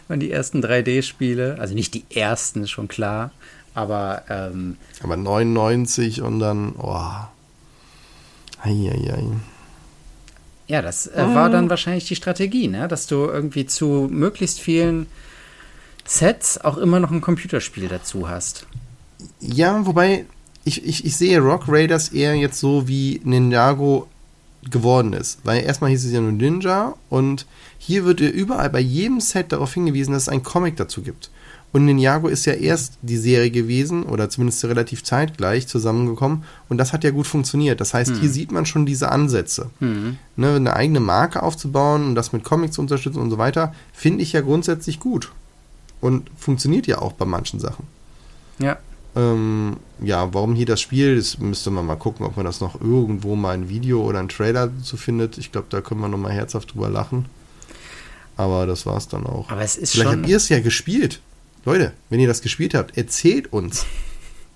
waren 0.07 0.19
die 0.21 0.31
ersten 0.31 0.63
3D-Spiele, 0.63 1.57
also 1.59 1.75
nicht 1.75 1.93
die 1.93 2.05
ersten, 2.09 2.65
schon 2.67 2.87
klar, 2.87 3.31
aber 3.75 4.23
ähm, 4.29 4.77
Aber 5.03 5.17
99 5.17 6.21
und 6.21 6.39
dann, 6.39 6.73
oh. 6.77 7.11
Eieiei. 8.63 9.25
Ja, 10.67 10.81
das 10.81 11.07
äh, 11.07 11.17
war 11.17 11.49
dann 11.49 11.69
wahrscheinlich 11.69 12.05
die 12.05 12.15
Strategie, 12.15 12.69
ne? 12.69 12.87
dass 12.87 13.05
du 13.05 13.25
irgendwie 13.25 13.65
zu 13.65 14.07
möglichst 14.09 14.61
vielen 14.61 15.07
Sets 16.05 16.57
auch 16.59 16.77
immer 16.77 17.01
noch 17.01 17.11
ein 17.11 17.19
Computerspiel 17.19 17.89
dazu 17.89 18.29
hast. 18.29 18.65
Ja, 19.41 19.85
wobei 19.85 20.25
ich, 20.63 20.85
ich, 20.85 21.05
ich 21.05 21.15
sehe 21.15 21.39
Rock 21.39 21.65
Raiders 21.67 22.09
eher 22.09 22.35
jetzt 22.35 22.59
so 22.59 22.87
wie 22.87 23.21
Ninjago 23.23 24.07
geworden 24.69 25.13
ist. 25.13 25.39
Weil 25.43 25.63
erstmal 25.63 25.89
hieß 25.89 26.05
es 26.05 26.11
ja 26.11 26.21
nur 26.21 26.31
Ninja 26.31 26.95
und 27.09 27.45
hier 27.77 28.05
wird 28.05 28.19
überall 28.19 28.69
bei 28.69 28.79
jedem 28.79 29.19
Set 29.19 29.51
darauf 29.51 29.73
hingewiesen, 29.73 30.13
dass 30.13 30.23
es 30.23 30.29
einen 30.29 30.43
Comic 30.43 30.75
dazu 30.77 31.01
gibt. 31.01 31.31
Und 31.73 31.85
Ninjago 31.85 32.27
ist 32.27 32.45
ja 32.45 32.53
erst 32.53 32.97
die 33.01 33.17
Serie 33.17 33.49
gewesen 33.49 34.03
oder 34.03 34.29
zumindest 34.29 34.63
relativ 34.65 35.03
zeitgleich 35.03 35.67
zusammengekommen 35.67 36.43
und 36.67 36.77
das 36.77 36.91
hat 36.91 37.05
ja 37.05 37.11
gut 37.11 37.27
funktioniert. 37.27 37.79
Das 37.79 37.93
heißt, 37.93 38.11
hm. 38.11 38.19
hier 38.19 38.29
sieht 38.29 38.51
man 38.51 38.65
schon 38.65 38.85
diese 38.85 39.09
Ansätze. 39.09 39.69
Hm. 39.79 40.17
Ne, 40.35 40.55
eine 40.55 40.75
eigene 40.75 40.99
Marke 40.99 41.41
aufzubauen 41.41 42.07
und 42.07 42.15
das 42.15 42.33
mit 42.33 42.43
Comics 42.43 42.75
zu 42.75 42.81
unterstützen 42.81 43.19
und 43.19 43.29
so 43.29 43.37
weiter, 43.37 43.73
finde 43.93 44.21
ich 44.21 44.33
ja 44.33 44.41
grundsätzlich 44.41 44.99
gut. 44.99 45.31
Und 46.01 46.29
funktioniert 46.35 46.87
ja 46.87 46.97
auch 46.97 47.13
bei 47.13 47.25
manchen 47.25 47.59
Sachen. 47.59 47.85
Ja. 48.59 48.77
Ähm, 49.15 49.77
ja, 50.01 50.33
warum 50.33 50.55
hier 50.55 50.65
das 50.65 50.79
Spiel, 50.79 51.17
das 51.17 51.37
müsste 51.37 51.69
man 51.69 51.85
mal 51.85 51.95
gucken, 51.95 52.25
ob 52.25 52.37
man 52.37 52.45
das 52.45 52.61
noch 52.61 52.79
irgendwo 52.79 53.35
mal 53.35 53.53
ein 53.53 53.67
Video 53.67 54.01
oder 54.03 54.19
ein 54.19 54.29
Trailer 54.29 54.71
zu 54.81 54.95
findet. 54.95 55.37
Ich 55.37 55.51
glaube, 55.51 55.67
da 55.69 55.81
können 55.81 55.99
wir 56.01 56.07
noch 56.07 56.17
mal 56.17 56.31
herzhaft 56.31 56.73
drüber 56.73 56.89
lachen. 56.89 57.25
Aber 58.37 58.65
das 58.65 58.85
war's 58.85 59.07
dann 59.07 59.25
auch. 59.25 59.49
Aber 59.49 59.61
es 59.61 59.75
ist 59.75 59.91
Vielleicht 59.91 60.09
schon. 60.11 60.19
habt 60.21 60.29
ihr 60.29 60.37
es 60.37 60.49
ja 60.49 60.59
gespielt. 60.61 61.19
Leute, 61.65 61.93
wenn 62.09 62.19
ihr 62.19 62.27
das 62.27 62.41
gespielt 62.41 62.73
habt, 62.73 62.97
erzählt 62.97 63.51
uns. 63.51 63.85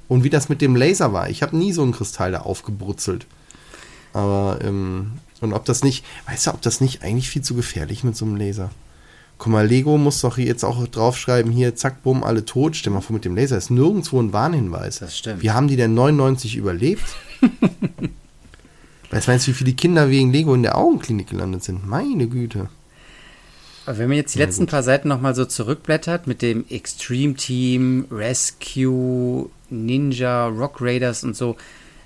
Und 0.07 0.23
wie 0.23 0.29
das 0.29 0.49
mit 0.49 0.61
dem 0.61 0.75
Laser 0.75 1.13
war. 1.13 1.29
Ich 1.29 1.41
habe 1.43 1.57
nie 1.57 1.73
so 1.73 1.83
einen 1.83 1.91
Kristall 1.91 2.31
da 2.31 2.41
aufgebrutzelt. 2.41 3.25
Aber, 4.13 4.59
ähm, 4.63 5.13
und 5.41 5.53
ob 5.53 5.65
das 5.65 5.83
nicht, 5.83 6.05
weißt 6.27 6.47
du, 6.47 6.51
ob 6.51 6.61
das 6.61 6.79
nicht 6.79 7.03
eigentlich 7.03 7.29
viel 7.29 7.41
zu 7.41 7.55
gefährlich 7.55 8.03
mit 8.03 8.15
so 8.15 8.25
einem 8.25 8.37
Laser? 8.37 8.71
Guck 9.37 9.51
mal, 9.51 9.67
Lego 9.67 9.97
muss 9.97 10.21
doch 10.21 10.37
jetzt 10.37 10.63
auch 10.63 10.87
draufschreiben, 10.87 11.51
hier, 11.51 11.75
zack, 11.75 12.03
bumm, 12.03 12.23
alle 12.23 12.45
tot. 12.45 12.75
Stell 12.75 12.93
mal 12.93 13.01
vor, 13.01 13.13
mit 13.13 13.25
dem 13.25 13.35
Laser 13.35 13.57
ist 13.57 13.69
nirgendwo 13.69 14.21
ein 14.21 14.31
Warnhinweis. 14.31 14.99
Das 14.99 15.17
stimmt. 15.17 15.43
Wie 15.43 15.51
haben 15.51 15.67
die 15.67 15.75
denn 15.75 15.93
99 15.93 16.55
überlebt? 16.55 17.03
weißt 19.11 19.47
du, 19.47 19.51
wie 19.51 19.55
viele 19.55 19.73
Kinder 19.73 20.09
wegen 20.09 20.31
Lego 20.31 20.53
in 20.53 20.63
der 20.63 20.77
Augenklinik 20.77 21.29
gelandet 21.29 21.63
sind? 21.63 21.85
Meine 21.85 22.27
Güte. 22.27 22.69
Aber 23.85 23.97
wenn 23.97 24.07
man 24.07 24.17
jetzt 24.17 24.33
die 24.33 24.39
ja, 24.39 24.45
letzten 24.45 24.63
gut. 24.63 24.71
paar 24.71 24.83
Seiten 24.83 25.07
nochmal 25.07 25.35
so 25.35 25.45
zurückblättert 25.45 26.27
mit 26.27 26.41
dem 26.41 26.65
Extreme 26.69 27.35
Team, 27.35 28.07
Rescue, 28.09 29.49
Ninja, 29.69 30.47
Rock 30.47 30.81
Raiders 30.81 31.23
und 31.23 31.35
so, 31.35 31.55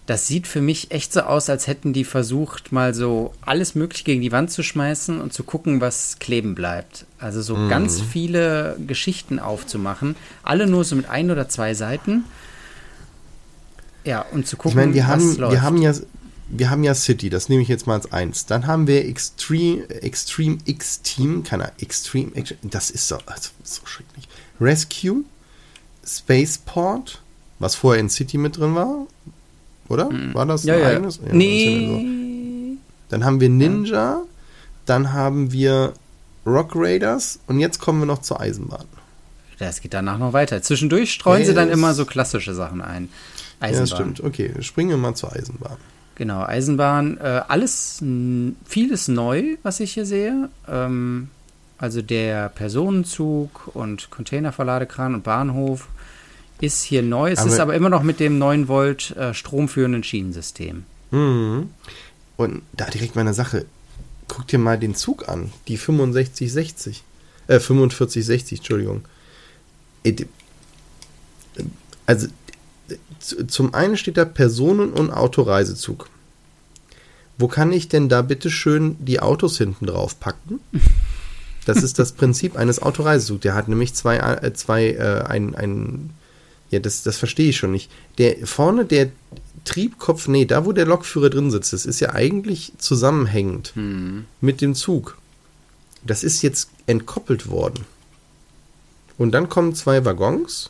das 0.10 0.26
sieht 0.26 0.48
für 0.48 0.60
mich 0.60 0.90
echt 0.90 1.14
so 1.14 1.22
aus, 1.22 1.52
als 1.52 1.68
hätten 1.68 1.94
die 1.94 2.04
versucht, 2.04 2.72
mal 2.72 2.96
so 2.96 3.32
alles 3.42 3.76
Mögliche 3.76 4.04
gegen 4.06 4.22
die 4.22 4.32
Wand 4.32 4.50
zu 4.50 4.64
schmeißen 4.64 5.22
und 5.22 5.34
zu 5.34 5.44
gucken, 5.44 5.82
was 5.82 6.18
kleben 6.18 6.56
bleibt. 6.56 7.06
Also 7.20 7.44
so 7.44 7.56
mhm. 7.56 7.70
ganz 7.70 8.02
viele 8.02 8.76
Geschichten 8.88 9.38
aufzumachen, 9.38 10.16
alle 10.42 10.66
nur 10.66 10.84
so 10.84 10.96
mit 10.96 11.08
ein 11.08 11.30
oder 11.30 11.48
zwei 11.48 11.76
Seiten. 11.76 12.24
Ja, 14.04 14.26
und 14.32 14.48
zu 14.48 14.58
gucken, 14.58 14.72
ich 14.72 14.76
meine, 14.76 14.94
wir 14.96 15.04
was 15.04 15.10
haben, 15.10 15.38
läuft. 15.38 15.52
Wir 15.52 15.62
haben 15.62 15.78
ja 15.78 15.94
wir 16.52 16.72
haben 16.72 16.84
ja 16.84 16.96
City, 16.96 17.30
das 17.30 17.48
nehme 17.48 17.62
ich 17.62 17.68
jetzt 17.68 17.86
mal 17.86 17.94
als 17.94 18.12
eins. 18.12 18.48
Dann 18.48 18.66
haben 18.66 18.88
wir 18.88 19.06
Extreme, 19.06 19.88
Extreme 20.02 20.58
X 20.66 21.04
Team, 21.04 21.44
keine 21.44 21.72
Extreme, 21.80 22.32
das 22.64 22.90
ist 22.90 23.08
so, 23.08 23.20
also, 23.28 23.52
so 23.62 23.86
schrecklich. 23.86 24.28
Rescue, 24.60 25.24
Spaceport, 26.04 27.22
was 27.60 27.76
vorher 27.76 28.02
in 28.02 28.10
City 28.10 28.40
mit 28.40 28.58
drin 28.58 28.74
war, 28.74 29.06
oder? 29.90 30.10
Hm. 30.10 30.34
War 30.34 30.46
das 30.46 30.64
ja, 30.64 30.76
ein 30.76 30.82
ja. 30.82 30.88
eigenes? 30.88 31.20
Ja, 31.26 31.34
nee. 31.34 32.76
So. 32.76 32.78
Dann 33.10 33.26
haben 33.26 33.42
wir 33.42 33.50
Ninja, 33.50 34.22
dann 34.86 35.14
haben 35.14 35.52
wir 35.52 35.94
Rock 36.46 36.72
Raiders 36.76 37.40
und 37.48 37.60
jetzt 37.60 37.80
kommen 37.80 38.00
wir 38.00 38.06
noch 38.06 38.22
zur 38.22 38.40
Eisenbahn. 38.40 38.86
Das 39.58 39.82
geht 39.82 39.94
danach 39.94 40.18
noch 40.18 40.32
weiter. 40.32 40.62
Zwischendurch 40.62 41.12
streuen 41.12 41.40
yes. 41.40 41.50
sie 41.50 41.54
dann 41.54 41.70
immer 41.70 41.94
so 41.94 42.06
klassische 42.06 42.54
Sachen 42.54 42.82
ein. 42.82 43.10
Eisenbahn. 43.60 43.74
Ja, 43.74 43.80
das 43.80 43.90
stimmt. 43.90 44.24
Okay, 44.24 44.54
springen 44.62 44.92
wir 44.92 44.98
mal 44.98 45.16
zur 45.16 45.34
Eisenbahn. 45.34 45.78
Genau, 46.16 46.44
Eisenbahn, 46.44 47.18
äh, 47.18 47.42
alles, 47.48 48.04
vieles 48.66 49.08
neu, 49.08 49.56
was 49.64 49.80
ich 49.80 49.94
hier 49.94 50.06
sehe. 50.06 50.50
Ähm, 50.68 51.30
also 51.78 52.02
der 52.02 52.50
Personenzug 52.50 53.72
und 53.74 54.12
Containerverladekran 54.12 55.16
und 55.16 55.24
Bahnhof 55.24 55.88
ist 56.62 56.84
hier 56.84 57.02
neu. 57.02 57.32
Es 57.32 57.40
aber 57.40 57.50
ist 57.50 57.60
aber 57.60 57.76
immer 57.76 57.90
noch 57.90 58.04
mit 58.04 58.20
dem 58.20 58.38
9 58.38 58.68
Volt 58.68 59.16
äh, 59.18 59.34
stromführenden 59.34 60.04
Schienensystem. 60.04 60.84
Mhm. 61.12 61.70
Und 62.38 62.62
da 62.74 62.86
direkt 62.86 63.16
meine 63.16 63.34
Sache. 63.34 63.66
Guck 64.28 64.48
dir 64.48 64.60
mal 64.60 64.78
den 64.78 64.96
Zug 64.96 65.28
an. 65.28 65.52
Die 65.68 65.78
6560. 65.78 67.04
Äh, 67.48 67.60
4560, 67.60 68.60
Entschuldigung. 68.60 69.02
Äh, 70.04 70.16
also 72.06 72.28
zum 73.48 73.74
einen 73.74 73.98
steht 73.98 74.18
da 74.18 74.26
Personen- 74.26 74.92
und 74.92 75.12
Autoreisezug. 75.12 76.10
Wo 77.38 77.48
kann 77.48 77.72
ich 77.72 77.88
denn 77.88 78.10
da 78.10 78.22
bitte 78.22 78.50
schön 78.50 78.98
die 79.00 79.20
Autos 79.20 79.58
hinten 79.58 79.86
drauf 79.86 80.20
packen? 80.20 80.60
Das 81.66 81.84
ist 81.84 82.00
das 82.00 82.12
Prinzip 82.14 82.58
eines 82.58 82.82
Autoreisezugs. 82.82 83.42
Der 83.42 83.54
hat 83.54 83.68
nämlich 83.68 83.94
zwei, 83.94 84.18
äh, 84.18 84.54
zwei, 84.54 84.92
äh, 84.92 85.24
ein, 85.28 85.56
ein, 85.56 86.10
ja, 86.70 86.80
das, 86.80 87.04
das 87.04 87.18
verstehe 87.18 87.50
ich 87.50 87.58
schon 87.58 87.72
nicht. 87.72 87.92
Der 88.18 88.46
vorne, 88.46 88.86
der 88.86 89.10
Triebkopf, 89.66 90.28
nee, 90.28 90.46
da 90.46 90.66
wo 90.66 90.72
der 90.72 90.86
Lokführer 90.86 91.30
drin 91.30 91.52
sitzt, 91.52 91.74
das 91.74 91.86
ist 91.86 92.00
ja 92.00 92.14
eigentlich 92.14 92.74
zusammenhängend 92.78 93.74
hm. 93.76 94.26
mit 94.42 94.62
dem 94.62 94.76
Zug. 94.76 95.18
Das 96.04 96.24
ist 96.24 96.42
jetzt 96.42 96.70
entkoppelt 96.88 97.50
worden. 97.50 97.86
Und 99.18 99.32
dann 99.32 99.50
kommen 99.50 99.76
zwei 99.76 100.06
Waggons 100.06 100.70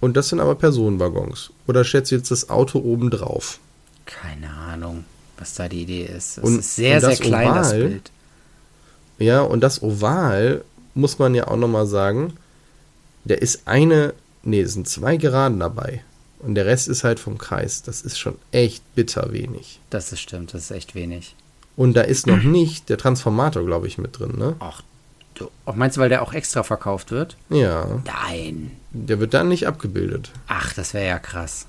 und 0.00 0.16
das 0.16 0.28
sind 0.28 0.40
aber 0.40 0.54
Personenwaggons. 0.54 1.50
Oder 1.66 1.84
schätzt 1.84 2.10
du 2.10 2.16
jetzt 2.16 2.30
das 2.30 2.48
Auto 2.48 2.78
oben 2.78 3.10
drauf? 3.10 3.58
Keine 4.04 4.50
Ahnung, 4.50 5.04
was 5.38 5.54
da 5.54 5.68
die 5.68 5.82
Idee 5.82 6.04
ist. 6.04 6.38
Das 6.38 6.44
und, 6.44 6.58
ist 6.60 6.76
sehr, 6.76 7.00
sehr 7.00 7.16
klein, 7.16 7.50
Oval, 7.50 7.58
das 7.58 7.72
Bild. 7.72 8.10
Ja, 9.18 9.40
und 9.40 9.60
das 9.60 9.82
Oval, 9.82 10.64
muss 10.94 11.18
man 11.18 11.34
ja 11.34 11.48
auch 11.48 11.56
nochmal 11.56 11.86
sagen, 11.86 12.34
der 13.24 13.42
ist 13.42 13.66
eine, 13.66 14.14
nee, 14.46 14.60
es 14.60 14.72
sind 14.74 14.88
zwei 14.88 15.16
Geraden 15.16 15.60
dabei. 15.60 16.02
Und 16.38 16.54
der 16.54 16.66
Rest 16.66 16.88
ist 16.88 17.04
halt 17.04 17.18
vom 17.18 17.38
Kreis. 17.38 17.82
Das 17.82 18.02
ist 18.02 18.18
schon 18.18 18.36
echt 18.52 18.82
bitter 18.94 19.32
wenig. 19.32 19.80
Das 19.90 20.12
ist 20.12 20.20
stimmt, 20.20 20.54
das 20.54 20.62
ist 20.64 20.70
echt 20.70 20.94
wenig. 20.94 21.34
Und 21.76 21.94
da 21.94 22.02
ist 22.02 22.26
noch 22.26 22.42
nicht 22.42 22.88
der 22.88 22.98
Transformator, 22.98 23.64
glaube 23.64 23.86
ich, 23.86 23.98
mit 23.98 24.18
drin, 24.18 24.34
ne? 24.38 24.56
Ach, 24.60 24.82
du, 25.34 25.50
meinst 25.74 25.96
du, 25.96 26.00
weil 26.00 26.08
der 26.08 26.22
auch 26.22 26.32
extra 26.32 26.62
verkauft 26.62 27.10
wird? 27.10 27.36
Ja. 27.50 28.00
Nein. 28.04 28.72
Der 28.92 29.20
wird 29.20 29.34
dann 29.34 29.48
nicht 29.48 29.66
abgebildet. 29.66 30.30
Ach, 30.46 30.72
das 30.72 30.94
wäre 30.94 31.06
ja 31.06 31.18
krass. 31.18 31.66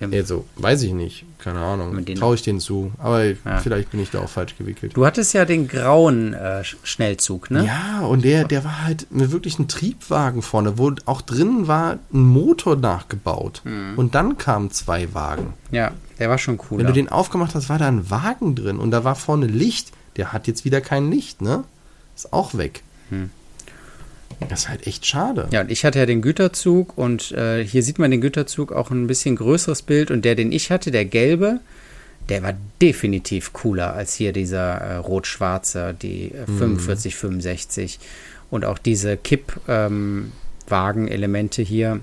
Also, 0.00 0.46
weiß 0.56 0.82
ich 0.82 0.92
nicht. 0.92 1.24
Keine 1.38 1.60
Ahnung. 1.60 2.04
Traue 2.16 2.34
ich 2.34 2.42
denen 2.42 2.60
zu. 2.60 2.92
Aber 2.98 3.24
ja. 3.24 3.36
vielleicht 3.62 3.90
bin 3.90 4.00
ich 4.00 4.10
da 4.10 4.20
auch 4.20 4.28
falsch 4.28 4.56
gewickelt. 4.56 4.96
Du 4.96 5.04
hattest 5.04 5.34
ja 5.34 5.44
den 5.44 5.68
grauen 5.68 6.34
äh, 6.34 6.64
Schnellzug, 6.64 7.50
ne? 7.50 7.64
Ja, 7.66 8.00
und 8.06 8.24
der, 8.24 8.44
der 8.44 8.64
war 8.64 8.84
halt 8.84 9.06
wirklich 9.10 9.58
ein 9.58 9.68
Triebwagen 9.68 10.42
vorne, 10.42 10.78
wo 10.78 10.92
auch 11.04 11.20
drin 11.20 11.68
war 11.68 11.98
ein 12.12 12.22
Motor 12.22 12.76
nachgebaut. 12.76 13.62
Mhm. 13.64 13.94
Und 13.96 14.14
dann 14.14 14.38
kamen 14.38 14.70
zwei 14.70 15.12
Wagen. 15.14 15.54
Ja, 15.70 15.92
der 16.18 16.30
war 16.30 16.38
schon 16.38 16.58
cool. 16.70 16.78
Wenn 16.78 16.86
du 16.86 16.92
den 16.92 17.08
aufgemacht 17.08 17.54
hast, 17.54 17.68
war 17.68 17.78
da 17.78 17.88
ein 17.88 18.10
Wagen 18.10 18.54
drin 18.54 18.78
und 18.78 18.90
da 18.90 19.04
war 19.04 19.14
vorne 19.14 19.46
Licht. 19.46 19.92
Der 20.16 20.32
hat 20.32 20.46
jetzt 20.46 20.64
wieder 20.64 20.80
kein 20.80 21.10
Licht, 21.10 21.40
ne? 21.40 21.64
Ist 22.16 22.32
auch 22.32 22.54
weg. 22.54 22.82
Mhm. 23.10 23.30
Das 24.48 24.60
ist 24.60 24.68
halt 24.68 24.86
echt 24.86 25.06
schade. 25.06 25.48
Ja, 25.50 25.60
und 25.60 25.70
ich 25.70 25.84
hatte 25.84 25.98
ja 25.98 26.06
den 26.06 26.22
Güterzug 26.22 26.96
und 26.96 27.32
äh, 27.32 27.64
hier 27.64 27.82
sieht 27.82 27.98
man 27.98 28.10
den 28.10 28.20
Güterzug 28.20 28.72
auch 28.72 28.90
ein 28.90 29.06
bisschen 29.06 29.36
größeres 29.36 29.82
Bild 29.82 30.10
und 30.10 30.24
der, 30.24 30.34
den 30.34 30.52
ich 30.52 30.70
hatte, 30.70 30.90
der 30.90 31.04
gelbe, 31.04 31.60
der 32.28 32.42
war 32.42 32.54
definitiv 32.80 33.52
cooler 33.52 33.92
als 33.92 34.14
hier 34.14 34.32
dieser 34.32 34.76
äh, 34.76 34.96
rot-schwarze, 34.96 35.94
die 36.00 36.32
äh, 36.32 36.46
45, 36.46 37.14
mhm. 37.14 37.18
65 37.18 38.00
und 38.50 38.64
auch 38.64 38.78
diese 38.78 39.16
Kippwagen-Elemente 39.16 41.62
ähm, 41.62 41.68
hier. 41.68 42.00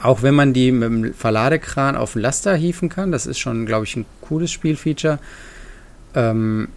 Auch 0.00 0.22
wenn 0.22 0.34
man 0.34 0.52
die 0.52 0.72
mit 0.72 0.88
dem 0.88 1.14
Verladekran 1.14 1.96
auf 1.96 2.14
den 2.14 2.22
Laster 2.22 2.56
hieven 2.56 2.88
kann, 2.88 3.12
das 3.12 3.26
ist 3.26 3.38
schon, 3.38 3.66
glaube 3.66 3.84
ich, 3.84 3.94
ein 3.96 4.06
cooles 4.20 4.50
Spielfeature, 4.50 5.20
ähm, 6.14 6.68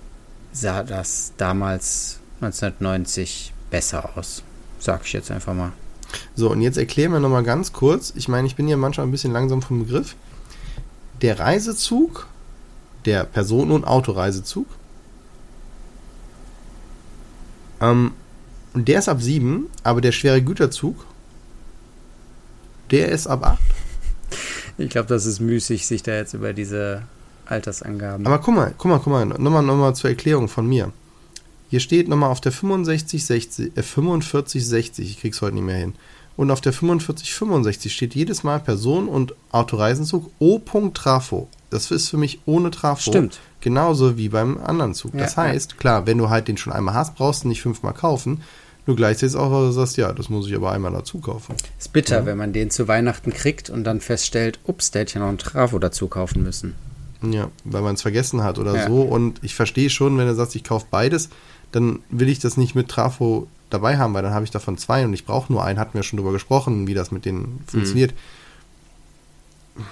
sah 0.51 0.84
das 0.84 1.34
damals 1.38 2.19
1990 2.41 3.53
besser 3.71 4.09
aus. 4.15 4.43
Sag 4.86 5.04
ich 5.04 5.14
jetzt 5.14 5.32
einfach 5.32 5.56
mal. 5.56 5.72
So, 6.36 6.52
und 6.52 6.62
jetzt 6.62 6.78
erklären 6.78 7.12
wir 7.12 7.20
nochmal 7.20 7.42
ganz 7.42 7.74
kurz. 7.74 8.14
Ich 8.16 8.28
meine, 8.28 8.46
ich 8.46 8.56
bin 8.56 8.68
ja 8.68 8.78
manchmal 8.78 9.08
ein 9.08 9.12
bisschen 9.12 9.34
langsam 9.34 9.64
vom 9.64 9.80
Begriff. 9.80 10.16
Der 11.24 11.40
Reisezug, 11.40 12.28
der 13.06 13.24
Personen- 13.24 13.72
und 13.72 13.84
Autoreisezug, 13.84 14.68
ähm, 17.82 18.12
der 18.76 19.00
ist 19.00 19.10
ab 19.10 19.24
7, 19.24 19.72
aber 19.82 20.02
der 20.02 20.12
schwere 20.12 20.44
Güterzug, 20.44 21.04
der 22.92 23.10
ist 23.10 23.26
ab 23.26 23.44
8. 23.44 23.60
Ich 24.78 24.92
glaube, 24.92 25.08
das 25.08 25.26
ist 25.26 25.40
müßig, 25.40 25.88
sich 25.88 26.04
da 26.04 26.14
jetzt 26.14 26.36
über 26.36 26.54
diese 26.54 27.02
Altersangaben. 27.48 28.28
Aber 28.28 28.38
guck 28.38 28.54
mal, 28.54 28.76
guck 28.78 28.92
mal, 28.92 29.00
guck 29.00 29.08
mal, 29.08 29.26
nochmal, 29.26 29.64
nochmal 29.64 29.96
zur 29.96 30.12
Erklärung 30.12 30.48
von 30.48 30.68
mir. 30.68 30.92
Hier 31.70 31.80
steht 31.80 32.07
nochmal 32.07 32.30
auf 32.30 32.41
der 32.41 32.51
6560, 32.51 33.78
äh, 33.78 33.82
4560, 33.82 35.09
ich 35.09 35.22
krieg's 35.22 35.41
heute 35.41 35.55
nicht 35.55 35.66
mehr 35.66 35.78
hin. 35.78 35.93
Und 36.38 36.51
auf 36.51 36.61
der 36.61 36.74
4565 36.74 37.93
steht 37.93 38.13
jedes 38.13 38.43
Mal 38.43 38.59
Person 38.59 39.07
und 39.07 39.34
Autoreisenzug 39.51 40.30
O. 40.39 40.59
Trafo. 40.93 41.47
Das 41.70 41.91
ist 41.91 42.09
für 42.09 42.18
mich 42.18 42.39
ohne 42.45 42.72
Trafo. 42.72 43.11
Stimmt. 43.11 43.39
Genauso 43.61 44.18
wie 44.18 44.30
beim 44.30 44.57
anderen 44.57 44.93
Zug. 44.93 45.13
Ja, 45.13 45.22
das 45.22 45.38
heißt, 45.38 45.78
klar, 45.78 46.05
wenn 46.05 46.18
du 46.18 46.30
halt 46.30 46.47
den 46.47 46.57
schon 46.57 46.74
einmal 46.74 46.93
hast, 46.93 47.16
brauchst 47.16 47.43
du 47.43 47.47
nicht 47.47 47.61
fünfmal 47.61 47.93
kaufen. 47.93 48.41
Nur 48.86 48.95
gleichzeitig 48.95 49.36
auch, 49.36 49.49
dass 49.49 49.70
du 49.70 49.72
sagst, 49.72 49.97
ja, 49.97 50.13
das 50.13 50.30
muss 50.30 50.47
ich 50.47 50.55
aber 50.55 50.72
einmal 50.72 50.91
dazu 50.91 51.20
kaufen. 51.20 51.55
Ist 51.80 51.91
bitter, 51.91 52.26
wenn 52.26 52.38
man 52.38 52.53
den 52.53 52.70
zu 52.70 52.88
Weihnachten 52.88 53.34
kriegt 53.34 53.70
und 53.70 53.84
dann 53.84 53.99
feststellt, 53.99 54.59
ups, 54.66 54.91
der 54.91 55.01
hätte 55.01 55.16
ja 55.16 55.22
noch 55.22 55.30
einen 55.30 55.39
Trafo 55.39 55.80
dazu 55.80 56.07
kaufen 56.07 56.43
müssen. 56.43 56.76
Ja, 57.22 57.49
weil 57.63 57.82
man 57.82 57.95
es 57.95 58.01
vergessen 58.01 58.43
hat 58.43 58.59
oder 58.59 58.76
Ja. 58.76 58.88
so. 58.88 59.01
Und 59.01 59.43
ich 59.43 59.55
verstehe 59.55 59.89
schon, 59.89 60.18
wenn 60.18 60.28
du 60.28 60.36
sagst, 60.36 60.55
ich 60.55 60.63
kaufe 60.63 60.86
beides, 60.91 61.30
dann 61.72 61.99
will 62.09 62.30
ich 62.30 62.39
das 62.39 62.57
nicht 62.57 62.76
mit 62.76 62.89
Trafo 62.89 63.47
dabei 63.70 63.97
haben, 63.97 64.13
weil 64.13 64.22
dann 64.24 64.34
habe 64.34 64.45
ich 64.45 64.51
davon 64.51 64.78
zwei 64.78 65.03
und 65.05 65.13
ich 65.13 65.26
brauche 65.26 65.51
nur 65.51 65.63
einen. 65.63 65.80
Hatten 65.80 65.93
wir 65.95 66.03
schon 66.03 66.18
drüber 66.18 66.32
gesprochen, 66.32 66.88
wie 66.88 66.93
das 66.93 67.11
mit 67.11 67.26
denen 67.26 67.63
funktioniert. 67.68 68.13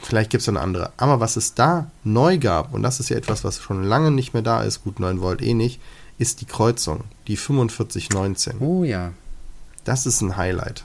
Vielleicht 0.02 0.30
gibt 0.30 0.42
es 0.42 0.48
eine 0.50 0.62
andere. 0.62 0.94
Aber 0.98 1.20
was 1.20 1.36
es 1.36 1.56
da 1.56 1.92
neu 2.04 2.38
gab, 2.38 2.74
und 2.74 2.84
das 2.84 3.00
ist 3.02 3.10
ja 3.10 3.18
etwas, 3.18 3.44
was 3.44 3.60
schon 3.60 3.84
lange 3.84 4.12
nicht 4.12 4.34
mehr 4.34 4.44
da 4.44 4.62
ist, 4.64 4.84
gut 4.84 5.00
9 5.00 5.20
Volt 5.22 5.42
eh 5.42 5.54
nicht, 5.54 5.82
ist 6.18 6.40
die 6.42 6.46
Kreuzung, 6.46 7.04
die 7.28 7.36
4519. 7.36 8.60
Oh 8.60 8.84
ja, 8.84 9.12
Das 9.84 10.06
ist 10.06 10.22
ein 10.22 10.38
Highlight. 10.38 10.84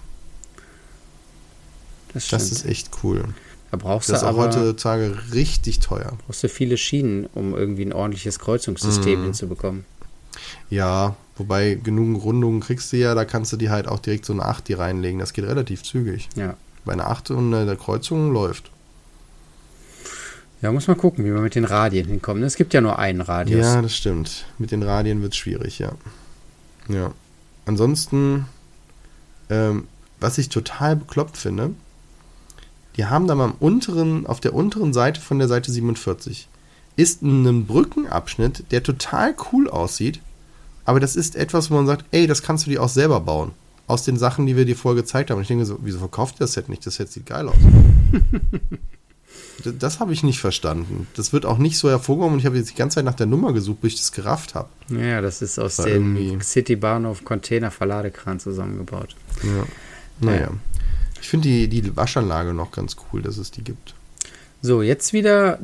das. 2.14 2.28
Das 2.28 2.50
ist 2.50 2.64
echt 2.64 2.90
cool. 3.04 3.24
Da 3.70 3.76
brauchst 3.76 4.08
Das 4.08 4.20
du 4.20 4.26
ist 4.26 4.32
auch 4.32 4.38
aber 4.38 4.46
heutzutage 4.46 5.16
richtig 5.32 5.80
teuer. 5.80 6.12
brauchst 6.26 6.42
du 6.42 6.48
viele 6.48 6.76
Schienen, 6.76 7.26
um 7.34 7.54
irgendwie 7.54 7.82
ein 7.84 7.92
ordentliches 7.92 8.38
Kreuzungssystem 8.38 9.20
Mhm. 9.20 9.24
hinzubekommen. 9.24 9.84
Ja, 10.70 11.16
wobei 11.36 11.74
genug 11.74 12.22
Rundungen 12.24 12.60
kriegst 12.60 12.92
du 12.92 12.96
ja, 12.96 13.14
da 13.14 13.24
kannst 13.24 13.52
du 13.52 13.56
die 13.56 13.70
halt 13.70 13.88
auch 13.88 13.98
direkt 13.98 14.24
so 14.24 14.32
eine 14.32 14.44
8 14.44 14.68
die 14.68 14.74
reinlegen. 14.74 15.18
Das 15.18 15.32
geht 15.32 15.44
relativ 15.44 15.82
zügig. 15.82 16.28
Ja. 16.36 16.54
Bei 16.84 16.92
einer 16.92 17.08
8 17.08 17.30
und 17.32 17.50
der 17.50 17.76
Kreuzung 17.76 18.32
läuft. 18.32 18.70
Ja, 20.60 20.72
muss 20.72 20.88
man 20.88 20.96
gucken, 20.96 21.24
wie 21.24 21.32
wir 21.32 21.40
mit 21.40 21.54
den 21.54 21.64
Radien 21.64 22.06
hinkommen. 22.08 22.42
Es 22.42 22.56
gibt 22.56 22.74
ja 22.74 22.80
nur 22.80 22.98
einen 22.98 23.20
Radius. 23.20 23.60
Ja, 23.64 23.80
das 23.82 23.94
stimmt. 23.96 24.44
Mit 24.58 24.72
den 24.72 24.82
Radien 24.82 25.22
wird 25.22 25.32
es 25.32 25.38
schwierig, 25.38 25.78
ja. 25.78 25.92
Ja. 26.88 27.12
Ansonsten, 27.64 28.46
ähm, 29.50 29.86
was 30.18 30.38
ich 30.38 30.48
total 30.48 30.96
bekloppt 30.96 31.36
finde, 31.36 31.70
die 32.98 33.06
haben 33.06 33.26
da 33.26 33.34
mal 33.34 33.44
am 33.44 33.54
unteren, 33.60 34.26
auf 34.26 34.40
der 34.40 34.54
unteren 34.54 34.92
Seite 34.92 35.20
von 35.20 35.38
der 35.38 35.48
Seite 35.48 35.70
47 35.70 36.48
ist 36.96 37.22
ein 37.22 37.64
Brückenabschnitt, 37.64 38.72
der 38.72 38.82
total 38.82 39.36
cool 39.52 39.70
aussieht, 39.70 40.20
aber 40.84 40.98
das 40.98 41.14
ist 41.14 41.36
etwas, 41.36 41.70
wo 41.70 41.76
man 41.76 41.86
sagt, 41.86 42.04
ey, 42.10 42.26
das 42.26 42.42
kannst 42.42 42.66
du 42.66 42.70
dir 42.70 42.82
auch 42.82 42.88
selber 42.88 43.20
bauen. 43.20 43.52
Aus 43.86 44.02
den 44.02 44.16
Sachen, 44.16 44.46
die 44.46 44.56
wir 44.56 44.64
dir 44.64 44.76
vorher 44.76 45.00
gezeigt 45.00 45.30
haben. 45.30 45.38
Und 45.38 45.42
ich 45.42 45.48
denke 45.48 45.64
so, 45.64 45.78
wieso 45.80 45.98
verkauft 45.98 46.36
ihr 46.36 46.40
das 46.40 46.54
Set 46.54 46.68
nicht? 46.68 46.84
Das 46.84 46.96
Set 46.96 47.10
sieht 47.10 47.24
geil 47.24 47.48
aus. 47.48 47.54
das 49.64 49.74
das 49.78 50.00
habe 50.00 50.12
ich 50.12 50.22
nicht 50.22 50.40
verstanden. 50.40 51.06
Das 51.14 51.32
wird 51.32 51.46
auch 51.46 51.58
nicht 51.58 51.78
so 51.78 51.88
hervorgehoben 51.88 52.34
und 52.34 52.40
ich 52.40 52.46
habe 52.46 52.56
jetzt 52.56 52.70
die 52.70 52.74
ganze 52.74 52.96
Zeit 52.96 53.04
nach 53.04 53.14
der 53.14 53.26
Nummer 53.26 53.52
gesucht, 53.52 53.80
bis 53.80 53.94
ich 53.94 54.00
das 54.00 54.12
gerafft 54.12 54.54
habe. 54.54 54.68
Ja, 54.88 55.20
das 55.20 55.40
ist 55.40 55.58
aus 55.58 55.76
dem 55.76 56.40
City 56.42 56.76
Bahnhof 56.76 57.24
Container 57.24 57.70
Verladekran 57.70 58.40
zusammengebaut. 58.40 59.14
Ja. 59.42 59.64
Naja. 60.20 60.50
Ich 61.20 61.28
finde 61.28 61.48
die, 61.48 61.68
die 61.68 61.96
Waschanlage 61.96 62.54
noch 62.54 62.70
ganz 62.70 62.96
cool, 63.12 63.22
dass 63.22 63.36
es 63.36 63.50
die 63.50 63.62
gibt. 63.62 63.94
So, 64.62 64.82
jetzt 64.82 65.12
wieder 65.12 65.58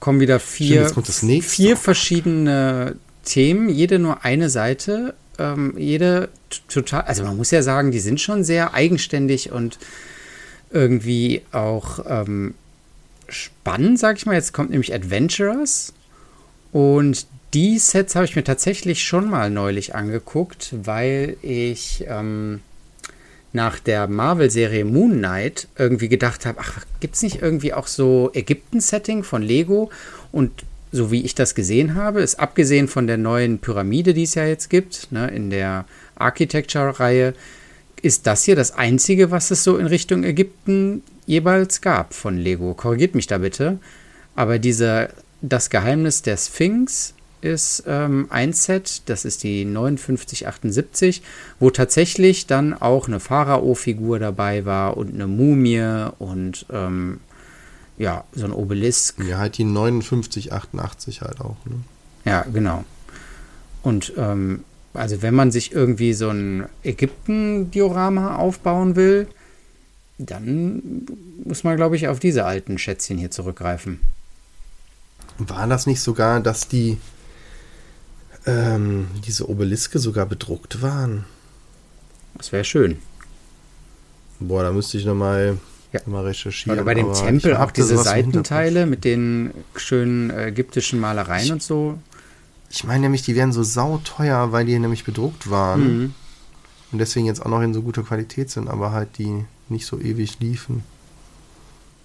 kommen 0.00 0.20
wieder 0.20 0.38
vier, 0.38 0.90
nächste. 1.22 1.50
vier 1.50 1.76
verschiedene 1.76 2.96
Themen, 3.24 3.68
jede 3.68 3.98
nur 3.98 4.24
eine 4.24 4.50
Seite. 4.50 5.14
Ähm, 5.38 5.74
jede 5.76 6.28
total, 6.68 7.02
also 7.02 7.24
man 7.24 7.36
muss 7.36 7.50
ja 7.50 7.62
sagen, 7.62 7.90
die 7.90 8.00
sind 8.00 8.20
schon 8.20 8.44
sehr 8.44 8.74
eigenständig 8.74 9.52
und 9.52 9.78
irgendwie 10.70 11.42
auch 11.52 12.00
ähm, 12.06 12.54
spannend, 13.28 13.98
sag 13.98 14.16
ich 14.16 14.26
mal. 14.26 14.34
Jetzt 14.34 14.52
kommt 14.52 14.70
nämlich 14.70 14.94
Adventurers 14.94 15.92
und 16.72 17.26
die 17.54 17.78
Sets 17.78 18.14
habe 18.14 18.26
ich 18.26 18.36
mir 18.36 18.44
tatsächlich 18.44 19.04
schon 19.04 19.30
mal 19.30 19.50
neulich 19.50 19.94
angeguckt, 19.94 20.74
weil 20.82 21.36
ich 21.42 22.04
ähm, 22.06 22.60
nach 23.52 23.78
der 23.78 24.08
Marvel-Serie 24.08 24.84
Moon 24.84 25.18
Knight 25.18 25.68
irgendwie 25.78 26.08
gedacht 26.08 26.46
habe, 26.46 26.58
ach, 26.60 26.84
gibt 27.00 27.14
es 27.14 27.22
nicht 27.22 27.42
irgendwie 27.42 27.72
auch 27.72 27.86
so 27.86 28.30
Ägypten-Setting 28.34 29.24
von 29.24 29.42
Lego? 29.42 29.90
Und 30.32 30.50
so 30.92 31.10
wie 31.10 31.24
ich 31.24 31.34
das 31.34 31.54
gesehen 31.54 31.94
habe, 31.94 32.20
ist 32.20 32.40
abgesehen 32.40 32.88
von 32.88 33.06
der 33.06 33.16
neuen 33.16 33.58
Pyramide, 33.58 34.14
die 34.14 34.22
es 34.24 34.34
ja 34.34 34.46
jetzt 34.46 34.70
gibt, 34.70 35.12
ne, 35.12 35.28
in 35.28 35.50
der 35.50 35.84
Architecture-Reihe, 36.16 37.34
ist 38.02 38.26
das 38.26 38.44
hier 38.44 38.56
das 38.56 38.72
einzige, 38.72 39.30
was 39.30 39.50
es 39.50 39.64
so 39.64 39.76
in 39.76 39.86
Richtung 39.86 40.24
Ägypten 40.24 41.02
jeweils 41.26 41.80
gab 41.80 42.14
von 42.14 42.38
Lego. 42.38 42.74
Korrigiert 42.74 43.14
mich 43.14 43.26
da 43.26 43.38
bitte. 43.38 43.78
Aber 44.34 44.58
dieser 44.58 45.10
Das 45.40 45.70
Geheimnis 45.70 46.22
der 46.22 46.36
Sphinx 46.36 47.14
ist 47.40 47.84
ähm, 47.86 48.26
ein 48.30 48.52
Set, 48.52 49.02
das 49.06 49.24
ist 49.24 49.42
die 49.42 49.64
5978, 49.64 51.22
wo 51.58 51.70
tatsächlich 51.70 52.46
dann 52.46 52.74
auch 52.74 53.08
eine 53.08 53.20
Pharao-Figur 53.20 54.18
dabei 54.18 54.64
war 54.64 54.96
und 54.96 55.14
eine 55.14 55.26
Mumie 55.26 56.10
und 56.18 56.66
ähm, 56.70 57.20
ja, 57.98 58.24
so 58.32 58.44
ein 58.44 58.52
Obelisk. 58.52 59.22
Ja, 59.24 59.38
halt 59.38 59.58
die 59.58 59.64
5988 59.64 61.20
halt 61.22 61.40
auch. 61.40 61.56
Ne? 61.66 61.80
Ja, 62.24 62.44
genau. 62.52 62.84
Und 63.82 64.12
ähm, 64.16 64.64
also 64.94 65.22
wenn 65.22 65.34
man 65.34 65.50
sich 65.50 65.72
irgendwie 65.72 66.12
so 66.12 66.30
ein 66.30 66.66
Ägypten-Diorama 66.82 68.36
aufbauen 68.36 68.96
will, 68.96 69.28
dann 70.18 71.06
muss 71.44 71.64
man, 71.64 71.76
glaube 71.76 71.96
ich, 71.96 72.08
auf 72.08 72.18
diese 72.18 72.44
alten 72.44 72.78
Schätzchen 72.78 73.18
hier 73.18 73.30
zurückgreifen. 73.30 74.00
War 75.38 75.68
das 75.68 75.86
nicht 75.86 76.00
sogar, 76.00 76.40
dass 76.40 76.66
die 76.66 76.98
ähm, 78.48 79.08
diese 79.26 79.48
Obeliske 79.48 79.98
sogar 79.98 80.26
bedruckt 80.26 80.80
waren? 80.82 81.24
Das 82.36 82.52
wäre 82.52 82.64
schön. 82.64 82.98
Boah, 84.40 84.62
da 84.62 84.72
müsste 84.72 84.98
ich 84.98 85.04
nochmal 85.04 85.58
Ja. 85.92 86.00
noch 86.00 86.06
mal 86.14 86.24
recherchieren. 86.24 86.78
Oder 86.78 86.84
bei 86.84 86.94
dem 86.94 87.12
Tempel 87.12 87.56
auch 87.56 87.70
diese. 87.70 87.96
Seitenteile 87.98 88.86
mit 88.86 89.04
den 89.04 89.52
schönen 89.76 90.30
äh, 90.30 90.46
ägyptischen 90.48 91.00
Malereien 91.00 91.44
Ich- 91.44 91.52
und 91.52 91.62
so. 91.62 91.98
Ich 92.70 92.84
meine 92.84 93.00
nämlich, 93.00 93.22
die 93.22 93.34
wären 93.34 93.52
so 93.52 93.62
sauteuer, 93.62 94.52
weil 94.52 94.66
die 94.66 94.78
nämlich 94.78 95.04
bedruckt 95.04 95.50
waren. 95.50 95.80
Mhm. 96.02 96.14
Und 96.92 96.98
deswegen 96.98 97.26
jetzt 97.26 97.40
auch 97.44 97.48
noch 97.50 97.62
in 97.62 97.74
so 97.74 97.82
guter 97.82 98.02
Qualität 98.02 98.50
sind, 98.50 98.68
aber 98.68 98.92
halt 98.92 99.18
die 99.18 99.44
nicht 99.68 99.86
so 99.86 99.98
ewig 99.98 100.38
liefen. 100.40 100.84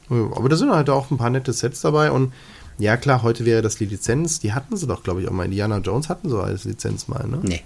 Ja, 0.10 0.18
Aber 0.36 0.50
da 0.50 0.56
sind 0.56 0.72
halt 0.72 0.90
auch 0.90 1.12
ein 1.12 1.18
paar 1.18 1.30
nette 1.30 1.54
Sets 1.54 1.82
dabei 1.82 2.12
und 2.12 2.34
ja 2.78 2.98
klar, 2.98 3.24
heute 3.24 3.46
wäre 3.46 3.62
das 3.62 3.76
die 3.76 3.86
Lizenz. 3.86 4.40
Die 4.40 4.54
hatten 4.54 4.76
sie 4.78 4.88
doch, 4.88 5.04
glaube 5.04 5.22
ich, 5.22 5.28
auch 5.28 5.32
mal. 5.34 5.46
Indiana 5.46 5.78
Jones 5.80 6.10
hatten 6.10 6.30
sie 6.30 6.38
als 6.42 6.66
Lizenz 6.66 7.08
mal, 7.08 7.26
ne? 7.28 7.40
Nee, 7.44 7.62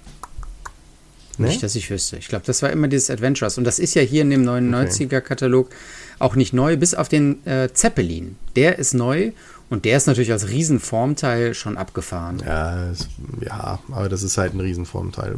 Ne? 1.40 1.50
nicht, 1.50 1.62
dass 1.62 1.76
ich 1.76 1.90
wüsste. 1.92 2.18
Ich 2.18 2.30
glaube, 2.30 2.46
das 2.48 2.64
war 2.64 2.72
immer 2.72 2.88
dieses 2.88 3.12
Adventures. 3.12 3.60
Und 3.60 3.64
das 3.64 3.78
ist 3.78 3.94
ja 3.94 4.02
hier 4.02 4.24
in 4.24 4.32
dem 4.32 4.44
99er-Katalog 4.44 5.70
auch 6.18 6.36
nicht 6.36 6.52
neu, 6.52 6.78
bis 6.78 6.96
auf 6.96 7.10
den 7.10 7.46
äh, 7.46 7.70
Zeppelin. 7.72 8.38
Der 8.56 8.80
ist 8.80 8.96
neu 8.96 9.34
und 9.70 9.86
der 9.86 9.98
ist 9.98 10.08
natürlich 10.08 10.32
als 10.32 10.50
Riesenformteil 10.50 11.54
schon 11.54 11.78
abgefahren. 11.78 12.42
Ja, 12.44 12.90
es, 12.90 13.08
ja, 13.46 13.78
aber 13.92 14.10
das 14.10 14.24
ist 14.24 14.40
halt 14.40 14.56
ein 14.56 14.62
Riesenformteil. 14.62 15.36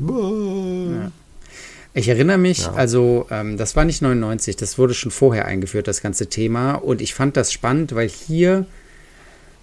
Ich 1.93 2.07
erinnere 2.07 2.37
mich, 2.37 2.59
Ja. 2.59 2.73
also 2.73 3.27
ähm, 3.29 3.57
das 3.57 3.75
war 3.75 3.83
nicht 3.83 4.01
99, 4.01 4.55
das 4.55 4.77
wurde 4.77 4.93
schon 4.93 5.11
vorher 5.11 5.45
eingeführt, 5.45 5.87
das 5.89 6.01
ganze 6.01 6.27
Thema. 6.27 6.75
Und 6.75 7.01
ich 7.01 7.13
fand 7.13 7.35
das 7.35 7.51
spannend, 7.51 7.93
weil 7.93 8.07
hier 8.07 8.65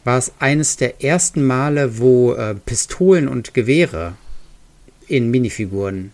war 0.07 0.19
es 0.19 0.33
eines 0.39 0.77
der 0.77 1.03
ersten 1.03 1.45
Male, 1.45 1.99
wo 1.99 2.33
äh, 2.33 2.55
Pistolen 2.55 3.27
und 3.29 3.55
Gewehre 3.55 4.15
in 5.09 5.31
Minifiguren 5.31 6.13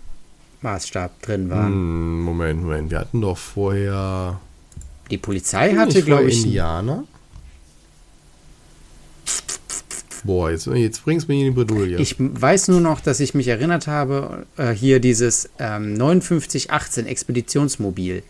Maßstab 0.62 1.20
drin 1.22 1.50
waren. 1.50 1.72
Hm, 1.72 2.20
Moment, 2.22 2.62
Moment. 2.62 2.90
Wir 2.90 3.00
hatten 3.00 3.20
doch 3.20 3.36
vorher. 3.36 4.40
Die 5.10 5.18
Polizei 5.18 5.74
hatte, 5.74 6.02
glaube 6.02 6.28
ich, 6.30 6.44
Indianer. 6.44 7.04
Boah, 10.24 10.50
jetzt, 10.52 10.66
jetzt 10.66 11.04
bringst 11.04 11.26
du 11.28 11.32
mich 11.32 11.40
in 11.40 11.46
die 11.46 11.50
Bredouille. 11.50 11.98
ich 11.98 12.14
weiß 12.18 12.68
nur 12.68 12.80
noch, 12.80 13.00
dass 13.00 13.18
ich 13.18 13.34
mich 13.34 13.48
erinnert 13.48 13.88
habe, 13.88 14.46
äh, 14.56 14.70
hier 14.70 15.00
dieses 15.00 15.50
ähm, 15.58 15.96
5918 15.96 17.06
Expeditionsmobil. 17.06 18.22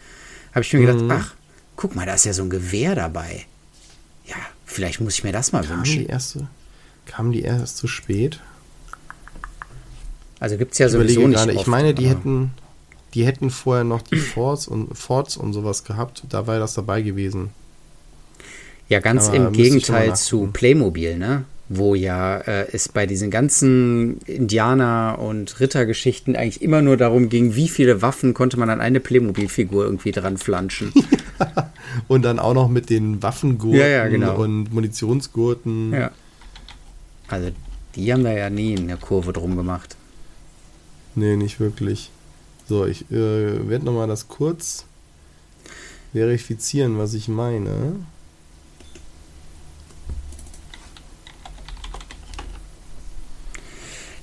Habe 0.52 0.62
ich 0.62 0.72
mir 0.72 0.80
gedacht, 0.80 1.00
Mhm. 1.02 1.10
ach, 1.10 1.34
guck 1.76 1.94
mal, 1.94 2.06
da 2.06 2.14
ist 2.14 2.24
ja 2.24 2.32
so 2.32 2.42
ein 2.44 2.50
Gewehr 2.50 2.94
dabei. 2.94 3.44
Ja, 4.72 4.76
vielleicht 4.76 5.00
muss 5.00 5.14
ich 5.14 5.24
mir 5.24 5.32
das 5.32 5.52
mal 5.52 5.62
kam 5.64 5.78
wünschen. 5.78 6.00
die 6.00 6.06
erste. 6.06 6.46
Kam 7.06 7.30
die 7.32 7.42
erst 7.42 7.76
zu 7.76 7.86
spät? 7.86 8.40
Also 10.40 10.56
gibt 10.56 10.72
es 10.72 10.78
ja 10.78 10.86
Ich 10.86 10.92
sowieso 10.92 11.26
nicht 11.28 11.36
gerade, 11.36 11.52
ich 11.52 11.58
oft, 11.58 11.66
meine, 11.68 11.94
die 11.94 12.06
aber- 12.06 12.18
hätten, 12.18 12.50
die 13.14 13.26
hätten 13.26 13.50
vorher 13.50 13.84
noch 13.84 14.02
die 14.02 14.16
Forts 14.16 14.66
und 14.66 14.96
Forts 14.96 15.36
und 15.36 15.52
sowas 15.52 15.84
gehabt. 15.84 16.24
Da 16.30 16.46
wäre 16.46 16.58
das 16.58 16.74
dabei 16.74 17.02
gewesen. 17.02 17.50
Ja, 18.88 19.00
ganz 19.00 19.28
Aber 19.28 19.36
im 19.36 19.52
Gegenteil 19.52 20.16
zu 20.16 20.48
Playmobil, 20.52 21.16
ne? 21.18 21.44
Wo 21.68 21.94
ja 21.94 22.38
äh, 22.38 22.66
es 22.72 22.88
bei 22.88 23.06
diesen 23.06 23.30
ganzen 23.30 24.18
Indianer- 24.22 25.18
und 25.18 25.58
Rittergeschichten 25.60 26.36
eigentlich 26.36 26.60
immer 26.60 26.82
nur 26.82 26.96
darum 26.96 27.28
ging, 27.28 27.54
wie 27.54 27.68
viele 27.68 28.02
Waffen 28.02 28.34
konnte 28.34 28.58
man 28.58 28.68
an 28.68 28.80
eine 28.80 29.00
Playmobil-Figur 29.00 29.84
irgendwie 29.84 30.12
dran 30.12 30.36
flanschen. 30.38 30.92
und 32.09 32.22
dann 32.22 32.38
auch 32.38 32.55
noch 32.55 32.68
mit 32.68 32.90
den 32.90 33.22
Waffengurten 33.22 33.80
ja, 33.80 33.86
ja, 33.86 34.09
genau. 34.09 34.36
und 34.36 34.72
Munitionsgurten. 34.72 35.93
Ja. 35.93 36.11
Also 37.28 37.51
die 37.95 38.12
haben 38.12 38.24
da 38.24 38.32
ja 38.32 38.51
nie 38.51 38.76
eine 38.76 38.97
Kurve 38.97 39.32
drum 39.32 39.57
gemacht. 39.57 39.97
Nee, 41.14 41.36
nicht 41.36 41.61
wirklich. 41.61 42.11
So, 42.68 42.86
ich 42.86 43.11
äh, 43.11 43.68
werde 43.68 43.84
nochmal 43.84 44.09
das 44.09 44.28
kurz 44.28 44.86
verifizieren, 46.12 46.99
was 46.99 47.14
ich 47.14 47.28
meine. 47.28 47.97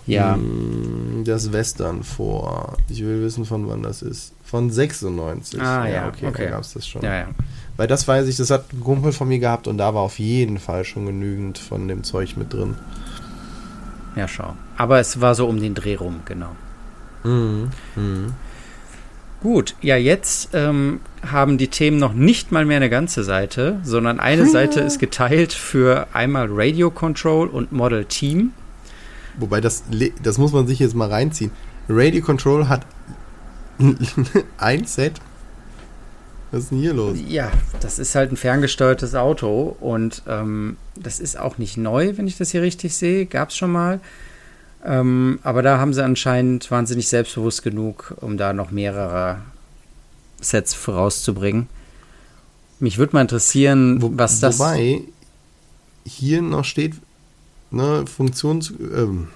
Ja. 0.09 0.35
Hm, 0.35 1.23
das 1.25 1.51
Western 1.51 2.03
vor. 2.03 2.77
Ich 2.89 3.03
will 3.03 3.21
wissen, 3.21 3.45
von 3.45 3.67
wann 3.69 3.83
das 3.83 4.01
ist. 4.01 4.33
Von 4.43 4.71
96. 4.71 5.61
Ah, 5.61 5.87
ja, 5.87 6.07
okay. 6.07 6.27
okay. 6.27 6.45
Da 6.45 6.49
gab 6.51 6.61
es 6.61 6.73
das 6.73 6.87
schon. 6.87 7.03
Ja, 7.03 7.15
ja. 7.15 7.27
Weil 7.79 7.87
das 7.87 8.09
weiß 8.09 8.27
ich, 8.27 8.35
das 8.35 8.51
hat 8.51 8.73
ein 8.73 8.81
Kumpel 8.81 9.13
von 9.13 9.29
mir 9.29 9.39
gehabt 9.39 9.65
und 9.65 9.77
da 9.77 9.93
war 9.93 10.01
auf 10.01 10.19
jeden 10.19 10.59
Fall 10.59 10.83
schon 10.83 11.05
genügend 11.05 11.57
von 11.57 11.87
dem 11.87 12.03
Zeug 12.03 12.35
mit 12.35 12.51
drin. 12.51 12.75
Ja, 14.17 14.27
schau. 14.27 14.53
Aber 14.75 14.99
es 14.99 15.21
war 15.21 15.33
so 15.33 15.47
um 15.47 15.61
den 15.61 15.75
Dreh 15.75 15.95
rum, 15.95 16.19
genau. 16.25 16.57
Mhm. 17.23 17.69
Mhm. 17.95 18.33
Gut, 19.41 19.75
ja, 19.81 19.95
jetzt 19.95 20.49
ähm, 20.51 20.99
haben 21.25 21.57
die 21.57 21.69
Themen 21.69 21.99
noch 21.99 22.11
nicht 22.11 22.51
mal 22.51 22.65
mehr 22.65 22.75
eine 22.75 22.89
ganze 22.89 23.23
Seite, 23.23 23.79
sondern 23.83 24.19
eine 24.19 24.45
Seite 24.45 24.81
ist 24.81 24.99
geteilt 24.99 25.53
für 25.53 26.07
einmal 26.11 26.47
Radio 26.49 26.91
Control 26.91 27.47
und 27.47 27.71
Model 27.71 28.03
Team. 28.03 28.51
Wobei 29.37 29.61
das, 29.61 29.85
das 30.21 30.37
muss 30.37 30.51
man 30.51 30.67
sich 30.67 30.79
jetzt 30.79 30.95
mal 30.95 31.07
reinziehen. 31.07 31.51
Radio 31.87 32.21
Control 32.25 32.67
hat 32.67 32.85
ein 34.57 34.83
Set. 34.83 35.13
Was 36.51 36.63
ist 36.63 36.71
denn 36.71 36.79
hier 36.79 36.93
los? 36.93 37.17
Ja, 37.27 37.51
das 37.79 37.99
ist 37.99 38.15
halt 38.15 38.31
ein 38.31 38.37
ferngesteuertes 38.37 39.13
Auto 39.13 39.75
und 39.79 40.23
ähm, 40.27 40.77
das 40.95 41.19
ist 41.19 41.37
auch 41.37 41.57
nicht 41.57 41.77
neu, 41.77 42.13
wenn 42.17 42.27
ich 42.27 42.37
das 42.37 42.51
hier 42.51 42.61
richtig 42.61 42.95
sehe. 42.95 43.25
Gab 43.25 43.49
es 43.49 43.57
schon 43.57 43.71
mal. 43.71 43.99
Ähm, 44.83 45.39
aber 45.43 45.61
da 45.61 45.77
haben 45.77 45.93
sie 45.93 46.03
anscheinend 46.03 46.71
wahnsinnig 46.71 47.07
selbstbewusst 47.07 47.63
genug, 47.63 48.15
um 48.21 48.37
da 48.37 48.53
noch 48.53 48.71
mehrere 48.71 49.41
Sets 50.41 50.73
vorauszubringen. 50.73 51.67
Mich 52.79 52.97
würde 52.97 53.13
mal 53.13 53.21
interessieren, 53.21 54.01
Wo, 54.01 54.11
was 54.13 54.39
das. 54.39 54.57
Wobei 54.57 55.01
hier 56.05 56.41
noch 56.41 56.63
steht, 56.63 56.95
ne, 57.71 58.05
Funktions. 58.07 58.71
Ähm, 58.71 59.27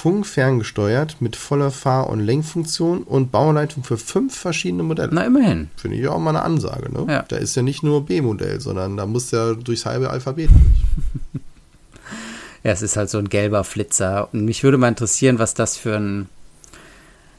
Funk 0.00 0.26
ferngesteuert 0.26 1.20
mit 1.20 1.36
voller 1.36 1.70
Fahr- 1.70 2.08
und 2.08 2.20
Lenkfunktion 2.20 3.02
und 3.02 3.30
Bauleitung 3.30 3.84
für 3.84 3.98
fünf 3.98 4.34
verschiedene 4.34 4.82
Modelle. 4.82 5.10
Na, 5.12 5.26
immerhin. 5.26 5.68
Finde 5.76 5.98
ich 5.98 6.08
auch 6.08 6.18
mal 6.18 6.30
eine 6.30 6.42
Ansage. 6.42 6.90
Ne? 6.90 7.04
Ja. 7.06 7.24
Da 7.28 7.36
ist 7.36 7.54
ja 7.54 7.60
nicht 7.60 7.82
nur 7.82 8.06
B-Modell, 8.06 8.62
sondern 8.62 8.96
da 8.96 9.04
muss 9.04 9.30
ja 9.30 9.52
durchs 9.52 9.84
halbe 9.84 10.08
Alphabet. 10.10 10.48
Ja, 12.62 12.72
es 12.72 12.82
ist 12.82 12.98
halt 12.98 13.08
so 13.08 13.16
ein 13.16 13.30
gelber 13.30 13.64
Flitzer. 13.64 14.28
Und 14.34 14.44
mich 14.44 14.62
würde 14.62 14.76
mal 14.76 14.88
interessieren, 14.88 15.38
was 15.38 15.54
das 15.54 15.78
für 15.78 15.96
ein 15.96 16.28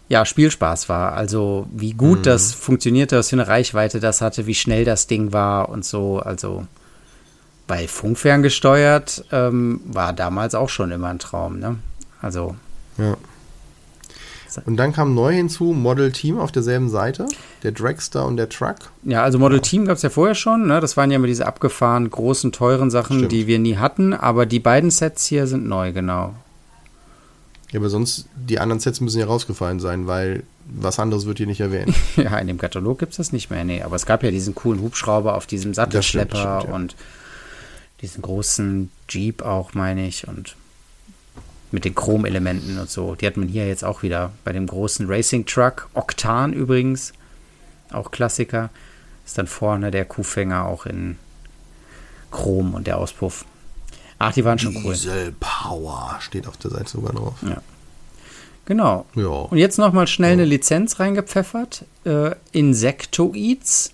ja, 0.09 0.25
Spielspaß 0.25 0.89
war. 0.89 1.13
Also 1.13 1.67
wie 1.71 1.93
gut 1.93 2.19
mhm. 2.21 2.23
das 2.23 2.53
funktionierte, 2.53 3.19
was 3.19 3.29
für 3.29 3.35
eine 3.35 3.47
Reichweite 3.47 3.99
das 3.99 4.21
hatte, 4.21 4.47
wie 4.47 4.55
schnell 4.55 4.83
das 4.83 5.05
Ding 5.05 5.31
war 5.31 5.69
und 5.69 5.85
so. 5.85 6.17
Also 6.17 6.65
bei 7.67 7.87
Funkfern 7.87 8.41
gesteuert 8.41 9.23
ähm, 9.31 9.81
war 9.85 10.11
damals 10.11 10.55
auch 10.55 10.69
schon 10.69 10.89
immer 10.89 11.09
ein 11.09 11.19
Traum. 11.19 11.59
Ne? 11.59 11.77
Also 12.21 12.55
ja. 12.97 13.17
Und 14.65 14.77
dann 14.77 14.91
kam 14.91 15.15
neu 15.15 15.33
hinzu 15.33 15.65
Model 15.65 16.11
Team 16.11 16.37
auf 16.37 16.51
derselben 16.51 16.89
Seite, 16.89 17.25
der 17.63 17.71
Dragster 17.71 18.25
und 18.25 18.37
der 18.37 18.49
Truck. 18.49 18.91
Ja, 19.03 19.23
also 19.23 19.39
Model 19.39 19.59
ja. 19.59 19.61
Team 19.61 19.85
gab 19.85 19.95
es 19.95 20.01
ja 20.01 20.09
vorher 20.09 20.35
schon. 20.35 20.67
Ne? 20.67 20.81
Das 20.81 20.97
waren 20.97 21.09
ja 21.09 21.15
immer 21.15 21.27
diese 21.27 21.45
abgefahren, 21.45 22.09
großen, 22.09 22.51
teuren 22.51 22.89
Sachen, 22.91 23.17
Stimmt. 23.17 23.31
die 23.31 23.47
wir 23.47 23.59
nie 23.59 23.77
hatten. 23.77 24.13
Aber 24.13 24.45
die 24.45 24.59
beiden 24.59 24.91
Sets 24.91 25.25
hier 25.25 25.47
sind 25.47 25.67
neu, 25.67 25.93
genau. 25.93 26.33
Ja, 27.71 27.79
aber 27.79 27.89
sonst, 27.89 28.27
die 28.35 28.59
anderen 28.59 28.81
Sets 28.81 28.99
müssen 28.99 29.19
ja 29.19 29.25
rausgefallen 29.25 29.79
sein, 29.79 30.05
weil 30.07 30.43
was 30.65 30.99
anderes 30.99 31.25
wird 31.25 31.37
hier 31.37 31.47
nicht 31.47 31.61
erwähnt. 31.61 31.95
ja, 32.17 32.37
in 32.37 32.47
dem 32.47 32.57
Katalog 32.57 32.99
gibt 32.99 33.11
es 33.11 33.17
das 33.17 33.31
nicht 33.31 33.49
mehr, 33.49 33.63
nee. 33.63 33.81
Aber 33.81 33.95
es 33.95 34.05
gab 34.05 34.23
ja 34.23 34.31
diesen 34.31 34.53
coolen 34.53 34.81
Hubschrauber 34.81 35.35
auf 35.35 35.47
diesem 35.47 35.73
Sattelschlepper 35.73 36.37
stimmt, 36.37 36.61
stimmt, 36.61 36.69
ja. 36.69 36.75
und 36.75 36.95
diesen 38.01 38.21
großen 38.21 38.91
Jeep 39.07 39.43
auch, 39.43 39.73
meine 39.73 40.05
ich. 40.05 40.27
Und 40.27 40.55
mit 41.71 41.85
den 41.85 41.95
Chromelementen 41.95 42.77
und 42.77 42.89
so. 42.89 43.15
Die 43.15 43.25
hat 43.25 43.37
man 43.37 43.47
hier 43.47 43.67
jetzt 43.67 43.83
auch 43.83 44.03
wieder 44.03 44.31
bei 44.43 44.51
dem 44.51 44.67
großen 44.67 45.07
Racing 45.07 45.45
Truck. 45.45 45.89
Oktan 45.93 46.53
übrigens, 46.53 47.13
auch 47.91 48.11
Klassiker. 48.11 48.69
Ist 49.25 49.37
dann 49.37 49.47
vorne 49.47 49.91
der 49.91 50.05
Kuhfänger 50.05 50.65
auch 50.65 50.85
in 50.85 51.17
Chrom 52.31 52.73
und 52.73 52.87
der 52.87 52.97
Auspuff. 52.97 53.45
Ach, 54.19 54.33
die 54.33 54.45
waren 54.45 54.59
schon 54.59 54.75
cool. 54.83 54.93
Diesel 54.93 55.33
Power 55.39 56.17
steht 56.19 56.47
auf 56.47 56.57
der 56.57 56.71
Seite 56.71 56.89
sogar 56.89 57.13
drauf. 57.13 57.35
Ja. 57.41 57.61
Genau. 58.65 59.05
Ja. 59.15 59.27
Und 59.27 59.57
jetzt 59.57 59.77
nochmal 59.77 60.07
schnell 60.07 60.31
ja. 60.31 60.33
eine 60.33 60.45
Lizenz 60.45 60.99
reingepfeffert. 60.99 61.85
Äh, 62.05 62.35
Insectoids 62.51 63.93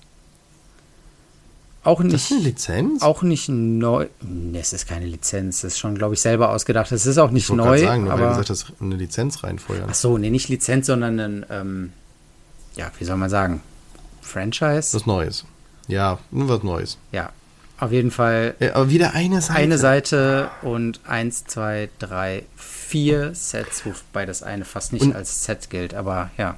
auch 1.87 2.01
nicht, 2.01 2.13
das 2.13 2.25
ist 2.25 2.31
eine 2.33 2.41
Lizenz? 2.41 3.01
Auch 3.01 3.21
nicht 3.23 3.49
neu. 3.49 4.07
Es 4.53 4.73
ist 4.73 4.87
keine 4.87 5.05
Lizenz. 5.05 5.61
Das 5.61 5.73
ist 5.73 5.79
schon, 5.79 5.95
glaube 5.95 6.13
ich, 6.13 6.21
selber 6.21 6.49
ausgedacht. 6.51 6.91
Es 6.91 7.05
ist 7.05 7.17
auch 7.17 7.31
nicht 7.31 7.49
ich 7.49 7.55
neu. 7.55 7.79
sagen, 7.79 8.03
nur 8.03 8.13
aber 8.13 8.21
weil 8.21 8.27
du 8.29 8.39
gesagt 8.39 8.49
hast, 8.49 8.73
eine 8.81 8.95
Lizenz 8.95 9.43
reinfeuern. 9.43 9.87
Ach 9.89 9.95
so, 9.95 10.17
nee, 10.17 10.29
nicht 10.29 10.49
Lizenz, 10.49 10.87
sondern 10.87 11.19
ein, 11.19 11.45
ähm, 11.49 11.93
ja, 12.75 12.91
wie 12.99 13.05
soll 13.05 13.17
man 13.17 13.29
sagen? 13.29 13.61
Franchise? 14.21 14.93
Was 14.93 15.05
Neues. 15.05 15.45
Ja, 15.87 16.19
was 16.31 16.63
Neues. 16.63 16.97
Ja, 17.11 17.31
auf 17.79 17.91
jeden 17.91 18.11
Fall. 18.11 18.55
Ja, 18.59 18.75
aber 18.75 18.89
wieder 18.89 19.13
eine 19.13 19.41
Seite. 19.41 19.59
Eine 19.59 19.77
Seite 19.77 20.49
und 20.61 20.99
eins, 21.07 21.45
zwei, 21.45 21.89
drei, 21.99 22.43
vier 22.55 23.33
Sets, 23.33 23.85
wobei 23.85 24.25
das 24.25 24.43
eine 24.43 24.65
fast 24.65 24.93
nicht 24.93 25.03
und 25.03 25.15
als 25.15 25.45
Set 25.45 25.69
gilt, 25.69 25.93
aber 25.93 26.31
ja 26.37 26.57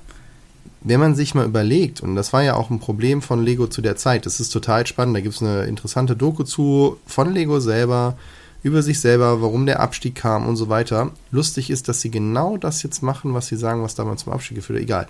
wenn 0.82 1.00
man 1.00 1.16
sich 1.16 1.36
mal 1.36 1.46
überlegt, 1.46 2.02
und 2.02 2.16
das 2.16 2.32
war 2.32 2.42
ja 2.42 2.56
auch 2.56 2.70
ein 2.70 2.80
Problem 2.80 3.22
von 3.22 3.44
Lego 3.44 3.68
zu 3.68 3.82
der 3.82 3.98
Zeit, 3.98 4.26
das 4.26 4.40
ist 4.40 4.50
total 4.50 4.88
spannend, 4.88 5.16
da 5.16 5.22
gibt 5.22 5.36
es 5.36 5.42
eine 5.42 5.64
interessante 5.64 6.16
Doku 6.16 6.44
zu 6.44 6.98
von 7.06 7.34
Lego 7.34 7.60
selber, 7.60 8.18
über 8.64 8.82
sich 8.82 9.00
selber, 9.00 9.42
warum 9.42 9.66
der 9.66 9.80
Abstieg 9.80 10.16
kam 10.16 10.48
und 10.48 10.58
so 10.58 10.70
weiter. 10.70 11.12
Lustig 11.32 11.70
ist, 11.70 11.88
dass 11.88 12.02
sie 12.02 12.12
genau 12.12 12.58
das 12.58 12.84
jetzt 12.84 13.02
machen, 13.02 13.34
was 13.34 13.48
sie 13.48 13.56
sagen, 13.56 13.84
was 13.84 13.96
damals 13.96 14.24
zum 14.24 14.34
Abstieg 14.34 14.58
geführt 14.58 14.80
hat. 14.80 14.84
Egal. 14.84 15.08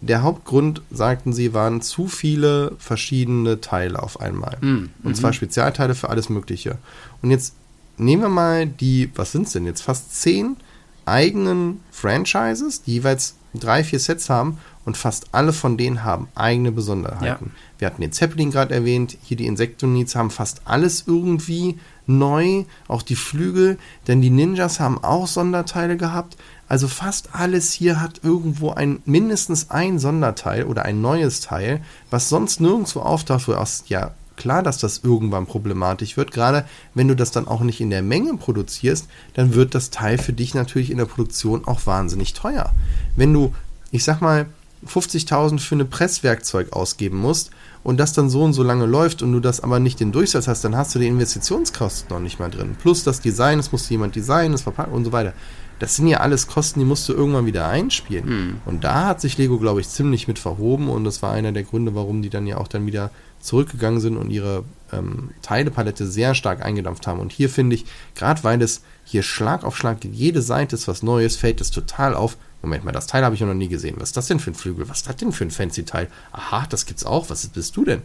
Der 0.00 0.22
Hauptgrund, 0.22 0.82
sagten 0.90 1.32
sie, 1.32 1.52
waren 1.52 1.80
zu 1.82 2.06
viele 2.06 2.72
verschiedene 2.78 3.60
Teile 3.60 4.02
auf 4.02 4.20
einmal. 4.20 4.56
Mm, 4.60 4.90
und 5.02 5.16
zwar 5.16 5.30
mhm. 5.30 5.34
Spezialteile 5.34 5.94
für 5.94 6.10
alles 6.10 6.28
Mögliche. 6.28 6.78
Und 7.22 7.30
jetzt 7.30 7.54
nehmen 7.98 8.22
wir 8.22 8.28
mal 8.28 8.66
die, 8.66 9.10
was 9.14 9.32
sind 9.32 9.46
es 9.46 9.52
denn 9.52 9.66
jetzt, 9.66 9.82
fast 9.82 10.14
zehn 10.14 10.56
eigenen 11.04 11.80
Franchises, 11.90 12.82
die 12.82 12.94
jeweils 12.94 13.34
drei, 13.54 13.84
vier 13.84 13.98
Sets 13.98 14.30
haben 14.30 14.58
und 14.84 14.96
fast 14.96 15.26
alle 15.32 15.52
von 15.52 15.76
denen 15.76 16.04
haben 16.04 16.28
eigene 16.34 16.72
Besonderheiten. 16.72 17.46
Ja. 17.46 17.60
Wir 17.78 17.86
hatten 17.86 18.02
den 18.02 18.12
Zeppelin 18.12 18.50
gerade 18.50 18.74
erwähnt, 18.74 19.16
hier 19.22 19.36
die 19.36 19.46
Insektonids 19.46 20.14
haben 20.14 20.30
fast 20.30 20.62
alles 20.64 21.04
irgendwie 21.06 21.78
neu, 22.06 22.64
auch 22.88 23.02
die 23.02 23.16
Flügel, 23.16 23.78
denn 24.08 24.20
die 24.20 24.30
Ninjas 24.30 24.80
haben 24.80 25.02
auch 25.02 25.26
Sonderteile 25.26 25.96
gehabt. 25.96 26.36
Also 26.68 26.88
fast 26.88 27.34
alles 27.34 27.72
hier 27.72 28.00
hat 28.00 28.20
irgendwo 28.22 28.70
ein 28.70 29.02
mindestens 29.04 29.70
ein 29.70 29.98
Sonderteil 29.98 30.64
oder 30.64 30.84
ein 30.84 31.00
neues 31.00 31.40
Teil, 31.40 31.82
was 32.10 32.28
sonst 32.28 32.60
nirgendwo 32.60 33.00
auftaucht, 33.00 33.46
wo 33.48 33.52
aus 33.52 33.84
ja 33.88 34.12
klar, 34.36 34.62
dass 34.62 34.78
das 34.78 35.02
irgendwann 35.04 35.46
problematisch 35.46 36.16
wird. 36.16 36.32
Gerade 36.32 36.64
wenn 36.94 37.08
du 37.08 37.14
das 37.14 37.30
dann 37.30 37.46
auch 37.46 37.60
nicht 37.60 37.80
in 37.80 37.90
der 37.90 38.02
Menge 38.02 38.36
produzierst, 38.36 39.06
dann 39.34 39.54
wird 39.54 39.74
das 39.74 39.90
Teil 39.90 40.18
für 40.18 40.32
dich 40.32 40.54
natürlich 40.54 40.90
in 40.90 40.98
der 40.98 41.04
Produktion 41.04 41.66
auch 41.66 41.86
wahnsinnig 41.86 42.32
teuer. 42.32 42.72
Wenn 43.14 43.32
du, 43.32 43.54
ich 43.90 44.04
sag 44.04 44.20
mal, 44.20 44.46
50.000 44.86 45.60
für 45.60 45.76
ein 45.76 45.88
Presswerkzeug 45.88 46.72
ausgeben 46.72 47.18
musst 47.18 47.50
und 47.84 47.98
das 47.98 48.12
dann 48.12 48.30
so 48.30 48.42
und 48.42 48.52
so 48.52 48.62
lange 48.62 48.86
läuft 48.86 49.22
und 49.22 49.32
du 49.32 49.40
das 49.40 49.60
aber 49.60 49.80
nicht 49.80 50.00
den 50.00 50.12
Durchsatz 50.12 50.48
hast, 50.48 50.64
dann 50.64 50.76
hast 50.76 50.94
du 50.94 50.98
die 50.98 51.06
Investitionskosten 51.06 52.14
noch 52.14 52.22
nicht 52.22 52.38
mal 52.38 52.50
drin. 52.50 52.76
Plus 52.80 53.04
das 53.04 53.20
Design, 53.20 53.58
es 53.58 53.72
muss 53.72 53.88
jemand 53.88 54.16
designen, 54.16 54.54
es 54.54 54.62
verpacken 54.62 54.92
und 54.92 55.04
so 55.04 55.12
weiter. 55.12 55.32
Das 55.78 55.96
sind 55.96 56.06
ja 56.06 56.18
alles 56.18 56.46
Kosten, 56.46 56.78
die 56.78 56.86
musst 56.86 57.08
du 57.08 57.12
irgendwann 57.12 57.46
wieder 57.46 57.66
einspielen. 57.66 58.26
Mhm. 58.28 58.60
Und 58.66 58.84
da 58.84 59.06
hat 59.06 59.20
sich 59.20 59.36
Lego, 59.36 59.58
glaube 59.58 59.80
ich, 59.80 59.88
ziemlich 59.88 60.28
mit 60.28 60.38
verhoben 60.38 60.88
und 60.88 61.02
das 61.02 61.22
war 61.22 61.32
einer 61.32 61.50
der 61.50 61.64
Gründe, 61.64 61.94
warum 61.94 62.22
die 62.22 62.30
dann 62.30 62.46
ja 62.46 62.58
auch 62.58 62.68
dann 62.68 62.86
wieder 62.86 63.10
zurückgegangen 63.40 64.00
sind 64.00 64.16
und 64.16 64.30
ihre 64.30 64.62
ähm, 64.92 65.30
Teilepalette 65.42 66.06
sehr 66.06 66.36
stark 66.36 66.64
eingedampft 66.64 67.08
haben. 67.08 67.18
Und 67.18 67.32
hier 67.32 67.50
finde 67.50 67.74
ich, 67.74 67.84
gerade 68.14 68.44
weil 68.44 68.62
es 68.62 68.82
hier 69.04 69.24
Schlag 69.24 69.64
auf 69.64 69.76
Schlag 69.76 70.04
jede 70.04 70.40
Seite 70.40 70.76
ist 70.76 70.86
was 70.86 71.02
Neues, 71.02 71.34
fällt 71.34 71.60
es 71.60 71.72
total 71.72 72.14
auf, 72.14 72.36
Moment 72.62 72.84
mal, 72.84 72.92
das 72.92 73.06
Teil 73.06 73.24
habe 73.24 73.34
ich 73.34 73.40
noch 73.40 73.54
nie 73.54 73.68
gesehen. 73.68 73.96
Was 73.98 74.10
ist 74.10 74.16
das 74.16 74.28
denn 74.28 74.38
für 74.38 74.52
ein 74.52 74.54
Flügel? 74.54 74.88
Was 74.88 74.98
ist 74.98 75.08
das 75.08 75.16
denn 75.16 75.32
für 75.32 75.44
ein 75.44 75.50
fancy 75.50 75.84
Teil? 75.84 76.08
Aha, 76.30 76.66
das 76.68 76.86
gibt's 76.86 77.04
auch. 77.04 77.28
Was 77.28 77.46
bist 77.48 77.76
du 77.76 77.84
denn? 77.84 78.02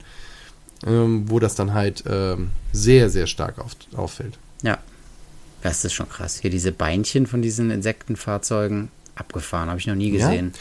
ähm, 0.85 1.29
wo 1.29 1.39
das 1.39 1.55
dann 1.55 1.73
halt 1.73 2.03
ähm, 2.07 2.51
sehr, 2.71 3.09
sehr 3.09 3.27
stark 3.27 3.59
auf, 3.59 3.71
auffällt. 3.95 4.37
Ja. 4.61 4.77
Das 5.61 5.83
ist 5.83 5.93
schon 5.93 6.09
krass. 6.09 6.39
Hier 6.39 6.51
diese 6.51 6.71
Beinchen 6.71 7.25
von 7.25 7.41
diesen 7.41 7.71
Insektenfahrzeugen 7.71 8.89
abgefahren, 9.15 9.69
habe 9.69 9.79
ich 9.79 9.87
noch 9.87 9.95
nie 9.95 10.11
gesehen. 10.11 10.51
Ja. 10.53 10.59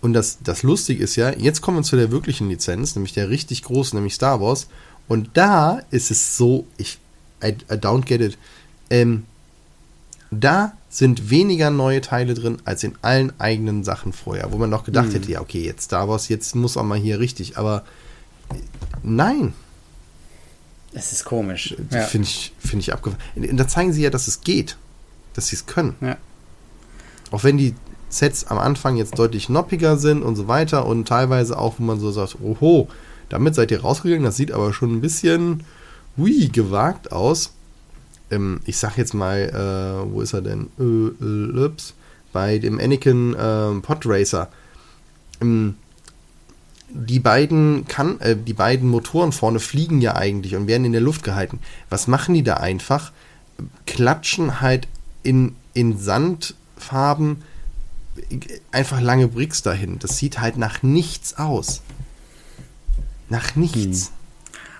Und 0.00 0.12
das, 0.12 0.38
das 0.42 0.62
Lustige 0.62 1.02
ist 1.02 1.16
ja, 1.16 1.30
jetzt 1.30 1.62
kommen 1.62 1.78
wir 1.78 1.82
zu 1.82 1.96
der 1.96 2.10
wirklichen 2.10 2.48
Lizenz, 2.48 2.96
nämlich 2.96 3.12
der 3.12 3.30
richtig 3.30 3.62
großen, 3.62 3.96
nämlich 3.96 4.14
Star 4.14 4.40
Wars. 4.40 4.68
Und 5.08 5.30
da 5.34 5.80
ist 5.90 6.10
es 6.10 6.36
so, 6.36 6.66
ich, 6.76 6.98
I, 7.42 7.48
I 7.70 7.74
don't 7.74 8.04
get 8.04 8.20
it. 8.20 8.36
Ähm, 8.90 9.24
da 10.30 10.76
sind 10.96 11.28
weniger 11.28 11.68
neue 11.68 12.00
Teile 12.00 12.32
drin 12.32 12.56
als 12.64 12.82
in 12.82 12.94
allen 13.02 13.30
eigenen 13.38 13.84
Sachen 13.84 14.14
vorher, 14.14 14.50
wo 14.50 14.56
man 14.56 14.70
noch 14.70 14.84
gedacht 14.84 15.08
mhm. 15.08 15.12
hätte, 15.12 15.30
ja, 15.30 15.42
okay, 15.42 15.62
jetzt 15.62 15.82
Star 15.82 16.08
Wars, 16.08 16.30
jetzt 16.30 16.56
muss 16.56 16.78
auch 16.78 16.84
mal 16.84 16.96
hier 16.96 17.20
richtig, 17.20 17.58
aber 17.58 17.84
nein. 19.02 19.52
Das 20.94 21.12
ist 21.12 21.26
komisch. 21.26 21.76
Ja. 21.90 22.00
Finde 22.00 22.26
ich, 22.26 22.54
find 22.58 22.82
ich 22.82 22.94
abgefahren. 22.94 23.20
Da 23.58 23.68
zeigen 23.68 23.92
sie 23.92 24.04
ja, 24.04 24.08
dass 24.08 24.26
es 24.26 24.40
geht, 24.40 24.78
dass 25.34 25.48
sie 25.48 25.56
es 25.56 25.66
können. 25.66 25.96
Ja. 26.00 26.16
Auch 27.30 27.44
wenn 27.44 27.58
die 27.58 27.74
Sets 28.08 28.46
am 28.46 28.56
Anfang 28.56 28.96
jetzt 28.96 29.18
deutlich 29.18 29.50
noppiger 29.50 29.98
sind 29.98 30.22
und 30.22 30.34
so 30.34 30.48
weiter 30.48 30.86
und 30.86 31.06
teilweise 31.06 31.58
auch, 31.58 31.74
wo 31.76 31.82
man 31.82 32.00
so 32.00 32.10
sagt, 32.10 32.38
oho, 32.40 32.88
damit 33.28 33.54
seid 33.54 33.70
ihr 33.70 33.82
rausgegangen, 33.82 34.24
das 34.24 34.36
sieht 34.36 34.50
aber 34.50 34.72
schon 34.72 34.94
ein 34.94 35.00
bisschen, 35.02 35.64
hui, 36.16 36.48
gewagt 36.48 37.12
aus 37.12 37.52
ähm, 38.30 38.60
ich 38.64 38.76
sag 38.76 38.96
jetzt 38.96 39.14
mal, 39.14 39.38
äh, 39.38 40.12
wo 40.12 40.20
ist 40.20 40.32
er 40.32 40.42
denn? 40.42 40.68
Äh, 40.78 41.64
äh, 41.64 41.76
bei 42.32 42.58
dem 42.58 42.78
Anakin 42.78 43.34
äh, 43.34 43.80
Podracer. 43.80 44.48
Ähm, 45.40 45.76
die 46.88 47.18
beiden 47.18 47.86
kann, 47.86 48.20
äh, 48.20 48.36
die 48.36 48.52
beiden 48.52 48.88
Motoren 48.88 49.32
vorne 49.32 49.58
fliegen 49.58 50.00
ja 50.00 50.16
eigentlich 50.16 50.54
und 50.54 50.66
werden 50.66 50.84
in 50.84 50.92
der 50.92 51.00
Luft 51.00 51.22
gehalten. 51.22 51.60
Was 51.90 52.06
machen 52.06 52.34
die 52.34 52.42
da 52.42 52.54
einfach? 52.54 53.12
Klatschen 53.86 54.60
halt 54.60 54.86
in, 55.22 55.56
in 55.72 55.98
Sandfarben 55.98 57.42
einfach 58.70 59.00
lange 59.00 59.28
Bricks 59.28 59.62
dahin. 59.62 59.98
Das 59.98 60.18
sieht 60.18 60.40
halt 60.40 60.56
nach 60.56 60.82
nichts 60.82 61.38
aus. 61.38 61.82
Nach 63.28 63.56
nichts. 63.56 64.08
Hm. 64.08 64.15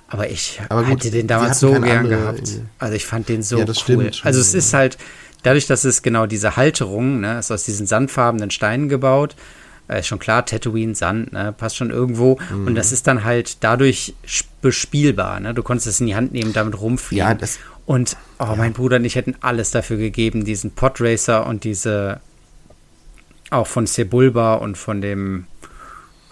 Aber 0.09 0.31
ich 0.31 0.61
Aber 0.69 0.85
gut, 0.85 0.93
hatte 0.93 1.11
den 1.11 1.27
damals 1.27 1.61
so 1.61 1.73
gern 1.81 2.09
gehabt. 2.09 2.61
Also 2.79 2.95
ich 2.95 3.07
fand 3.07 3.29
den 3.29 3.43
so 3.43 3.59
ja, 3.59 3.65
das 3.65 3.89
cool. 3.89 4.11
Also 4.23 4.41
es 4.41 4.55
ist 4.55 4.73
halt, 4.73 4.99
dadurch, 5.43 5.67
dass 5.67 5.85
es 5.85 6.03
genau 6.03 6.27
diese 6.27 6.57
Halterung, 6.57 7.21
ne, 7.21 7.39
ist 7.39 7.51
aus 7.51 7.65
diesen 7.65 7.87
sandfarbenen 7.87 8.51
Steinen 8.51 8.89
gebaut. 8.89 9.35
Äh, 9.89 10.01
ist 10.01 10.09
schon 10.09 10.19
klar, 10.19 10.45
Tatooine, 10.45 10.95
Sand, 10.95 11.33
ne, 11.33 11.53
passt 11.57 11.77
schon 11.77 11.91
irgendwo. 11.91 12.39
Mhm. 12.51 12.69
Und 12.69 12.75
das 12.75 12.93
ist 12.93 13.07
dann 13.07 13.25
halt 13.25 13.59
dadurch 13.63 14.15
bespielbar. 14.61 15.41
Ne? 15.41 15.55
Du 15.55 15.63
konntest 15.63 15.87
es 15.87 16.01
in 16.01 16.07
die 16.07 16.17
Hand 16.17 16.33
nehmen, 16.33 16.53
damit 16.53 16.81
rumfliegen. 16.81 17.27
Ja, 17.27 17.35
das, 17.35 17.59
und 17.85 18.17
oh, 18.41 18.45
ja. 18.45 18.55
mein 18.57 18.73
Bruder 18.73 18.97
und 18.97 19.05
ich 19.05 19.15
hätten 19.15 19.37
alles 19.41 19.71
dafür 19.71 19.97
gegeben, 19.97 20.45
diesen 20.45 20.73
Podracer 20.73 21.47
und 21.47 21.63
diese 21.63 22.21
auch 23.51 23.69
von 23.69 23.87
Sebulba 23.87 24.55
und 24.55 24.77
von 24.77 25.01
dem 25.01 25.47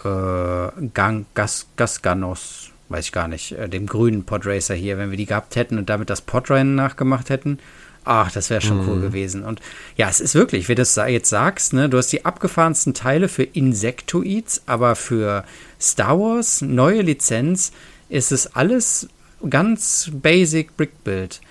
äh, 0.03 0.87
Gang, 0.93 1.25
Gas, 1.33 1.67
Gasganos 1.77 2.64
weiß 2.89 3.05
ich 3.05 3.11
gar 3.11 3.27
nicht, 3.27 3.53
äh, 3.53 3.67
dem 3.67 3.87
grünen 3.87 4.23
Podracer 4.23 4.75
hier, 4.75 4.97
wenn 4.97 5.11
wir 5.11 5.17
die 5.17 5.25
gehabt 5.25 5.55
hätten 5.55 5.77
und 5.77 5.89
damit 5.89 6.09
das 6.09 6.21
Podrennen 6.21 6.75
nachgemacht 6.75 7.29
hätten. 7.29 7.59
Ach, 8.03 8.31
das 8.31 8.51
wäre 8.51 8.61
schon 8.61 8.83
mhm. 8.83 8.89
cool 8.89 9.01
gewesen. 9.01 9.43
Und 9.43 9.61
ja, 9.97 10.07
es 10.07 10.19
ist 10.19 10.35
wirklich, 10.35 10.69
wie 10.69 10.75
du 10.75 10.81
das 10.81 10.95
jetzt 10.95 11.29
sagst, 11.29 11.73
ne, 11.73 11.89
du 11.89 11.97
hast 11.97 12.11
die 12.11 12.23
abgefahrensten 12.23 12.93
Teile 12.93 13.27
für 13.27 13.43
Insectoids, 13.43 14.61
aber 14.67 14.95
für 14.95 15.43
Star 15.81 16.19
Wars, 16.19 16.61
neue 16.61 17.01
Lizenz, 17.01 17.71
ist 18.07 18.31
es 18.31 18.55
alles 18.55 19.09
ganz 19.49 20.11
basic 20.13 20.77
Brickbuild. 20.77 21.41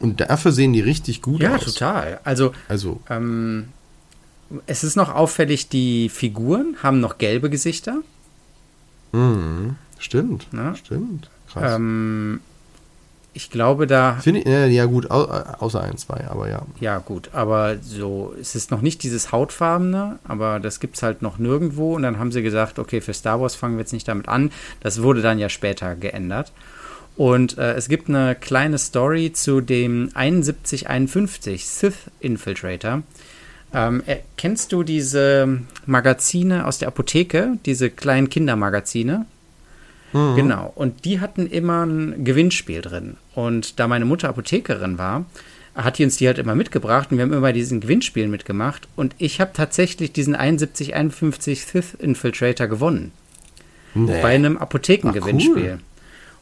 Und 0.00 0.20
dafür 0.20 0.50
sehen 0.52 0.72
die 0.72 0.80
richtig 0.80 1.22
gut 1.22 1.40
ja, 1.40 1.54
aus. 1.54 1.60
Ja, 1.60 1.72
total. 1.72 2.20
Also, 2.24 2.52
also. 2.68 3.00
Ähm, 3.08 3.68
es 4.66 4.82
ist 4.82 4.96
noch 4.96 5.14
auffällig, 5.14 5.68
die 5.68 6.08
Figuren 6.08 6.76
haben 6.82 7.00
noch 7.00 7.18
gelbe 7.18 7.50
Gesichter. 7.50 8.00
Mhm. 9.12 9.76
Stimmt, 9.98 10.46
ja? 10.52 10.74
stimmt. 10.74 11.30
Krass. 11.52 11.74
Ähm, 11.76 12.40
ich 13.34 13.50
glaube, 13.50 13.86
da. 13.86 14.16
Finde 14.20 14.40
ich, 14.40 14.74
ja, 14.74 14.86
gut, 14.86 15.10
außer 15.10 15.80
ein, 15.80 15.96
zwei, 15.96 16.26
aber 16.28 16.48
ja. 16.48 16.62
Ja, 16.80 16.98
gut, 16.98 17.30
aber 17.32 17.76
so, 17.80 18.34
es 18.40 18.54
ist 18.54 18.70
noch 18.70 18.80
nicht 18.80 19.02
dieses 19.02 19.30
Hautfarbene, 19.30 20.18
aber 20.26 20.58
das 20.58 20.80
gibt 20.80 20.96
es 20.96 21.02
halt 21.02 21.22
noch 21.22 21.38
nirgendwo. 21.38 21.94
Und 21.94 22.02
dann 22.02 22.18
haben 22.18 22.32
sie 22.32 22.42
gesagt, 22.42 22.78
okay, 22.78 23.00
für 23.00 23.14
Star 23.14 23.40
Wars 23.40 23.54
fangen 23.54 23.76
wir 23.76 23.80
jetzt 23.80 23.92
nicht 23.92 24.08
damit 24.08 24.28
an. 24.28 24.50
Das 24.80 25.02
wurde 25.02 25.22
dann 25.22 25.38
ja 25.38 25.48
später 25.48 25.94
geändert. 25.94 26.52
Und 27.16 27.58
äh, 27.58 27.74
es 27.74 27.88
gibt 27.88 28.08
eine 28.08 28.34
kleine 28.34 28.78
Story 28.78 29.32
zu 29.32 29.60
dem 29.60 30.10
7151 30.14 31.66
Sith 31.66 32.10
Infiltrator. 32.20 33.02
Ähm, 33.74 34.02
äh, 34.06 34.18
kennst 34.36 34.72
du 34.72 34.82
diese 34.82 35.60
Magazine 35.86 36.66
aus 36.66 36.78
der 36.78 36.88
Apotheke, 36.88 37.58
diese 37.66 37.90
kleinen 37.90 38.30
Kindermagazine? 38.30 39.26
Mhm. 40.12 40.36
Genau. 40.36 40.72
Und 40.74 41.04
die 41.04 41.20
hatten 41.20 41.46
immer 41.46 41.84
ein 41.84 42.24
Gewinnspiel 42.24 42.80
drin. 42.80 43.16
Und 43.34 43.78
da 43.78 43.88
meine 43.88 44.04
Mutter 44.04 44.28
Apothekerin 44.28 44.98
war, 44.98 45.26
hat 45.74 45.98
die 45.98 46.04
uns 46.04 46.16
die 46.16 46.26
halt 46.26 46.38
immer 46.38 46.54
mitgebracht 46.54 47.10
und 47.10 47.18
wir 47.18 47.22
haben 47.22 47.32
immer 47.32 47.42
bei 47.42 47.52
diesen 47.52 47.80
Gewinnspielen 47.80 48.30
mitgemacht. 48.30 48.88
Und 48.96 49.14
ich 49.18 49.40
habe 49.40 49.52
tatsächlich 49.54 50.12
diesen 50.12 50.34
7151 50.34 51.64
Sith 51.64 51.94
Infiltrator 51.98 52.66
gewonnen. 52.66 53.12
Nee. 53.94 54.20
Bei 54.22 54.34
einem 54.34 54.58
Apothekengewinnspiel. 54.58 55.54
Cool. 55.54 55.78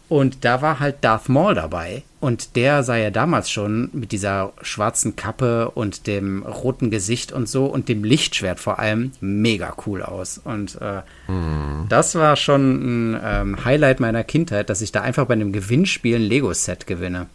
Und 0.09 0.45
da 0.45 0.63
war 0.63 0.79
halt 0.79 1.03
Darth 1.03 1.29
Maul 1.29 1.55
dabei. 1.55 2.05
Und 2.21 2.57
der 2.57 2.83
sah 2.83 2.97
ja 2.97 3.11
damals 3.11 3.51
schon 3.51 3.91
mit 3.93 4.13
dieser 4.13 4.53
schwarzen 4.63 5.17
Kappe 5.17 5.71
und 5.71 6.07
dem 6.07 6.45
roten 6.45 6.91
Gesicht 6.91 7.33
und 7.33 7.49
so 7.49 7.67
und 7.67 7.89
dem 7.89 8.05
Lichtschwert 8.05 8.61
vor 8.61 8.79
allem 8.79 9.13
mega 9.21 9.75
cool 9.87 10.03
aus. 10.03 10.39
Und 10.39 10.79
äh, 10.81 11.03
mhm. 11.31 11.87
das 11.89 12.15
war 12.15 12.37
schon 12.37 13.15
ein 13.15 13.21
ähm, 13.23 13.65
Highlight 13.65 14.01
meiner 14.01 14.25
Kindheit, 14.25 14.71
dass 14.71 14.81
ich 14.81 14.93
da 14.93 15.03
einfach 15.03 15.27
bei 15.27 15.35
einem 15.35 15.53
Gewinnspiel 15.53 16.17
ein 16.17 16.23
Lego-Set 16.23 16.87
gewinne. 16.87 17.27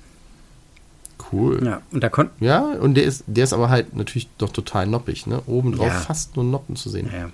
Cool. 1.32 1.62
Ja, 1.64 1.82
und 1.92 2.04
da 2.04 2.10
konnten. 2.10 2.44
Ja, 2.44 2.60
und 2.62 2.96
der 2.96 3.04
ist, 3.04 3.24
der 3.28 3.44
ist 3.44 3.54
aber 3.54 3.70
halt 3.70 3.96
natürlich 3.96 4.28
doch 4.38 4.52
total 4.52 4.88
noppig, 4.88 5.28
ne? 5.28 5.42
Obendrauf 5.46 5.88
ja. 5.88 5.94
fast 5.94 6.36
nur 6.36 6.46
Noppen 6.46 6.76
zu 6.76 6.90
sehen. 6.90 7.10
Ja. 7.14 7.30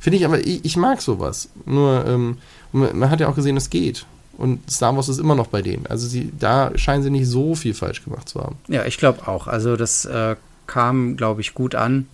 Finde 0.00 0.18
ich 0.18 0.24
aber, 0.24 0.38
ich, 0.38 0.64
ich, 0.64 0.76
mag 0.76 1.00
sowas. 1.02 1.50
Nur, 1.66 2.04
ähm, 2.06 2.38
man 2.72 3.10
hat 3.10 3.20
ja 3.20 3.28
auch 3.28 3.34
gesehen, 3.34 3.56
es 3.56 3.70
geht. 3.70 4.06
Und 4.36 4.68
Star 4.70 4.94
Wars 4.96 5.08
ist 5.08 5.18
immer 5.18 5.34
noch 5.34 5.46
bei 5.46 5.62
denen. 5.62 5.86
Also 5.86 6.06
sie, 6.06 6.32
da 6.38 6.76
scheinen 6.76 7.02
sie 7.02 7.10
nicht 7.10 7.26
so 7.26 7.54
viel 7.54 7.74
falsch 7.74 8.04
gemacht 8.04 8.28
zu 8.28 8.40
haben. 8.40 8.56
Ja, 8.68 8.84
ich 8.84 8.98
glaube 8.98 9.28
auch. 9.28 9.46
Also 9.46 9.76
das 9.76 10.04
äh, 10.04 10.36
kam, 10.66 11.16
glaube 11.16 11.40
ich, 11.40 11.54
gut 11.54 11.74
an. 11.74 12.08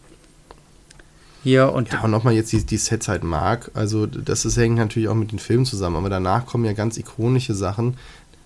Hier 1.42 1.72
und. 1.72 1.90
Ja, 1.90 2.02
und 2.02 2.10
nochmal 2.10 2.34
jetzt 2.34 2.52
die, 2.52 2.64
die 2.64 2.76
Sets 2.76 3.08
halt 3.08 3.24
mag. 3.24 3.70
Also 3.74 4.06
das 4.06 4.44
ist, 4.44 4.56
hängt 4.56 4.76
natürlich 4.76 5.08
auch 5.08 5.14
mit 5.14 5.32
den 5.32 5.38
Filmen 5.38 5.64
zusammen. 5.64 5.96
Aber 5.96 6.10
danach 6.10 6.46
kommen 6.46 6.64
ja 6.64 6.74
ganz 6.74 6.98
ikonische 6.98 7.54
Sachen. 7.54 7.96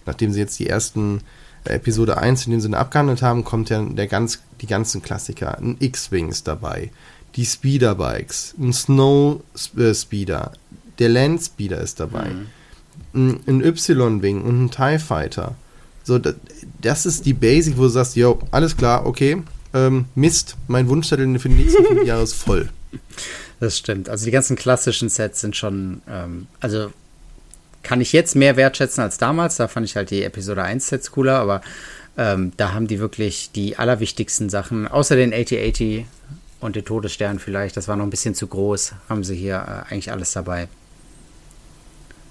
Nachdem 0.06 0.32
sie 0.32 0.40
jetzt 0.40 0.58
die 0.58 0.68
ersten 0.68 1.22
Episode 1.64 2.18
1 2.18 2.46
in 2.46 2.52
dem 2.52 2.60
Sinne 2.60 2.78
abgehandelt 2.78 3.22
haben, 3.22 3.42
kommt 3.42 3.70
ja 3.70 3.82
der 3.82 4.06
ganz, 4.06 4.40
die 4.60 4.66
ganzen 4.66 5.02
Klassiker. 5.02 5.58
Ein 5.58 5.76
X-Wing 5.80 6.28
ist 6.28 6.46
dabei. 6.46 6.90
Die 7.34 7.46
Speederbikes. 7.46 8.54
Ein 8.58 8.72
Snow 8.72 9.40
äh, 9.76 9.94
Speeder. 9.94 10.52
Der 11.00 11.08
Land 11.08 11.42
Speeder 11.42 11.80
ist 11.80 11.98
dabei. 11.98 12.28
Mhm 12.28 12.46
ein 13.14 13.64
Y-Wing 13.64 14.42
und 14.42 14.64
ein 14.64 14.70
TIE 14.70 14.98
Fighter. 14.98 15.54
So, 16.02 16.18
das, 16.18 17.06
ist 17.06 17.24
die 17.24 17.32
Basic, 17.32 17.76
wo 17.78 17.82
du 17.82 17.88
sagst, 17.88 18.16
yo, 18.16 18.38
alles 18.50 18.76
klar, 18.76 19.06
okay, 19.06 19.42
ähm, 19.72 20.06
Mist, 20.14 20.56
mein 20.68 20.88
Wunschzettel 20.88 21.38
für 21.38 21.48
die 21.48 21.54
nächsten 21.54 21.84
fünf 21.84 22.04
Jahre 22.04 22.22
ist 22.22 22.34
voll. 22.34 22.68
Das 23.60 23.78
stimmt. 23.78 24.08
Also 24.08 24.24
die 24.26 24.30
ganzen 24.30 24.56
klassischen 24.56 25.08
Sets 25.08 25.40
sind 25.40 25.56
schon, 25.56 26.02
ähm, 26.10 26.48
also 26.60 26.90
kann 27.82 28.00
ich 28.00 28.12
jetzt 28.12 28.34
mehr 28.34 28.56
wertschätzen 28.56 29.02
als 29.02 29.16
damals. 29.16 29.56
Da 29.56 29.68
fand 29.68 29.86
ich 29.86 29.96
halt 29.96 30.10
die 30.10 30.24
Episode 30.24 30.64
1 30.64 30.88
Sets 30.88 31.12
cooler, 31.12 31.38
aber 31.38 31.62
ähm, 32.18 32.52
da 32.56 32.74
haben 32.74 32.88
die 32.88 32.98
wirklich 32.98 33.52
die 33.54 33.78
allerwichtigsten 33.78 34.50
Sachen, 34.50 34.86
außer 34.86 35.16
den 35.16 35.32
8080 35.32 36.04
und 36.60 36.76
den 36.76 36.84
Todesstern 36.84 37.38
vielleicht, 37.38 37.76
das 37.76 37.88
war 37.88 37.96
noch 37.96 38.04
ein 38.04 38.10
bisschen 38.10 38.34
zu 38.34 38.46
groß, 38.46 38.94
haben 39.08 39.24
sie 39.24 39.36
hier 39.36 39.56
äh, 39.56 39.92
eigentlich 39.92 40.10
alles 40.10 40.32
dabei. 40.32 40.68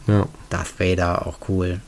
Ja. 0.08 0.28
Darth 0.50 0.80
Vader 0.80 1.28
auch 1.28 1.38
cool. 1.48 1.80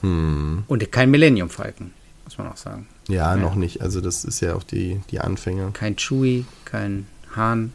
Hm. 0.00 0.64
Und 0.68 0.92
kein 0.92 1.10
Millennium 1.10 1.50
Falcon, 1.50 1.92
muss 2.24 2.38
man 2.38 2.48
auch 2.48 2.56
sagen. 2.56 2.86
Ja, 3.08 3.34
ja, 3.34 3.36
noch 3.36 3.54
nicht. 3.54 3.82
Also 3.82 4.00
das 4.00 4.24
ist 4.24 4.40
ja 4.40 4.54
auch 4.54 4.62
die, 4.62 5.00
die 5.10 5.20
Anfänge. 5.20 5.70
Kein 5.72 5.96
Chewie, 5.96 6.44
kein 6.64 7.06
Han, 7.34 7.72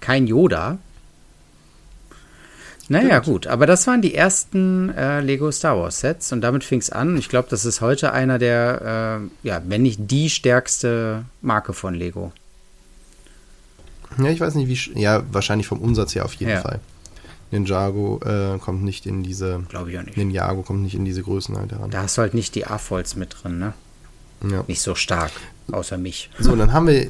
kein 0.00 0.26
Yoda. 0.26 0.78
Naja, 2.88 3.22
Stimmt. 3.22 3.24
gut, 3.24 3.46
aber 3.46 3.66
das 3.66 3.86
waren 3.86 4.02
die 4.02 4.14
ersten 4.14 4.90
äh, 4.90 5.20
Lego 5.20 5.50
Star 5.50 5.78
Wars 5.78 6.00
Sets 6.00 6.32
und 6.32 6.42
damit 6.42 6.64
fing 6.64 6.80
es 6.80 6.90
an. 6.90 7.16
Ich 7.16 7.30
glaube, 7.30 7.48
das 7.48 7.64
ist 7.64 7.80
heute 7.80 8.12
einer 8.12 8.38
der, 8.38 9.22
äh, 9.42 9.48
ja, 9.48 9.62
wenn 9.66 9.82
nicht 9.82 10.00
die 10.10 10.28
stärkste 10.28 11.24
Marke 11.40 11.72
von 11.72 11.94
Lego. 11.94 12.32
Ja, 14.18 14.26
ich 14.26 14.40
weiß 14.40 14.54
nicht, 14.56 14.68
wie. 14.68 15.00
Ja, 15.00 15.22
wahrscheinlich 15.32 15.66
vom 15.66 15.80
Umsatz 15.80 16.14
her 16.14 16.26
auf 16.26 16.34
jeden 16.34 16.52
ja. 16.52 16.60
Fall. 16.60 16.80
Ninjago 17.54 18.20
äh, 18.24 18.58
kommt 18.58 18.82
nicht 18.82 19.06
in 19.06 19.22
diese. 19.22 19.64
Glaube 19.68 19.90
ich 19.90 19.98
auch 19.98 20.02
nicht. 20.02 20.16
Ninjago 20.16 20.62
kommt 20.62 20.82
nicht 20.82 20.94
in 20.94 21.04
diese 21.04 21.22
Größen 21.22 21.56
halt 21.56 21.72
heran. 21.72 21.90
Da 21.90 22.02
hast 22.02 22.18
du 22.18 22.22
halt 22.22 22.34
nicht 22.34 22.54
die 22.54 22.66
A-Folds 22.66 23.16
mit 23.16 23.36
drin, 23.42 23.58
ne? 23.58 23.72
Ja. 24.50 24.64
Nicht 24.66 24.82
so 24.82 24.94
stark, 24.94 25.30
außer 25.70 25.96
mich. 25.96 26.30
So, 26.38 26.52
und 26.52 26.58
dann 26.58 26.72
haben 26.72 26.88
wir. 26.88 27.08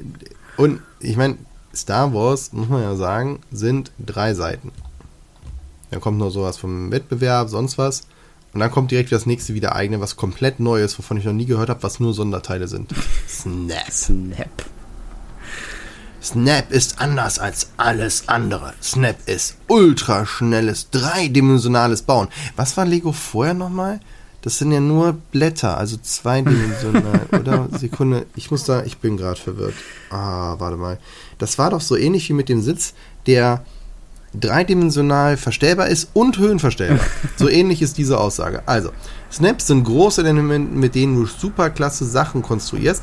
Und 0.56 0.80
ich 1.00 1.16
meine, 1.16 1.38
Star 1.74 2.12
Wars, 2.14 2.52
muss 2.52 2.68
man 2.68 2.82
ja 2.82 2.94
sagen, 2.94 3.40
sind 3.50 3.90
drei 3.98 4.34
Seiten. 4.34 4.70
Dann 5.90 6.00
kommt 6.00 6.18
noch 6.18 6.30
sowas 6.30 6.58
vom 6.58 6.90
Wettbewerb, 6.92 7.48
sonst 7.48 7.78
was. 7.78 8.02
Und 8.52 8.60
dann 8.60 8.70
kommt 8.70 8.92
direkt 8.92 9.10
das 9.10 9.26
nächste 9.26 9.54
wieder 9.54 9.74
eigene, 9.74 10.00
was 10.00 10.14
komplett 10.14 10.60
neu 10.60 10.82
ist, 10.82 10.96
wovon 10.98 11.16
ich 11.16 11.24
noch 11.24 11.32
nie 11.32 11.46
gehört 11.46 11.70
habe, 11.70 11.82
was 11.82 11.98
nur 11.98 12.14
Sonderteile 12.14 12.68
sind. 12.68 12.94
Snap. 13.28 13.90
Snap. 13.90 14.64
Snap 16.24 16.72
ist 16.72 17.02
anders 17.02 17.38
als 17.38 17.68
alles 17.76 18.30
andere. 18.30 18.72
Snap 18.82 19.16
ist 19.26 19.56
ultraschnelles, 19.68 20.88
dreidimensionales 20.90 22.00
Bauen. 22.00 22.28
Was 22.56 22.78
war 22.78 22.86
Lego 22.86 23.12
vorher 23.12 23.52
nochmal? 23.52 24.00
Das 24.40 24.56
sind 24.56 24.72
ja 24.72 24.80
nur 24.80 25.12
Blätter, 25.32 25.76
also 25.76 25.98
zweidimensional, 25.98 27.26
oder? 27.38 27.68
Sekunde, 27.78 28.24
ich 28.36 28.50
muss 28.50 28.64
da, 28.64 28.84
ich 28.84 28.98
bin 28.98 29.18
gerade 29.18 29.38
verwirrt. 29.38 29.74
Ah, 30.10 30.56
warte 30.58 30.78
mal. 30.78 30.98
Das 31.36 31.58
war 31.58 31.68
doch 31.70 31.82
so 31.82 31.94
ähnlich 31.94 32.30
wie 32.30 32.34
mit 32.34 32.48
dem 32.48 32.62
Sitz, 32.62 32.94
der 33.26 33.62
dreidimensional 34.32 35.36
verstellbar 35.36 35.88
ist 35.88 36.08
und 36.14 36.38
höhenverstellbar. 36.38 37.04
so 37.36 37.50
ähnlich 37.50 37.82
ist 37.82 37.98
diese 37.98 38.18
Aussage. 38.18 38.62
Also, 38.64 38.92
Snaps 39.30 39.66
sind 39.66 39.84
große 39.84 40.22
Elemente, 40.22 40.74
mit 40.74 40.94
denen 40.94 41.16
du 41.16 41.26
superklasse 41.26 42.06
Sachen 42.06 42.40
konstruierst. 42.40 43.02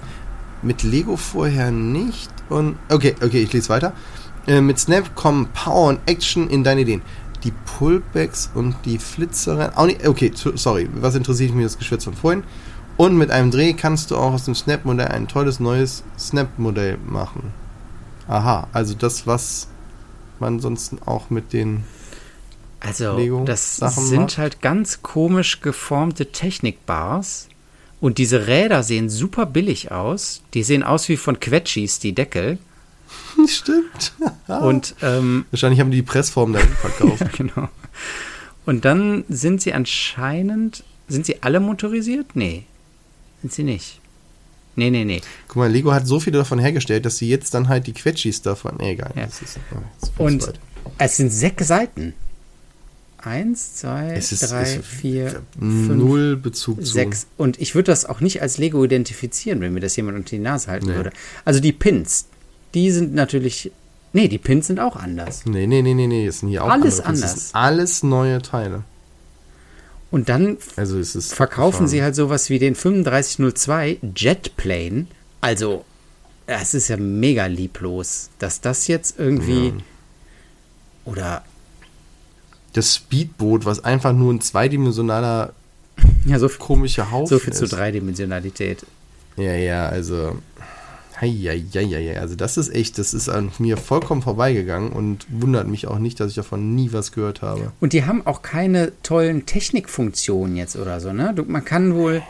Mit 0.63 0.81
Lego 0.81 1.17
vorher 1.17 1.69
nicht. 1.69 2.31
Und 2.51 2.77
okay, 2.89 3.15
okay, 3.23 3.41
ich 3.43 3.53
lese 3.53 3.69
weiter. 3.69 3.93
Äh, 4.47 4.61
mit 4.61 4.79
Snap 4.79 5.15
kommen 5.15 5.47
Power 5.53 5.89
und 5.89 5.99
Action 6.05 6.49
in 6.49 6.63
deine 6.63 6.81
Ideen. 6.81 7.01
Die 7.43 7.51
Pullbacks 7.51 8.51
und 8.53 8.75
die 8.85 8.99
Flitzereien. 8.99 9.73
Auch 9.75 9.85
nicht, 9.85 10.07
okay, 10.07 10.31
sorry, 10.35 10.89
was 10.93 11.15
interessiert 11.15 11.53
mich 11.55 11.65
das 11.65 11.77
Geschwätz 11.77 12.03
von 12.03 12.13
vorhin? 12.13 12.43
Und 12.97 13.17
mit 13.17 13.31
einem 13.31 13.49
Dreh 13.49 13.73
kannst 13.73 14.11
du 14.11 14.17
auch 14.17 14.33
aus 14.33 14.45
dem 14.45 14.53
Snap-Modell 14.53 15.07
ein 15.07 15.27
tolles 15.27 15.59
neues 15.59 16.03
Snap-Modell 16.19 16.97
machen. 17.07 17.51
Aha, 18.27 18.67
also 18.73 18.93
das, 18.93 19.25
was 19.25 19.67
man 20.39 20.59
sonst 20.59 20.93
auch 21.05 21.29
mit 21.29 21.53
den 21.53 21.83
Also, 22.79 23.43
das 23.45 23.77
sind 23.77 24.19
macht. 24.19 24.37
halt 24.37 24.61
ganz 24.61 25.01
komisch 25.01 25.61
geformte 25.61 26.31
Technikbars. 26.31 27.47
Und 28.01 28.17
diese 28.17 28.47
Räder 28.47 28.81
sehen 28.83 29.09
super 29.09 29.45
billig 29.45 29.91
aus. 29.91 30.41
Die 30.55 30.63
sehen 30.63 30.83
aus 30.83 31.07
wie 31.07 31.17
von 31.17 31.39
Quetschis, 31.39 31.99
die 31.99 32.13
Deckel. 32.13 32.57
Stimmt. 33.47 34.13
Und 34.47 34.95
ähm, 35.01 35.45
Wahrscheinlich 35.51 35.79
haben 35.79 35.91
die 35.91 35.97
die 35.97 36.03
Pressform 36.03 36.51
dahin 36.53 36.73
verkauft. 36.73 37.25
genau. 37.37 37.69
Und 38.65 38.85
dann 38.85 39.23
sind 39.29 39.61
sie 39.61 39.73
anscheinend. 39.73 40.83
Sind 41.07 41.25
sie 41.25 41.43
alle 41.43 41.59
motorisiert? 41.59 42.35
Nee. 42.35 42.63
Sind 43.41 43.53
sie 43.53 43.63
nicht. 43.63 43.99
Nee, 44.75 44.89
nee, 44.89 45.03
nee. 45.03 45.21
Guck 45.47 45.57
mal, 45.57 45.71
Lego 45.71 45.91
hat 45.91 46.07
so 46.07 46.19
viele 46.19 46.39
davon 46.39 46.57
hergestellt, 46.57 47.05
dass 47.05 47.17
sie 47.17 47.29
jetzt 47.29 47.53
dann 47.53 47.67
halt 47.67 47.85
die 47.87 47.93
Quetschis 47.93 48.41
davon. 48.41 48.77
Nee, 48.79 48.93
egal. 48.93 49.11
Ja. 49.15 49.25
Ist, 49.25 49.41
ja, 49.41 49.81
zu 49.99 50.11
Und 50.17 50.47
weit. 50.47 50.59
es 50.97 51.17
sind 51.17 51.29
sechs 51.29 51.67
Seiten. 51.67 52.13
Eins, 53.21 53.75
zwei, 53.75 54.13
es 54.15 54.31
ist, 54.31 54.49
drei, 54.51 54.63
es 54.63 54.85
vier, 54.85 55.41
fünf, 55.59 55.89
null 55.95 56.35
Bezug 56.37 56.83
zu. 56.85 56.91
sechs. 56.93 57.27
Und 57.37 57.61
ich 57.61 57.75
würde 57.75 57.91
das 57.91 58.05
auch 58.05 58.19
nicht 58.19 58.41
als 58.41 58.57
Lego 58.57 58.83
identifizieren, 58.83 59.61
wenn 59.61 59.73
mir 59.73 59.79
das 59.79 59.95
jemand 59.95 60.17
unter 60.17 60.31
die 60.31 60.39
Nase 60.39 60.71
halten 60.71 60.87
Nee. 60.87 60.95
würde. 60.95 61.11
Also 61.45 61.59
die 61.59 61.71
Pins, 61.71 62.25
die 62.73 62.89
sind 62.91 63.13
natürlich. 63.13 63.71
Nee, 64.13 64.27
die 64.27 64.37
Pins 64.39 64.67
sind 64.67 64.79
auch 64.79 64.95
anders. 64.95 65.45
Nee, 65.45 65.67
nee, 65.67 65.81
nee, 65.81 65.93
nee, 65.93 66.07
nee, 66.07 66.25
es 66.27 66.39
sind 66.39 66.49
hier 66.49 66.63
auch 66.63 66.69
Alles 66.69 66.99
andere. 66.99 67.07
Anders. 67.25 67.31
sind 67.47 67.55
alles 67.55 68.03
neue 68.03 68.41
Teile. 68.41 68.83
Und 70.09 70.27
dann 70.27 70.57
Also 70.75 70.99
es 70.99 71.15
ist 71.15 71.33
verkaufen 71.33 71.87
sie 71.87 71.97
abgefahren. 72.01 72.03
halt 72.05 72.15
sowas 72.15 72.49
wie 72.49 72.59
den 72.59 72.73
3502 72.73 73.99
Jetplane. 74.15 75.05
Also, 75.39 75.85
es 76.47 76.73
ist 76.73 76.89
ja 76.89 76.97
mega 76.97 77.45
lieblos, 77.45 78.29
dass 78.39 78.59
das 78.61 78.87
jetzt 78.87 79.17
irgendwie. 79.19 79.67
Ja. 79.67 79.73
Oder. 81.05 81.43
Das 82.73 82.95
Speedboot, 82.95 83.65
was 83.65 83.83
einfach 83.83 84.13
nur 84.13 84.33
ein 84.33 84.41
zweidimensionaler 84.41 85.53
Ja, 86.25 86.39
so, 86.39 86.49
komischer 86.49 87.11
Haufen 87.11 87.27
so 87.27 87.39
viel 87.39 87.53
zu 87.53 87.65
ist. 87.65 87.73
Dreidimensionalität. 87.73 88.85
Ja, 89.37 89.53
ja, 89.53 89.87
also. 89.87 90.37
Heieieiei, 91.21 92.19
also 92.19 92.35
das 92.35 92.57
ist 92.57 92.73
echt, 92.73 92.97
das 92.97 93.13
ist 93.13 93.29
an 93.29 93.51
mir 93.59 93.77
vollkommen 93.77 94.23
vorbeigegangen 94.23 94.91
und 94.91 95.27
wundert 95.29 95.67
mich 95.67 95.85
auch 95.85 95.99
nicht, 95.99 96.19
dass 96.19 96.29
ich 96.29 96.35
davon 96.35 96.73
nie 96.73 96.93
was 96.93 97.11
gehört 97.11 97.43
habe. 97.43 97.71
Und 97.79 97.93
die 97.93 98.05
haben 98.05 98.25
auch 98.25 98.41
keine 98.41 98.91
tollen 99.03 99.45
Technikfunktionen 99.45 100.55
jetzt 100.55 100.75
oder 100.75 100.99
so, 100.99 101.13
ne? 101.13 101.31
Du, 101.35 101.43
man 101.43 101.63
kann 101.63 101.93
wohl. 101.93 102.23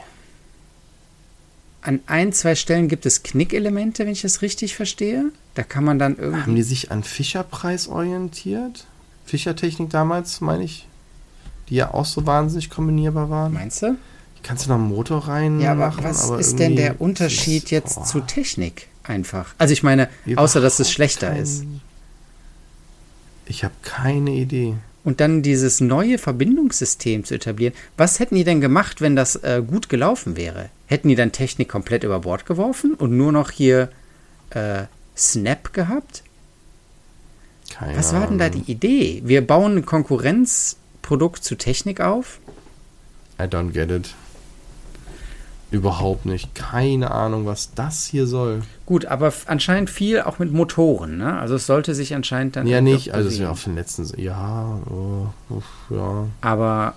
An 1.84 2.02
ein, 2.06 2.34
zwei 2.34 2.54
Stellen 2.56 2.90
gibt 2.90 3.06
es 3.06 3.24
Knickelemente, 3.24 4.06
wenn 4.06 4.12
ich 4.12 4.22
das 4.22 4.42
richtig 4.42 4.76
verstehe. 4.76 5.32
Da 5.56 5.64
kann 5.64 5.84
man 5.84 5.98
dann 5.98 6.18
Haben 6.18 6.24
irgendwie. 6.24 6.56
die 6.56 6.64
sich 6.64 6.92
an 6.92 7.04
Fischerpreis 7.04 7.88
orientiert? 7.88 8.86
Fischertechnik 9.32 9.90
damals, 9.90 10.42
meine 10.42 10.64
ich? 10.66 10.86
Die 11.70 11.76
ja 11.76 11.94
auch 11.94 12.04
so 12.06 12.26
wahnsinnig 12.26 12.70
kombinierbar 12.70 13.30
waren. 13.30 13.54
Meinst 13.54 13.82
du? 13.82 13.96
Kannst 14.44 14.66
du 14.66 14.70
noch 14.70 14.76
einen 14.76 14.90
Motor 14.90 15.28
rein 15.30 15.62
Ja, 15.62 15.72
aber 15.72 15.88
machen, 15.88 16.04
was 16.04 16.26
aber 16.30 16.38
ist 16.40 16.60
denn 16.60 16.76
der 16.76 17.00
Unterschied 17.00 17.64
das- 17.64 17.72
jetzt 17.72 17.96
boah, 17.96 18.04
zu 18.04 18.20
Technik 18.22 18.88
einfach? 19.04 19.54
Also 19.58 19.72
ich 19.72 19.84
meine, 19.84 20.10
außer 20.36 20.60
dass 20.60 20.74
es 20.74 20.80
überhaupt 20.90 20.94
schlechter 20.96 21.30
kein- 21.30 21.42
ist. 21.44 21.64
Ich 23.46 23.64
habe 23.64 23.74
keine 23.84 24.32
Idee. 24.32 24.76
Und 25.06 25.22
dann 25.22 25.42
dieses 25.44 25.80
neue 25.80 26.18
Verbindungssystem 26.18 27.24
zu 27.24 27.34
etablieren. 27.36 27.74
Was 27.98 28.20
hätten 28.20 28.36
die 28.36 28.44
denn 28.44 28.60
gemacht, 28.62 29.00
wenn 29.00 29.16
das 29.16 29.38
äh, 29.38 29.64
gut 29.66 29.88
gelaufen 29.88 30.36
wäre? 30.36 30.70
Hätten 30.88 31.08
die 31.08 31.16
dann 31.16 31.32
Technik 31.32 31.70
komplett 31.70 32.04
über 32.04 32.20
Bord 32.20 32.46
geworfen 32.46 32.94
und 32.96 33.16
nur 33.16 33.32
noch 33.32 33.50
hier 33.50 33.90
äh, 34.50 34.84
Snap 35.16 35.72
gehabt? 35.74 36.24
Keine 37.82 37.98
Was 37.98 38.14
war 38.14 38.28
denn 38.28 38.38
da 38.38 38.50
die 38.50 38.72
Idee? 38.72 39.24
Wir 39.26 39.46
bauen 39.46 39.78
ein 39.78 39.86
Konkurrenzprodukt 39.88 41.44
zu 41.44 41.56
Technik 41.56 42.00
auf? 42.00 42.40
I 43.40 43.46
don't 43.46 43.72
get 43.72 43.90
it. 43.90 44.14
Überhaupt 45.72 46.28
nicht. 46.28 46.54
Keine 46.54 47.10
Ahnung, 47.10 47.48
was 47.48 47.74
das 47.74 48.06
hier 48.06 48.28
soll. 48.28 48.62
Gut, 48.86 49.06
aber 49.06 49.34
anscheinend 49.48 49.90
viel 49.90 50.22
auch 50.22 50.38
mit 50.38 50.54
Motoren, 50.54 51.18
ne? 51.18 51.40
Also 51.40 51.56
es 51.56 51.66
sollte 51.66 51.96
sich 51.96 52.14
anscheinend 52.14 52.56
dann. 52.56 52.68
Ja, 52.68 52.82
nicht. 52.82 53.16
Also, 53.16 53.30
es 53.30 53.34
ist 53.34 53.40
ja 53.40 53.46
bewegen. 53.46 53.52
auf 53.52 53.64
den 53.64 53.76
letzten. 53.76 54.22
Ja, 54.22 54.80
uff, 55.50 55.64
ja. 55.90 56.28
Aber 56.42 56.94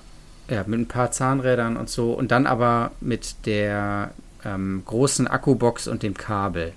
ja, 0.51 0.65
mit 0.67 0.81
ein 0.81 0.89
paar 0.89 1.13
Zahnrädern 1.13 1.79
und 1.79 1.89
so. 1.89 2.13
Und 2.13 2.31
dann 2.31 2.47
aber 2.47 2.91
mit 3.01 3.47
der 3.47 4.11
ähm, 4.45 4.83
großen 4.85 5.29
Akkubox 5.29 5.89
und 5.89 6.03
dem 6.03 6.15
Kabel. 6.15 6.75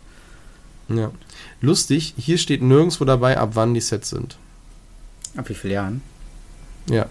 ja. 0.88 1.12
Lustig, 1.62 2.14
hier 2.18 2.38
steht 2.38 2.62
nirgendwo 2.62 3.06
dabei, 3.06 3.38
ab 3.38 3.52
wann 3.54 3.74
die 3.74 3.82
Sets 3.82 4.10
sind. 4.10 4.38
Ab 5.36 5.50
wie 5.50 5.54
vielen 5.56 5.74
Jahren? 5.74 6.02
Ja. 6.90 7.08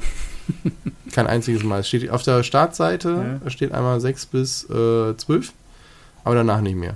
Kein 1.12 1.26
einziges 1.26 1.64
Mal. 1.64 1.80
Es 1.80 1.88
steht 1.88 2.08
auf 2.10 2.22
der 2.22 2.42
Startseite 2.42 3.40
steht 3.48 3.72
einmal 3.72 4.00
6 4.00 4.26
bis 4.26 4.64
äh, 4.70 5.16
12, 5.16 5.52
aber 6.24 6.34
danach 6.36 6.60
nicht 6.60 6.76
mehr. 6.76 6.94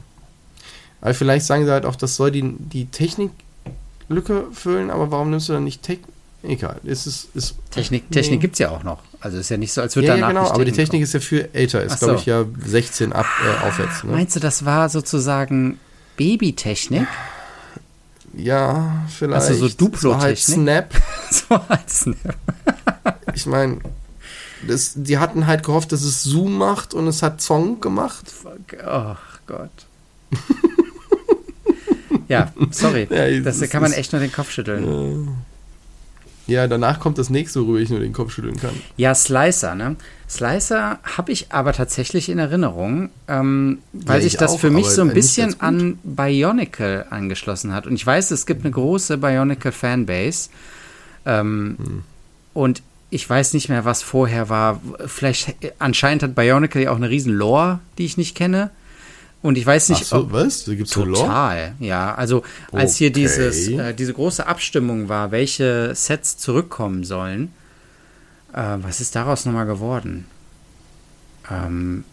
Aber 1.01 1.14
vielleicht 1.14 1.47
sagen 1.47 1.64
sie 1.64 1.70
halt 1.72 1.85
auch, 1.85 1.97
das 1.97 2.16
soll 2.16 2.31
die, 2.31 2.55
die 2.59 2.86
Techniklücke 2.86 4.47
füllen, 4.52 4.90
aber 4.90 5.10
warum 5.10 5.31
nimmst 5.31 5.48
du 5.48 5.55
dann 5.55 5.64
nicht 5.64 5.82
Technik? 5.82 6.09
Egal, 6.43 6.81
es 6.86 7.06
ist, 7.06 7.28
ist 7.36 7.56
Technik, 7.70 8.05
nee. 8.09 8.14
Technik 8.14 8.40
gibt 8.40 8.55
es 8.55 8.60
ja 8.60 8.70
auch 8.70 8.82
noch. 8.82 9.02
Also 9.20 9.36
ist 9.36 9.51
ja 9.51 9.59
nicht 9.59 9.72
so, 9.74 9.82
als 9.82 9.94
würde 9.94 10.09
Ja, 10.09 10.14
danach 10.14 10.28
ja, 10.28 10.32
genau, 10.32 10.43
nicht 10.44 10.52
aber 10.52 10.64
die 10.64 10.70
Technik 10.72 10.86
Technik 10.86 11.02
ist 11.02 11.12
ja 11.12 11.20
für 11.20 11.55
älter, 11.55 11.82
ist 11.82 12.01
so. 12.01 12.06
glaube 12.06 12.20
ich 12.20 12.27
ja 12.27 12.47
16 12.64 13.12
ab, 13.12 13.27
äh, 13.44 13.66
aufwärts. 13.66 14.01
kommen. 14.01 14.12
Ne? 14.12 14.18
Meinst 14.18 14.36
du, 14.36 14.40
das 14.40 14.64
war 14.64 14.89
sozusagen 14.89 15.78
Babytechnik? 16.16 17.06
Ja, 18.35 19.07
vielleicht. 19.09 19.48
Also 19.48 19.69
so 19.69 20.11
war 20.11 20.20
halt? 20.20 20.39
Snap. 20.39 20.94
so 21.31 21.55
als 21.69 22.01
Snap. 22.01 22.36
Ich 23.35 23.47
meine, 23.47 23.78
das, 24.66 24.93
die 24.97 25.19
hatten 25.19 25.47
halt 25.47 25.62
gehofft, 25.65 25.93
dass 25.93 26.02
es 26.02 26.23
Zoom 26.24 26.59
macht 26.59 26.94
und 26.94 27.07
es 27.07 27.23
hat 27.23 27.40
Zong 27.40 27.81
gemacht. 27.81 28.32
Ach 28.85 29.39
Gott. 29.47 29.70
ja, 32.28 32.52
sorry. 32.70 33.07
Ja, 33.11 33.40
das 33.40 33.61
ist- 33.61 33.70
kann 33.70 33.82
man 33.82 33.93
echt 33.93 34.12
nur 34.12 34.20
den 34.20 34.32
Kopf 34.32 34.51
schütteln. 34.51 35.27
Ja, 35.27 35.32
danach 36.66 37.01
kommt 37.01 37.18
das 37.18 37.31
nächste, 37.31 37.60
worüber 37.60 37.78
ich 37.81 37.90
nur 37.90 38.01
den 38.01 38.12
Kopf 38.12 38.32
schütteln 38.32 38.56
kann. 38.56 38.72
Ja, 38.97 39.14
Slicer, 39.14 39.74
ne? 39.74 39.97
Slicer 40.28 40.98
habe 41.02 41.32
ich 41.32 41.51
aber 41.52 41.72
tatsächlich 41.72 42.28
in 42.28 42.39
Erinnerung, 42.39 43.10
ähm, 43.28 43.78
weil 43.93 44.16
Ja, 44.18 44.22
sich 44.22 44.35
ich 44.35 44.39
das 44.39 44.52
auch, 44.52 44.60
für 44.60 44.70
mich 44.70 44.86
so 44.86 45.02
ein 45.02 45.12
bisschen 45.12 45.60
an 45.60 45.98
Bionicle 46.05 47.06
angeschlossen 47.10 47.72
hat. 47.72 47.86
Und 47.86 47.94
ich 47.94 48.06
weiß, 48.06 48.31
es 48.31 48.47
gibt 48.47 48.64
eine 48.64 48.72
große 48.72 49.18
Bionicle-Fanbase. 49.18 50.51
Ähm, 51.27 51.77
Hm. 51.78 52.02
Und 52.55 52.82
ich 53.10 53.28
weiß 53.28 53.55
nicht 53.55 53.68
mehr, 53.68 53.85
was 53.85 54.02
vorher 54.02 54.48
war. 54.48 54.81
Vielleicht, 55.06 55.55
anscheinend 55.78 56.22
hat 56.22 56.35
Bionicle 56.35 56.82
ja 56.82 56.90
auch 56.93 56.97
eine 56.97 57.10
riesen 57.10 57.32
Lore, 57.32 57.81
die 57.98 58.05
ich 58.05 58.16
nicht 58.16 58.36
kenne. 58.36 58.70
Und 59.43 59.57
ich 59.57 59.65
weiß 59.65 59.89
nicht, 59.89 60.03
Ach 60.03 60.07
so, 60.07 60.17
ob, 60.19 60.33
was? 60.33 60.65
Da 60.65 60.75
gibt's 60.75 60.93
total, 60.93 61.75
ja. 61.79 62.15
Also 62.15 62.43
als 62.73 62.93
okay. 62.93 62.99
hier 62.99 63.12
dieses, 63.12 63.69
äh, 63.69 63.95
diese 63.95 64.12
große 64.12 64.47
Abstimmung 64.47 65.09
war, 65.09 65.31
welche 65.31 65.95
Sets 65.95 66.37
zurückkommen 66.37 67.05
sollen, 67.05 67.53
äh, 68.53 68.77
was 68.79 69.01
ist 69.01 69.17
daraus 69.17 69.47
nochmal 69.47 69.67
geworden? 69.67 70.27
Ähm, 71.51 72.05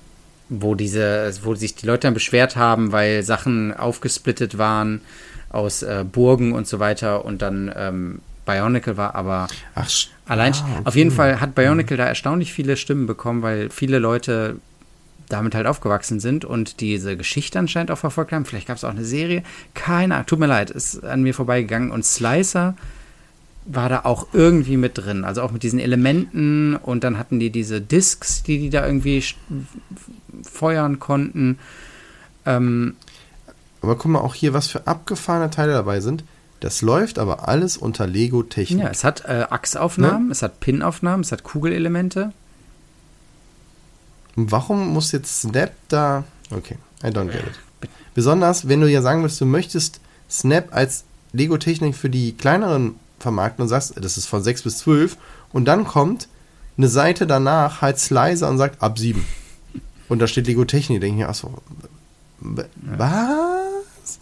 wo 0.49 0.75
diese, 0.75 1.33
wo 1.43 1.55
sich 1.55 1.75
die 1.75 1.85
Leute 1.85 2.07
dann 2.07 2.13
beschwert 2.13 2.55
haben, 2.55 2.93
weil 2.93 3.23
Sachen 3.23 3.73
aufgesplittet 3.73 4.57
waren 4.57 5.01
aus 5.49 5.81
äh, 5.83 6.05
Burgen 6.09 6.53
und 6.53 6.67
so 6.67 6.79
weiter 6.79 7.25
und 7.25 7.41
dann 7.41 7.71
ähm, 7.75 8.21
Bionicle 8.45 8.95
war, 8.95 9.15
aber 9.15 9.47
Ach, 9.75 9.89
allein 10.25 10.53
ah, 10.53 10.65
okay. 10.77 10.81
auf 10.85 10.95
jeden 10.95 11.11
Fall 11.11 11.41
hat 11.41 11.53
Bionicle 11.53 11.97
da 11.97 12.05
erstaunlich 12.05 12.53
viele 12.53 12.77
Stimmen 12.77 13.05
bekommen, 13.05 13.41
weil 13.41 13.69
viele 13.69 13.99
Leute 13.99 14.57
damit 15.29 15.55
halt 15.55 15.67
aufgewachsen 15.67 16.19
sind 16.19 16.45
und 16.45 16.79
diese 16.79 17.17
Geschichte 17.17 17.59
anscheinend 17.59 17.91
auch 17.91 17.97
verfolgt 17.97 18.31
haben. 18.31 18.45
Vielleicht 18.45 18.67
gab 18.67 18.77
es 18.77 18.83
auch 18.83 18.91
eine 18.91 19.03
Serie. 19.03 19.43
Keine 19.73 20.15
Ahnung, 20.15 20.27
tut 20.27 20.39
mir 20.39 20.47
leid, 20.47 20.69
ist 20.69 21.03
an 21.03 21.21
mir 21.21 21.33
vorbeigegangen. 21.33 21.91
Und 21.91 22.05
Slicer 22.05 22.75
war 23.65 23.89
da 23.89 24.01
auch 24.05 24.27
irgendwie 24.33 24.77
mit 24.77 24.97
drin. 24.97 25.25
Also 25.25 25.41
auch 25.41 25.51
mit 25.51 25.63
diesen 25.63 25.79
Elementen 25.79 26.75
und 26.75 27.03
dann 27.03 27.17
hatten 27.17 27.39
die 27.39 27.49
diese 27.49 27.81
Discs, 27.81 28.43
die 28.43 28.59
die 28.59 28.69
da 28.69 28.85
irgendwie 28.85 29.23
feuern 30.43 30.99
konnten. 30.99 31.59
Ähm, 32.45 32.95
aber 33.81 33.95
guck 33.95 34.11
mal 34.11 34.19
auch 34.19 34.33
hier, 34.33 34.53
was 34.53 34.67
für 34.67 34.87
abgefahrene 34.87 35.49
Teile 35.49 35.73
dabei 35.73 35.99
sind. 35.99 36.23
Das 36.59 36.81
läuft 36.81 37.19
aber 37.19 37.47
alles 37.47 37.77
unter 37.77 38.07
Lego-Technik. 38.07 38.83
Ja, 38.83 38.89
es 38.89 39.03
hat 39.03 39.25
äh, 39.25 39.45
Achsaufnahmen, 39.49 40.27
ne? 40.27 40.31
es 40.31 40.41
hat 40.41 40.59
Pin-Aufnahmen, 40.59 41.21
es 41.21 41.31
hat 41.31 41.43
Kugelelemente. 41.43 42.31
Warum 44.37 44.93
muss 44.93 45.11
jetzt 45.11 45.41
Snap 45.41 45.71
da. 45.87 46.23
Okay, 46.51 46.77
I 47.03 47.07
don't 47.07 47.25
get 47.25 47.41
it. 47.41 47.89
Besonders, 48.13 48.67
wenn 48.67 48.81
du 48.81 48.87
ja 48.89 49.01
sagen 49.01 49.23
willst, 49.23 49.41
du 49.41 49.45
möchtest 49.45 49.99
Snap 50.29 50.67
als 50.71 51.05
Lego-Technik 51.33 51.95
für 51.95 52.09
die 52.09 52.33
kleineren 52.33 52.95
vermarkten 53.19 53.63
und 53.63 53.69
sagst, 53.69 53.93
das 53.99 54.17
ist 54.17 54.27
von 54.27 54.43
6 54.43 54.61
bis 54.61 54.77
12 54.79 55.17
und 55.53 55.65
dann 55.65 55.85
kommt 55.85 56.27
eine 56.77 56.87
Seite 56.87 57.25
danach 57.25 57.81
halt 57.81 57.97
Slicer 57.97 58.47
und 58.47 58.59
sagt 58.59 58.81
ab 58.81 58.99
7. 58.99 59.25
Und 60.07 60.19
da 60.19 60.27
steht 60.27 60.45
Lego 60.45 60.65
Technik, 60.65 61.01
denke 61.01 61.15
ich 61.15 61.25
mir, 61.25 61.29
achso, 61.29 61.61
was? 62.39 64.19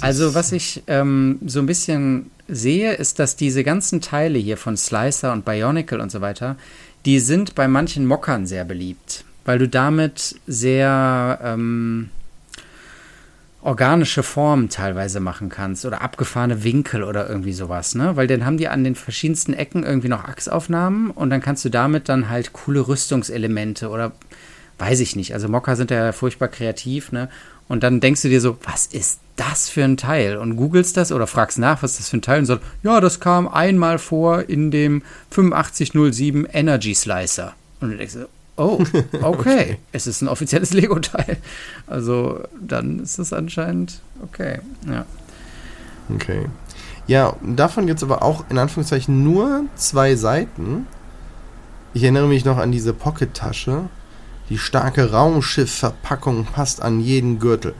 Also 0.00 0.34
was 0.34 0.52
ich 0.52 0.82
ähm, 0.88 1.38
so 1.46 1.60
ein 1.60 1.66
bisschen 1.66 2.30
sehe, 2.48 2.92
ist, 2.92 3.18
dass 3.18 3.36
diese 3.36 3.64
ganzen 3.64 4.00
Teile 4.00 4.38
hier 4.38 4.58
von 4.58 4.76
Slicer 4.76 5.32
und 5.32 5.44
Bionicle 5.44 6.00
und 6.00 6.10
so 6.10 6.20
weiter, 6.20 6.56
die 7.04 7.20
sind 7.20 7.54
bei 7.54 7.68
manchen 7.68 8.06
Mockern 8.06 8.46
sehr 8.46 8.64
beliebt, 8.64 9.24
weil 9.44 9.58
du 9.58 9.68
damit 9.68 10.36
sehr 10.46 11.38
ähm, 11.42 12.10
organische 13.64 14.22
Formen 14.22 14.68
teilweise 14.68 15.20
machen 15.20 15.48
kannst 15.48 15.86
oder 15.86 16.02
abgefahrene 16.02 16.64
Winkel 16.64 17.02
oder 17.02 17.28
irgendwie 17.28 17.52
sowas, 17.52 17.94
ne? 17.94 18.14
Weil 18.16 18.26
dann 18.26 18.44
haben 18.44 18.58
die 18.58 18.68
an 18.68 18.84
den 18.84 18.94
verschiedensten 18.94 19.54
Ecken 19.54 19.84
irgendwie 19.84 20.08
noch 20.08 20.24
Achsaufnahmen 20.24 21.10
und 21.10 21.30
dann 21.30 21.40
kannst 21.40 21.64
du 21.64 21.70
damit 21.70 22.08
dann 22.08 22.28
halt 22.28 22.52
coole 22.52 22.86
Rüstungselemente 22.86 23.88
oder 23.88 24.12
weiß 24.78 25.00
ich 25.00 25.16
nicht. 25.16 25.32
Also 25.32 25.48
Mocker 25.48 25.76
sind 25.76 25.90
ja 25.90 26.12
furchtbar 26.12 26.48
kreativ, 26.48 27.12
ne? 27.12 27.28
Und 27.66 27.82
dann 27.82 28.00
denkst 28.00 28.22
du 28.22 28.28
dir 28.28 28.42
so, 28.42 28.58
was 28.64 28.86
ist 28.86 29.20
das 29.36 29.68
für 29.68 29.84
ein 29.84 29.96
Teil? 29.96 30.36
Und 30.36 30.56
googelst 30.56 30.96
das 30.96 31.12
oder 31.12 31.26
fragst 31.26 31.58
nach, 31.58 31.82
was 31.82 31.96
das 31.96 32.08
für 32.08 32.18
ein 32.18 32.22
Teil? 32.22 32.40
Und 32.40 32.46
sagst, 32.46 32.64
ja, 32.82 33.00
das 33.00 33.20
kam 33.20 33.48
einmal 33.48 33.98
vor 33.98 34.48
in 34.48 34.70
dem 34.70 35.02
8507 35.30 36.46
Energy 36.52 36.94
Slicer. 36.94 37.54
Und 37.80 37.90
du 37.90 37.96
denkst, 37.96 38.16
oh, 38.56 38.80
okay, 39.12 39.22
okay. 39.22 39.78
es 39.92 40.06
ist 40.06 40.22
ein 40.22 40.28
offizielles 40.28 40.72
Lego-Teil. 40.72 41.38
Also 41.86 42.40
dann 42.60 43.00
ist 43.00 43.18
das 43.18 43.32
anscheinend 43.32 44.00
okay, 44.22 44.60
ja. 44.88 45.04
Okay. 46.14 46.46
Ja, 47.06 47.36
davon 47.42 47.86
gibt 47.86 47.98
es 47.98 48.02
aber 48.02 48.22
auch 48.22 48.44
in 48.50 48.58
Anführungszeichen 48.58 49.22
nur 49.22 49.64
zwei 49.76 50.16
Seiten. 50.16 50.86
Ich 51.92 52.02
erinnere 52.02 52.28
mich 52.28 52.44
noch 52.44 52.58
an 52.58 52.72
diese 52.72 52.92
Pocket-Tasche. 52.92 53.88
Die 54.48 54.58
starke 54.58 55.10
Raumschiffverpackung 55.12 56.46
passt 56.46 56.82
an 56.82 57.00
jeden 57.00 57.38
Gürtel. 57.38 57.74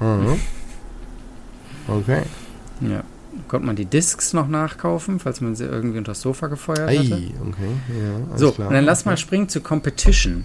Mhm. 0.00 0.40
Okay. 1.88 2.22
Ja. 2.80 3.02
Konnte 3.48 3.66
man 3.66 3.76
die 3.76 3.84
Discs 3.84 4.32
noch 4.32 4.46
nachkaufen, 4.46 5.18
falls 5.18 5.40
man 5.40 5.56
sie 5.56 5.64
irgendwie 5.64 5.98
unter 5.98 6.12
das 6.12 6.20
Sofa 6.20 6.46
gefeuert 6.46 6.88
Ei, 6.88 6.98
hatte. 6.98 7.14
okay. 7.14 7.70
Ja, 7.88 8.38
so, 8.38 8.52
klar. 8.52 8.68
und 8.68 8.74
dann 8.74 8.84
lass 8.84 9.00
okay. 9.00 9.10
mal 9.10 9.16
springen 9.16 9.48
zu 9.48 9.60
Competition. 9.60 10.44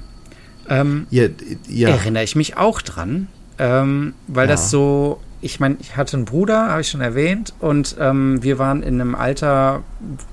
Ähm, 0.67 1.07
ja, 1.09 1.27
ja. 1.67 1.89
Erinnere 1.89 2.23
ich 2.23 2.35
mich 2.35 2.57
auch 2.57 2.81
dran, 2.81 3.27
ähm, 3.57 4.13
weil 4.27 4.47
das 4.47 4.71
so 4.71 5.21
ich 5.41 5.59
meine, 5.59 5.77
ich 5.79 5.95
hatte 5.95 6.17
einen 6.17 6.25
Bruder, 6.25 6.69
habe 6.69 6.81
ich 6.81 6.89
schon 6.89 7.01
erwähnt, 7.01 7.53
und 7.59 7.95
ähm, 7.99 8.43
wir 8.43 8.59
waren 8.59 8.83
in 8.83 8.99
einem 8.99 9.15
Alter, 9.15 9.83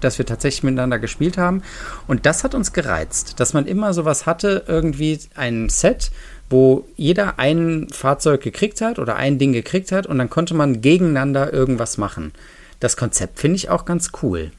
dass 0.00 0.18
wir 0.18 0.26
tatsächlich 0.26 0.62
miteinander 0.62 0.98
gespielt 0.98 1.38
haben. 1.38 1.62
Und 2.06 2.26
das 2.26 2.44
hat 2.44 2.54
uns 2.54 2.72
gereizt, 2.72 3.38
dass 3.38 3.52
man 3.52 3.66
immer 3.66 3.94
sowas 3.94 4.26
hatte, 4.26 4.64
irgendwie 4.66 5.18
ein 5.34 5.68
Set, 5.68 6.10
wo 6.50 6.86
jeder 6.96 7.38
ein 7.38 7.88
Fahrzeug 7.90 8.40
gekriegt 8.42 8.80
hat 8.80 8.98
oder 8.98 9.16
ein 9.16 9.38
Ding 9.38 9.52
gekriegt 9.52 9.92
hat 9.92 10.06
und 10.06 10.18
dann 10.18 10.30
konnte 10.30 10.54
man 10.54 10.80
gegeneinander 10.80 11.52
irgendwas 11.52 11.98
machen. 11.98 12.32
Das 12.80 12.96
Konzept 12.96 13.38
finde 13.38 13.56
ich 13.56 13.68
auch 13.68 13.84
ganz 13.84 14.10
cool. 14.22 14.52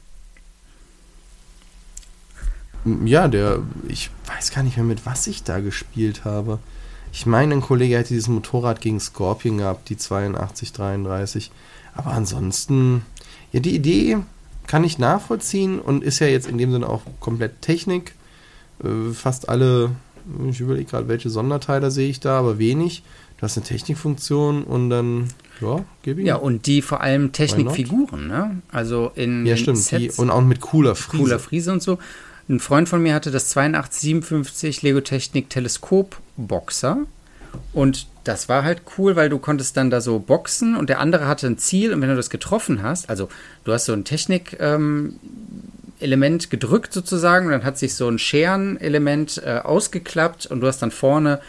Ja, 3.04 3.28
der, 3.28 3.60
ich 3.88 4.10
weiß 4.26 4.50
gar 4.52 4.62
nicht 4.62 4.76
mehr, 4.76 4.86
mit 4.86 5.04
was 5.04 5.26
ich 5.26 5.42
da 5.44 5.60
gespielt 5.60 6.24
habe. 6.24 6.58
Ich 7.12 7.26
meine, 7.26 7.54
ein 7.54 7.60
Kollege 7.60 7.96
hätte 7.96 8.14
dieses 8.14 8.28
Motorrad 8.28 8.80
gegen 8.80 9.00
Scorpion 9.00 9.58
gehabt, 9.58 9.88
die 9.88 9.96
82, 9.96 10.72
33. 10.72 11.50
Aber 11.94 12.12
ansonsten, 12.12 13.02
ja, 13.52 13.60
die 13.60 13.74
Idee 13.74 14.18
kann 14.66 14.84
ich 14.84 14.98
nachvollziehen 14.98 15.80
und 15.80 16.04
ist 16.04 16.20
ja 16.20 16.26
jetzt 16.26 16.46
in 16.46 16.58
dem 16.58 16.70
Sinne 16.70 16.88
auch 16.88 17.02
komplett 17.20 17.62
Technik. 17.62 18.14
Äh, 18.84 19.12
fast 19.12 19.48
alle, 19.48 19.90
ich 20.48 20.60
überlege 20.60 20.90
gerade, 20.90 21.08
welche 21.08 21.30
Sonderteile 21.30 21.90
sehe 21.90 22.08
ich 22.08 22.20
da, 22.20 22.38
aber 22.38 22.58
wenig. 22.58 23.02
Du 23.38 23.42
hast 23.42 23.56
eine 23.56 23.64
Technikfunktion 23.64 24.64
und 24.64 24.90
dann, 24.90 25.28
ja, 25.60 25.84
gebe 26.02 26.20
ich. 26.20 26.26
Ja, 26.26 26.36
und 26.36 26.66
die 26.66 26.82
vor 26.82 27.00
allem 27.00 27.32
Technikfiguren, 27.32 28.26
ne? 28.26 28.62
Also 28.70 29.12
in. 29.14 29.46
Ja, 29.46 29.56
stimmt. 29.56 29.90
Die, 29.92 30.10
und 30.10 30.30
auch 30.30 30.42
mit 30.42 30.60
cooler 30.60 30.96
Friese. 30.96 31.22
Cooler 31.22 31.38
Friese 31.38 31.72
und 31.72 31.80
so. 31.80 31.98
Ein 32.48 32.60
Freund 32.60 32.88
von 32.88 33.02
mir 33.02 33.14
hatte 33.14 33.30
das 33.30 33.54
8257 33.54 34.80
Lego 34.82 35.02
Technik 35.02 35.50
Teleskop 35.50 36.18
Boxer. 36.36 37.04
Und 37.72 38.06
das 38.24 38.48
war 38.48 38.62
halt 38.64 38.82
cool, 38.96 39.16
weil 39.16 39.28
du 39.28 39.38
konntest 39.38 39.76
dann 39.76 39.90
da 39.90 40.00
so 40.00 40.18
boxen 40.18 40.76
und 40.76 40.88
der 40.88 41.00
andere 41.00 41.26
hatte 41.26 41.46
ein 41.46 41.58
Ziel 41.58 41.92
und 41.92 42.00
wenn 42.00 42.08
du 42.08 42.16
das 42.16 42.30
getroffen 42.30 42.82
hast, 42.82 43.08
also 43.08 43.28
du 43.64 43.72
hast 43.72 43.86
so 43.86 43.94
ein 43.94 44.04
Technik-Element 44.04 45.18
ähm, 46.44 46.50
gedrückt 46.50 46.92
sozusagen 46.92 47.46
und 47.46 47.52
dann 47.52 47.64
hat 47.64 47.78
sich 47.78 47.94
so 47.94 48.06
ein 48.08 48.18
Scherenelement 48.18 49.42
äh, 49.44 49.60
ausgeklappt 49.64 50.46
und 50.46 50.60
du 50.60 50.66
hast 50.66 50.80
dann 50.80 50.90
vorne 50.90 51.40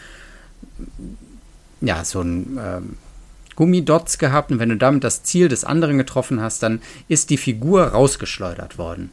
ja 1.82 2.02
so 2.04 2.22
ein 2.22 2.58
ähm, 2.62 2.96
Gummidots 3.56 4.18
gehabt 4.18 4.50
und 4.50 4.58
wenn 4.58 4.70
du 4.70 4.76
damit 4.76 5.04
das 5.04 5.22
Ziel 5.22 5.48
des 5.48 5.64
anderen 5.64 5.98
getroffen 5.98 6.40
hast, 6.40 6.62
dann 6.62 6.80
ist 7.08 7.28
die 7.28 7.36
Figur 7.36 7.88
rausgeschleudert 7.88 8.78
worden. 8.78 9.10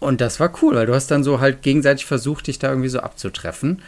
Und 0.00 0.20
das 0.20 0.40
war 0.40 0.50
cool, 0.62 0.74
weil 0.74 0.86
du 0.86 0.94
hast 0.94 1.10
dann 1.10 1.22
so 1.22 1.40
halt 1.40 1.62
gegenseitig 1.62 2.06
versucht, 2.06 2.46
dich 2.46 2.58
da 2.58 2.70
irgendwie 2.70 2.88
so 2.88 3.00
abzutreffen. 3.00 3.82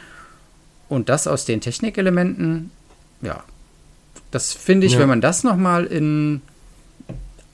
Und 0.89 1.09
das 1.09 1.27
aus 1.27 1.47
den 1.47 1.63
Technikelementen, 1.63 2.71
ja, 3.23 3.43
das 4.31 4.53
finde 4.53 4.87
ich, 4.87 4.95
ja. 4.95 4.99
wenn 4.99 5.09
man 5.09 5.23
das 5.23 5.43
nochmal 5.43 5.87
in 5.87 6.43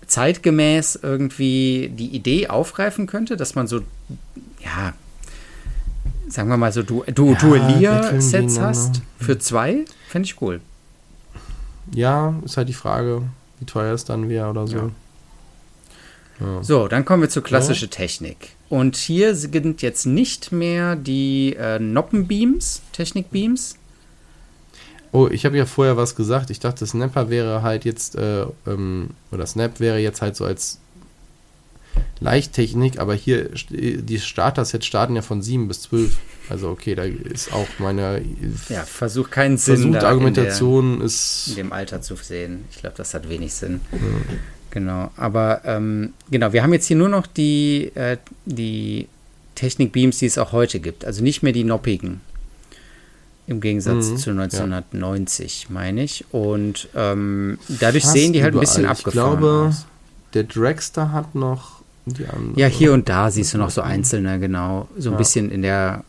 zeitgemäß 0.07 1.01
irgendwie 1.03 1.93
die 1.95 2.09
Idee 2.09 2.49
aufgreifen 2.49 3.07
könnte, 3.07 3.37
dass 3.37 3.55
man 3.55 3.67
so, 3.69 3.81
ja, 4.65 4.95
sagen 6.29 6.49
wir 6.49 6.57
mal 6.57 6.73
so 6.73 6.83
du, 6.83 7.05
du 7.15 7.33
ja, 7.33 7.39
Duellier-Sets 7.39 8.59
hast 8.59 9.03
für 9.19 9.39
zwei, 9.39 9.85
fände 10.09 10.27
ich 10.27 10.41
cool. 10.41 10.61
Ja, 11.93 12.35
ist 12.45 12.57
halt 12.57 12.69
die 12.69 12.75
Frage, 12.75 13.23
wie 13.61 13.67
teuer 13.67 13.95
es 13.95 14.05
dann 14.05 14.29
wäre 14.29 14.49
oder 14.49 14.67
so. 14.67 14.77
Ja. 14.77 14.91
Ja. 16.41 16.63
So, 16.63 16.89
dann 16.89 17.05
kommen 17.05 17.23
wir 17.23 17.29
zur 17.29 17.43
klassischen 17.43 17.89
ja. 17.91 17.97
Technik. 17.97 18.51
Und 18.69 18.97
hier 18.97 19.35
sind 19.35 19.83
jetzt 19.83 20.07
nicht 20.07 20.53
mehr 20.53 20.95
die 20.97 21.57
äh, 21.59 21.79
Noppenbeams, 21.79 22.83
Technikbeams. 22.93 23.77
Oh, 25.11 25.29
ich 25.29 25.47
habe 25.47 25.57
ja 25.57 25.65
vorher 25.65 25.97
was 25.97 26.15
gesagt. 26.15 26.51
Ich 26.51 26.61
dachte, 26.61 26.87
Snapper 26.87 27.31
wäre 27.31 27.63
halt 27.63 27.85
jetzt, 27.85 28.15
äh, 28.17 28.45
ähm, 28.67 29.11
oder 29.33 29.47
Snap 29.47 29.81
wäre 29.81 29.99
jetzt 29.99 30.21
halt 30.21 30.37
so 30.37 30.45
als 30.45 30.81
Leichttechnik, 32.21 32.99
aber 32.99 33.15
hier, 33.15 33.51
die 33.71 34.19
Starter-Sets 34.19 34.85
starten 34.85 35.17
ja 35.17 35.23
von 35.23 35.41
7 35.41 35.67
bis 35.67 35.83
12. 35.83 36.19
Also 36.49 36.71
okay, 36.71 36.95
da 36.95 37.05
ist 37.05 37.53
auch 37.53 37.67
meine 37.79 38.23
ja, 38.69 38.83
versuch 38.85 39.31
keinen 39.31 39.57
Sinn 39.59 39.95
Argumentation 39.97 40.93
in, 40.93 40.99
der, 40.99 41.07
ist 41.07 41.49
in 41.49 41.57
dem 41.57 41.73
Alter 41.73 42.01
zu 42.01 42.17
sehen. 42.17 42.65
Ich 42.71 42.79
glaube, 42.79 42.97
das 42.97 43.15
hat 43.15 43.29
wenig 43.29 43.55
Sinn. 43.55 43.81
Ja. 43.93 43.99
Genau, 44.71 45.11
aber 45.17 45.63
ähm, 45.65 46.13
genau, 46.31 46.53
wir 46.53 46.63
haben 46.63 46.73
jetzt 46.73 46.87
hier 46.87 46.97
nur 46.97 47.09
noch 47.09 47.27
die, 47.27 47.91
äh, 47.95 48.19
die 48.45 49.09
Technik-Beams, 49.55 50.19
die 50.19 50.27
es 50.27 50.39
auch 50.39 50.53
heute 50.53 50.79
gibt. 50.79 51.05
Also 51.05 51.23
nicht 51.23 51.43
mehr 51.43 51.53
die 51.53 51.65
noppigen. 51.65 52.21
Im 53.47 53.61
Gegensatz 53.61 54.11
mhm, 54.11 54.17
zu 54.19 54.31
1990, 54.31 55.65
ja. 55.65 55.69
meine 55.73 56.03
ich. 56.03 56.27
Und 56.33 56.89
ähm, 56.95 57.59
dadurch 57.69 58.05
Fast 58.05 58.15
sehen 58.15 58.35
die 58.35 58.43
halt 58.43 58.53
überall. 58.53 58.67
ein 58.67 58.69
bisschen 58.69 58.85
abgefahren 58.87 59.33
Ich 59.33 59.39
glaube, 59.41 59.69
aus. 59.71 59.87
der 60.35 60.45
Dragster 60.45 61.13
hat 61.13 61.35
noch 61.35 61.81
die 62.05 62.27
andere. 62.27 62.61
Ja, 62.61 62.67
hier 62.67 62.93
und 62.93 63.09
da 63.09 63.31
siehst 63.31 63.55
du 63.55 63.59
noch 63.59 63.71
so 63.71 63.81
einzelne, 63.81 64.39
genau. 64.39 64.89
So 64.99 65.09
ein 65.09 65.13
ja. 65.13 65.19
bisschen 65.19 65.51
in 65.51 65.63
der 65.63 66.05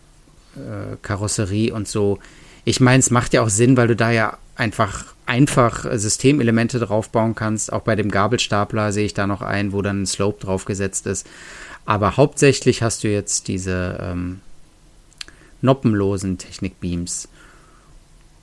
äh, 0.55 0.97
Karosserie 1.01 1.73
und 1.73 1.87
so. 1.87 2.19
Ich 2.65 2.81
meine, 2.81 2.99
es 2.99 3.09
macht 3.09 3.33
ja 3.33 3.41
auch 3.41 3.49
Sinn, 3.49 3.77
weil 3.77 3.87
du 3.87 3.95
da 3.95 4.11
ja 4.11 4.37
einfach 4.55 5.05
einfach 5.29 5.85
Systemelemente 5.93 6.79
draufbauen 6.79 7.35
kannst. 7.35 7.71
Auch 7.71 7.81
bei 7.81 7.95
dem 7.95 8.09
Gabelstapler 8.09 8.91
sehe 8.91 9.05
ich 9.05 9.13
da 9.13 9.27
noch 9.27 9.41
ein, 9.41 9.71
wo 9.71 9.81
dann 9.81 10.01
ein 10.01 10.05
Slope 10.07 10.41
draufgesetzt 10.41 11.05
ist. 11.05 11.27
Aber 11.85 12.17
hauptsächlich 12.17 12.81
hast 12.81 13.03
du 13.03 13.09
jetzt 13.09 13.47
diese 13.47 13.99
ähm, 14.01 14.41
noppenlosen 15.61 16.39
Technikbeams. 16.39 17.29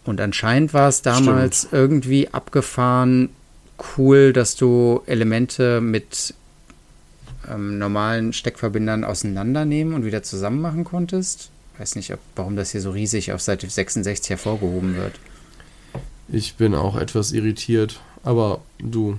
Und 0.05 0.21
anscheinend 0.21 0.73
war 0.75 0.89
es 0.89 1.03
damals 1.03 1.59
Stimmt. 1.59 1.73
irgendwie 1.73 2.29
abgefahren 2.33 3.31
cool, 3.99 4.33
dass 4.33 4.55
du 4.55 5.03
Elemente 5.07 5.81
mit 5.81 6.35
ähm, 7.51 7.79
normalen 7.79 8.33
Steckverbindern 8.33 9.05
auseinandernehmen 9.05 9.93
und 9.93 10.05
wieder 10.05 10.23
zusammen 10.23 10.61
machen 10.61 10.85
konntest. 10.85 11.51
Weiß 11.79 11.97
nicht, 11.97 12.13
ob, 12.13 12.21
warum 12.37 12.55
das 12.55 12.71
hier 12.71 12.81
so 12.81 12.91
riesig 12.93 13.33
auf 13.33 13.43
Seite 13.43 13.69
66 13.69 14.31
hervorgehoben 14.31 14.97
wird. 14.97 15.15
Ich 16.29 16.55
bin 16.55 16.75
auch 16.75 16.97
etwas 16.97 17.33
irritiert, 17.33 18.01
aber 18.23 18.61
du. 18.79 19.19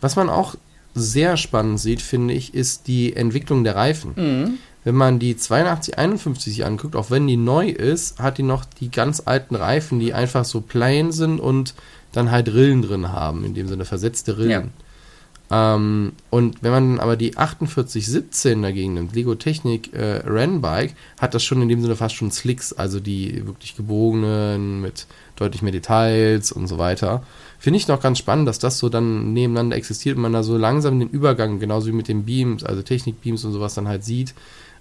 Was 0.00 0.16
man 0.16 0.28
auch 0.28 0.56
sehr 0.94 1.36
spannend 1.36 1.80
sieht, 1.80 2.02
finde 2.02 2.34
ich, 2.34 2.54
ist 2.54 2.86
die 2.86 3.16
Entwicklung 3.16 3.64
der 3.64 3.76
Reifen. 3.76 4.12
Mhm. 4.16 4.58
Wenn 4.84 4.94
man 4.96 5.18
die 5.18 5.36
8251 5.36 6.54
sich 6.54 6.64
anguckt, 6.64 6.96
auch 6.96 7.10
wenn 7.10 7.26
die 7.26 7.36
neu 7.36 7.68
ist, 7.68 8.18
hat 8.18 8.38
die 8.38 8.42
noch 8.42 8.64
die 8.64 8.90
ganz 8.90 9.22
alten 9.24 9.54
Reifen, 9.54 10.00
die 10.00 10.12
einfach 10.12 10.44
so 10.44 10.60
plain 10.60 11.12
sind 11.12 11.38
und 11.38 11.74
dann 12.10 12.30
halt 12.30 12.52
Rillen 12.52 12.82
drin 12.82 13.12
haben, 13.12 13.44
in 13.44 13.54
dem 13.54 13.68
Sinne 13.68 13.84
versetzte 13.84 14.38
Rillen. 14.38 14.50
Ja. 14.50 15.74
Ähm, 15.74 16.12
und 16.30 16.62
wenn 16.62 16.72
man 16.72 17.00
aber 17.00 17.16
die 17.16 17.32
4817 17.32 18.62
dagegen 18.62 18.94
nimmt, 18.94 19.14
Lego 19.14 19.34
Technik 19.34 19.92
äh, 19.92 20.22
Rennbike, 20.26 20.94
hat 21.20 21.34
das 21.34 21.44
schon 21.44 21.62
in 21.62 21.68
dem 21.68 21.80
Sinne 21.80 21.94
fast 21.94 22.16
schon 22.16 22.32
Slicks, 22.32 22.72
also 22.72 23.00
die 23.00 23.46
wirklich 23.46 23.76
gebogenen 23.76 24.80
mit 24.80 25.06
deutlich 25.36 25.62
mehr 25.62 25.72
Details 25.72 26.52
und 26.52 26.66
so 26.66 26.78
weiter. 26.78 27.22
Finde 27.58 27.78
ich 27.78 27.88
noch 27.88 28.00
ganz 28.00 28.18
spannend, 28.18 28.48
dass 28.48 28.58
das 28.58 28.78
so 28.78 28.88
dann 28.88 29.32
nebeneinander 29.32 29.76
existiert 29.76 30.16
und 30.16 30.22
man 30.22 30.32
da 30.32 30.42
so 30.42 30.56
langsam 30.56 30.98
den 30.98 31.08
Übergang, 31.08 31.60
genauso 31.60 31.88
wie 31.88 31.92
mit 31.92 32.08
den 32.08 32.24
Beams, 32.24 32.64
also 32.64 32.82
Technikbeams 32.82 33.44
und 33.44 33.52
sowas 33.52 33.74
dann 33.74 33.88
halt 33.88 34.04
sieht, 34.04 34.34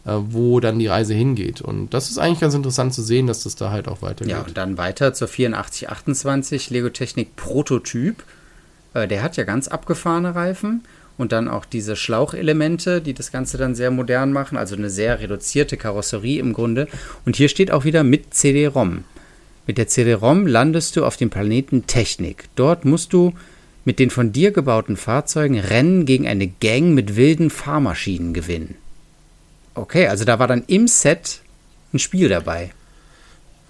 äh, 0.06 0.14
wo 0.30 0.60
dann 0.60 0.80
die 0.80 0.88
Reise 0.88 1.14
hingeht. 1.14 1.61
Und 1.61 1.94
das 1.94 2.10
ist 2.10 2.18
eigentlich 2.18 2.40
ganz 2.40 2.53
interessant 2.53 2.94
zu 2.94 3.02
sehen, 3.02 3.28
dass 3.28 3.44
das 3.44 3.56
da 3.56 3.72
halt 3.72 3.88
auch 3.88 4.02
weitergeht. 4.02 4.36
Ja, 4.36 4.41
und 4.41 4.57
dann 4.57 4.78
weiter 4.78 5.14
zur 5.14 5.28
8428 5.28 6.69
Lego 6.69 6.90
Technik 6.90 7.36
Prototyp 7.36 8.23
äh, 8.94 9.07
der 9.07 9.23
hat 9.23 9.38
ja 9.38 9.44
ganz 9.44 9.68
abgefahrene 9.68 10.36
Reifen 10.36 10.84
und 11.18 11.32
dann 11.32 11.48
auch 11.48 11.65
diese 11.65 11.95
Schlauchelemente, 11.95 13.02
die 13.02 13.14
das 13.14 13.32
Ganze 13.32 13.57
dann 13.57 13.76
sehr 13.76 13.91
modern 13.91 14.34
machen, 14.34 14.57
also 14.57 14.76
eine 14.76 14.90
sehr 14.90 15.19
reduzierte 15.19 15.78
Karosserie 15.78 16.40
im 16.40 16.53
Grunde. 16.53 16.88
Und 17.26 17.36
hier 17.36 17.49
steht 17.49 17.72
auch 17.72 17.84
wieder 17.84 18.03
mit 18.03 18.34
CD-ROM. 18.34 19.03
Mit 19.67 19.77
der 19.77 19.88
CD-ROM 19.88 20.47
landest 20.47 20.95
du 20.95 21.05
auf 21.05 21.17
dem 21.17 21.29
Planeten 21.29 21.88
Technik. 21.88 22.49
Dort 22.55 22.85
musst 22.85 23.13
du 23.13 23.33
mit 23.85 23.99
den 23.99 24.09
von 24.09 24.31
dir 24.31 24.51
gebauten 24.51 24.97
Fahrzeugen 24.97 25.59
Rennen 25.59 26.05
gegen 26.05 26.27
eine 26.27 26.47
Gang 26.47 26.93
mit 26.93 27.15
wilden 27.15 27.49
Fahrmaschinen 27.49 28.33
gewinnen. 28.33 28.75
Okay, 29.73 30.07
also 30.07 30.25
da 30.25 30.39
war 30.39 30.47
dann 30.47 30.63
im 30.67 30.88
Set 30.88 31.41
ein 31.93 31.99
Spiel 31.99 32.29
dabei. 32.29 32.71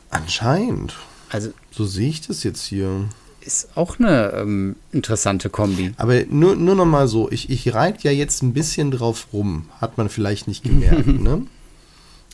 Anscheinend. 0.09 0.95
Also 1.29 1.51
so 1.71 1.85
sehe 1.85 2.09
ich 2.09 2.21
das 2.21 2.43
jetzt 2.43 2.65
hier 2.65 3.07
ist 3.41 3.69
auch 3.75 3.99
eine 3.99 4.33
ähm, 4.33 4.75
interessante 4.91 5.49
Kombi. 5.49 5.93
Aber 5.97 6.23
nur, 6.29 6.55
nur 6.55 6.75
noch 6.75 6.85
mal 6.85 7.07
so, 7.07 7.31
ich, 7.31 7.49
ich 7.49 7.73
reite 7.73 8.07
ja 8.07 8.11
jetzt 8.11 8.41
ein 8.43 8.53
bisschen 8.53 8.91
drauf 8.91 9.27
rum, 9.33 9.65
hat 9.79 9.97
man 9.97 10.09
vielleicht 10.09 10.47
nicht 10.47 10.63
gemerkt, 10.63 11.07
ne? 11.21 11.47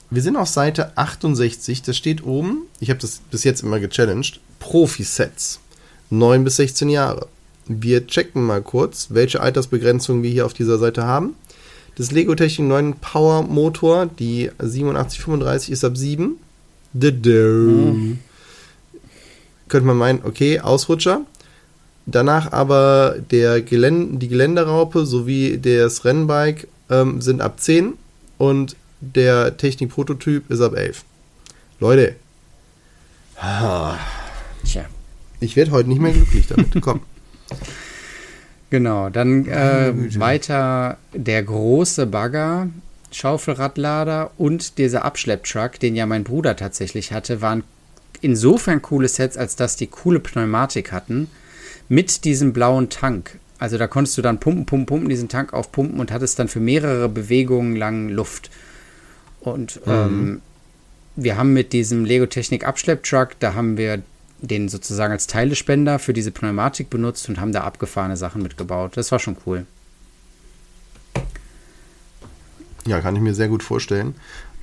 Wir 0.09 0.21
sind 0.21 0.37
auf 0.37 0.47
Seite 0.47 0.97
68, 0.97 1.81
das 1.81 1.97
steht 1.97 2.23
oben, 2.23 2.63
ich 2.79 2.89
habe 2.89 2.99
das 2.99 3.21
bis 3.29 3.43
jetzt 3.43 3.61
immer 3.61 3.79
gechallenged, 3.79 4.39
Profi-Sets, 4.59 5.59
9 6.09 6.43
bis 6.43 6.55
16 6.57 6.89
Jahre. 6.89 7.27
Wir 7.65 8.07
checken 8.07 8.43
mal 8.43 8.61
kurz, 8.61 9.07
welche 9.09 9.41
Altersbegrenzung 9.41 10.23
wir 10.23 10.31
hier 10.31 10.45
auf 10.45 10.53
dieser 10.53 10.77
Seite 10.77 11.03
haben. 11.03 11.35
Das 11.95 12.11
Lego 12.11 12.35
Technik 12.35 12.69
9 12.69 12.93
Power 13.01 13.43
Motor, 13.43 14.05
die 14.05 14.49
8735 14.59 15.71
ist 15.71 15.83
ab 15.83 15.97
7. 15.97 16.37
Mhm 16.93 18.19
könnte 19.67 19.87
man 19.87 19.97
meinen, 19.97 20.21
okay, 20.23 20.59
Ausrutscher. 20.59 21.21
Danach 22.05 22.53
aber 22.53 23.15
der 23.31 23.61
Gelände, 23.61 24.17
die 24.17 24.29
Geländeraupe 24.29 25.05
sowie 25.05 25.57
das 25.57 26.05
Rennbike 26.05 26.67
ähm, 26.89 27.19
sind 27.21 27.41
ab 27.41 27.59
10 27.59 27.93
und 28.37 28.75
der 28.99 29.57
Technik-Prototyp 29.57 30.49
ist 30.49 30.61
ab 30.61 30.75
11. 30.75 31.03
Leute. 31.79 32.15
Tja. 34.65 34.85
Ich 35.39 35.55
werde 35.55 35.71
heute 35.71 35.89
nicht 35.89 36.01
mehr 36.01 36.13
glücklich 36.13 36.47
damit. 36.47 36.69
Komm. 36.81 37.01
Genau, 38.69 39.09
dann 39.09 39.45
äh, 39.45 39.93
weiter 40.19 40.97
der 41.13 41.43
große 41.43 42.05
Bagger, 42.07 42.67
Schaufelradlader 43.11 44.31
und 44.37 44.77
dieser 44.77 45.05
Abschlepptruck, 45.05 45.79
den 45.79 45.95
ja 45.95 46.05
mein 46.05 46.25
Bruder 46.25 46.55
tatsächlich 46.55 47.13
hatte, 47.13 47.41
waren 47.41 47.63
insofern 48.19 48.81
coole 48.81 49.07
Sets, 49.07 49.37
als 49.37 49.55
dass 49.55 49.77
die 49.77 49.87
coole 49.87 50.19
Pneumatik 50.19 50.91
hatten 50.91 51.29
mit 51.87 52.25
diesem 52.25 52.51
blauen 52.51 52.89
Tank. 52.89 53.39
Also 53.59 53.77
da 53.77 53.87
konntest 53.87 54.17
du 54.17 54.21
dann 54.21 54.39
pumpen, 54.39 54.65
pumpen, 54.65 54.85
pumpen, 54.85 55.09
diesen 55.09 55.29
Tank 55.29 55.53
aufpumpen 55.53 55.99
und 55.99 56.11
hattest 56.11 56.37
dann 56.37 56.47
für 56.47 56.59
mehrere 56.59 57.07
Bewegungen 57.07 57.75
lang 57.75 58.09
Luft. 58.09 58.51
Und 59.53 59.85
mhm. 59.85 59.91
ähm, 59.91 60.41
wir 61.15 61.37
haben 61.37 61.53
mit 61.53 61.73
diesem 61.73 62.05
Lego 62.05 62.25
Technik 62.25 62.65
Abschlepptruck, 62.65 63.39
da 63.39 63.53
haben 63.53 63.77
wir 63.77 64.01
den 64.39 64.69
sozusagen 64.69 65.11
als 65.11 65.25
Teilespender 65.25 65.97
für 65.97 66.13
diese 66.13 66.31
Pneumatik 66.31 66.89
benutzt 66.91 67.27
und 67.27 67.39
haben 67.39 67.51
da 67.51 67.61
abgefahrene 67.61 68.17
Sachen 68.17 68.43
mitgebaut. 68.43 68.91
Das 68.95 69.11
war 69.11 69.17
schon 69.17 69.35
cool. 69.45 69.65
Ja, 72.85 73.01
kann 73.01 73.15
ich 73.15 73.21
mir 73.21 73.33
sehr 73.33 73.47
gut 73.47 73.63
vorstellen 73.63 74.15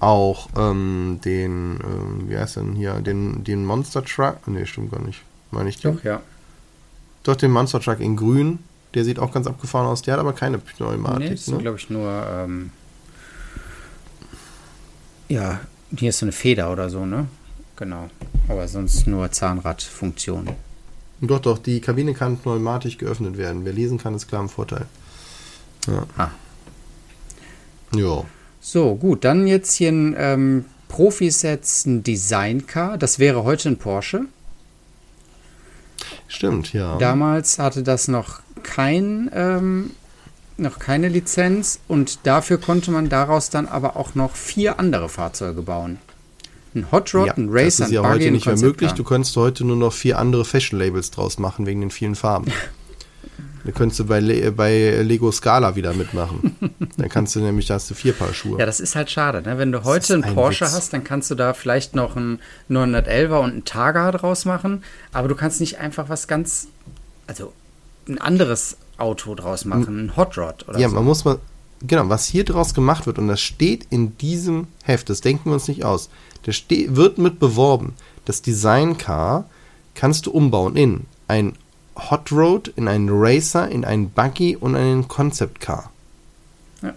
auch 0.05 0.48
ähm, 0.56 1.20
den, 1.24 1.78
ähm, 1.82 2.28
wie 2.28 2.36
heißt 2.36 2.56
denn 2.56 2.74
hier, 2.74 2.94
den, 3.01 3.43
den 3.43 3.65
Monster 3.65 4.05
Truck. 4.05 4.47
Ne, 4.47 4.66
stimmt 4.66 4.93
gar 4.93 5.01
nicht. 5.01 5.23
Meine 5.51 5.69
ich 5.69 5.81
den? 5.81 5.97
Doch, 5.97 6.05
ja. 6.05 6.20
Doch, 7.23 7.36
den 7.36 7.51
Monster 7.51 7.81
Truck 7.81 8.01
in 8.01 8.16
grün. 8.16 8.59
Der 8.93 9.05
sieht 9.05 9.19
auch 9.19 9.32
ganz 9.32 9.47
abgefahren 9.47 9.86
aus. 9.86 10.02
Der 10.02 10.15
hat 10.15 10.20
aber 10.20 10.35
keine 10.35 10.59
Pneumatik. 10.59 11.28
Nee, 11.28 11.35
ist, 11.35 11.48
ne? 11.48 11.59
glaube 11.59 11.78
ich, 11.78 11.90
nur. 11.90 12.27
Ähm, 12.31 12.70
ja, 15.35 15.61
hier 15.97 16.11
ist 16.11 16.19
so 16.19 16.27
eine 16.27 16.32
Feder 16.32 16.70
oder 16.73 16.89
so, 16.89 17.05
ne? 17.05 17.27
Genau. 17.77 18.09
Aber 18.48 18.69
sonst 18.69 19.06
nur 19.06 19.31
Zahnradfunktion. 19.31 20.48
Doch, 21.20 21.40
doch, 21.40 21.59
die 21.59 21.81
Kabine 21.81 22.15
kann 22.15 22.39
pneumatisch 22.39 22.98
geöffnet 22.98 23.36
werden. 23.36 23.65
Wer 23.65 23.73
lesen 23.73 23.98
kann, 23.98 24.15
ist 24.15 24.28
klar 24.28 24.43
im 24.43 24.48
Vorteil. 24.48 24.86
Ja. 25.86 26.06
Ah. 26.16 26.31
Ja. 27.94 28.24
So, 28.61 28.94
gut, 28.94 29.24
dann 29.24 29.47
jetzt 29.47 29.74
hier 29.74 29.90
ein 29.90 30.15
ähm, 30.16 30.65
Profisets, 30.89 31.85
ein 31.86 32.02
Design-Car. 32.02 32.97
Das 32.97 33.19
wäre 33.19 33.44
heute 33.44 33.70
ein 33.70 33.77
Porsche. 33.78 34.27
Stimmt, 36.28 36.73
ja. 36.73 36.97
Damals 36.98 37.59
hatte 37.59 37.82
das 37.82 38.09
noch 38.09 38.40
kein, 38.62 39.31
ähm, 39.35 39.90
noch 40.56 40.78
keine 40.78 41.09
Lizenz 41.09 41.81
und 41.89 42.26
dafür 42.26 42.59
konnte 42.59 42.90
man 42.90 43.09
daraus 43.09 43.51
dann 43.51 43.66
aber 43.66 43.97
auch 43.97 44.14
noch 44.14 44.36
vier 44.36 44.78
andere 44.78 45.09
Fahrzeuge 45.09 45.62
bauen. 45.62 45.98
Ein 46.74 46.90
Hot 46.90 47.14
Rod, 47.14 47.28
ja, 47.28 47.35
ein 47.35 47.48
Racer, 47.51 47.64
Das 47.64 47.81
ist 47.81 47.93
ja 47.93 48.02
ein 48.02 48.10
heute 48.10 48.31
nicht 48.31 48.47
mehr 48.47 48.59
möglich. 48.59 48.93
Du 48.93 49.05
könntest 49.05 49.36
heute 49.36 49.64
nur 49.64 49.76
noch 49.76 49.93
vier 49.93 50.18
andere 50.18 50.44
Fashion-Labels 50.44 51.10
draus 51.12 51.39
machen 51.39 51.66
wegen 51.66 51.81
den 51.81 51.90
vielen 51.90 52.14
Farben. 52.14 52.52
Da 53.64 53.72
könntest 53.72 53.98
du 54.01 54.05
bei, 54.05 54.20
Le 54.20 54.52
bei 54.52 55.01
Lego 55.01 55.32
Scala 55.32 55.74
wieder 55.74 55.94
mitmachen. 55.94 56.55
dann 56.98 57.09
kannst 57.09 57.35
du 57.35 57.40
nämlich, 57.40 57.66
da 57.66 57.74
hast 57.74 57.90
du 57.90 57.94
vier 57.94 58.12
Paar 58.12 58.35
Schuhe. 58.35 58.59
Ja, 58.59 58.66
das 58.66 58.78
ist 58.78 58.94
halt 58.94 59.10
schade. 59.10 59.40
Ne? 59.40 59.56
Wenn 59.56 59.72
du 59.72 59.85
heute 59.85 60.12
einen 60.12 60.24
ein 60.24 60.35
Porsche 60.35 60.66
Witz. 60.66 60.74
hast, 60.74 60.93
dann 60.93 61.02
kannst 61.02 61.31
du 61.31 61.35
da 61.35 61.55
vielleicht 61.55 61.94
noch 61.94 62.14
einen 62.14 62.40
911er 62.68 63.39
und 63.39 63.51
einen 63.51 63.64
Targa 63.64 64.12
draus 64.12 64.44
machen. 64.44 64.85
Aber 65.14 65.28
du 65.28 65.35
kannst 65.35 65.60
nicht 65.60 65.78
einfach 65.78 66.10
was 66.10 66.28
ganz, 66.28 66.68
also 67.26 67.55
ein 68.06 68.20
anderes 68.20 68.76
Auto 68.98 69.34
draus 69.34 69.64
machen, 69.64 70.06
ein 70.06 70.16
Hot 70.16 70.38
Rod 70.38 70.68
oder 70.68 70.78
ja, 70.78 70.88
so. 70.88 70.94
Ja, 70.94 71.00
man 71.00 71.04
muss 71.04 71.24
mal, 71.24 71.38
genau, 71.86 72.08
was 72.08 72.26
hier 72.26 72.44
draus 72.44 72.74
gemacht 72.74 73.06
wird, 73.06 73.18
und 73.18 73.28
das 73.28 73.40
steht 73.40 73.86
in 73.90 74.16
diesem 74.18 74.68
Heft, 74.82 75.10
das 75.10 75.20
denken 75.20 75.50
wir 75.50 75.54
uns 75.54 75.68
nicht 75.68 75.84
aus, 75.84 76.10
das 76.44 76.62
wird 76.68 77.18
mit 77.18 77.38
beworben. 77.38 77.94
Das 78.24 78.42
Design 78.42 78.98
Car 78.98 79.46
kannst 79.94 80.26
du 80.26 80.30
umbauen 80.30 80.76
in 80.76 81.06
ein 81.28 81.54
Hot 82.10 82.32
Road, 82.32 82.72
in 82.76 82.88
einen 82.88 83.08
Racer, 83.10 83.68
in 83.68 83.84
einen 83.84 84.10
Buggy 84.10 84.56
und 84.56 84.76
einen 84.76 85.08
Concept 85.08 85.60
Car. 85.60 85.90
Ja. 86.82 86.94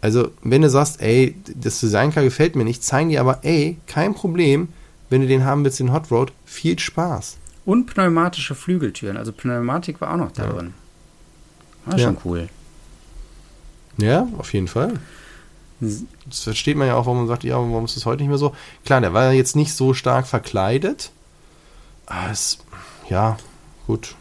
Also, 0.00 0.30
wenn 0.42 0.62
du 0.62 0.70
sagst, 0.70 1.00
ey, 1.00 1.36
das 1.54 1.80
Design 1.80 2.12
Car 2.12 2.22
gefällt 2.22 2.56
mir 2.56 2.64
nicht, 2.64 2.84
zeigen 2.84 3.10
die 3.10 3.18
aber, 3.18 3.40
ey, 3.44 3.78
kein 3.86 4.14
Problem, 4.14 4.68
wenn 5.10 5.20
du 5.20 5.26
den 5.26 5.44
haben 5.44 5.64
willst, 5.64 5.80
den 5.80 5.92
Hot 5.92 6.10
Road, 6.10 6.32
viel 6.44 6.78
Spaß. 6.78 7.36
Und 7.64 7.86
pneumatische 7.86 8.54
Flügeltüren. 8.54 9.16
Also 9.16 9.32
Pneumatik 9.32 10.00
war 10.00 10.12
auch 10.12 10.16
noch 10.16 10.32
da 10.32 10.44
ja. 10.44 10.52
drin. 10.52 10.74
War 11.84 11.98
ja. 11.98 12.06
schon 12.06 12.18
cool. 12.24 12.48
Ja, 13.98 14.26
auf 14.38 14.52
jeden 14.52 14.68
Fall. 14.68 14.98
Das 15.80 16.40
versteht 16.40 16.76
man 16.76 16.86
ja 16.86 16.94
auch, 16.94 17.06
warum 17.06 17.18
man 17.18 17.26
sagt, 17.26 17.44
ja, 17.44 17.56
warum 17.56 17.84
ist 17.84 17.96
das 17.96 18.06
heute 18.06 18.22
nicht 18.22 18.28
mehr 18.28 18.38
so? 18.38 18.54
Klar, 18.84 19.00
der 19.00 19.12
war 19.12 19.32
jetzt 19.32 19.56
nicht 19.56 19.74
so 19.74 19.94
stark 19.94 20.26
verkleidet. 20.26 21.10
Aber 22.06 22.30
es, 22.30 22.58
ja, 23.08 23.36
gut. 23.86 24.14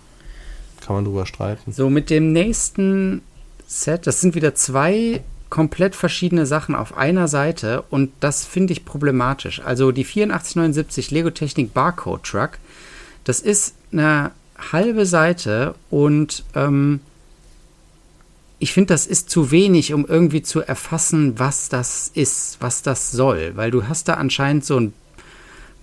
Kann 0.82 0.96
man 0.96 1.06
drüber 1.06 1.26
streiten. 1.26 1.72
So, 1.72 1.90
mit 1.90 2.10
dem 2.10 2.34
nächsten 2.34 3.22
Set, 3.68 4.08
das 4.08 4.22
sind 4.22 4.34
wieder 4.34 4.56
zwei 4.56 5.22
komplett 5.52 5.96
verschiedene 5.96 6.46
Sachen 6.46 6.76
auf 6.76 6.98
einer 6.98 7.28
Seite 7.28 7.84
und 7.90 8.12
das 8.22 8.46
finde 8.46 8.74
ich 8.74 8.86
problematisch. 8.86 9.62
Also 9.62 9.92
die 9.92 10.06
8479 10.06 11.12
Lego 11.12 11.30
Technik 11.30 11.74
Barcode 11.74 12.24
Truck, 12.24 12.52
das 13.24 13.40
ist 13.40 13.76
eine 13.92 14.32
halbe 14.72 15.06
Seite 15.06 15.76
und 15.90 16.44
ähm, 16.56 17.02
ich 18.60 18.74
finde, 18.74 18.94
das 18.94 19.08
ist 19.08 19.30
zu 19.30 19.50
wenig, 19.50 19.94
um 19.94 20.06
irgendwie 20.06 20.44
zu 20.44 20.62
erfassen, 20.62 21.40
was 21.40 21.68
das 21.68 22.12
ist, 22.14 22.58
was 22.60 22.84
das 22.84 23.12
soll. 23.12 23.54
Weil 23.56 23.72
du 23.72 23.88
hast 23.88 24.08
da 24.08 24.14
anscheinend 24.14 24.66
so 24.66 24.80
ein 24.80 24.94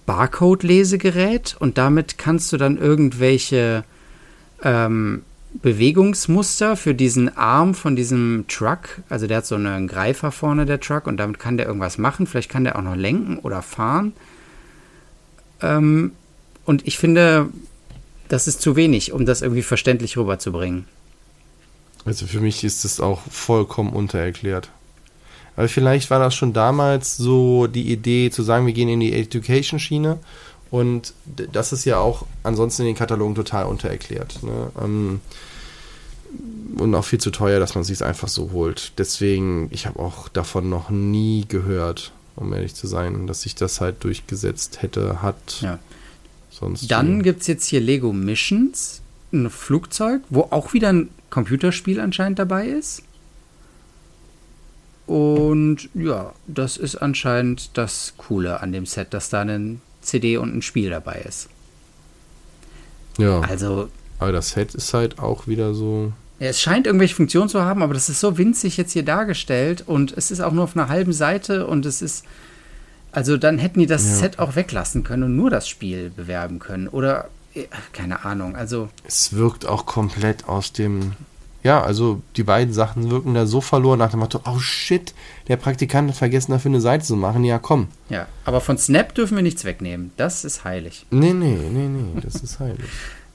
Barcode-Lesegerät 0.07 1.57
und 1.59 1.77
damit 1.77 2.19
kannst 2.19 2.53
du 2.53 2.57
dann 2.57 2.79
irgendwelche 2.79 3.83
ähm, 4.63 5.23
Bewegungsmuster 5.55 6.77
für 6.77 6.95
diesen 6.95 7.37
Arm 7.37 7.75
von 7.75 7.97
diesem 7.97 8.45
Truck, 8.49 9.03
also 9.09 9.27
der 9.27 9.39
hat 9.39 9.47
so 9.47 9.57
einen 9.57 9.89
Greifer 9.89 10.31
vorne, 10.31 10.67
der 10.67 10.79
Truck, 10.79 11.07
und 11.07 11.17
damit 11.17 11.39
kann 11.39 11.57
der 11.57 11.67
irgendwas 11.67 11.99
machen. 11.99 12.27
Vielleicht 12.27 12.51
kann 12.51 12.65
der 12.65 12.77
auch 12.77 12.83
noch 12.83 12.97
lenken 12.97 13.39
oder 13.39 13.63
fahren. 13.63 14.13
Ähm, 15.61 16.13
und 16.69 16.87
ich 16.87 16.99
finde, 16.99 17.49
das 18.29 18.47
ist 18.47 18.61
zu 18.61 18.77
wenig, 18.77 19.13
um 19.13 19.25
das 19.25 19.41
irgendwie 19.41 19.63
verständlich 19.63 20.19
rüberzubringen. 20.19 20.85
Also 22.05 22.27
für 22.27 22.41
mich 22.41 22.63
ist 22.63 22.85
das 22.85 23.01
auch 23.01 23.23
vollkommen 23.31 23.95
untererklärt. 23.95 24.69
Aber 25.57 25.67
vielleicht 25.71 26.11
war 26.11 26.19
das 26.19 26.35
schon 26.35 26.53
damals 26.53 27.17
so 27.17 27.69
die 27.69 27.91
Idee 27.91 28.29
zu 28.29 28.43
sagen, 28.43 28.67
wir 28.67 28.75
gehen 28.75 28.91
in 28.91 29.01
die 29.01 29.15
Education-Schiene. 29.15 30.19
Und 30.71 31.15
das 31.53 31.73
ist 31.73 31.87
ja 31.87 32.01
auch 32.01 32.27
ansonsten 32.43 32.83
in 32.83 32.89
den 32.89 32.97
Katalogen 32.97 33.35
total 33.35 33.65
untererklärt. 33.65 34.43
Ne? 34.43 34.71
Ähm, 34.79 35.21
und 36.77 36.95
auch 36.95 37.05
viel 37.07 37.19
zu 37.19 37.31
teuer, 37.31 37.61
dass 37.61 37.77
man 37.77 37.81
es 37.81 37.89
sich 37.89 38.05
einfach 38.05 38.29
so 38.29 38.51
holt. 38.53 38.93
Deswegen, 38.99 39.69
ich 39.71 39.87
habe 39.87 40.01
auch 40.01 40.29
davon 40.29 40.69
noch 40.69 40.91
nie 40.91 41.47
gehört, 41.49 42.13
um 42.37 42.53
ehrlich 42.53 42.75
zu 42.75 42.87
sein, 42.87 43.27
dass 43.27 43.41
sich 43.41 43.55
das 43.55 43.81
halt 43.81 44.05
durchgesetzt 44.05 44.83
hätte, 44.83 45.23
hat. 45.23 45.63
Ja. 45.63 45.79
Sonst 46.59 46.91
Dann 46.91 47.23
gibt 47.23 47.43
es 47.43 47.47
jetzt 47.47 47.67
hier 47.67 47.81
Lego 47.81 48.13
Missions, 48.13 49.01
ein 49.33 49.51
Flugzeug, 49.51 50.23
wo 50.31 50.49
auch 50.51 50.73
wieder 50.73 50.89
ein 50.89 51.11
Computerspiel 51.31 52.01
anscheinend 52.01 52.39
dabei 52.39 52.67
ist. 52.67 53.03
Und 55.07 55.89
ja, 55.95 56.33
das 56.47 56.77
ist 56.77 56.97
anscheinend 56.97 57.77
das 57.79 58.15
Coole 58.19 58.61
an 58.61 58.73
dem 58.73 58.87
Set, 58.87 59.15
dass 59.15 59.31
da 59.31 59.43
ein 59.43 59.81
CD 60.03 60.37
und 60.37 60.55
ein 60.55 60.63
Spiel 60.63 60.91
dabei 60.91 61.25
ist. 61.27 61.49
Ja. 63.19 63.41
Also. 63.41 63.89
Aber 64.19 64.33
das 64.33 64.51
Set 64.51 64.75
ist 64.75 64.93
halt 64.93 65.19
auch 65.19 65.47
wieder 65.47 65.75
so. 65.75 66.13
Es 66.41 66.61
scheint 66.61 66.87
irgendwelche 66.87 67.15
Funktionen 67.15 67.49
zu 67.49 67.63
haben, 67.63 67.83
aber 67.83 67.95
das 67.95 68.09
ist 68.09 68.21
so 68.21 68.37
winzig 68.37 68.77
jetzt 68.77 68.93
hier 68.93 69.05
dargestellt 69.05 69.85
und 69.87 70.17
es 70.17 70.31
ist 70.31 70.41
auch 70.41 70.53
nur 70.53 70.65
auf 70.65 70.77
einer 70.77 70.89
halben 70.89 71.13
Seite 71.13 71.67
und 71.67 71.87
es 71.87 72.03
ist. 72.03 72.25
Also 73.19 73.37
dann 73.37 73.59
hätten 73.59 73.81
die 73.81 73.87
das 73.87 74.07
ja. 74.07 74.15
Set 74.15 74.39
auch 74.39 74.55
weglassen 74.55 75.03
können 75.03 75.25
und 75.25 75.35
nur 75.35 75.51
das 75.51 75.69
Spiel 75.69 76.11
bewerben 76.15 76.61
können. 76.61 76.87
Oder 76.87 77.29
keine 77.93 78.25
Ahnung, 78.25 78.55
also. 78.55 78.91
Es 79.09 79.33
wirkt 79.33 79.67
auch 79.67 79.87
komplett 79.87 80.49
aus 80.49 80.73
dem. 80.73 81.15
Ja, 81.65 81.83
also 81.83 82.23
die 82.37 82.45
beiden 82.45 82.73
Sachen 82.73 83.11
wirken 83.11 83.35
da 83.35 83.45
so 83.47 83.61
verloren 83.61 83.99
nach 83.99 84.13
dem 84.13 84.21
Motto, 84.21 84.41
oh 84.47 84.61
shit, 84.61 85.15
der 85.49 85.57
Praktikant 85.57 86.11
hat 86.11 86.17
vergessen, 86.17 86.53
dafür 86.53 86.71
eine 86.71 86.81
Seite 86.81 87.05
zu 87.05 87.17
machen. 87.17 87.43
Ja, 87.43 87.59
komm. 87.59 87.89
Ja, 88.09 88.29
aber 88.45 88.61
von 88.61 88.79
Snap 88.79 89.17
dürfen 89.17 89.35
wir 89.35 89.43
nichts 89.43 89.65
wegnehmen. 89.65 90.13
Das 90.17 90.45
ist 90.45 90.63
heilig. 90.63 91.05
Nee, 91.11 91.33
nee, 91.33 91.59
nee, 91.73 91.89
nee, 91.89 92.21
das 92.21 92.37
ist 92.37 92.61
heilig. 92.61 92.79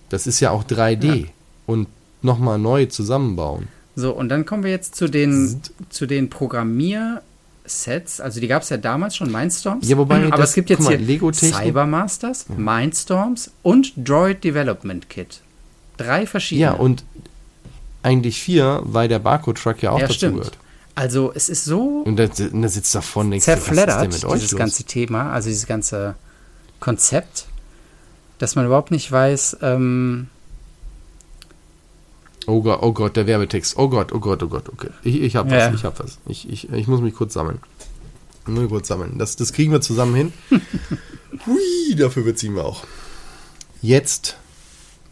Das 0.07 0.27
ist 0.27 0.39
ja 0.41 0.51
auch 0.51 0.63
3D 0.63 1.15
ja. 1.15 1.27
und 1.65 1.87
nochmal 2.21 2.59
neu 2.59 2.85
zusammenbauen. 2.85 3.67
So, 3.95 4.13
und 4.13 4.29
dann 4.29 4.45
kommen 4.45 4.63
wir 4.63 4.69
jetzt 4.69 4.95
zu 4.95 5.07
den, 5.07 5.59
zu 5.89 6.05
den 6.05 6.29
Programmier- 6.29 7.23
Sets, 7.65 8.19
also 8.19 8.39
die 8.39 8.47
gab 8.47 8.63
es 8.63 8.69
ja 8.69 8.77
damals 8.77 9.15
schon, 9.15 9.31
Mindstorms. 9.31 9.87
Ja, 9.87 9.97
wobei 9.97 10.25
aber 10.25 10.37
das, 10.37 10.49
es 10.49 10.55
gibt 10.55 10.69
jetzt 10.69 10.81
mal, 10.81 10.97
hier 10.97 11.33
Cybermasters, 11.33 12.45
ja. 12.49 12.55
Mindstorms 12.55 13.51
und 13.61 13.93
Droid 13.95 14.43
Development 14.43 15.09
Kit. 15.09 15.41
Drei 15.97 16.27
verschiedene. 16.27 16.71
Ja, 16.71 16.73
und 16.73 17.05
eigentlich 18.01 18.41
vier, 18.41 18.81
weil 18.83 19.07
der 19.07 19.19
Barcode-Truck 19.19 19.81
ja 19.81 19.91
auch 19.91 19.99
ja, 19.99 20.07
dazu 20.07 20.17
stimmt. 20.17 20.37
gehört. 20.37 20.57
Also 20.95 21.31
es 21.33 21.49
ist 21.49 21.65
so 21.65 22.03
und 22.05 22.17
da, 22.17 22.27
da 22.27 22.67
sitzt 22.67 22.93
davon 22.93 23.29
nichts 23.29 23.45
zerfleddert, 23.45 24.05
dieses 24.05 24.23
los? 24.23 24.55
ganze 24.55 24.83
Thema, 24.83 25.31
also 25.31 25.49
dieses 25.49 25.65
ganze 25.65 26.15
Konzept, 26.79 27.47
dass 28.37 28.55
man 28.55 28.65
überhaupt 28.65 28.91
nicht 28.91 29.11
weiß, 29.11 29.57
ähm, 29.61 30.27
Oh 32.47 32.61
Gott, 32.61 32.79
oh 32.81 32.93
Gott, 32.93 33.15
der 33.15 33.27
Werbetext. 33.27 33.77
Oh 33.77 33.89
Gott, 33.89 34.11
oh 34.11 34.19
Gott, 34.19 34.43
oh 34.43 34.47
Gott, 34.47 34.69
okay. 34.69 34.89
Ich, 35.03 35.21
ich 35.21 35.35
hab 35.35 35.49
ja. 35.51 35.67
was, 35.69 35.75
ich 35.75 35.83
hab 35.83 35.99
was. 35.99 36.19
Ich, 36.25 36.49
ich, 36.49 36.71
ich 36.71 36.87
muss 36.87 37.01
mich 37.01 37.15
kurz 37.15 37.33
sammeln. 37.33 37.59
Nur 38.45 38.67
kurz 38.67 38.87
sammeln. 38.87 39.17
Das, 39.17 39.35
das 39.35 39.53
kriegen 39.53 39.71
wir 39.71 39.81
zusammen 39.81 40.15
hin. 40.15 40.33
Hui, 41.45 41.95
dafür 41.95 42.23
beziehen 42.23 42.55
wir 42.55 42.65
auch. 42.65 42.83
Jetzt 43.81 44.37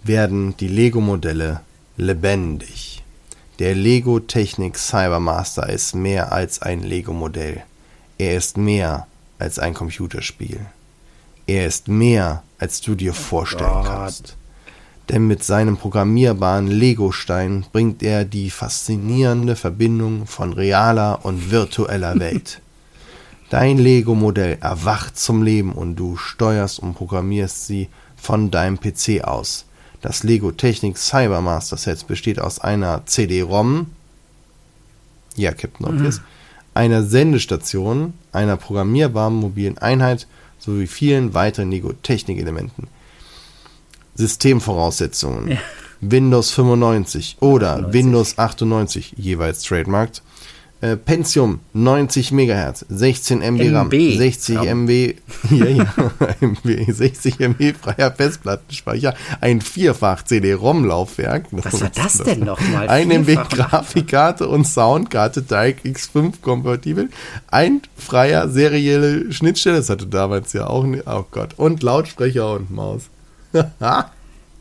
werden 0.04 0.56
die 0.58 0.68
Lego-Modelle 0.68 1.62
lebendig. 1.98 3.04
Der 3.60 3.76
Lego 3.76 4.20
Technik 4.20 4.78
Cybermaster 4.78 5.70
ist 5.70 5.96
mehr 5.96 6.32
als 6.32 6.62
ein 6.62 6.82
Lego-Modell. 6.84 7.64
Er 8.18 8.36
ist 8.36 8.58
mehr 8.58 9.08
als 9.40 9.60
ein 9.60 9.74
Computerspiel. 9.74 10.66
Er 11.48 11.68
ist 11.68 11.88
mehr, 11.88 12.44
als 12.60 12.82
du 12.82 12.96
dir 12.96 13.14
vorstellen 13.14 13.70
oh 13.72 13.84
kannst 13.84 14.36
denn 15.12 15.28
mit 15.28 15.44
seinem 15.44 15.76
programmierbaren 15.76 16.68
Legostein 16.68 17.66
bringt 17.74 18.02
er 18.02 18.24
die 18.24 18.50
faszinierende 18.50 19.58
Verbindung 19.58 20.26
von 20.26 20.54
realer 20.54 21.20
und 21.24 21.52
virtueller 21.52 22.18
Welt. 22.18 22.62
Dein 23.50 23.78
Lego-Modell 23.78 24.58
erwacht 24.62 25.20
zum 25.20 25.44
Leben 25.44 25.74
und 25.74 25.98
du 25.98 26.16
steuerst 26.16 26.80
und 26.80 26.94
programmierst 26.94 27.68
sie 27.68 27.90
von 28.16 28.52
deinem 28.52 28.80
PC 28.80 29.26
aus. 29.26 29.66
Das 30.00 30.24
Lego 30.24 30.54
Technik 30.54 30.98
Cybermaster 30.98 31.76
Set 31.76 32.08
besteht 32.08 32.40
aus 32.40 32.60
einer 32.60 33.06
CD-ROM, 33.06 33.88
ja, 35.36 35.52
Captain 35.52 35.88
Obvious, 35.88 36.20
mhm. 36.20 36.26
einer 36.74 37.04
Sendestation, 37.04 38.14
einer 38.32 38.56
programmierbaren 38.56 39.36
mobilen 39.36 39.78
Einheit 39.78 40.28
sowie 40.58 40.88
vielen 40.88 41.34
weiteren 41.34 41.70
Lego 41.70 41.92
Technik-Elementen. 41.92 42.88
Systemvoraussetzungen. 44.22 45.52
Ja. 45.52 45.58
Windows 46.00 46.52
95 46.52 47.38
oder 47.40 47.74
98. 47.78 47.94
Windows 47.94 48.38
98, 48.38 49.14
jeweils 49.18 49.64
trademarked. 49.64 50.22
Äh, 50.82 50.98
Pentium 50.98 51.60
90 51.74 52.32
MHz, 52.32 52.86
16 52.90 53.42
MB, 53.42 53.62
MB 53.62 53.76
RAM, 53.76 53.92
60 53.92 54.58
Raum. 54.58 54.68
MB, 54.68 54.90
ja, 55.52 55.66
ja, 55.68 55.86
MB, 56.42 56.92
60 56.92 57.40
MB 57.40 57.74
freier 57.80 58.12
Festplattenspeicher, 58.12 59.14
ein 59.42 59.62
vierfach 59.62 60.24
CD-ROM-Laufwerk. 60.24 61.46
Was 61.52 61.82
war 61.82 61.92
das, 61.94 62.18
das 62.18 62.26
denn 62.26 62.40
nochmal? 62.40 62.90
Ein 62.90 63.12
MB 63.12 63.50
Grafikkarte 63.52 64.48
und 64.48 64.66
Soundkarte 64.66 65.44
DirectX 65.44 66.08
5 66.08 66.42
kompatibel, 66.42 67.10
ein 67.52 67.82
freier 67.96 68.50
serielle 68.50 69.32
Schnittstelle, 69.32 69.78
das 69.78 69.90
hatte 69.92 70.08
damals 70.08 70.54
ja 70.54 70.66
auch, 70.66 70.84
oh 71.06 71.26
Gott, 71.30 71.54
und 71.58 71.84
Lautsprecher 71.84 72.54
und 72.56 72.72
Maus. 72.72 73.04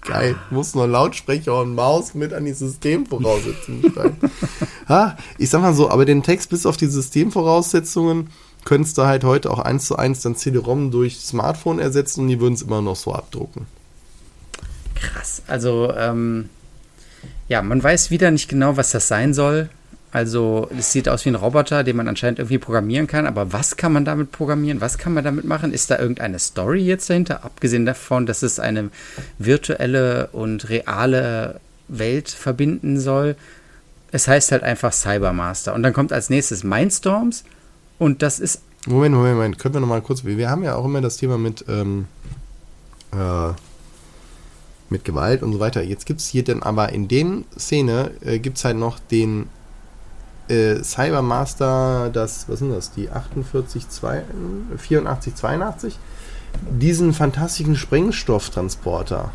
Geil. 0.03 0.37
Muss 0.51 0.75
nur 0.75 0.87
Lautsprecher 0.87 1.61
und 1.61 1.75
Maus 1.75 2.15
mit 2.15 2.33
an 2.33 2.45
die 2.45 2.53
Systemvoraussetzungen 2.53 3.93
schreiben. 3.93 4.17
ha, 4.89 5.17
ich 5.39 5.51
sag 5.51 5.61
mal 5.61 5.75
so, 5.75 5.91
aber 5.91 6.05
den 6.05 6.23
Text 6.23 6.51
bis 6.51 6.65
auf 6.65 6.77
die 6.77 6.87
Systemvoraussetzungen 6.87 8.31
könntest 8.65 8.99
du 8.99 9.03
halt 9.03 9.25
heute 9.25 9.51
auch 9.51 9.59
eins 9.59 9.87
zu 9.87 9.97
eins 9.97 10.21
dann 10.21 10.37
CD-ROM 10.37 10.91
durch 10.91 11.21
Smartphone 11.21 11.79
ersetzen 11.79 12.23
und 12.23 12.29
die 12.29 12.41
würden 12.41 12.55
es 12.55 12.63
immer 12.63 12.83
noch 12.83 12.97
so 12.97 13.15
abdrucken. 13.15 13.67
Krass. 14.95 15.43
Also, 15.47 15.93
ähm, 15.95 16.49
ja, 17.49 17.63
man 17.63 17.83
weiß 17.83 18.11
wieder 18.11 18.31
nicht 18.31 18.49
genau, 18.49 18.77
was 18.77 18.91
das 18.93 19.09
sein 19.09 19.35
soll. 19.35 19.69
Also 20.13 20.69
es 20.77 20.91
sieht 20.91 21.09
aus 21.09 21.25
wie 21.25 21.29
ein 21.29 21.37
Roboter, 21.37 21.85
den 21.85 21.97
man 21.97 22.09
anscheinend 22.09 22.41
irgendwie 22.41 22.59
programmieren 22.59 23.07
kann. 23.07 23.27
Aber 23.27 23.53
was 23.53 23.77
kann 23.77 23.93
man 23.93 24.05
damit 24.05 24.33
programmieren? 24.33 24.81
Was 24.81 24.99
kann 24.99 25.15
man 25.15 25.25
damit 25.25 25.45
machen? 25.45 25.73
Ist 25.73 25.91
da 25.91 25.99
irgendeine 25.99 26.39
Story 26.39 26.81
jetzt 26.81 27.09
dahinter? 27.11 27.45
Abgesehen 27.45 27.87
davon, 27.87 28.27
dass 28.27 28.43
es 28.43 28.59
eine 28.59 28.91
virtuelle 29.39 30.29
und 30.33 30.69
reale 30.69 31.61
Welt 31.87 32.29
verbinden 32.29 32.99
soll. 32.99 33.37
Es 34.11 34.27
heißt 34.27 34.51
halt 34.51 34.65
einfach 34.65 34.93
Cybermaster. 34.93 35.75
Und 35.75 35.85
dann 35.85 35.93
kommt 35.93 36.13
als 36.13 36.29
nächstes 36.29 36.65
Mindstorms. 36.65 37.45
Und 37.99 38.23
das 38.23 38.41
ist 38.41 38.63
Moment, 38.87 39.15
Moment, 39.15 39.35
Moment. 39.37 39.59
Können 39.59 39.75
wir 39.75 39.81
noch 39.81 39.89
mal 39.89 40.03
kurz. 40.03 40.25
Wir 40.25 40.51
haben 40.51 40.65
ja 40.65 40.75
auch 40.75 40.87
immer 40.87 41.01
das 41.01 41.19
Thema 41.19 41.39
mit, 41.39 41.65
ähm, 41.69 42.07
äh, 43.13 43.53
mit 44.89 45.05
Gewalt 45.05 45.43
und 45.43 45.53
so 45.53 45.61
weiter. 45.61 45.83
Jetzt 45.83 46.07
gibt 46.07 46.21
es 46.21 46.27
hier 46.27 46.43
dann 46.43 46.63
aber 46.63 46.91
in 46.93 47.07
den 47.07 47.45
Szene 47.57 48.11
äh, 48.25 48.39
gibt 48.39 48.57
es 48.57 48.65
halt 48.65 48.77
noch 48.77 48.99
den 48.99 49.49
äh, 50.51 50.83
Cybermaster, 50.83 52.11
das, 52.13 52.49
was 52.49 52.59
sind 52.59 52.71
das, 52.71 52.91
die 52.91 53.11
48, 53.11 53.89
2, 53.89 54.25
84, 54.77 55.35
82, 55.35 55.99
diesen 56.71 57.13
fantastischen 57.13 57.77
Sprengstofftransporter. 57.77 59.31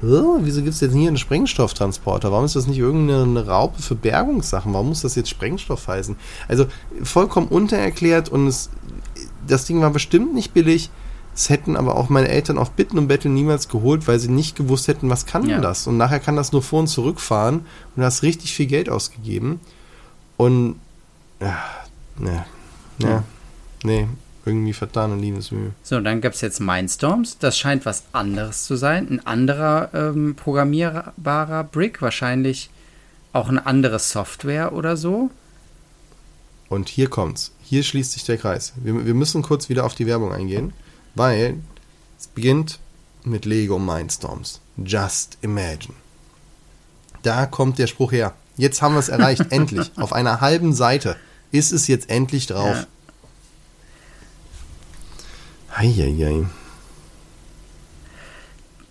Oh, 0.00 0.38
wieso 0.42 0.62
gibt 0.62 0.74
es 0.74 0.80
jetzt 0.80 0.94
hier 0.94 1.08
einen 1.08 1.16
Sprengstofftransporter? 1.16 2.30
Warum 2.30 2.44
ist 2.44 2.54
das 2.54 2.68
nicht 2.68 2.78
irgendeine 2.78 3.46
Raupe 3.46 3.82
für 3.82 3.96
Bergungssachen? 3.96 4.72
Warum 4.72 4.90
muss 4.90 5.02
das 5.02 5.16
jetzt 5.16 5.28
Sprengstoff 5.28 5.88
heißen? 5.88 6.14
Also 6.46 6.66
vollkommen 7.02 7.48
untererklärt 7.48 8.28
und 8.28 8.46
es, 8.46 8.70
das 9.46 9.64
Ding 9.64 9.80
war 9.80 9.90
bestimmt 9.90 10.34
nicht 10.34 10.54
billig. 10.54 10.90
Es 11.34 11.50
hätten 11.50 11.76
aber 11.76 11.96
auch 11.96 12.08
meine 12.08 12.28
Eltern 12.28 12.58
auf 12.58 12.72
Bitten 12.72 12.98
und 12.98 13.08
Betteln 13.08 13.34
niemals 13.34 13.68
geholt, 13.68 14.06
weil 14.06 14.20
sie 14.20 14.28
nicht 14.28 14.56
gewusst 14.56 14.86
hätten, 14.86 15.10
was 15.10 15.26
kann 15.26 15.48
ja. 15.48 15.54
denn 15.54 15.62
das? 15.62 15.88
Und 15.88 15.96
nachher 15.96 16.20
kann 16.20 16.36
das 16.36 16.52
nur 16.52 16.62
vor 16.62 16.80
und 16.80 16.88
zurückfahren 16.88 17.56
und 17.56 17.96
du 17.96 18.04
hast 18.04 18.22
richtig 18.22 18.54
viel 18.54 18.66
Geld 18.66 18.88
ausgegeben. 18.88 19.60
Und 20.38 20.80
ja, 21.40 21.62
ne, 22.16 22.46
ne, 22.98 23.24
ne, 23.82 24.08
irgendwie 24.46 24.72
vertane 24.72 25.16
Liebesmühe. 25.16 25.72
So, 25.82 26.00
dann 26.00 26.22
gab 26.22 26.32
es 26.32 26.40
jetzt 26.40 26.60
Mindstorms. 26.60 27.38
Das 27.38 27.58
scheint 27.58 27.84
was 27.84 28.04
anderes 28.12 28.64
zu 28.64 28.76
sein. 28.76 29.08
Ein 29.10 29.26
anderer 29.26 29.90
ähm, 29.92 30.34
programmierbarer 30.36 31.64
Brick, 31.64 32.00
wahrscheinlich 32.00 32.70
auch 33.32 33.48
eine 33.48 33.66
andere 33.66 33.98
Software 33.98 34.72
oder 34.72 34.96
so. 34.96 35.30
Und 36.68 36.88
hier 36.88 37.10
kommt's. 37.10 37.52
Hier 37.62 37.82
schließt 37.82 38.12
sich 38.12 38.24
der 38.24 38.38
Kreis. 38.38 38.72
Wir, 38.76 39.04
wir 39.04 39.14
müssen 39.14 39.42
kurz 39.42 39.68
wieder 39.68 39.84
auf 39.84 39.94
die 39.94 40.06
Werbung 40.06 40.32
eingehen, 40.32 40.72
weil 41.14 41.58
es 42.18 42.28
beginnt 42.28 42.78
mit 43.24 43.44
Lego 43.44 43.78
Mindstorms. 43.78 44.60
Just 44.76 45.36
imagine. 45.42 45.94
Da 47.22 47.46
kommt 47.46 47.78
der 47.78 47.88
Spruch 47.88 48.12
her. 48.12 48.34
Jetzt 48.58 48.82
haben 48.82 48.94
wir 48.94 48.98
es 48.98 49.08
erreicht, 49.08 49.46
endlich. 49.50 49.90
Auf 49.96 50.12
einer 50.12 50.42
halben 50.42 50.74
Seite 50.74 51.16
ist 51.50 51.72
es 51.72 51.86
jetzt 51.86 52.10
endlich 52.10 52.46
drauf. 52.46 52.76
Ja. 52.76 52.86
Eieiei. 55.76 56.44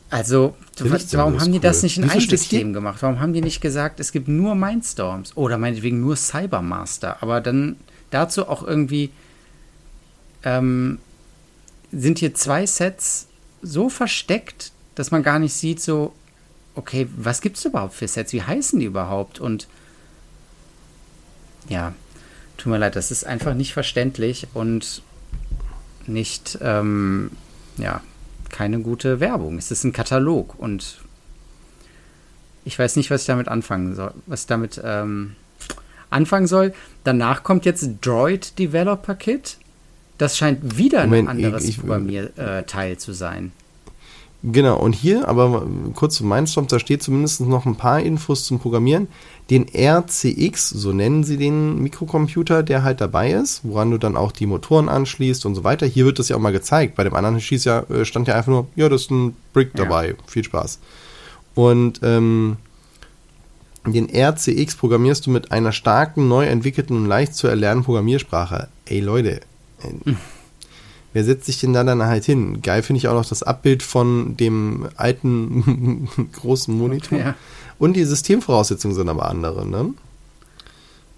Also, 0.10 0.56
warum 1.12 1.40
haben 1.40 1.52
die 1.52 1.60
das 1.60 1.84
nicht 1.84 1.98
in 1.98 2.10
ein 2.10 2.20
System 2.22 2.72
gemacht? 2.72 3.02
Warum 3.02 3.20
haben 3.20 3.34
die 3.34 3.42
nicht 3.42 3.60
gesagt, 3.60 4.00
es 4.00 4.14
gibt 4.14 4.30
nur 4.30 4.56
Mindstorms 4.56 5.36
oder 5.36 5.58
meinetwegen 5.58 6.00
nur 6.00 6.16
Cybermaster? 6.16 7.22
Aber 7.22 7.42
dann 7.42 7.76
dazu 8.10 8.48
auch 8.48 8.64
irgendwie 8.64 9.12
ähm, 10.44 11.00
sind 11.92 12.20
hier 12.20 12.34
zwei 12.34 12.66
Sets 12.66 13.28
so 13.62 13.90
versteckt, 13.90 14.72
dass 14.96 15.12
man 15.12 15.24
gar 15.24 15.40
nicht 15.40 15.54
sieht, 15.54 15.82
so, 15.82 16.14
okay, 16.78 17.08
was 17.16 17.42
gibt 17.42 17.58
es 17.58 17.66
überhaupt 17.66 17.96
für 17.96 18.08
Sets? 18.08 18.34
Wie 18.34 18.44
heißen 18.44 18.80
die 18.80 18.86
überhaupt? 18.86 19.40
Und 19.40 19.68
ja, 21.68 21.94
tut 22.58 22.72
mir 22.72 22.78
leid, 22.78 22.96
das 22.96 23.12
ist 23.12 23.26
einfach 23.26 23.54
nicht 23.54 23.74
verständlich 23.74 24.48
und 24.54 25.02
nicht, 26.06 26.58
ähm, 26.62 27.32
ja, 27.78 28.02
keine 28.50 28.80
gute 28.80 29.20
Werbung. 29.20 29.58
Es 29.58 29.72
ist 29.72 29.84
ein 29.84 29.92
Katalog 29.92 30.56
und 30.58 31.00
ich 32.64 32.78
weiß 32.78 32.96
nicht, 32.96 33.12
was 33.12 33.22
ich 33.22 33.28
damit 33.28 33.48
anfangen 33.48 33.96
soll, 33.96 34.14
was 34.26 34.42
ich 34.42 34.48
damit 34.48 34.80
ähm, 34.84 35.36
anfangen 36.10 36.48
soll. 36.48 36.74
Danach 37.04 37.44
kommt 37.44 37.66
jetzt 37.66 37.90
Droid 38.02 38.58
Developer 38.60 39.16
Kit. 39.16 39.58
Das 40.18 40.38
scheint 40.38 40.78
wieder 40.78 41.04
Moment, 41.04 41.30
ein 41.30 41.46
anderes 41.46 41.78
Programmierteil 41.78 42.94
äh, 42.94 42.98
zu 42.98 43.14
sein. 43.14 43.52
Genau, 44.44 44.78
und 44.78 44.94
hier, 44.94 45.28
aber 45.28 45.66
kurz 45.96 46.16
zu 46.16 46.26
Mindstorm, 46.26 46.68
da 46.68 46.78
steht 46.78 47.02
zumindest 47.02 47.42
noch 47.42 47.66
ein 47.66 47.76
paar 47.76 48.00
Infos 48.02 48.46
zum 48.46 48.60
Programmieren. 48.60 49.08
Den 49.50 49.66
RCX, 49.74 50.70
so 50.70 50.94
nennen 50.94 51.24
sie 51.24 51.38
den 51.38 51.82
Mikrocomputer, 51.82 52.62
der 52.62 52.84
halt 52.84 53.02
dabei 53.02 53.32
ist, 53.32 53.62
woran 53.64 53.90
du 53.90 53.98
dann 53.98 54.16
auch 54.16 54.32
die 54.32 54.46
Motoren 54.46 54.90
anschließt 54.90 55.46
und 55.48 55.56
so 55.56 55.64
weiter. 55.64 55.88
Hier 55.88 56.06
wird 56.06 56.20
das 56.20 56.30
ja 56.30 56.36
auch 56.36 56.42
mal 56.42 56.52
gezeigt. 56.52 56.96
Bei 56.96 57.04
dem 57.04 57.16
anderen 57.16 57.42
schieß 57.42 57.64
ja, 57.66 57.80
äh, 57.90 58.06
stand 58.06 58.28
ja 58.28 58.36
einfach 58.36 58.52
nur, 58.52 58.68
ja, 58.76 58.90
das 58.90 59.04
ist 59.04 59.12
ein 59.12 59.36
Brick 59.54 59.74
dabei. 59.74 60.10
Ja. 60.10 60.14
Viel 60.28 60.44
Spaß. 60.44 60.80
Und 61.56 62.02
ähm, 62.04 62.58
den 63.88 64.08
RCX 64.14 64.76
programmierst 64.76 65.26
du 65.26 65.32
mit 65.32 65.52
einer 65.52 65.72
starken, 65.72 66.28
neu 66.28 66.46
entwickelten 66.46 66.96
und 66.96 67.06
leicht 67.08 67.34
zu 67.34 67.48
erlernenden 67.48 67.86
Programmiersprache. 67.86 68.68
Ey 68.86 69.00
Leute, 69.00 69.42
äh, 69.82 70.14
wer 71.18 71.24
setzt 71.24 71.48
sich 71.48 71.60
denn 71.60 71.74
da 71.74 71.84
dann 71.84 72.04
halt 72.04 72.26
hin? 72.26 72.62
Geil 72.62 72.84
finde 72.84 73.00
ich 73.00 73.08
auch 73.08 73.16
noch 73.16 73.26
das 73.26 73.42
Abbild 73.42 73.82
von 73.82 74.38
dem 74.38 74.88
alten 74.98 76.08
großen 76.34 76.78
Monitor. 76.78 77.18
Ja. 77.18 77.36
Und 77.80 77.94
die 77.94 78.04
Systemvoraussetzungen 78.04 78.94
sind 78.96 79.10
aber 79.10 79.28
andere, 79.28 79.66
ne? 79.66 79.96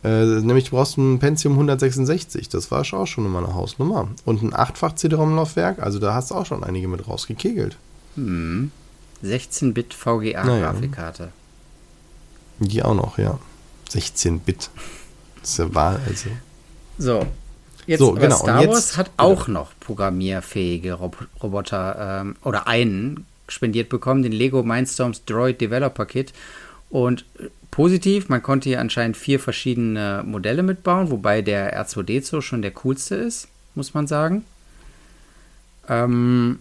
Äh, 0.06 0.24
nämlich 0.40 0.70
du 0.70 0.78
brauchst 0.78 0.98
ein 0.98 1.20
Pentium 1.20 1.56
166, 1.56 2.48
das 2.48 2.72
war 2.72 2.86
auch 2.94 3.08
schon 3.08 3.26
immer 3.26 3.40
eine 3.40 3.54
Hausnummer. 3.54 4.08
Und 4.24 4.42
ein 4.42 4.54
8-fach 4.54 4.96
CD-ROM-Laufwerk, 4.96 5.80
also 5.80 6.00
da 6.00 6.14
hast 6.14 6.32
du 6.32 6.36
auch 6.36 6.46
schon 6.46 6.64
einige 6.64 6.88
mit 6.88 7.06
rausgekegelt. 7.06 7.76
Hm. 8.16 8.72
16-Bit 9.22 9.94
VGA-Grafikkarte. 9.94 11.24
Naja. 11.24 12.70
Die 12.72 12.84
auch 12.84 12.96
noch, 12.96 13.18
ja. 13.18 13.38
16-Bit. 13.90 14.70
Das 15.42 15.50
ist 15.50 15.58
ja 15.60 15.76
wahr, 15.76 16.00
also. 16.08 16.30
So, 16.98 17.26
Jetzt, 17.90 18.02
so, 18.02 18.12
genau. 18.12 18.36
Star 18.36 18.62
jetzt, 18.62 18.72
Wars 18.72 18.98
hat 18.98 19.10
auch 19.18 19.48
genau. 19.48 19.62
noch 19.62 19.72
programmierfähige 19.80 20.94
Rob 20.94 21.28
Roboter 21.42 22.22
ähm, 22.22 22.36
oder 22.44 22.68
einen 22.68 23.26
spendiert 23.48 23.90
bekommen, 23.90 24.22
den 24.22 24.32
Lego 24.32 24.62
Mindstorms 24.62 25.26
Droid 25.26 25.60
Developer 25.60 26.06
Kit. 26.06 26.32
Und 26.92 27.26
äh, 27.40 27.48
positiv, 27.72 28.30
man 28.30 28.44
konnte 28.44 28.70
hier 28.70 28.80
anscheinend 28.80 29.18
vier 29.18 29.40
verschiedene 29.40 30.22
Modelle 30.24 30.62
mitbauen, 30.62 31.10
wobei 31.10 31.42
der 31.42 31.84
R2D2 31.84 32.44
schon 32.44 32.62
der 32.62 32.70
coolste 32.70 33.16
ist, 33.16 33.48
muss 33.74 33.96
man 33.96 34.06
sagen. 34.06 34.46
Ähm, 35.88 36.60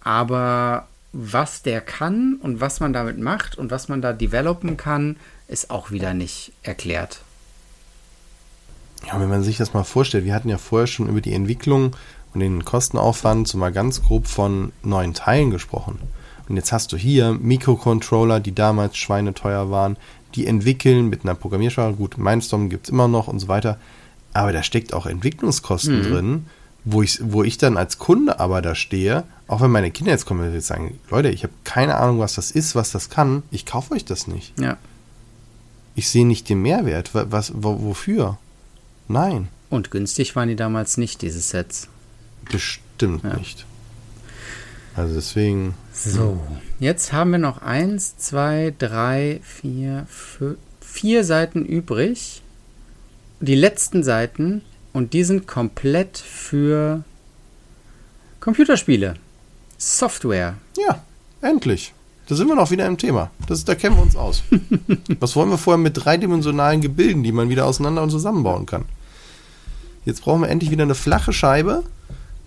aber 0.00 0.88
was 1.12 1.60
der 1.60 1.82
kann 1.82 2.38
und 2.40 2.62
was 2.62 2.80
man 2.80 2.94
damit 2.94 3.18
macht 3.18 3.58
und 3.58 3.70
was 3.70 3.88
man 3.90 4.00
da 4.00 4.14
developen 4.14 4.78
kann, 4.78 5.16
ist 5.48 5.68
auch 5.68 5.90
wieder 5.90 6.14
nicht 6.14 6.52
erklärt. 6.62 7.20
Ja, 9.06 9.20
wenn 9.20 9.28
man 9.28 9.42
sich 9.42 9.56
das 9.56 9.74
mal 9.74 9.84
vorstellt, 9.84 10.24
wir 10.24 10.34
hatten 10.34 10.48
ja 10.48 10.58
vorher 10.58 10.86
schon 10.86 11.08
über 11.08 11.20
die 11.20 11.32
Entwicklung 11.32 11.94
und 12.32 12.40
den 12.40 12.64
Kostenaufwand 12.64 13.48
so 13.48 13.58
mal 13.58 13.72
ganz 13.72 14.02
grob 14.02 14.26
von 14.26 14.72
neuen 14.82 15.14
Teilen 15.14 15.50
gesprochen. 15.50 15.98
Und 16.48 16.56
jetzt 16.56 16.72
hast 16.72 16.92
du 16.92 16.96
hier 16.96 17.32
Mikrocontroller, 17.32 18.40
die 18.40 18.54
damals 18.54 18.96
schweineteuer 18.96 19.70
waren, 19.70 19.96
die 20.34 20.46
entwickeln 20.46 21.08
mit 21.08 21.24
einer 21.24 21.34
Programmiersprache. 21.34 21.94
Gut, 21.94 22.18
Mindstorm 22.18 22.68
gibt 22.68 22.86
es 22.86 22.90
immer 22.90 23.08
noch 23.08 23.28
und 23.28 23.38
so 23.38 23.48
weiter. 23.48 23.78
Aber 24.32 24.52
da 24.52 24.62
steckt 24.62 24.92
auch 24.92 25.06
Entwicklungskosten 25.06 25.98
mhm. 25.98 26.02
drin, 26.02 26.46
wo 26.84 27.02
ich, 27.02 27.20
wo 27.22 27.42
ich 27.44 27.56
dann 27.56 27.76
als 27.76 27.98
Kunde 27.98 28.40
aber 28.40 28.60
da 28.60 28.74
stehe, 28.74 29.24
auch 29.46 29.60
wenn 29.60 29.70
meine 29.70 29.90
Kinder 29.90 30.12
jetzt 30.12 30.26
kommen 30.26 30.52
und 30.52 30.62
sagen, 30.62 30.98
Leute, 31.10 31.30
ich 31.30 31.44
habe 31.44 31.54
keine 31.62 31.96
Ahnung, 31.96 32.18
was 32.18 32.34
das 32.34 32.50
ist, 32.50 32.74
was 32.74 32.90
das 32.90 33.08
kann, 33.08 33.42
ich 33.50 33.64
kaufe 33.64 33.94
euch 33.94 34.04
das 34.04 34.26
nicht. 34.26 34.58
Ja. 34.58 34.76
Ich 35.94 36.08
sehe 36.08 36.26
nicht 36.26 36.48
den 36.48 36.60
Mehrwert. 36.60 37.10
Was, 37.12 37.52
wofür? 37.54 38.38
Nein. 39.08 39.48
Und 39.70 39.90
günstig 39.90 40.36
waren 40.36 40.48
die 40.48 40.56
damals 40.56 40.96
nicht, 40.96 41.22
diese 41.22 41.40
Sets. 41.40 41.88
Bestimmt 42.50 43.24
ja. 43.24 43.36
nicht. 43.36 43.66
Also 44.96 45.14
deswegen. 45.14 45.74
So, 45.92 46.40
jetzt 46.78 47.12
haben 47.12 47.32
wir 47.32 47.38
noch 47.38 47.62
eins, 47.62 48.16
zwei, 48.16 48.72
drei, 48.78 49.40
vier, 49.42 50.06
fünf, 50.08 50.58
vier 50.80 51.24
Seiten 51.24 51.64
übrig. 51.64 52.42
Die 53.40 53.56
letzten 53.56 54.04
Seiten 54.04 54.62
und 54.92 55.12
die 55.12 55.24
sind 55.24 55.48
komplett 55.48 56.18
für 56.18 57.02
Computerspiele. 58.40 59.16
Software. 59.76 60.54
Ja, 60.78 61.04
endlich. 61.40 61.92
Da 62.26 62.34
sind 62.34 62.48
wir 62.48 62.54
noch 62.54 62.70
wieder 62.70 62.86
im 62.86 62.96
Thema. 62.96 63.30
Das, 63.46 63.64
da 63.64 63.74
kennen 63.74 63.96
wir 63.96 64.02
uns 64.02 64.16
aus. 64.16 64.42
Was 65.20 65.36
wollen 65.36 65.50
wir 65.50 65.58
vorher 65.58 65.82
mit 65.82 65.92
dreidimensionalen 66.04 66.80
Gebilden, 66.80 67.22
die 67.22 67.32
man 67.32 67.50
wieder 67.50 67.66
auseinander 67.66 68.02
und 68.02 68.10
zusammenbauen 68.10 68.66
kann? 68.66 68.84
Jetzt 70.04 70.22
brauchen 70.22 70.42
wir 70.42 70.48
endlich 70.48 70.70
wieder 70.70 70.84
eine 70.84 70.94
flache 70.94 71.32
Scheibe, 71.32 71.82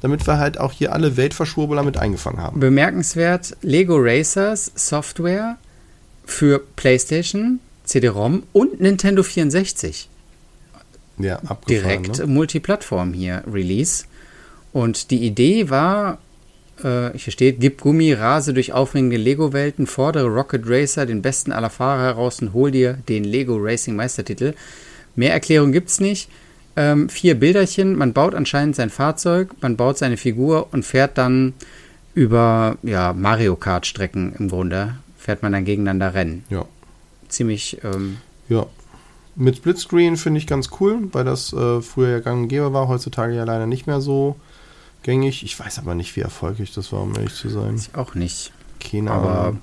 damit 0.02 0.26
wir 0.28 0.38
halt 0.38 0.60
auch 0.60 0.72
hier 0.72 0.94
alle 0.94 1.18
Weltverschwurbeler 1.18 1.84
mit 1.84 1.98
eingefangen 1.98 2.42
haben. 2.42 2.60
Bemerkenswert, 2.60 3.56
Lego 3.62 3.98
Racers 3.98 4.72
Software 4.76 5.58
für 6.26 6.60
PlayStation, 6.76 7.60
CD-ROM 7.84 8.44
und 8.54 8.80
Nintendo 8.80 9.24
64. 9.24 10.10
Ja, 11.20 11.40
Direkt 11.68 12.20
ne? 12.20 12.28
Multiplattform 12.28 13.14
hier, 13.14 13.44
Release. 13.52 14.06
Und 14.72 15.10
die 15.10 15.26
Idee 15.26 15.70
war, 15.70 16.20
äh, 16.84 17.18
hier 17.18 17.32
steht, 17.32 17.60
gib 17.60 17.82
Gummi, 17.82 18.14
rase 18.14 18.54
durch 18.54 18.74
aufregende 18.74 19.18
Lego-Welten, 19.18 19.88
fordere 19.88 20.28
Rocket 20.28 20.64
Racer 20.66 21.06
den 21.06 21.22
besten 21.22 21.52
aller 21.52 21.70
Fahrer 21.70 22.04
heraus 22.04 22.42
und 22.42 22.54
hol 22.54 22.72
dir 22.72 22.98
den 23.08 23.24
Lego 23.24 23.58
Racing 23.58 23.96
Meistertitel. 23.96 24.54
Mehr 25.16 25.34
Erklärung 25.34 25.72
gibt's 25.72 26.00
nicht. 26.00 26.30
ähm, 26.78 27.10
vier 27.10 27.36
Bilderchen. 27.36 27.98
Man 27.98 28.14
baut 28.14 28.36
anscheinend 28.36 28.76
sein 28.76 28.90
Fahrzeug, 28.90 29.50
man 29.62 29.76
baut 29.76 29.98
seine 29.98 30.16
Figur 30.16 30.68
und 30.72 30.86
fährt 30.86 31.18
dann 31.18 31.54
über 32.14 32.78
ja, 32.84 33.14
Mario 33.14 33.56
Kart-Strecken 33.56 34.36
im 34.38 34.48
Grunde. 34.48 34.96
Fährt 35.18 35.42
man 35.44 35.52
dann 35.52 35.66
gegeneinander 35.66 36.14
Rennen. 36.14 36.46
Ja. 36.50 36.66
Ziemlich. 37.28 37.80
Ähm, 37.84 38.18
ja. 38.48 38.66
Mit 39.36 39.58
Splitscreen 39.58 40.18
finde 40.18 40.40
ich 40.40 40.48
ganz 40.48 40.70
cool, 40.80 41.10
weil 41.12 41.26
das 41.26 41.52
äh, 41.52 41.82
früher 41.82 42.10
ja 42.10 42.20
gang 42.20 42.44
und 42.44 42.48
gäbe 42.48 42.74
war, 42.74 42.88
heutzutage 42.88 43.36
ja 43.36 43.44
leider 43.44 43.68
nicht 43.68 43.86
mehr 43.86 44.00
so 44.00 44.36
gängig. 45.04 45.44
Ich 45.44 45.60
weiß 45.60 45.80
aber 45.80 45.96
nicht, 45.96 46.16
wie 46.16 46.22
erfolgreich 46.22 46.74
das 46.74 46.92
war, 46.92 47.02
um 47.02 47.16
ehrlich 47.16 47.34
zu 47.34 47.50
sein. 47.50 47.76
Ich 47.76 47.96
auch 47.96 48.16
nicht. 48.16 48.52
Keine 48.80 49.12
Aber 49.12 49.40
Ahnung. 49.42 49.60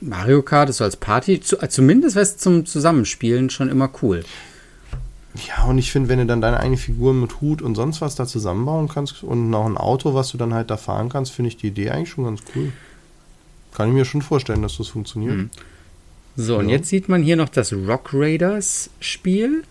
Mario 0.00 0.42
Kart 0.42 0.68
ist 0.68 0.78
so 0.78 0.84
als 0.84 0.96
Party, 0.96 1.40
zu, 1.40 1.60
äh, 1.60 1.68
zumindest 1.68 2.16
was 2.16 2.36
zum 2.36 2.66
Zusammenspielen, 2.66 3.50
schon 3.50 3.68
immer 3.70 3.90
cool. 4.02 4.24
Ja, 5.48 5.64
und 5.64 5.78
ich 5.78 5.90
finde, 5.90 6.08
wenn 6.08 6.18
du 6.20 6.26
dann 6.26 6.40
deine 6.40 6.60
eigene 6.60 6.76
Figur 6.76 7.12
mit 7.14 7.40
Hut 7.40 7.60
und 7.62 7.74
sonst 7.74 8.00
was 8.00 8.14
da 8.14 8.26
zusammenbauen 8.26 8.88
kannst 8.88 9.22
und 9.24 9.50
noch 9.50 9.66
ein 9.66 9.76
Auto, 9.76 10.14
was 10.14 10.30
du 10.30 10.38
dann 10.38 10.54
halt 10.54 10.70
da 10.70 10.76
fahren 10.76 11.08
kannst, 11.08 11.32
finde 11.32 11.48
ich 11.48 11.56
die 11.56 11.68
Idee 11.68 11.90
eigentlich 11.90 12.10
schon 12.10 12.24
ganz 12.24 12.40
cool. 12.54 12.72
Kann 13.74 13.88
ich 13.88 13.94
mir 13.94 14.04
schon 14.04 14.22
vorstellen, 14.22 14.62
dass 14.62 14.76
das 14.76 14.88
funktioniert. 14.88 15.36
Mhm. 15.36 15.50
So, 16.36 16.58
und 16.58 16.68
Ja. 16.68 16.76
jetzt 16.76 16.88
sieht 16.88 17.08
man 17.08 17.22
hier 17.22 17.36
noch 17.36 17.48
das 17.48 17.72
Rock 17.72 18.10
Raiders 18.12 18.90
Spiel. 19.00 19.64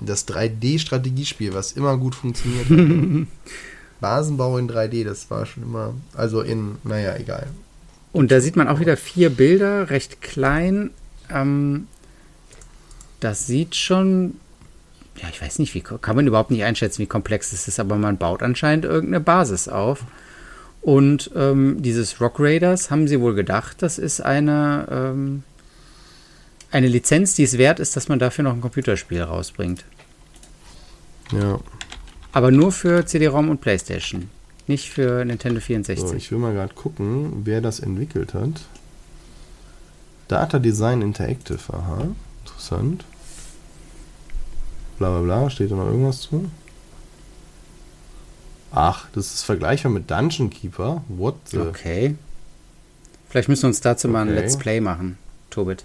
Das 0.00 0.26
3D-Strategiespiel, 0.28 1.52
was 1.54 1.72
immer 1.72 1.96
gut 1.96 2.14
funktioniert. 2.14 2.66
Basenbau 4.00 4.58
in 4.58 4.68
3D, 4.68 5.04
das 5.04 5.30
war 5.30 5.46
schon 5.46 5.62
immer, 5.62 5.94
also 6.14 6.42
in, 6.42 6.76
naja, 6.84 7.16
egal. 7.16 7.46
Und 8.12 8.30
da 8.30 8.40
sieht 8.40 8.56
man 8.56 8.68
auch 8.68 8.80
wieder 8.80 8.96
vier 8.96 9.30
Bilder, 9.30 9.90
recht 9.90 10.22
klein. 10.22 10.90
Ähm, 11.30 11.86
das 13.20 13.46
sieht 13.46 13.74
schon, 13.74 14.34
ja, 15.16 15.28
ich 15.30 15.40
weiß 15.40 15.58
nicht, 15.58 15.74
wie 15.74 15.80
kann 15.80 16.16
man 16.16 16.26
überhaupt 16.26 16.50
nicht 16.50 16.64
einschätzen, 16.64 17.02
wie 17.02 17.06
komplex 17.06 17.52
es 17.52 17.68
ist, 17.68 17.80
aber 17.80 17.96
man 17.96 18.18
baut 18.18 18.42
anscheinend 18.42 18.84
irgendeine 18.84 19.20
Basis 19.20 19.68
auf. 19.68 20.04
Und 20.82 21.30
ähm, 21.34 21.82
dieses 21.82 22.20
Rock 22.20 22.36
Raiders 22.38 22.90
haben 22.90 23.08
sie 23.08 23.20
wohl 23.20 23.34
gedacht, 23.34 23.82
das 23.82 23.98
ist 23.98 24.20
eine, 24.20 24.86
ähm, 24.90 25.42
eine 26.70 26.86
Lizenz, 26.86 27.34
die 27.34 27.42
es 27.42 27.58
wert 27.58 27.80
ist, 27.80 27.96
dass 27.96 28.08
man 28.08 28.18
dafür 28.18 28.44
noch 28.44 28.52
ein 28.52 28.60
Computerspiel 28.60 29.22
rausbringt. 29.22 29.84
Ja, 31.32 31.58
Aber 32.36 32.50
nur 32.50 32.70
für 32.70 33.06
CD-ROM 33.06 33.48
und 33.48 33.62
PlayStation, 33.62 34.28
nicht 34.66 34.90
für 34.90 35.24
Nintendo 35.24 35.58
so, 35.58 35.64
64. 35.64 36.16
ich 36.18 36.30
will 36.30 36.36
mal 36.38 36.52
gerade 36.52 36.74
gucken, 36.74 37.46
wer 37.46 37.62
das 37.62 37.80
entwickelt 37.80 38.34
hat. 38.34 38.60
Data 40.28 40.58
Design 40.58 41.00
Interactive, 41.00 41.72
aha, 41.72 42.08
interessant. 42.44 43.06
Bla 44.98 45.08
bla 45.08 45.20
bla, 45.22 45.48
steht 45.48 45.70
da 45.70 45.76
noch 45.76 45.86
irgendwas 45.86 46.20
zu? 46.20 46.50
Ach, 48.70 49.06
das 49.14 49.32
ist 49.32 49.42
vergleichbar 49.42 49.90
mit 49.90 50.10
Dungeon 50.10 50.50
Keeper. 50.50 51.02
What 51.08 51.36
the? 51.46 51.60
Okay. 51.60 52.16
Vielleicht 53.30 53.48
müssen 53.48 53.62
wir 53.62 53.68
uns 53.68 53.80
dazu 53.80 54.08
mal 54.08 54.20
ein 54.20 54.28
Okay. 54.28 54.40
Let's 54.40 54.58
Play 54.58 54.82
machen, 54.82 55.16
Tobit. 55.48 55.84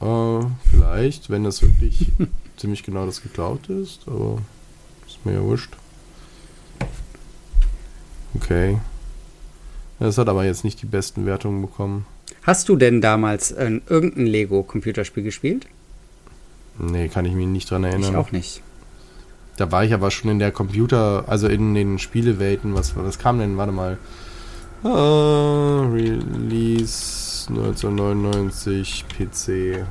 Äh, 0.00 0.40
vielleicht, 0.70 1.28
wenn 1.28 1.44
das 1.44 1.60
wirklich 1.60 2.10
ziemlich 2.56 2.84
genau 2.84 3.04
das 3.04 3.20
geklaut 3.20 3.68
ist, 3.68 4.04
aber 4.06 4.38
ist 5.18 5.26
mir 5.26 5.34
ja 5.34 5.42
wurscht. 5.42 5.70
Okay. 8.34 8.78
Das 9.98 10.16
hat 10.16 10.28
aber 10.28 10.44
jetzt 10.44 10.64
nicht 10.64 10.80
die 10.80 10.86
besten 10.86 11.26
Wertungen 11.26 11.60
bekommen. 11.60 12.06
Hast 12.42 12.68
du 12.68 12.76
denn 12.76 13.00
damals 13.00 13.50
äh, 13.50 13.80
irgendein 13.88 14.26
Lego-Computerspiel 14.26 15.24
gespielt? 15.24 15.66
Nee, 16.78 17.08
kann 17.08 17.24
ich 17.24 17.32
mich 17.32 17.46
nicht 17.46 17.70
dran 17.70 17.84
erinnern. 17.84 18.12
Ich 18.12 18.16
auch 18.16 18.30
nicht. 18.30 18.62
Da 19.56 19.72
war 19.72 19.84
ich 19.84 19.92
aber 19.92 20.12
schon 20.12 20.30
in 20.30 20.38
der 20.38 20.52
Computer, 20.52 21.24
also 21.26 21.48
in 21.48 21.74
den 21.74 21.98
Spielewelten. 21.98 22.74
Was, 22.74 22.94
was 22.96 23.18
kam 23.18 23.40
denn? 23.40 23.56
Warte 23.56 23.72
mal. 23.72 23.98
Äh, 24.84 24.88
Release 25.92 27.48
1999 27.48 29.04
PC. 29.08 29.48
Äh, 29.48 29.84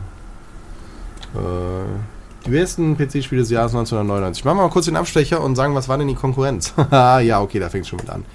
die 2.48 2.52
besten 2.52 2.98
PC-Spiele 2.98 3.42
des 3.42 3.50
Jahres 3.50 3.74
1999. 3.74 4.46
Machen 4.46 4.58
wir 4.58 4.64
mal 4.64 4.70
kurz 4.70 4.86
den 4.86 4.96
Abstecher 4.96 5.42
und 5.42 5.56
sagen, 5.56 5.76
was 5.76 5.88
war 5.90 5.98
denn 5.98 6.08
die 6.08 6.16
Konkurrenz? 6.16 6.74
Haha, 6.76 7.20
ja, 7.22 7.42
okay, 7.42 7.60
da 7.60 7.70
fängt 7.70 7.84
es 7.84 7.90
schon 7.90 8.00
mit 8.00 8.10
an. 8.10 8.26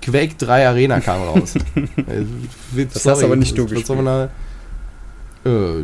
Quake 0.00 0.34
3 0.36 0.68
Arena 0.68 1.00
kam 1.00 1.22
raus. 1.22 1.54
Äh, 1.96 2.86
Das 2.92 3.06
hast 3.06 3.22
aber 3.22 3.36
nicht 3.36 3.56
du 3.56 3.66
gespielt. 3.66 3.88
Äh, 5.44 5.82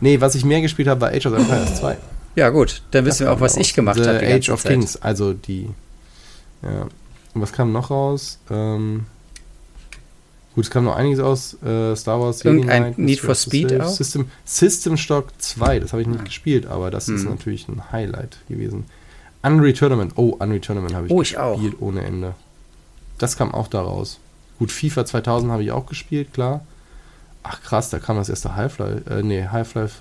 nee, 0.00 0.20
was 0.20 0.34
ich 0.34 0.44
mehr 0.44 0.60
gespielt 0.60 0.88
habe, 0.88 1.00
war 1.00 1.10
Age 1.10 1.26
of 1.26 1.34
Empires 1.34 1.76
2. 1.76 1.96
Ja, 2.34 2.50
gut. 2.50 2.82
Dann 2.90 3.04
wissen 3.04 3.26
wir 3.26 3.32
auch, 3.32 3.40
was 3.40 3.56
ich 3.56 3.74
gemacht 3.74 3.98
habe. 4.00 4.20
Age 4.20 4.50
of 4.50 4.62
Zeit. 4.62 4.72
Kings, 4.72 4.96
also 4.96 5.32
die. 5.32 5.68
Ja. 6.62 6.86
Und 7.34 7.42
was 7.42 7.52
kam 7.52 7.72
noch 7.72 7.90
raus? 7.90 8.38
Ähm, 8.50 9.06
gut, 10.58 10.64
es 10.64 10.70
kam 10.72 10.82
noch 10.82 10.96
einiges 10.96 11.20
aus. 11.20 11.54
Äh, 11.62 11.94
Star 11.94 12.20
Wars, 12.20 12.42
Jedi 12.42 12.56
Irgendein 12.56 12.82
Knight, 12.94 12.98
Need 12.98 13.20
for 13.20 13.36
Speed 13.36 13.80
auch? 13.80 13.88
System, 13.88 14.28
System 14.44 14.96
Shock 14.96 15.26
2, 15.38 15.78
das 15.78 15.92
habe 15.92 16.02
ich 16.02 16.08
nicht 16.08 16.24
gespielt, 16.24 16.66
aber 16.66 16.90
das 16.90 17.08
ist 17.08 17.22
Hm. 17.22 17.30
natürlich 17.30 17.68
ein 17.68 17.92
Highlight 17.92 18.38
gewesen. 18.48 18.86
Unreal 19.44 19.72
Tournament, 19.72 20.14
oh, 20.16 20.30
Unreal 20.40 20.58
Tournament 20.60 20.94
habe 20.96 21.06
ich 21.06 21.12
Oh, 21.12 21.22
ich 21.22 21.38
auch. 21.38 21.54
gespielt 21.54 21.76
ohne 21.80 22.02
Ende. 22.02 22.34
Das 23.18 23.36
kam 23.36 23.54
auch 23.54 23.68
da 23.68 23.82
raus. 23.82 24.18
Gut, 24.58 24.72
FIFA 24.72 25.04
2000 25.06 25.52
habe 25.52 25.62
ich 25.62 25.70
auch 25.70 25.86
gespielt, 25.86 26.34
klar. 26.34 26.62
Ach 27.44 27.62
krass, 27.62 27.90
da 27.90 28.00
kam 28.00 28.16
das 28.16 28.28
erste 28.28 28.56
Half-Life, 28.56 29.08
äh, 29.08 29.22
nee, 29.22 29.46
Half-Life, 29.46 30.00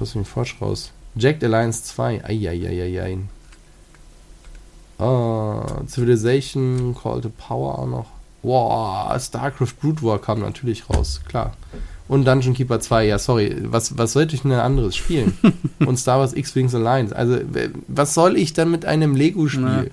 was 0.00 0.08
ist 0.08 0.14
denn 0.16 0.24
falsch 0.24 0.56
raus? 0.60 0.90
Jacked 1.14 1.44
Alliance 1.44 1.84
2, 1.84 2.24
eieieiei. 2.24 3.18
Ah, 4.98 5.82
Civilization, 5.86 6.96
Call 7.00 7.20
to 7.20 7.28
Power 7.30 7.78
auch 7.78 7.86
noch. 7.86 8.06
Wow, 8.46 9.20
StarCraft 9.20 9.74
Brood 9.80 10.04
War 10.04 10.20
kam 10.20 10.38
natürlich 10.38 10.88
raus, 10.88 11.20
klar. 11.26 11.56
Und 12.06 12.24
Dungeon 12.24 12.54
Keeper 12.54 12.78
2, 12.78 13.06
ja, 13.06 13.18
sorry, 13.18 13.56
was, 13.62 13.98
was 13.98 14.12
sollte 14.12 14.36
ich 14.36 14.42
denn 14.42 14.52
anderes 14.52 14.94
spielen? 14.94 15.36
Und 15.80 15.96
Star 15.96 16.20
Wars 16.20 16.32
X-Wings 16.32 16.72
Alliance. 16.72 17.14
Also, 17.14 17.40
was 17.88 18.14
soll 18.14 18.36
ich 18.36 18.52
dann 18.52 18.70
mit 18.70 18.84
einem 18.84 19.16
Lego-Spiel? 19.16 19.90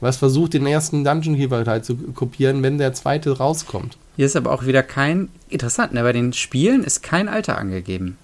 Was 0.00 0.16
versucht, 0.16 0.54
den 0.54 0.66
ersten 0.66 1.04
Dungeon 1.04 1.36
Keeper 1.36 1.64
Teil 1.66 1.84
zu 1.84 1.94
kopieren, 1.96 2.62
wenn 2.62 2.78
der 2.78 2.94
zweite 2.94 3.36
rauskommt? 3.36 3.98
Hier 4.16 4.24
ist 4.24 4.36
aber 4.36 4.52
auch 4.52 4.64
wieder 4.64 4.82
kein. 4.82 5.28
Interessant, 5.50 5.92
ne? 5.92 6.02
Bei 6.02 6.14
den 6.14 6.32
Spielen 6.32 6.84
ist 6.84 7.02
kein 7.02 7.28
Alter 7.28 7.58
angegeben. 7.58 8.16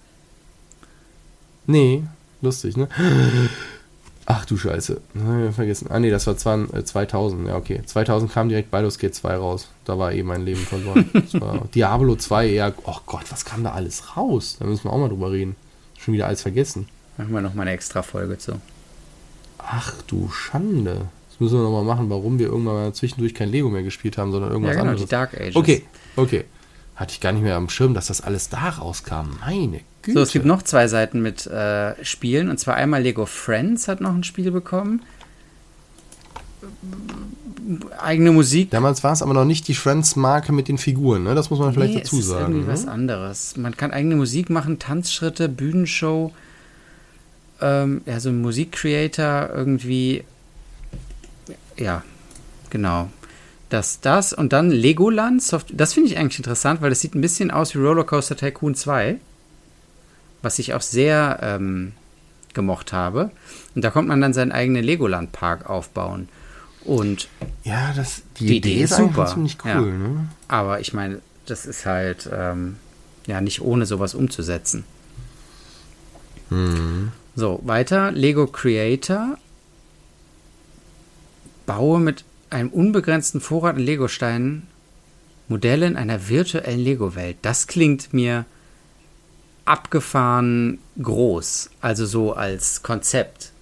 Nee, 1.67 2.05
lustig, 2.41 2.79
ne? 2.79 2.89
Ach 4.31 4.45
du 4.45 4.59
Scheiße. 4.59 5.01
Vergessen. 5.53 5.87
Ah 5.91 5.99
nee, 5.99 6.11
das 6.11 6.27
war 6.27 6.37
20, 6.37 6.77
äh, 6.77 6.85
2000. 6.85 7.49
Ja, 7.49 7.57
okay. 7.57 7.81
2000 7.85 8.31
kam 8.31 8.51
direkt 8.51 8.71
Baldur's 8.71 8.99
Gate 8.99 9.15
2 9.15 9.37
raus. 9.37 9.69
Da 9.87 9.99
war 9.99 10.13
eh 10.13 10.23
mein 10.23 10.43
Leben 10.45 10.61
verloren. 10.61 11.09
Diablo 11.75 12.15
2, 12.15 12.47
ja. 12.51 12.73
Oh 12.85 12.97
Gott, 13.07 13.25
was 13.31 13.47
kam 13.47 13.65
da 13.65 13.73
alles 13.73 14.19
raus? 14.19 14.57
Da 14.61 14.67
müssen 14.67 14.85
wir 14.85 14.93
auch 14.93 14.99
mal 14.99 15.09
drüber 15.09 15.33
reden. 15.33 15.57
Schon 15.99 16.13
wieder 16.13 16.27
alles 16.27 16.43
vergessen. 16.43 16.89
Machen 17.17 17.33
wir 17.33 17.41
nochmal 17.41 17.63
eine 17.67 17.75
extra 17.75 18.03
Folge 18.03 18.37
zu. 18.37 18.61
Ach 19.57 19.95
du 20.07 20.29
Schande. 20.29 21.07
Das 21.31 21.41
müssen 21.41 21.57
wir 21.59 21.63
nochmal 21.63 21.85
machen, 21.85 22.11
warum 22.11 22.39
wir 22.39 22.49
irgendwann 22.49 22.75
mal 22.75 22.93
zwischendurch 22.93 23.35
kein 23.35 23.49
Lego 23.49 23.71
mehr 23.71 23.83
gespielt 23.83 24.19
haben, 24.19 24.31
sondern 24.31 24.51
Ja, 24.51 24.55
irgendwas 24.57 24.77
genau, 24.77 24.91
anderes. 24.91 25.03
die 25.07 25.11
Dark 25.11 25.35
Ages. 25.41 25.57
Okay, 25.57 25.85
okay. 26.17 26.45
Hatte 26.97 27.13
ich 27.13 27.21
gar 27.21 27.33
nicht 27.33 27.43
mehr 27.43 27.57
am 27.57 27.71
Schirm, 27.71 27.95
dass 27.95 28.09
das 28.09 28.21
alles 28.21 28.51
da 28.51 28.69
rauskam. 28.69 29.39
Meine 29.41 29.81
Güte. 30.09 30.19
So, 30.19 30.23
es 30.23 30.33
gibt 30.33 30.45
noch 30.47 30.63
zwei 30.63 30.89
Seiten 30.89 31.21
mit 31.23 31.47
äh, 31.47 32.03
Spielen. 32.05 32.49
Und 32.51 32.59
zwar 32.59 32.75
einmal 32.77 33.03
Lego 33.03 33.27
Friends 33.27 33.89
hat 33.89 34.01
noch 34.01 34.15
ein 34.15 34.25
Spiel 34.25 34.51
bekommen. 34.51 35.03
Eigene 38.01 38.33
Musik. 38.33 38.71
Damals 38.71 39.05
war 39.05 39.13
es 39.13 39.23
aber 39.23 39.35
noch 39.35 39.45
nicht 39.45 39.69
die 39.69 39.75
Friends-Marke 39.75 40.53
mit 40.53 40.69
den 40.69 40.79
Figuren, 40.79 41.23
ne? 41.25 41.35
Das 41.35 41.51
muss 41.51 41.59
man 41.59 41.73
vielleicht 41.75 41.95
Nee, 41.95 42.01
dazu 42.01 42.17
es 42.19 42.23
ist 42.25 42.29
sagen. 42.31 42.53
irgendwie 42.55 42.69
was 42.73 42.85
Ne? 42.87 42.91
anderes. 42.93 43.57
Man 43.57 43.77
kann 43.77 43.91
eigene 43.91 44.17
Musik 44.17 44.49
machen, 44.51 44.79
Tanzschritte, 44.79 45.49
Bühnenshow. 45.49 46.33
Ähm, 47.61 48.01
ja, 48.07 48.21
so 48.21 48.31
ein 48.31 48.41
Musikcreator 48.41 49.51
irgendwie. 49.55 50.25
Ja, 51.77 52.03
genau. 52.71 53.11
Das, 53.69 54.01
das 54.01 54.33
und 54.33 54.53
dann 54.55 54.71
Legoland. 54.71 55.43
Soft 55.43 55.69
das 55.79 55.93
finde 55.93 56.09
ich 56.11 56.19
eigentlich 56.19 56.39
interessant, 56.39 56.81
weil 56.81 56.89
das 56.91 57.01
sieht 57.01 57.15
ein 57.15 57.21
bisschen 57.21 57.51
aus 57.51 57.75
wie 57.75 57.79
Rollercoaster 57.79 58.37
Tycoon 58.37 58.75
2. 58.75 59.19
Was 60.43 60.59
ich 60.59 60.75
auch 60.75 60.81
sehr 60.83 61.39
ähm, 61.43 61.93
gemocht 62.55 62.93
habe. 62.93 63.31
Und 63.75 63.83
da 63.85 63.91
kommt 63.91 64.09
man 64.09 64.21
dann 64.21 64.33
seinen 64.33 64.53
eigenen 64.53 64.85
Legoland-Park 64.85 65.69
aufbauen. 65.69 66.29
Und 66.85 67.29
Ja, 67.65 67.93
das, 67.95 68.23
die, 68.39 68.47
Die 68.47 68.57
Idee, 68.59 68.73
Idee 68.75 68.83
ist 68.85 68.97
super. 68.97 69.27
ziemlich 69.27 69.59
cool, 69.65 69.71
Ja. 69.71 69.81
ne? 69.81 70.29
Aber 70.49 70.81
ich 70.81 70.93
meine, 70.93 71.21
das 71.47 71.67
ist 71.67 71.87
halt 71.87 72.29
ähm, 72.33 72.77
ja 73.27 73.41
nicht 73.41 73.61
ohne 73.61 73.85
sowas 73.87 74.15
umzusetzen. 74.15 74.85
Hm. 76.51 77.13
So, 77.37 77.61
weiter. 77.65 78.11
Lego 78.13 78.47
Creator. 78.47 79.37
Baue 81.67 82.01
mit 82.01 82.25
einem 82.51 82.71
unbegrenzten 82.71 83.41
Vorrat 83.41 83.77
an 83.77 83.83
Lego-Steinen 83.83 84.67
Modelle 85.49 85.87
in 85.87 85.97
einer 85.97 86.29
virtuellen 86.29 86.81
Lego-Welt. 86.81 87.37
Das 87.43 87.67
klingt 87.67 88.13
mir 88.13 88.45
abgefahren 89.69 90.79
groß, 91.01 91.71
also 91.81 92.07
so 92.07 92.33
als 92.33 92.83
Konzept 92.83 93.53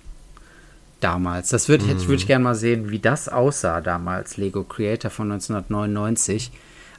damals. 1.01 1.51
Das 1.51 1.69
würde 1.69 1.85
mm. 1.85 2.09
würd 2.09 2.21
ich 2.21 2.27
gerne 2.27 2.45
mal 2.45 2.55
sehen, 2.55 2.91
wie 2.91 2.99
das 2.99 3.29
aussah 3.29 3.81
damals, 3.81 4.37
Lego 4.37 4.65
Creator 4.65 5.11
von 5.11 5.31
1999. 5.33 6.51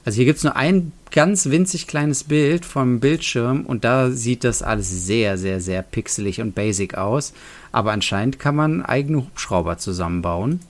Also 0.06 0.18
hier 0.18 0.26
gibt 0.26 0.38
es 0.38 0.44
nur 0.44 0.56
ein 0.56 0.92
ganz 1.12 1.48
winzig 1.48 1.88
kleines 1.88 2.24
Bild 2.24 2.66
vom 2.66 3.00
Bildschirm 3.00 3.66
und 3.66 3.84
da 3.84 4.12
sieht 4.12 4.44
das 4.44 4.62
alles 4.62 4.90
sehr, 4.90 5.38
sehr, 5.38 5.60
sehr 5.60 5.82
pixelig 5.82 6.40
und 6.40 6.56
basic 6.56 6.96
aus. 6.96 7.34
Aber 7.72 7.92
anscheinend 7.92 8.40
kann 8.40 8.56
man 8.56 8.86
eigene 8.86 9.18
Hubschrauber 9.18 9.78
zusammenbauen 9.78 10.62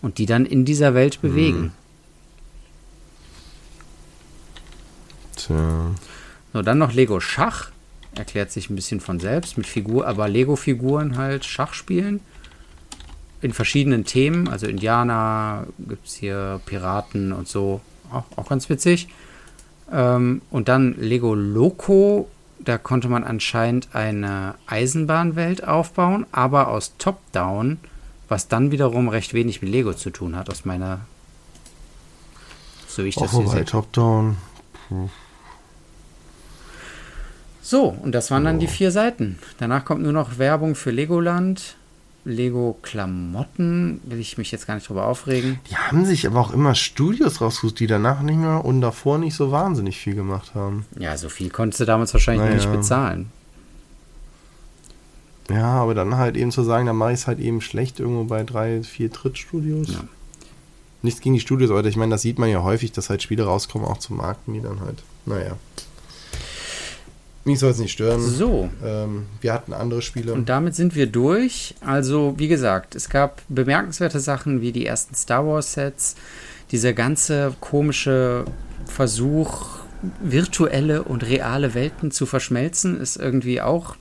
und 0.00 0.18
die 0.18 0.26
dann 0.26 0.46
in 0.46 0.64
dieser 0.64 0.94
Welt 0.94 1.22
bewegen. 1.22 1.72
Tja. 5.36 5.92
So, 6.52 6.62
dann 6.62 6.78
noch 6.78 6.92
Lego 6.92 7.20
Schach. 7.20 7.70
Erklärt 8.14 8.50
sich 8.50 8.68
ein 8.68 8.76
bisschen 8.76 9.00
von 9.00 9.20
selbst 9.20 9.56
mit 9.56 9.66
Figur, 9.66 10.06
aber 10.06 10.28
Lego-Figuren 10.28 11.16
halt 11.16 11.46
Schach 11.46 11.72
spielen. 11.72 12.20
In 13.40 13.54
verschiedenen 13.54 14.04
Themen. 14.04 14.48
Also 14.48 14.66
Indianer, 14.66 15.66
gibt 15.78 16.06
es 16.06 16.14
hier 16.14 16.60
Piraten 16.66 17.32
und 17.32 17.48
so. 17.48 17.80
Auch, 18.12 18.24
auch 18.36 18.48
ganz 18.48 18.68
witzig. 18.68 19.08
Ähm, 19.90 20.42
und 20.50 20.68
dann 20.68 20.94
Lego 20.98 21.34
Loco. 21.34 22.28
Da 22.60 22.78
konnte 22.78 23.08
man 23.08 23.24
anscheinend 23.24 23.88
eine 23.94 24.54
Eisenbahnwelt 24.66 25.66
aufbauen, 25.66 26.26
aber 26.30 26.68
aus 26.68 26.92
Top-Down, 26.96 27.78
was 28.28 28.46
dann 28.46 28.70
wiederum 28.70 29.08
recht 29.08 29.34
wenig 29.34 29.62
mit 29.62 29.72
Lego 29.72 29.94
zu 29.94 30.10
tun 30.10 30.36
hat, 30.36 30.48
aus 30.48 30.64
meiner. 30.64 31.00
So 32.86 33.04
wie 33.04 33.08
ich 33.08 33.16
das 33.16 33.34
oh, 33.34 33.48
sehe. 33.48 33.64
Top-Down. 33.64 34.36
Hm. 34.90 35.10
So, 37.62 37.96
und 38.02 38.12
das 38.12 38.30
waren 38.30 38.44
dann 38.44 38.58
die 38.58 38.66
vier 38.66 38.90
Seiten. 38.90 39.38
Danach 39.58 39.84
kommt 39.84 40.02
nur 40.02 40.12
noch 40.12 40.38
Werbung 40.38 40.74
für 40.74 40.90
Legoland, 40.90 41.76
Lego-Klamotten. 42.24 44.00
Will 44.04 44.18
ich 44.18 44.36
mich 44.36 44.50
jetzt 44.50 44.66
gar 44.66 44.74
nicht 44.74 44.88
drüber 44.88 45.06
aufregen. 45.06 45.60
Die 45.70 45.76
haben 45.76 46.04
sich 46.04 46.26
aber 46.26 46.40
auch 46.40 46.52
immer 46.52 46.74
Studios 46.74 47.40
rausgesucht, 47.40 47.78
die 47.78 47.86
danach 47.86 48.20
nicht 48.22 48.38
mehr 48.38 48.64
und 48.64 48.80
davor 48.80 49.18
nicht 49.18 49.36
so 49.36 49.52
wahnsinnig 49.52 49.98
viel 49.98 50.16
gemacht 50.16 50.56
haben. 50.56 50.86
Ja, 50.98 51.16
so 51.16 51.28
viel 51.28 51.50
konntest 51.50 51.80
du 51.80 51.84
damals 51.84 52.12
wahrscheinlich 52.12 52.44
naja. 52.44 52.56
nicht 52.56 52.72
bezahlen. 52.72 53.30
Ja, 55.48 55.82
aber 55.82 55.94
dann 55.94 56.16
halt 56.16 56.36
eben 56.36 56.50
zu 56.50 56.62
sagen, 56.62 56.86
dann 56.86 56.96
mache 56.96 57.12
ich 57.12 57.20
es 57.20 57.26
halt 57.26 57.38
eben 57.38 57.60
schlecht 57.60 58.00
irgendwo 58.00 58.24
bei 58.24 58.42
drei, 58.42 58.82
vier 58.82 59.08
Drittstudios. 59.08 59.88
Ja. 59.88 60.04
Nichts 61.02 61.20
gegen 61.20 61.34
die 61.34 61.40
Studios, 61.40 61.70
aber 61.70 61.84
ich 61.84 61.96
meine, 61.96 62.10
das 62.10 62.22
sieht 62.22 62.38
man 62.38 62.48
ja 62.48 62.62
häufig, 62.62 62.92
dass 62.92 63.10
halt 63.10 63.22
Spiele 63.22 63.44
rauskommen, 63.44 63.86
auch 63.86 63.98
zu 63.98 64.14
Marken, 64.14 64.54
die 64.54 64.60
dann 64.60 64.80
halt, 64.80 65.02
naja. 65.26 65.56
Mich 67.44 67.58
soll 67.58 67.70
es 67.70 67.78
nicht 67.78 67.92
stören. 67.92 68.20
So. 68.20 68.70
Ähm, 68.84 69.26
wir 69.40 69.52
hatten 69.52 69.72
andere 69.72 70.02
Spiele. 70.02 70.32
Und 70.32 70.48
damit 70.48 70.74
sind 70.74 70.94
wir 70.94 71.06
durch. 71.06 71.74
Also, 71.80 72.34
wie 72.38 72.48
gesagt, 72.48 72.94
es 72.94 73.08
gab 73.08 73.42
bemerkenswerte 73.48 74.20
Sachen 74.20 74.60
wie 74.60 74.72
die 74.72 74.86
ersten 74.86 75.14
Star 75.14 75.46
Wars-Sets, 75.46 76.14
dieser 76.70 76.92
ganze 76.92 77.54
komische 77.60 78.44
Versuch, 78.86 79.66
virtuelle 80.20 81.02
und 81.02 81.24
reale 81.24 81.74
Welten 81.74 82.10
zu 82.10 82.26
verschmelzen, 82.26 83.00
ist 83.00 83.16
irgendwie 83.16 83.60
auch 83.60 83.96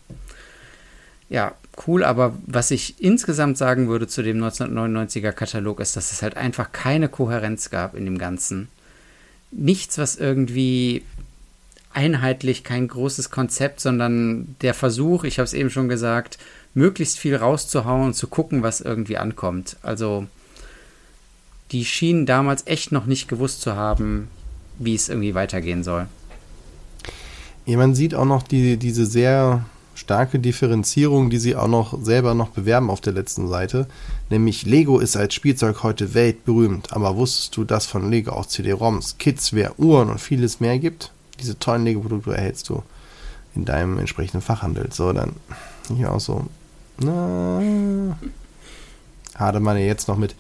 ja, 1.32 1.56
cool, 1.88 2.04
aber 2.04 2.38
was 2.46 2.72
ich 2.72 3.02
insgesamt 3.02 3.58
sagen 3.58 3.88
würde 3.88 4.06
zu 4.06 4.22
dem 4.22 4.44
1999er 4.44 5.32
Katalog 5.32 5.80
ist, 5.80 5.96
dass 5.96 6.12
es 6.12 6.22
halt 6.22 6.36
einfach 6.36 6.74
keine 6.74 7.08
Kohärenz 7.08 7.70
gab 7.70 7.96
in 7.96 8.04
dem 8.04 8.18
Ganzen. 8.18 8.68
Nichts, 9.50 9.98
was 9.98 10.18
irgendwie 10.18 11.06
einheitlich, 11.94 12.64
kein 12.64 12.88
großes 12.88 13.32
Konzept, 13.32 13.80
sondern 13.80 14.56
der 14.62 14.74
Versuch, 14.74 15.24
ich 15.24 15.40
habe 15.40 15.46
es 15.46 15.54
eben 15.54 15.70
schon 15.70 15.90
gesagt, 15.90 16.38
möglichst 16.74 17.20
viel 17.20 17.36
rauszuhauen 17.36 18.08
und 18.08 18.14
zu 18.14 18.28
gucken, 18.28 18.64
was 18.64 18.82
irgendwie 18.82 19.18
ankommt. 19.18 19.78
Also 19.82 20.28
die 21.72 21.86
schienen 21.86 22.26
damals 22.26 22.68
echt 22.68 22.92
noch 22.92 23.06
nicht 23.06 23.28
gewusst 23.28 23.62
zu 23.62 23.76
haben, 23.76 24.28
wie 24.80 24.96
es 24.96 25.10
irgendwie 25.10 25.36
weitergehen 25.36 25.84
soll. 25.84 26.08
Ja, 27.66 27.78
man 27.78 27.96
sieht 27.96 28.16
auch 28.16 28.26
noch 28.26 28.44
die, 28.44 28.78
diese 28.78 29.06
sehr 29.06 29.66
starke 29.96 30.40
Differenzierung, 30.40 31.30
die 31.30 31.38
sie 31.38 31.56
auch 31.56 31.68
noch 31.68 32.04
selber 32.04 32.34
noch 32.34 32.50
bewerben 32.50 32.90
auf 32.90 33.02
der 33.02 33.14
letzten 33.14 33.48
Seite. 33.48 33.88
Nämlich 34.30 34.66
Lego 34.66 35.00
ist 35.00 35.16
als 35.16 35.34
Spielzeug 35.34 35.84
heute 35.84 36.14
weltberühmt. 36.14 36.92
Aber 36.92 37.16
wusstest 37.16 37.56
du, 37.56 37.64
dass 37.64 37.86
von 37.86 38.10
Lego 38.10 38.32
auch 38.32 38.48
CD-ROMs, 38.48 39.18
Kidswear, 39.20 39.78
Uhren 39.78 40.10
und 40.10 40.20
vieles 40.20 40.60
mehr 40.60 40.80
gibt? 40.80 41.12
Diese 41.42 41.60
tollen 41.60 41.84
Lego-Produkte 41.84 42.36
erhältst 42.36 42.70
du 42.70 42.84
in 43.56 43.66
deinem 43.66 43.98
entsprechenden 44.00 44.42
Fachhandel. 44.42 44.90
So, 44.92 45.12
dann 45.12 45.34
hier 45.96 46.12
auch 46.12 46.20
so, 46.20 46.46
na, 47.00 47.62
hatte 49.36 49.60
man 49.60 49.78
ja 49.78 49.84
jetzt 49.84 50.08
noch 50.08 50.18
mit. 50.18 50.36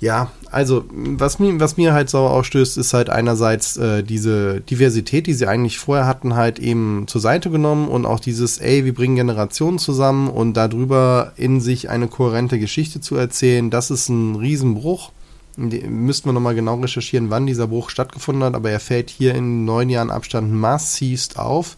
Ja, 0.00 0.30
also 0.52 0.84
was 0.92 1.40
mir, 1.40 1.58
was 1.58 1.76
mir 1.76 1.92
halt 1.92 2.08
sauer 2.08 2.30
ausstößt, 2.30 2.78
ist 2.78 2.94
halt 2.94 3.10
einerseits 3.10 3.76
äh, 3.76 4.04
diese 4.04 4.60
Diversität, 4.60 5.26
die 5.26 5.34
sie 5.34 5.48
eigentlich 5.48 5.80
vorher 5.80 6.06
hatten, 6.06 6.36
halt 6.36 6.60
eben 6.60 7.06
zur 7.08 7.20
Seite 7.20 7.50
genommen 7.50 7.88
und 7.88 8.06
auch 8.06 8.20
dieses, 8.20 8.58
ey, 8.58 8.84
wir 8.84 8.94
bringen 8.94 9.16
Generationen 9.16 9.80
zusammen 9.80 10.28
und 10.28 10.54
darüber 10.54 11.32
in 11.34 11.60
sich 11.60 11.90
eine 11.90 12.06
kohärente 12.06 12.60
Geschichte 12.60 13.00
zu 13.00 13.16
erzählen, 13.16 13.70
das 13.70 13.90
ist 13.90 14.08
ein 14.08 14.36
Riesenbruch. 14.36 15.10
Müssten 15.58 16.28
wir 16.28 16.32
nochmal 16.32 16.54
genau 16.54 16.76
recherchieren, 16.76 17.30
wann 17.30 17.46
dieser 17.46 17.66
Bruch 17.66 17.90
stattgefunden 17.90 18.44
hat, 18.44 18.54
aber 18.54 18.70
er 18.70 18.78
fällt 18.78 19.10
hier 19.10 19.34
in 19.34 19.64
neun 19.64 19.90
Jahren 19.90 20.10
Abstand 20.10 20.52
massivst 20.52 21.36
auf. 21.36 21.76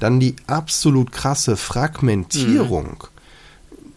Dann 0.00 0.18
die 0.18 0.34
absolut 0.48 1.12
krasse 1.12 1.56
Fragmentierung. 1.56 2.84
Mhm. 2.84 3.12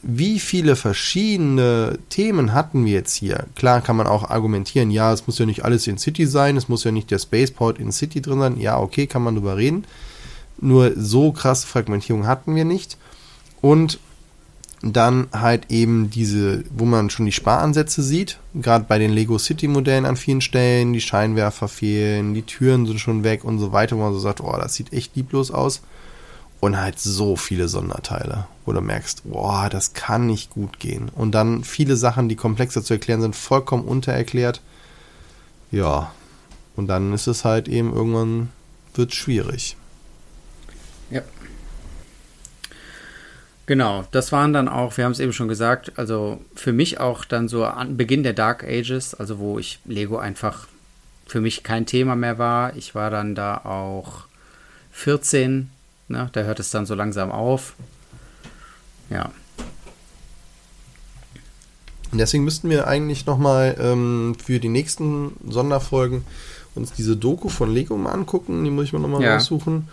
Wie 0.04 0.40
viele 0.40 0.76
verschiedene 0.76 1.98
Themen 2.10 2.54
hatten 2.54 2.86
wir 2.86 2.94
jetzt 2.94 3.16
hier? 3.16 3.48
Klar 3.56 3.82
kann 3.82 3.96
man 3.96 4.06
auch 4.06 4.30
argumentieren, 4.30 4.92
ja, 4.92 5.12
es 5.12 5.26
muss 5.26 5.40
ja 5.40 5.48
nicht 5.48 5.66
alles 5.66 5.88
in 5.88 5.98
City 5.98 6.28
sein, 6.28 6.58
es 6.58 6.70
muss 6.70 6.84
ja 6.84 6.92
nicht 6.92 7.10
der 7.10 7.18
Spaceport 7.18 7.80
in 7.80 7.92
City 7.92 8.22
drin 8.22 8.40
sein. 8.40 8.60
Ja, 8.60 8.78
okay, 8.78 9.08
kann 9.08 9.24
man 9.24 9.34
drüber 9.34 9.58
reden. 9.58 9.86
Nur 10.62 10.94
so 10.96 11.32
krasse 11.32 11.66
Fragmentierung 11.66 12.28
hatten 12.28 12.54
wir 12.54 12.66
nicht. 12.66 12.98
Und 13.62 13.98
dann 14.94 15.28
halt 15.34 15.72
eben 15.72 16.12
diese, 16.12 16.64
wo 16.70 16.86
man 16.86 17.10
schon 17.10 17.26
die 17.26 17.32
Sparansätze 17.32 18.04
sieht, 18.04 18.38
gerade 18.54 18.86
bei 18.88 19.00
den 19.00 19.12
Lego 19.12 19.40
City 19.40 19.68
Modellen 19.68 20.06
an 20.06 20.16
vielen 20.16 20.42
Stellen, 20.42 20.94
die 20.94 21.02
Scheinwerfer 21.02 21.68
fehlen, 21.68 22.36
die 22.36 22.44
Türen 22.44 22.86
sind 22.86 23.00
schon 23.00 23.24
weg 23.24 23.44
und 23.44 23.58
so 23.58 23.72
weiter, 23.72 23.98
wo 23.98 24.02
man 24.02 24.14
so 24.14 24.20
sagt, 24.20 24.42
oh, 24.42 24.56
das 24.58 24.76
sieht 24.76 24.94
echt 24.94 25.16
lieblos 25.16 25.50
aus. 25.50 25.82
Und 26.60 26.80
halt 26.80 27.00
so 27.00 27.36
viele 27.36 27.68
Sonderteile, 27.68 28.48
wo 28.66 28.74
du 28.74 28.82
merkst, 28.82 29.24
boah, 29.26 29.70
das 29.70 29.94
kann 29.94 30.28
nicht 30.28 30.52
gut 30.52 30.80
gehen. 30.80 31.10
Und 31.14 31.34
dann 31.34 31.64
viele 31.64 31.96
Sachen, 31.96 32.30
die 32.30 32.36
komplexer 32.36 32.84
zu 32.84 32.94
erklären 32.94 33.22
sind, 33.22 33.36
vollkommen 33.36 33.84
untererklärt. 33.84 34.62
Ja. 35.72 36.12
Und 36.76 36.88
dann 36.88 37.14
ist 37.14 37.28
es 37.28 37.44
halt 37.44 37.68
eben 37.68 37.94
irgendwann 37.94 38.50
wird 38.94 39.14
schwierig. 39.14 39.78
Genau, 43.68 44.06
das 44.12 44.32
waren 44.32 44.54
dann 44.54 44.68
auch, 44.68 44.96
wir 44.98 45.06
haben 45.06 45.12
es 45.12 45.20
eben 45.20 45.34
schon 45.34 45.48
gesagt, 45.48 45.94
also 45.96 46.40
für 46.54 46.72
mich 46.72 47.00
auch 47.00 47.26
dann 47.26 47.48
so 47.48 47.66
an 47.66 47.98
Beginn 47.98 48.22
der 48.22 48.34
Dark 48.34 48.64
Ages, 48.64 49.16
also 49.16 49.40
wo 49.40 49.58
ich 49.58 49.80
Lego 49.86 50.18
einfach 50.18 50.68
für 51.26 51.42
mich 51.42 51.64
kein 51.64 51.88
Thema 51.88 52.16
mehr 52.16 52.38
war. 52.38 52.76
Ich 52.76 52.94
war 52.94 53.10
dann 53.10 53.34
da 53.34 53.58
auch 53.58 54.26
14, 54.92 55.72
ne, 56.10 56.30
da 56.34 56.42
hört 56.42 56.60
es 56.60 56.70
dann 56.70 56.86
so 56.86 56.94
langsam 56.94 57.32
auf. 57.32 57.74
Ja. 59.10 59.32
Und 62.12 62.20
deswegen 62.20 62.44
müssten 62.44 62.70
wir 62.70 62.88
eigentlich 62.88 63.26
nochmal 63.26 63.76
ähm, 63.80 64.36
für 64.44 64.60
die 64.60 64.70
nächsten 64.70 65.34
Sonderfolgen 65.50 66.24
uns 66.76 66.94
diese 66.94 67.18
Doku 67.18 67.50
von 67.50 67.74
Lego 67.74 67.98
mal 67.98 68.12
angucken. 68.12 68.64
Die 68.64 68.70
muss 68.70 68.86
ich 68.86 68.94
mir 68.94 69.00
nochmal 69.00 69.24
ja. 69.24 69.34
raussuchen 69.34 69.88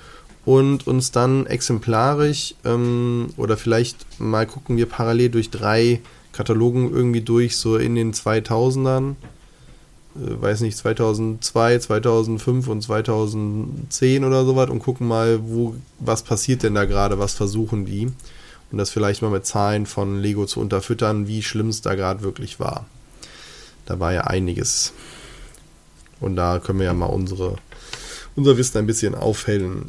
und 0.44 0.86
uns 0.86 1.12
dann 1.12 1.46
exemplarisch 1.46 2.54
ähm, 2.64 3.28
oder 3.36 3.56
vielleicht 3.56 4.20
mal 4.20 4.46
gucken 4.46 4.76
wir 4.76 4.86
parallel 4.86 5.30
durch 5.30 5.50
drei 5.50 6.00
Katalogen 6.32 6.90
irgendwie 6.90 7.20
durch, 7.20 7.56
so 7.56 7.76
in 7.76 7.94
den 7.94 8.12
2000ern. 8.12 9.14
Äh, 10.16 10.42
weiß 10.42 10.60
nicht, 10.62 10.76
2002, 10.76 11.78
2005 11.78 12.68
und 12.68 12.82
2010 12.82 14.24
oder 14.24 14.44
sowas 14.44 14.70
und 14.70 14.80
gucken 14.80 15.06
mal, 15.06 15.40
wo, 15.42 15.74
was 16.00 16.22
passiert 16.22 16.62
denn 16.62 16.74
da 16.74 16.84
gerade, 16.86 17.18
was 17.18 17.34
versuchen 17.34 17.86
die. 17.86 18.10
Und 18.70 18.78
das 18.78 18.90
vielleicht 18.90 19.22
mal 19.22 19.30
mit 19.30 19.46
Zahlen 19.46 19.86
von 19.86 20.18
Lego 20.18 20.46
zu 20.46 20.58
unterfüttern, 20.60 21.28
wie 21.28 21.42
schlimm 21.42 21.68
es 21.68 21.82
da 21.82 21.94
gerade 21.94 22.22
wirklich 22.22 22.58
war. 22.58 22.86
Da 23.84 24.00
war 24.00 24.12
ja 24.12 24.22
einiges. 24.22 24.92
Und 26.20 26.36
da 26.36 26.58
können 26.58 26.78
wir 26.78 26.86
ja 26.86 26.94
mal 26.94 27.06
unsere, 27.06 27.56
unser 28.34 28.56
Wissen 28.56 28.78
ein 28.78 28.86
bisschen 28.86 29.14
aufhellen. 29.14 29.86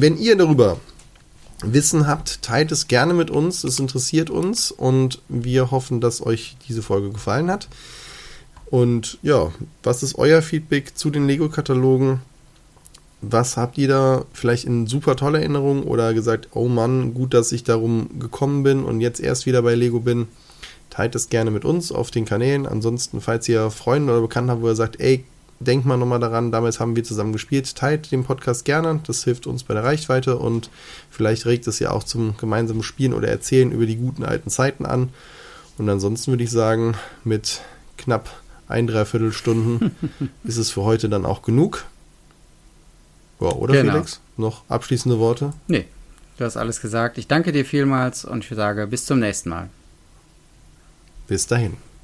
Wenn 0.00 0.18
ihr 0.18 0.36
darüber 0.36 0.78
Wissen 1.62 2.06
habt, 2.06 2.42
teilt 2.42 2.70
es 2.70 2.86
gerne 2.86 3.14
mit 3.14 3.30
uns. 3.30 3.64
Es 3.64 3.78
interessiert 3.78 4.30
uns 4.30 4.70
und 4.70 5.22
wir 5.28 5.70
hoffen, 5.70 6.00
dass 6.00 6.24
euch 6.24 6.56
diese 6.68 6.82
Folge 6.82 7.10
gefallen 7.10 7.50
hat. 7.50 7.68
Und 8.70 9.18
ja, 9.22 9.52
was 9.82 10.02
ist 10.02 10.16
euer 10.18 10.42
Feedback 10.42 10.96
zu 10.96 11.10
den 11.10 11.26
Lego-Katalogen? 11.26 12.20
was 13.30 13.56
habt 13.56 13.78
ihr 13.78 13.88
da 13.88 14.24
vielleicht 14.32 14.64
in 14.64 14.86
super 14.86 15.16
tolle 15.16 15.38
Erinnerung 15.38 15.84
oder 15.84 16.14
gesagt, 16.14 16.48
oh 16.52 16.68
Mann, 16.68 17.14
gut, 17.14 17.34
dass 17.34 17.52
ich 17.52 17.64
darum 17.64 18.08
gekommen 18.18 18.62
bin 18.62 18.84
und 18.84 19.00
jetzt 19.00 19.20
erst 19.20 19.46
wieder 19.46 19.62
bei 19.62 19.74
Lego 19.74 20.00
bin? 20.00 20.28
Teilt 20.90 21.14
es 21.14 21.28
gerne 21.28 21.50
mit 21.50 21.64
uns 21.64 21.92
auf 21.92 22.10
den 22.10 22.24
Kanälen. 22.24 22.66
Ansonsten, 22.66 23.20
falls 23.20 23.48
ihr 23.48 23.70
Freunde 23.70 24.12
oder 24.12 24.22
Bekannte 24.22 24.52
habt, 24.52 24.62
wo 24.62 24.68
ihr 24.68 24.76
sagt, 24.76 25.00
ey, 25.00 25.24
denkt 25.60 25.86
mal 25.86 25.96
nochmal 25.96 26.20
daran, 26.20 26.52
damals 26.52 26.80
haben 26.80 26.96
wir 26.96 27.04
zusammen 27.04 27.32
gespielt, 27.32 27.74
teilt 27.76 28.12
den 28.12 28.24
Podcast 28.24 28.64
gerne. 28.64 29.00
Das 29.06 29.24
hilft 29.24 29.46
uns 29.46 29.64
bei 29.64 29.74
der 29.74 29.84
Reichweite 29.84 30.38
und 30.38 30.70
vielleicht 31.10 31.46
regt 31.46 31.66
es 31.66 31.78
ja 31.78 31.90
auch 31.90 32.04
zum 32.04 32.36
gemeinsamen 32.36 32.82
Spielen 32.82 33.14
oder 33.14 33.28
Erzählen 33.28 33.72
über 33.72 33.86
die 33.86 33.96
guten 33.96 34.24
alten 34.24 34.50
Zeiten 34.50 34.84
an. 34.86 35.10
Und 35.78 35.88
ansonsten 35.88 36.32
würde 36.32 36.44
ich 36.44 36.50
sagen, 36.50 36.94
mit 37.24 37.60
knapp 37.96 38.30
ein, 38.68 38.86
dreiviertel 38.86 39.32
Stunden 39.32 39.94
ist 40.44 40.56
es 40.56 40.70
für 40.70 40.82
heute 40.82 41.08
dann 41.08 41.24
auch 41.24 41.42
genug. 41.42 41.84
Ja, 43.40 43.48
oder 43.48 43.74
genau. 43.74 43.92
Felix? 43.92 44.20
Noch 44.36 44.64
abschließende 44.68 45.18
Worte? 45.18 45.52
Nee, 45.68 45.86
du 46.38 46.44
hast 46.44 46.56
alles 46.56 46.80
gesagt. 46.80 47.18
Ich 47.18 47.28
danke 47.28 47.52
dir 47.52 47.64
vielmals 47.64 48.24
und 48.24 48.44
ich 48.44 48.56
sage 48.56 48.86
bis 48.86 49.06
zum 49.06 49.18
nächsten 49.18 49.50
Mal. 49.50 49.68
Bis 51.26 51.46
dahin. 51.46 51.76